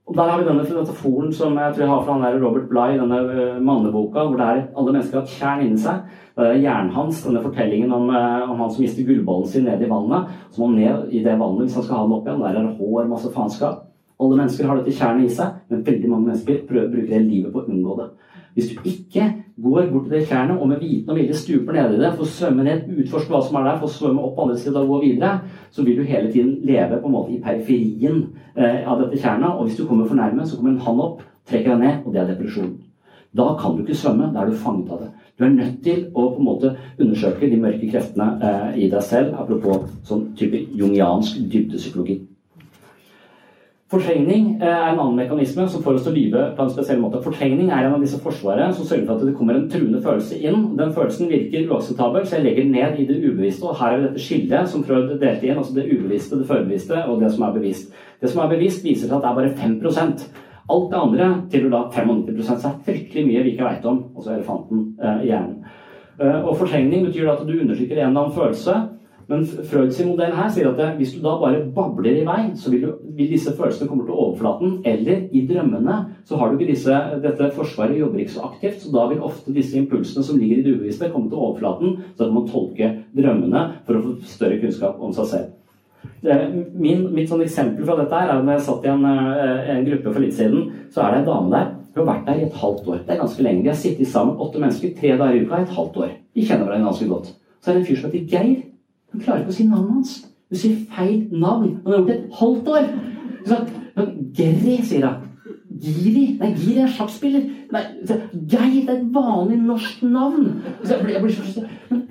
Og 0.03 0.17
Der 0.17 0.27
har 0.27 0.41
vi 0.41 0.43
denne 0.43 0.65
metaforen 0.67 1.29
som 1.31 1.53
jeg 1.55 1.73
tror 1.73 1.81
jeg 1.81 1.89
har 1.89 2.01
fra 2.03 2.13
han 2.17 2.25
der 2.25 2.41
Robert 2.43 2.65
Bligh, 2.67 2.97
denne 2.99 3.19
uh, 3.23 3.61
manneboka, 3.63 4.25
hvor 4.27 4.35
det 4.35 4.47
er 4.49 4.65
alle 4.75 4.91
mennesker 4.91 5.21
har 5.21 5.23
et 5.23 5.35
tjern 5.37 5.63
inni 5.63 5.79
seg. 5.79 6.01
Det 6.35 6.49
er 6.49 6.59
hjernen 6.59 6.91
hans, 6.91 7.21
denne 7.23 7.45
fortellingen 7.45 7.93
om, 7.93 8.09
om, 8.09 8.59
han 8.59 8.73
som 8.73 8.83
mister 8.83 9.07
gullballen 9.07 9.47
sin 9.47 9.63
ned 9.63 9.79
i 9.79 9.89
vannet. 9.89 10.33
Så 10.51 10.59
må 10.59 10.73
han 10.73 10.81
ned 10.81 11.15
i 11.15 11.23
det 11.23 11.39
vannet 11.39 11.63
hvis 11.63 11.79
han 11.79 11.87
skal 11.87 12.01
ha 12.01 12.03
den 12.03 12.17
opp 12.17 12.27
igjen. 12.27 12.43
Der 12.43 12.59
er 12.59 12.67
det 12.67 12.77
hår, 12.81 13.07
masse 13.13 13.31
faenskap. 13.31 13.92
Alle 14.21 14.37
mennesker 14.37 14.67
har 14.69 14.79
dette 14.79 14.93
tjernet 14.97 15.29
i 15.29 15.33
seg, 15.33 15.57
men 15.69 15.85
veldig 15.87 16.11
mange 16.11 16.29
mennesker 16.29 16.61
prøver, 16.67 16.91
bruker 16.91 17.15
det 17.15 17.23
livet 17.25 17.53
på 17.53 17.63
å 17.63 17.67
unngå 17.69 17.97
det. 18.01 18.11
Hvis 18.53 18.69
du 18.69 18.85
ikke 18.85 19.25
går 19.63 19.87
bort 19.89 20.03
til 20.05 20.13
det 20.13 20.27
tjernet 20.29 20.61
og 20.61 20.67
med 20.69 20.81
viten 20.81 21.09
og 21.09 21.17
vilje 21.17 21.39
stuper 21.39 21.73
ned 21.73 21.95
i 21.95 22.01
det, 22.03 22.11
får 22.17 22.29
svømme 22.35 22.65
ned, 22.67 22.85
utforske 23.01 23.33
hva 23.33 23.41
som 23.41 23.57
er 23.57 23.65
der, 23.65 23.79
får 23.81 23.93
svømme 23.95 24.25
opp 24.27 24.41
andre 24.43 24.57
siden 24.61 24.77
og 24.83 24.91
gå 24.93 24.99
videre, 25.07 25.31
så 25.73 25.85
vil 25.85 25.97
du 25.97 26.05
hele 26.05 26.31
tiden 26.31 26.59
leve 26.61 26.99
på 27.01 27.09
en 27.09 27.15
måte 27.15 27.33
i 27.33 27.41
periferien 27.41 28.19
eh, 28.53 28.83
av 28.85 29.01
dette 29.01 29.17
tjernet. 29.23 29.55
Og 29.57 29.65
hvis 29.65 29.79
du 29.79 29.87
kommer 29.89 30.09
for 30.09 30.19
nærme, 30.19 30.45
så 30.45 30.59
kommer 30.59 30.75
en 30.75 30.85
hand 30.85 31.01
opp, 31.01 31.23
trekker 31.49 31.73
deg 31.73 31.81
ned, 31.81 32.05
og 32.05 32.13
det 32.13 32.21
er 32.21 32.29
depresjon. 32.29 32.75
Da 33.33 33.47
kan 33.57 33.73
du 33.73 33.81
ikke 33.81 33.97
svømme. 33.97 34.29
Da 34.33 34.43
er 34.43 34.51
du 34.51 34.61
fanget 34.61 34.93
av 34.93 35.01
det. 35.01 35.09
Du 35.33 35.45
er 35.47 35.55
nødt 35.55 35.79
til 35.81 36.03
å 36.13 36.27
på 36.35 36.37
en 36.37 36.45
måte 36.45 36.75
undersøke 37.01 37.49
de 37.49 37.57
mørke 37.57 37.89
kreftene 37.89 38.29
eh, 38.37 38.83
i 38.85 38.91
deg 38.93 39.01
selv, 39.01 39.33
apropos 39.41 39.89
sånn 40.05 40.27
type 40.37 40.61
jungiansk 40.77 41.41
dybdepsykologi. 41.49 42.19
Fortrengning 43.93 44.55
eh, 44.57 44.65
er 44.65 44.87
en 44.89 44.97
annen 44.97 45.19
mekanisme 45.19 45.67
som 45.69 45.83
får 45.85 45.99
oss 45.99 46.05
til 46.07 46.15
å 46.15 46.15
lyve 46.15 46.43
på 46.57 46.63
en 46.65 46.71
spesiell 46.73 47.01
måte. 47.01 47.19
Fortrengning 47.21 47.67
er 47.69 47.85
en 47.85 47.93
av 47.93 48.01
disse 48.01 48.17
forsvarene 48.23 48.73
som 48.73 48.87
sørger 48.89 49.03
for 49.05 49.19
at 49.19 49.27
det 49.27 49.35
kommer 49.37 49.59
en 49.59 49.67
truende 49.69 50.01
følelse 50.01 50.39
inn. 50.41 50.63
Den 50.79 50.95
følelsen 50.95 51.29
virker 51.29 51.67
uakseptabel, 51.69 52.25
så 52.25 52.39
jeg 52.39 52.47
legger 52.47 52.71
ned 52.71 52.97
i 53.03 53.05
det 53.09 53.19
ubevisste. 53.21 53.67
Og 53.69 53.77
her 53.77 53.99
er 53.99 54.07
dette 54.07 54.23
skillet 54.23 54.71
som 54.71 54.85
Freud 54.87 55.11
delte 55.21 55.45
inn, 55.45 55.59
altså 55.61 55.75
det 55.77 55.85
ubevisste, 55.91 56.39
det 56.41 56.49
forbevisste 56.49 57.03
og 57.03 57.21
det 57.21 57.29
som 57.35 57.45
er 57.45 57.53
bevisst. 57.59 57.93
Det 58.23 58.33
som 58.33 58.41
er 58.41 58.49
bevisst, 58.55 58.81
viser 58.87 59.05
seg 59.05 59.19
at 59.19 59.27
det 59.27 59.29
er 59.29 59.37
bare 59.43 59.53
5 59.61 59.77
Alt 60.73 60.91
det 60.93 60.99
andre 61.03 61.25
tilhører 61.51 61.73
da 61.73 61.79
95 61.91 62.45
så 62.47 62.55
det 62.55 62.69
er 62.69 62.83
fryktelig 62.85 63.23
mye 63.27 63.41
vi 63.43 63.51
ikke 63.51 63.65
veit 63.67 63.85
om, 63.85 63.97
altså 64.15 64.31
elefanten 64.31 64.85
eh, 64.95 65.25
i 65.25 65.27
hjernen. 65.27 65.57
Eh, 66.21 66.37
og 66.39 66.55
fortrengning 66.55 67.03
betyr 67.09 67.33
at 67.33 67.41
du 67.43 67.51
undertrykker 67.51 67.99
en 67.99 68.05
eller 68.07 68.21
annen 68.21 68.37
følelse 68.37 68.77
men 69.29 69.45
Freuds 69.45 69.99
modell 70.03 70.35
her 70.35 70.49
sier 70.51 70.69
at 70.71 70.97
hvis 70.97 71.13
du 71.15 71.21
da 71.23 71.37
bare 71.39 71.63
babler 71.75 72.19
i 72.19 72.25
vei, 72.27 72.41
så 72.59 72.73
vil, 72.73 72.83
du, 72.85 73.07
vil 73.15 73.31
disse 73.31 73.53
følelsene 73.55 73.89
komme 73.89 74.05
til 74.07 74.17
overflaten. 74.17 74.75
Eller 74.89 75.25
i 75.31 75.45
drømmene 75.49 75.97
så 76.27 76.39
har 76.39 76.51
du 76.51 76.57
ikke 76.57 76.73
disse, 76.73 76.99
dette 77.23 77.49
forsvaret 77.55 77.99
jobber 77.99 78.23
ikke 78.23 78.35
så 78.35 78.45
aktivt, 78.49 78.81
så 78.83 78.93
da 78.93 79.07
vil 79.11 79.23
ofte 79.23 79.55
disse 79.55 79.77
impulsene 79.79 80.25
som 80.27 80.39
ligger 80.41 80.59
i 80.59 80.65
det 80.65 80.77
ubevisste, 80.77 81.11
komme 81.13 81.31
til 81.31 81.39
overflaten. 81.39 81.99
Så 82.17 82.25
kan 82.25 82.37
man 82.37 82.49
tolke 82.51 82.93
drømmene 83.15 83.67
for 83.87 83.99
å 83.99 84.05
få 84.07 84.15
større 84.35 84.59
kunnskap 84.63 84.99
om 85.03 85.15
seg 85.15 85.29
selv. 85.31 85.51
Min, 86.23 87.05
mitt 87.15 87.31
sånn 87.31 87.43
eksempel 87.43 87.87
fra 87.87 87.95
dette 87.99 88.15
her 88.15 88.29
er 88.29 88.37
at 88.37 88.45
når 88.47 88.57
jeg 88.57 88.65
satt 88.67 88.85
i 88.85 88.91
en, 88.91 89.05
eh, 89.07 89.71
en 89.73 89.87
gruppe 89.87 90.11
for 90.11 90.23
litt 90.23 90.35
siden, 90.35 90.67
så 90.91 91.03
er 91.03 91.11
det 91.11 91.23
en 91.23 91.31
dame 91.31 91.51
der. 91.51 91.71
Hun 91.93 92.07
har 92.07 92.15
vært 92.15 92.27
der 92.27 92.39
i 92.41 92.45
et 92.47 92.59
halvt 92.59 92.87
år. 92.89 92.99
Det 93.05 93.13
er 93.13 93.21
ganske 93.21 93.43
lenge. 93.45 93.63
De 93.63 93.69
har 93.69 93.77
sittet 93.77 94.09
sammen 94.09 94.39
åtte 94.41 94.59
mennesker 94.59 94.95
tre 94.97 95.15
dager 95.19 95.35
i 95.35 95.43
uka 95.45 95.59
i 95.59 95.65
et 95.67 95.75
halvt 95.77 95.97
år. 96.03 96.13
De 96.33 96.45
kjenner 96.45 96.65
hverandre 96.65 96.89
ganske 96.89 97.09
godt. 97.11 97.33
Så 97.61 97.69
er 97.69 97.73
det 97.73 97.81
en 97.83 97.87
fyr 97.87 97.99
som 98.01 98.11
heter 98.11 98.31
Geir. 98.31 98.72
Hun 99.13 99.21
klarer 99.21 99.43
ikke 99.43 99.53
å 99.53 99.57
si 99.57 99.67
navnet 99.69 99.97
hans. 99.97 100.15
Hun 100.49 100.61
sier 100.61 100.79
feil 100.93 101.19
navn. 101.31 101.77
Hun 101.83 101.91
har 101.91 101.99
gjort 101.99 102.09
det 102.09 102.17
et 102.17 102.39
halvt 102.39 102.73
år. 102.73 102.89
Geri, 104.33 104.79
sier 104.85 105.07
hun. 105.07 105.29
Giri? 105.83 106.25
Nei, 106.39 106.51
Giri 106.57 106.83
er 106.83 106.91
sjakkspiller. 106.91 107.47
Nei, 107.73 107.83
Geir 108.05 108.83
det 108.85 108.89
er 108.89 108.99
et 108.99 109.07
vanlig 109.15 109.57
norsk 109.63 110.03
navn. 110.05 110.51
Jeg, 110.83 110.99
blir, 111.01 111.15
jeg, 111.15 111.23
blir, 111.23 112.03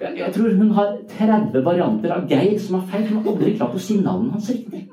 jeg, 0.00 0.12
jeg, 0.18 0.32
tror 0.34 0.58
hun 0.58 0.74
har 0.76 0.92
30 1.16 1.64
varianter 1.64 2.12
av 2.14 2.28
Geir 2.30 2.58
som 2.60 2.80
har 2.80 2.86
feil. 2.92 3.08
Hun 3.08 3.22
har 3.22 3.32
aldri 3.32 3.56
klart 3.56 3.78
å 3.78 3.82
si 3.82 3.98
navnet 4.02 4.36
hans 4.36 4.52
riktig. 4.52 4.84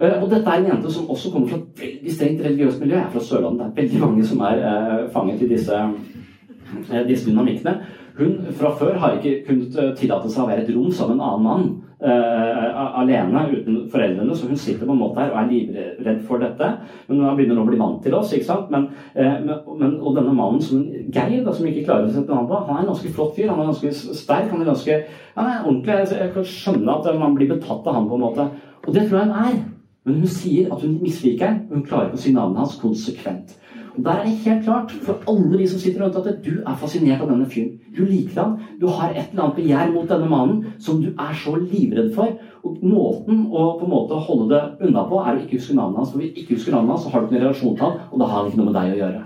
Eh, 0.00 0.16
og 0.16 0.30
dette 0.32 0.48
er 0.48 0.62
en 0.62 0.70
jente 0.70 0.92
som 0.94 1.10
også 1.12 1.32
kommer 1.34 1.50
fra 1.50 1.58
et 1.60 1.82
veldig 1.82 2.12
strengt 2.14 2.44
religiøst 2.46 2.80
miljø. 2.80 2.96
Jeg 2.96 3.04
er 3.04 3.12
fra 3.12 3.24
Sørlandet. 3.26 3.66
Det 3.66 3.72
er 3.72 3.82
veldig 3.82 4.04
mange 4.06 4.28
som 4.30 4.44
er 4.48 4.62
eh, 4.70 5.08
fanget 5.12 5.42
i 5.44 5.50
disse, 5.50 5.80
uh, 5.80 7.02
disse 7.08 7.28
dynamikkene. 7.28 7.74
Hun 8.18 8.40
fra 8.58 8.72
før 8.78 8.98
har 8.98 9.16
ikke 9.16 9.44
kunnet 9.46 9.76
eh, 9.78 9.94
tillate 9.98 10.30
seg 10.32 10.44
å 10.44 10.50
være 10.50 10.64
et 10.64 10.74
rom 10.74 10.90
som 10.94 11.14
en 11.14 11.22
annen 11.22 11.46
mann. 11.46 11.70
Uh, 12.00 12.96
alene 12.96 13.42
uten 13.50 13.74
foreldrene, 13.92 14.32
så 14.32 14.46
hun 14.48 14.56
sitter 14.56 14.86
på 14.88 14.94
en 14.94 15.02
måte 15.02 15.20
her 15.20 15.34
og 15.34 15.42
er 15.42 15.50
livredd 15.50 16.22
for 16.24 16.40
dette. 16.40 16.70
Men 17.10 17.18
hun 17.20 17.36
begynner 17.36 17.60
å 17.60 17.66
bli 17.68 17.76
vant 17.76 17.98
til 18.00 18.16
oss. 18.16 18.32
ikke 18.32 18.46
sant? 18.48 18.70
Men, 18.72 18.86
uh, 19.18 19.34
men, 19.76 19.98
og 19.98 20.16
denne 20.16 20.32
mannen 20.32 20.62
som 20.64 20.80
Geir, 21.12 21.42
da, 21.44 21.52
som 21.52 21.68
ikke 21.68 21.84
klarer 21.84 22.08
å 22.08 22.14
sette 22.14 22.32
navn 22.32 22.48
på, 22.48 22.62
han 22.70 22.78
er 22.78 22.86
en 22.86 22.88
ganske 22.94 23.12
flott 23.12 23.36
fyr. 23.36 23.50
Han 23.52 23.60
er 23.60 23.68
ganske 23.68 24.16
sterk. 24.16 24.48
Han 24.48 24.64
er 24.64 24.70
ganske 24.72 24.96
han 25.36 25.50
er 25.50 25.66
ordentlig. 25.66 25.98
Jeg 26.16 26.32
kan 26.38 26.48
skjønne 26.54 26.96
at 26.96 27.20
man 27.20 27.36
blir 27.36 27.52
betatt 27.52 27.84
av 27.84 27.98
han 27.98 28.08
på 28.08 28.16
en 28.16 28.24
måte. 28.24 28.48
Og 28.86 28.94
det 28.96 29.04
tror 29.04 29.20
jeg 29.20 29.28
hun 29.28 29.44
er. 29.44 29.60
Men 30.08 30.22
hun 30.22 30.32
sier 30.32 30.72
at 30.72 30.80
hun 30.80 30.96
misliker 31.02 31.46
ham, 31.46 31.60
hun 31.68 31.84
klarer 31.84 32.08
ikke 32.08 32.22
å 32.22 32.24
si 32.24 32.32
navnet 32.32 32.62
hans 32.62 32.78
konsekvent. 32.80 33.58
Og 33.96 34.04
Der 34.04 34.10
er 34.10 34.24
det 34.24 34.32
helt 34.44 34.64
klart 34.64 34.92
for 35.02 35.18
alle 35.28 35.58
de 35.58 35.68
som 35.68 35.80
sitter 35.80 36.04
rundt 36.04 36.16
at 36.16 36.44
du 36.44 36.50
er 36.66 36.76
fascinert 36.78 37.20
av 37.20 37.30
denne 37.30 37.46
fyren. 37.50 37.72
Du 37.96 38.04
liker 38.04 38.42
han. 38.42 38.52
Du 38.80 38.86
har 38.86 39.10
et 39.10 39.32
eller 39.32 39.42
annet 39.42 39.56
begjær 39.56 39.92
mot 39.94 40.08
denne 40.08 40.28
mannen 40.30 40.64
som 40.78 41.02
du 41.02 41.08
er 41.10 41.34
så 41.44 41.56
livredd 41.56 42.14
for. 42.14 42.36
Og 42.64 42.78
Måten 42.82 43.46
å 43.50 43.66
på 43.80 43.88
en 43.88 43.94
måte 43.94 44.20
holde 44.28 44.48
det 44.54 44.62
unna 44.88 45.04
på, 45.08 45.18
er 45.18 45.34
å 45.34 45.42
ikke 45.42 45.58
huske 45.58 45.74
navnet 45.74 45.98
hans. 45.98 46.12
For 46.12 46.22
hvis 46.22 46.34
du 46.34 46.40
ikke 46.44 46.54
husker 46.54 46.76
navnet 46.76 46.94
hans, 46.94 47.04
så 47.04 47.10
har 47.10 47.20
du 47.20 47.26
ikke 47.26 47.38
noen 47.38 47.46
relasjon 47.48 47.76
til 47.76 47.86
han, 47.86 48.00
og 48.12 48.22
da 48.22 48.30
har 48.30 48.38
han 48.38 48.50
ikke 48.50 48.60
noe 48.62 48.70
med 48.70 48.78
deg 48.78 48.94
å 48.94 49.00
gjøre. 49.02 49.22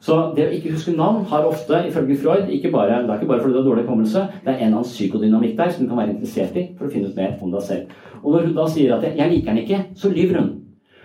Så 0.00 0.14
det 0.36 0.46
å 0.48 0.52
ikke 0.56 0.72
huske 0.72 0.94
navn 0.96 1.26
har 1.28 1.44
ofte, 1.44 1.82
ifølge 1.90 2.16
Freud, 2.22 2.46
ikke 2.48 2.70
bare, 2.72 3.02
det 3.02 3.10
er 3.10 3.18
ikke 3.18 3.28
bare 3.28 3.42
fordi 3.42 3.52
du 3.52 3.58
har 3.60 3.66
dårlig 3.66 3.82
hukommelse, 3.84 4.22
det 4.46 4.52
er 4.54 4.62
en 4.62 4.78
annen 4.78 4.86
psykodynamikk 4.88 5.58
der 5.58 5.74
som 5.74 5.84
du 5.84 5.90
kan 5.90 6.00
være 6.00 6.14
interessert 6.14 6.56
i 6.56 6.62
for 6.78 6.88
å 6.88 6.92
finne 6.94 7.10
ut 7.10 7.18
mer 7.20 7.34
om 7.44 7.52
deg 7.52 7.66
selv. 7.66 7.98
Og 8.22 8.32
når 8.32 8.46
hun 8.46 8.54
da 8.56 8.66
sier 8.68 8.94
at 8.96 9.04
'jeg 9.04 9.30
liker 9.32 9.50
han 9.52 9.58
ikke', 9.58 9.84
så 9.94 10.08
lyver 10.08 10.40
hun. 10.40 10.50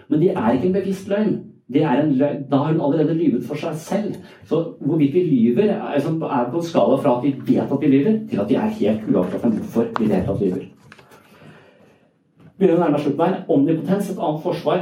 Men 0.09 0.19
det 0.19 0.31
er 0.31 0.53
ikke 0.53 0.67
en 0.67 0.79
bevisst 0.79 1.09
løgn 1.09 1.35
det 1.73 1.81
er 1.83 2.01
en 2.01 2.11
løgn. 2.11 2.43
Da 2.51 2.57
har 2.57 2.73
hun 2.73 2.81
allerede 2.81 3.13
lyvet 3.17 3.45
for 3.47 3.57
seg 3.57 3.75
selv. 3.75 4.15
Så 4.45 4.61
hvorvidt 4.79 5.13
vi 5.13 5.23
lyver, 5.23 5.71
er, 5.73 6.49
på 6.51 6.57
en 6.57 6.63
skala 6.63 6.97
fra 7.01 7.17
at 7.17 7.23
vi 7.23 7.33
vet 7.47 7.71
at 7.71 7.81
vi 7.81 7.87
lyver, 7.87 8.19
til 8.29 8.39
at 8.39 8.49
vi 8.49 8.55
er 8.55 8.75
helt 8.79 9.07
uavklart 9.09 9.41
hvorfor 9.41 9.87
vi 9.99 10.09
vet 10.09 10.29
at 10.29 10.41
vi 10.41 10.51
lyver. 10.51 10.67
Begynner 12.57 12.77
å 12.77 12.83
nærme 12.83 13.01
slutten 13.01 13.25
her. 13.25 13.41
Omnipotens, 13.49 14.11
et 14.11 14.21
annet 14.21 14.45
forsvar 14.45 14.77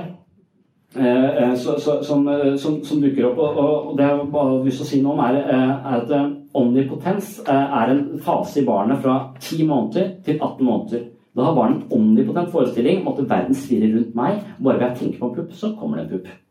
eh, 1.00 1.30
eh 1.46 1.56
så, 1.56 1.80
så, 1.80 1.98
som, 2.04 2.28
eh, 2.28 2.58
som, 2.58 2.84
som, 2.84 3.02
dukker 3.02 3.32
opp. 3.32 3.40
Og, 3.40 3.64
og, 3.64 3.98
det 3.98 4.10
jeg 4.10 4.30
bare 4.36 4.52
har 4.52 4.68
lyst 4.68 4.84
til 4.84 4.86
å 4.86 4.92
si 4.92 5.02
noe 5.02 5.16
om, 5.16 5.24
er, 5.24 5.40
eh, 5.40 5.74
er 5.94 6.04
at 6.04 6.38
omnipotens 6.54 7.40
er 7.48 7.96
en 7.96 8.06
fase 8.22 8.62
i 8.62 8.68
barnet 8.68 9.02
fra 9.02 9.18
10 9.40 9.66
måneder 9.72 10.16
til 10.26 10.38
18 10.38 10.66
måneder. 10.68 11.10
Da 11.34 11.48
har 11.48 11.56
barnet 11.56 11.82
en 11.82 11.98
omnipotent 11.98 12.52
forestilling 12.52 13.02
om 13.02 13.14
at 13.16 13.30
verden 13.30 13.56
svirrer 13.58 13.96
rundt 13.96 14.16
meg. 14.16 14.44
Bare 14.60 14.80
ved 14.80 14.90
jeg 14.90 14.98
tenker 15.00 15.20
på 15.20 15.32
en 15.32 15.38
pupp, 15.40 15.54
så 15.58 15.74
kommer 15.80 15.98
det 15.98 16.04
en 16.04 16.18
pupp. 16.18 16.43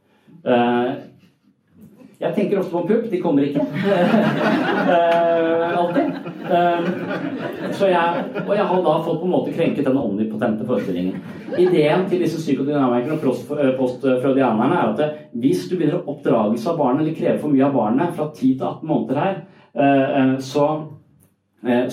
Eh, 0.45 0.93
jeg 2.23 2.35
tenker 2.37 2.59
ofte 2.61 2.73
på 2.75 2.83
pupp. 2.89 3.09
De 3.11 3.21
kommer 3.23 3.49
ikke. 3.49 3.67
Eh, 4.83 5.79
alltid. 5.79 6.09
Eh, 6.53 6.87
så 7.73 7.87
jeg, 7.89 8.23
og 8.43 8.51
jeg 8.57 8.65
har 8.69 8.81
da 8.85 8.95
fått 9.05 9.21
på 9.21 9.27
en 9.29 9.33
måte 9.33 9.53
krenket 9.55 9.87
den 9.87 9.97
omnipotente 10.01 10.67
forestillingen. 10.69 11.21
Ideen 11.59 12.05
til 12.11 12.25
disse 12.25 12.41
psykodynamikerne 12.43 13.15
og 13.17 13.23
post- 13.23 13.53
postfreudianerne 13.79 14.81
er 14.81 14.91
at 14.91 15.21
hvis 15.39 15.65
du 15.71 15.77
begynner 15.77 16.01
å 16.01 16.17
oppdragelse 16.17 16.73
av 16.73 16.81
barnet 16.83 17.05
eller 17.05 17.17
kreve 17.17 17.39
for 17.45 17.55
mye 17.55 17.69
av 17.69 17.77
barnet 17.79 18.17
fra 18.19 18.27
10 18.35 18.59
til 18.59 18.67
18 18.67 18.91
måneder 18.91 19.23
her, 19.23 20.35
så 20.43 20.67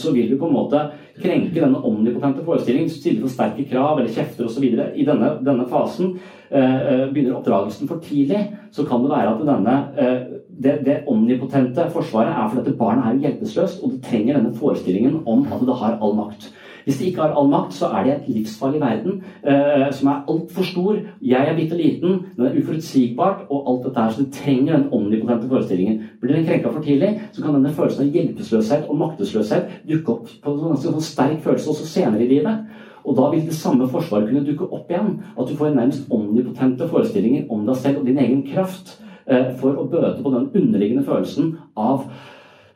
så 0.02 0.12
vil 0.16 0.32
du 0.32 0.40
på 0.42 0.48
en 0.50 0.56
måte 0.58 0.80
krenke 1.22 1.62
denne 1.62 1.82
omnipotente 1.86 2.44
forestillingen, 2.46 2.92
stille 2.92 3.24
for 3.24 3.34
sterke 3.34 3.66
krav 3.70 4.00
eller 4.00 4.14
kjefter 4.14 4.48
osv. 4.48 4.66
I 4.66 5.06
denne, 5.08 5.32
denne 5.46 5.68
fasen 5.70 6.14
eh, 6.50 6.76
eh, 6.76 7.06
begynner 7.12 7.38
oppdragelsen 7.40 7.90
for 7.90 8.04
tidlig, 8.04 8.46
så 8.72 8.86
kan 8.88 9.04
det 9.04 9.12
være 9.14 9.34
at 9.36 9.44
denne, 9.52 9.76
eh, 10.00 10.40
det, 10.50 10.78
det 10.86 10.98
omnipotente 11.12 11.90
forsvaret 11.94 12.34
er 12.34 12.48
fordi 12.48 12.66
dette 12.66 12.80
barnet 12.80 13.10
er 13.10 13.22
hjelpeløst, 13.26 13.84
og 13.84 13.94
det 13.96 14.02
trenger 14.08 14.40
denne 14.40 14.56
forestillingen 14.56 15.22
om 15.26 15.46
at 15.48 15.64
det 15.68 15.78
har 15.84 16.00
all 16.00 16.18
makt. 16.18 16.52
Hvis 16.90 16.98
de 16.98 17.06
ikke 17.06 17.22
har 17.22 17.36
all 17.38 17.50
makt, 17.52 17.76
så 17.78 17.86
er 17.94 18.04
de 18.04 18.12
et 18.16 18.30
livsfarlig 18.34 18.80
verden 18.82 19.20
eh, 19.46 19.92
som 19.94 20.08
er 20.10 20.24
altfor 20.32 20.66
stor. 20.66 20.96
Jeg 21.22 21.50
er 21.50 21.56
bitte 21.56 21.78
liten, 21.78 22.16
den 22.34 22.46
er 22.48 22.56
uforutsigbart, 22.58 23.44
og 23.54 23.68
alt 23.70 23.84
dette 23.86 24.06
her, 24.06 24.16
du 24.18 24.32
trenger 24.34 24.74
den 24.74 24.88
omnipotente 24.98 25.50
forestillingen. 25.52 26.00
Blir 26.22 26.34
den 26.34 26.48
krenka 26.48 26.72
for 26.74 26.82
tidlig, 26.82 27.12
så 27.32 27.44
kan 27.44 27.54
denne 27.54 27.74
følelsen 27.78 28.08
av 28.08 28.18
hjelpeløshet 28.18 28.88
og 28.90 28.98
maktesløshet 29.04 29.76
dukke 29.92 30.16
opp 30.16 30.32
på 30.42 30.56
en 30.56 30.64
ganske 30.64 30.96
sånn 30.96 31.06
sterk 31.12 31.44
følelse 31.46 31.70
også 31.76 31.86
senere 31.92 32.26
i 32.26 32.32
livet. 32.32 32.66
Og 33.06 33.18
da 33.22 33.30
vil 33.36 33.46
det 33.46 33.60
samme 33.60 33.92
forsvaret 33.94 34.32
kunne 34.32 34.48
dukke 34.50 34.72
opp 34.74 34.90
igjen. 34.90 35.14
At 35.38 35.46
du 35.46 35.54
får 35.62 35.78
nærmest 35.78 36.10
omnipotente 36.10 36.90
forestillinger 36.90 37.54
om 37.54 37.70
deg 37.70 37.78
selv 37.84 38.02
og 38.02 38.10
din 38.10 38.18
egen 38.26 38.42
kraft 38.50 38.96
eh, 39.30 39.54
for 39.62 39.78
å 39.78 39.86
bøte 39.94 40.26
på 40.26 40.34
den 40.34 40.50
underliggende 40.50 41.06
følelsen 41.06 41.54
av 41.78 42.10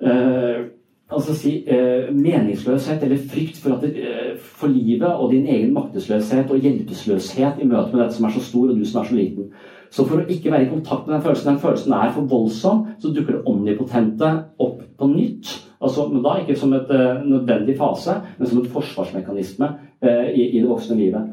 eh, 0.05 0.69
altså 1.13 1.35
si, 1.37 1.53
eh, 1.67 2.09
meningsløshet 2.13 3.03
eller 3.03 3.21
frykt 3.29 3.59
for, 3.61 3.77
det, 3.81 3.93
eh, 3.97 4.33
for 4.37 4.67
livet 4.67 5.07
og 5.07 5.31
din 5.31 5.47
egen 5.47 5.73
maktesløshet 5.73 6.51
og 6.51 6.59
hjelpeløshet 6.59 7.61
i 7.61 7.67
møte 7.67 7.93
med 7.93 8.03
dette 8.03 8.17
som 8.17 8.25
er 8.27 8.35
så 8.35 8.43
stor, 8.43 8.69
og 8.69 8.79
du 8.79 8.85
som 8.85 9.01
er 9.01 9.09
så 9.09 9.15
liten. 9.17 9.51
Så 9.93 10.07
for 10.09 10.21
å 10.21 10.25
ikke 10.25 10.51
være 10.51 10.65
i 10.65 10.71
kontakt 10.71 11.05
med 11.07 11.15
den 11.15 11.25
følelsen, 11.25 11.51
den 11.51 11.61
følelsen 11.61 11.93
er 11.93 12.11
for 12.15 12.29
voldsom, 12.29 12.85
så 12.99 13.11
dukker 13.13 13.37
det 13.37 13.45
omnipotente 13.49 14.31
opp 14.59 14.81
på 14.97 15.09
nytt. 15.11 15.51
Altså, 15.83 16.07
men 16.09 16.23
da 16.23 16.39
ikke 16.39 16.57
som 16.57 16.73
et 16.73 16.89
eh, 16.89 17.21
nødvendig 17.27 17.77
fase, 17.77 18.15
men 18.39 18.49
som 18.49 18.61
et 18.61 18.71
forsvarsmekanisme 18.73 19.69
eh, 20.01 20.31
i, 20.33 20.47
i 20.49 20.61
det 20.61 20.69
voksne 20.69 20.97
livet. 20.97 21.29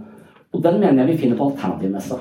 Og 0.52 0.62
den 0.64 0.80
mener 0.80 1.04
jeg 1.04 1.12
vi 1.12 1.22
finner 1.22 1.38
på 1.38 1.52
alternativmessa. 1.52 2.18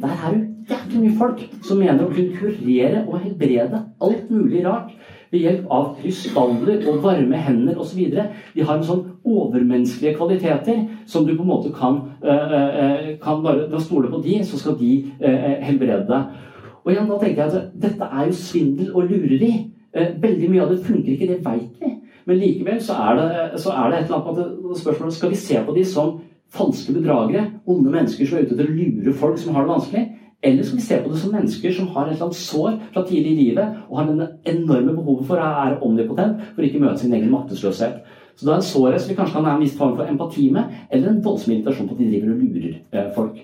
Der 0.00 0.12
er 0.16 0.34
det 0.34 0.42
jævlig 0.70 1.00
mye 1.04 1.16
folk 1.18 1.40
som 1.66 1.80
mener 1.80 2.04
å 2.04 2.12
kunne 2.12 2.36
kurere 2.36 3.04
og 3.06 3.22
helbrede 3.24 3.80
alt 4.04 4.30
mulig 4.30 4.64
rart 4.66 4.92
ved 5.30 5.44
hjelp 5.44 5.70
av 5.70 5.90
krystaller 6.00 6.86
og 6.90 7.02
varme 7.04 7.38
hender 7.38 7.78
osv. 7.78 8.00
De 8.10 8.64
har 8.66 8.76
en 8.76 8.86
sånn 8.86 9.04
overmenneskelige 9.24 10.16
kvaliteter 10.18 10.82
som 11.06 11.26
du 11.26 11.36
på 11.36 11.44
en 11.44 11.52
måte 11.52 11.72
kan, 11.74 12.00
eh, 12.22 12.54
eh, 12.84 13.18
kan 13.22 13.42
bare 13.42 13.80
stole 13.80 14.10
på 14.10 14.22
de, 14.22 14.40
så 14.44 14.58
skal 14.58 14.78
de 14.78 15.12
eh, 15.20 15.60
helbrede 15.62 16.06
deg. 16.08 16.40
Og 16.84 16.92
igjen, 16.92 17.08
da 17.08 17.18
tenker 17.20 17.42
jeg 17.42 17.52
at 17.52 17.72
dette 17.82 18.08
er 18.10 18.26
jo 18.26 18.32
svindel 18.32 18.94
og 18.94 19.10
lureri. 19.10 19.52
Eh, 19.94 20.14
Veldig 20.22 20.50
mye 20.50 20.62
av 20.62 20.74
det 20.74 20.84
funker 20.84 21.12
ikke, 21.14 21.28
det 21.28 21.44
veit 21.44 21.80
vi. 21.80 21.94
Men 22.26 22.38
likevel 22.38 22.80
så 22.82 22.94
er 22.94 23.16
det, 23.18 23.60
så 23.60 23.72
er 23.74 23.90
det 23.90 23.98
et 24.00 24.10
eller 24.10 24.28
annet 24.30 24.78
spørsmålet 24.78 25.14
skal 25.14 25.30
vi 25.30 25.38
se 25.40 25.62
på 25.66 25.74
de 25.74 25.84
som 25.84 26.20
falske 26.50 26.92
bedragere, 26.92 27.46
onde 27.66 27.90
mennesker 27.90 28.26
som 28.26 28.38
er 28.38 28.44
ute 28.46 28.56
etter 28.56 28.70
å 28.70 28.74
lure 28.74 29.14
folk 29.14 29.38
som 29.38 29.54
har 29.54 29.66
det 29.66 29.74
vanskelig? 29.74 30.04
Eller 30.42 30.64
skal 30.64 30.78
vi 30.78 30.84
se 30.86 30.98
på 31.02 31.10
det 31.12 31.18
som 31.20 31.34
mennesker 31.36 31.72
som 31.76 31.90
har 31.92 32.06
et 32.06 32.14
eller 32.14 32.30
annet 32.30 32.40
sår 32.40 32.78
fra 32.94 33.02
tidlig 33.04 33.34
i 33.34 33.42
livet 33.42 33.74
og 33.90 33.98
har 33.98 34.06
denne 34.08 34.28
enorme 34.48 34.94
behovet 34.96 35.26
for 35.28 35.36
å 35.36 35.50
være 35.58 35.80
omnipotent 35.84 36.40
for 36.54 36.62
å 36.62 36.66
ikke 36.68 36.80
møte 36.80 37.02
sin 37.02 37.12
egen 37.12 37.28
maktesløshet? 37.34 38.00
Så 38.40 38.46
da 38.46 38.54
er 38.54 38.62
en 38.62 38.64
sårhet 38.64 39.02
som 39.02 39.10
vi 39.12 39.18
kanskje 39.18 39.36
kan 39.36 39.44
ha 39.50 39.52
en 39.52 39.60
viss 39.60 39.76
form 39.76 39.98
for 39.98 40.08
empati 40.08 40.46
med, 40.54 40.72
eller 40.88 41.10
en 41.10 41.20
voldsom 41.24 41.52
irritasjon 41.52 41.90
på 41.90 41.96
at 41.96 42.00
de 42.00 42.08
driver 42.08 42.32
og 42.32 42.40
lurer 42.40 42.78
eh, 42.96 43.10
folk. 43.12 43.42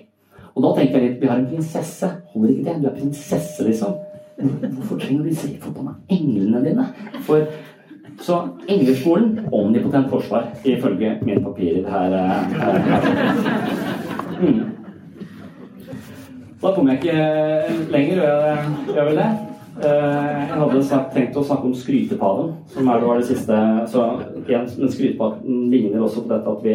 Og 0.57 0.63
da 0.65 0.71
tenker 0.73 0.97
jeg 0.97 1.11
litt 1.11 1.21
Vi 1.21 1.29
har 1.29 1.37
en 1.37 1.49
prinsesse. 1.51 2.09
Holder 2.33 2.53
ikke 2.53 2.65
det? 2.65 2.77
Du 2.81 2.87
er 2.89 2.95
prinsesse, 2.95 3.67
liksom. 3.67 3.91
Hvorfor 4.39 4.97
trenger 4.97 5.21
du 5.21 5.29
disse 5.29 5.51
forbanna 5.61 5.93
englene 6.09 6.63
dine? 6.65 6.87
For 7.27 7.45
så 8.25 8.39
engleskolen 8.65 9.45
omnipotent 9.53 10.09
forsvar, 10.09 10.49
ifølge 10.65 11.19
mine 11.21 11.43
papirer 11.45 11.85
her. 11.89 12.17
eh, 12.17 12.57
her. 12.57 12.73
Mm. 14.41 14.76
Da 16.67 16.73
kommer 16.75 16.91
jeg 16.91 16.99
ikke 16.99 17.91
lenger, 17.93 18.17
gjør 18.19 18.57
gjør 18.91 19.05
vel 19.07 19.19
det? 19.21 19.27
Eh, 19.87 20.39
Jeg 20.49 20.57
hadde 20.59 20.81
tenkt 21.13 21.37
å 21.39 21.43
snakke 21.47 21.69
om 21.69 21.75
skrytepaven, 21.79 22.49
som 22.73 22.89
er 22.91 22.99
det 22.99 23.07
var 23.07 23.21
det 23.21 23.27
siste. 23.29 23.59
Så 23.87 24.03
igjen, 24.41 24.67
men 24.75 24.91
skrytepaven 24.91 25.69
ligner 25.71 26.03
også 26.03 26.25
på 26.25 26.33
dette 26.33 26.51
at 26.51 26.65
vi 26.65 26.73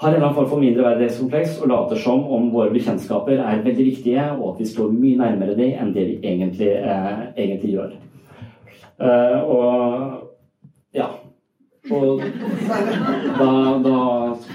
har 0.00 0.08
en 0.08 0.14
eller 0.14 0.24
annen 0.24 0.38
form 0.38 0.48
for 0.48 0.64
mindreverdighetskompleks 0.64 1.58
og 1.60 1.68
later 1.68 2.00
som 2.00 2.24
om 2.32 2.48
våre 2.54 2.72
bekjentskaper 2.72 3.44
er 3.44 3.60
veldig 3.66 3.86
viktige, 3.90 4.24
og 4.38 4.54
at 4.54 4.62
vi 4.62 4.70
står 4.72 4.96
mye 4.96 5.20
nærmere 5.20 5.58
dem 5.60 5.76
enn 5.76 5.92
det 5.92 6.06
vi 6.08 6.16
egentlig, 6.32 6.72
eh, 6.80 7.22
egentlig 7.36 7.74
gjør. 7.76 7.90
Eh, 9.04 9.38
og 9.44 9.74
ja. 10.96 11.12
Og 11.92 12.24
da, 13.36 13.50
da 13.84 13.96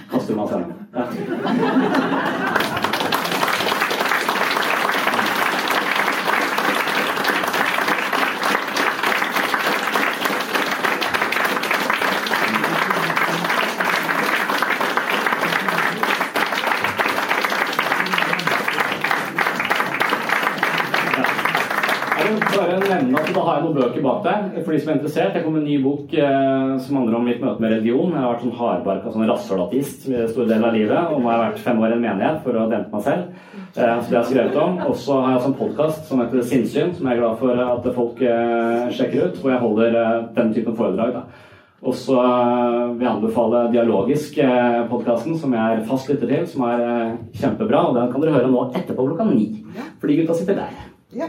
kaster 0.10 0.36
man 0.36 0.48
seg 0.50 0.66
ned. 0.66 0.74
Ja. 0.98 2.88
For 24.66 24.74
de 24.76 24.80
som 24.82 24.92
er 24.92 24.98
interessert. 24.98 25.36
Jeg 25.36 25.44
kom 25.46 25.54
med 25.56 25.64
en 25.64 25.70
ny 25.70 25.78
bok 25.84 26.14
eh, 26.14 26.72
som 26.84 26.98
handler 27.00 27.18
om 27.18 27.28
mitt 27.28 27.42
møte 27.44 27.64
med 27.64 27.74
religion. 27.76 28.14
Jeg 28.14 28.22
har 28.22 28.34
vært 28.34 28.46
sånn 28.46 28.58
hardbarka 28.60 29.14
sånn 29.14 29.30
rasshølatist 29.30 30.08
i 30.10 30.24
store 30.32 30.50
deler 30.50 30.70
av 30.70 30.78
livet. 30.78 31.12
Og 31.12 31.22
nå 31.22 31.30
har 31.30 31.38
jeg 31.38 31.46
vært 31.46 31.64
fem 31.68 31.84
år 31.84 31.94
i 31.94 31.98
en 31.98 32.04
menighet 32.06 32.42
for 32.46 32.58
å 32.62 32.66
dempe 32.72 32.96
meg 32.96 33.06
selv. 33.08 33.30
Eh, 33.52 33.70
så 33.76 33.82
det 33.82 34.18
har 34.18 34.18
jeg 34.18 34.30
skrevet 34.32 34.60
om. 34.64 34.82
Og 34.88 34.98
så 35.04 35.20
har 35.22 35.36
jeg 35.36 35.46
en 35.50 35.60
podkast 35.62 36.10
som 36.10 36.24
heter 36.24 36.48
Sinnsyn, 36.52 36.96
som 36.98 37.08
jeg 37.08 37.18
er 37.18 37.24
glad 37.24 37.40
for 37.42 37.64
at 37.68 37.90
folk 37.98 38.26
eh, 38.26 38.92
sjekker 38.98 39.30
ut. 39.30 39.40
Hvor 39.42 39.56
jeg 39.56 39.64
holder 39.66 40.02
eh, 40.02 40.20
den 40.38 40.54
typen 40.58 40.78
foredrag. 40.78 41.16
da. 41.20 41.48
Og 41.82 41.98
så 41.98 42.14
eh, 42.22 42.92
vil 42.94 43.08
jeg 43.08 43.14
anbefale 43.16 43.66
Dialogisk-podkasten, 43.74 45.38
som 45.42 45.58
jeg 45.58 45.78
er 45.80 45.86
fast 45.90 46.12
lytter 46.12 46.30
til, 46.30 46.48
som 46.52 46.68
er 46.70 46.86
eh, 46.86 47.20
kjempebra. 47.42 47.88
Og 47.90 47.98
den 47.98 48.12
kan 48.14 48.26
dere 48.26 48.38
høre 48.38 48.54
nå 48.54 48.68
etterpå 48.70 49.10
klokka 49.10 49.26
ni. 49.32 49.48
Fordi 50.02 50.22
gutta 50.22 50.38
sitter 50.38 50.62
der. 50.62 50.82
Ja. 51.18 51.28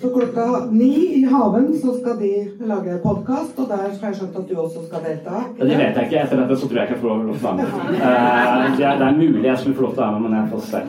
Så 0.00 0.08
klokka 0.10 0.66
ni 0.70 1.14
i 1.14 1.24
Haven 1.24 1.78
så 1.78 1.92
skal 1.92 2.18
de 2.18 2.50
lage 2.66 2.98
podkast, 2.98 3.58
og 3.58 3.68
der 3.68 3.76
har 3.76 3.88
jeg 3.88 4.16
skjønt 4.18 4.34
at 4.36 4.48
du 4.50 4.58
også 4.60 4.82
skal 4.88 5.04
delta. 5.06 5.38
Ja, 5.58 5.68
det 5.70 5.78
vet 5.78 5.96
jeg 5.96 6.08
ikke. 6.08 6.24
Etter 6.24 6.40
dette 6.42 6.58
så 6.60 6.68
tror 6.68 6.80
jeg 6.80 6.88
ikke 6.88 6.96
jeg 6.96 7.02
får 7.02 7.12
lov 7.12 7.22
til 7.22 7.30
å 7.32 7.38
være 7.46 7.56
med. 7.56 7.66
Uh, 8.06 8.76
det, 8.76 8.84
er, 9.06 9.16
mulig 9.16 9.44
jeg 9.48 9.58
skulle 9.58 9.76
få 9.76 9.86
lov 9.86 9.94
til 9.94 10.02
å 10.02 10.04
være 10.04 10.20
med, 10.20 10.24
men 10.26 10.36
jeg 10.38 10.50
får 10.52 10.64
se. 10.66 10.82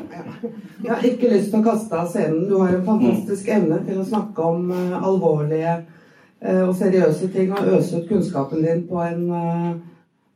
Jeg 0.84 0.91
har 0.91 1.05
ikke 1.12 1.32
lyst 1.32 1.51
til 1.53 1.60
å 1.60 1.68
kaste 1.70 2.01
av 2.01 2.10
scenen. 2.12 2.47
Du 2.49 2.55
har 2.60 2.74
en 2.76 2.88
fantastisk 2.89 3.51
evne 3.55 3.80
til 3.88 4.01
å 4.01 4.08
snakke 4.12 4.49
om 4.51 4.72
uh, 4.76 4.97
alvorlige 4.99 5.76
uh, 5.78 6.64
og 6.68 6.74
seriøse 6.82 7.32
ting 7.36 7.53
og 7.55 7.72
øse 7.78 8.01
ut 8.01 8.10
kunnskapen 8.12 8.66
din 8.66 8.84
på 8.89 8.99
en 9.05 9.24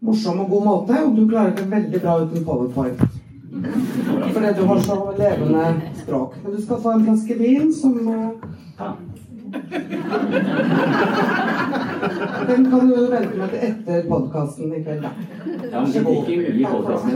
morsom 0.01 0.45
og 0.45 0.55
god 0.55 0.69
måte. 0.69 1.03
Og 1.03 1.17
du 1.19 1.25
klarer 1.27 1.57
det 1.59 1.67
veldig 1.75 2.05
bra 2.05 2.21
uten 2.23 2.47
powerpoint. 2.47 3.03
Fordi 4.31 4.53
du 4.55 4.63
har 4.65 4.79
så 4.79 5.01
levende 5.17 5.65
språk. 6.03 6.35
Men 6.43 6.55
du 6.55 6.61
skal 6.61 6.81
få 6.83 6.89
en 6.97 7.05
flaske 7.07 7.39
vin 7.39 7.73
som 7.73 8.07
eh, 8.07 8.29
Ja. 8.79 8.91
Den 12.47 12.71
kan 12.71 12.87
du 12.89 12.95
vente 13.11 13.37
med 13.37 13.49
til 13.49 13.59
etter 13.67 14.07
podkasten 14.09 14.73
i 14.73 14.83
kveld, 14.83 15.01
da. 15.03 15.09
Ja, 15.71 15.81
men 15.81 15.89
ikke 15.91 16.37
mye 16.39 16.53
i 16.55 16.65
podkasten. 16.71 17.13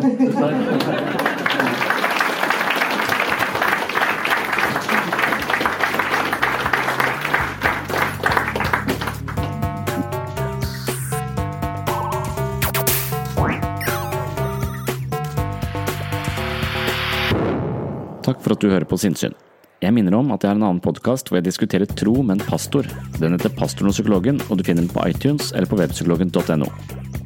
Du 18.66 18.72
hører 18.74 18.88
på 18.90 18.98
Sinnsyn. 19.00 19.36
Jeg 19.84 19.94
minner 19.94 20.16
om 20.18 20.32
at 20.34 20.42
jeg 20.42 20.50
har 20.50 20.58
en 20.58 20.66
annen 20.66 20.84
podkast 20.84 21.30
hvor 21.30 21.38
jeg 21.38 21.46
diskuterer 21.46 21.90
tro 22.00 22.22
med 22.24 22.40
en 22.40 22.48
pastor. 22.48 22.88
Den 23.20 23.36
heter 23.36 23.54
Pastoren 23.54 23.92
og 23.92 23.98
psykologen, 23.98 24.40
og 24.50 24.58
du 24.58 24.64
finner 24.66 24.86
den 24.86 24.92
på 24.92 25.04
iTunes 25.06 25.52
eller 25.54 25.70
på 25.70 25.78
webpsykologen.no. 25.82 26.70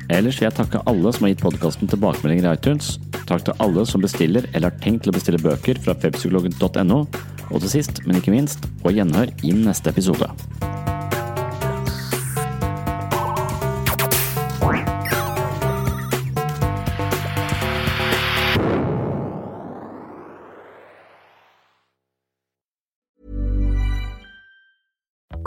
Ellers 0.10 0.40
vil 0.40 0.48
jeg 0.48 0.58
takke 0.58 0.82
alle 0.90 1.14
som 1.14 1.28
har 1.28 1.36
gitt 1.36 1.46
podkasten 1.46 1.92
tilbakemeldinger 1.92 2.50
i 2.50 2.56
iTunes. 2.58 2.98
Takk 3.30 3.46
til 3.48 3.62
alle 3.64 3.86
som 3.88 4.04
bestiller 4.04 4.50
eller 4.52 4.74
har 4.74 4.82
tenkt 4.84 5.06
til 5.06 5.14
å 5.14 5.18
bestille 5.20 5.44
bøker 5.44 5.80
fra 5.86 5.96
webpsykologen.no. 6.02 7.04
Og 7.50 7.64
til 7.64 7.72
sist, 7.78 8.04
men 8.06 8.20
ikke 8.20 8.34
minst, 8.34 8.68
på 8.84 8.94
gjenhør 8.98 9.32
i 9.46 9.54
neste 9.56 9.94
episode. 9.94 10.34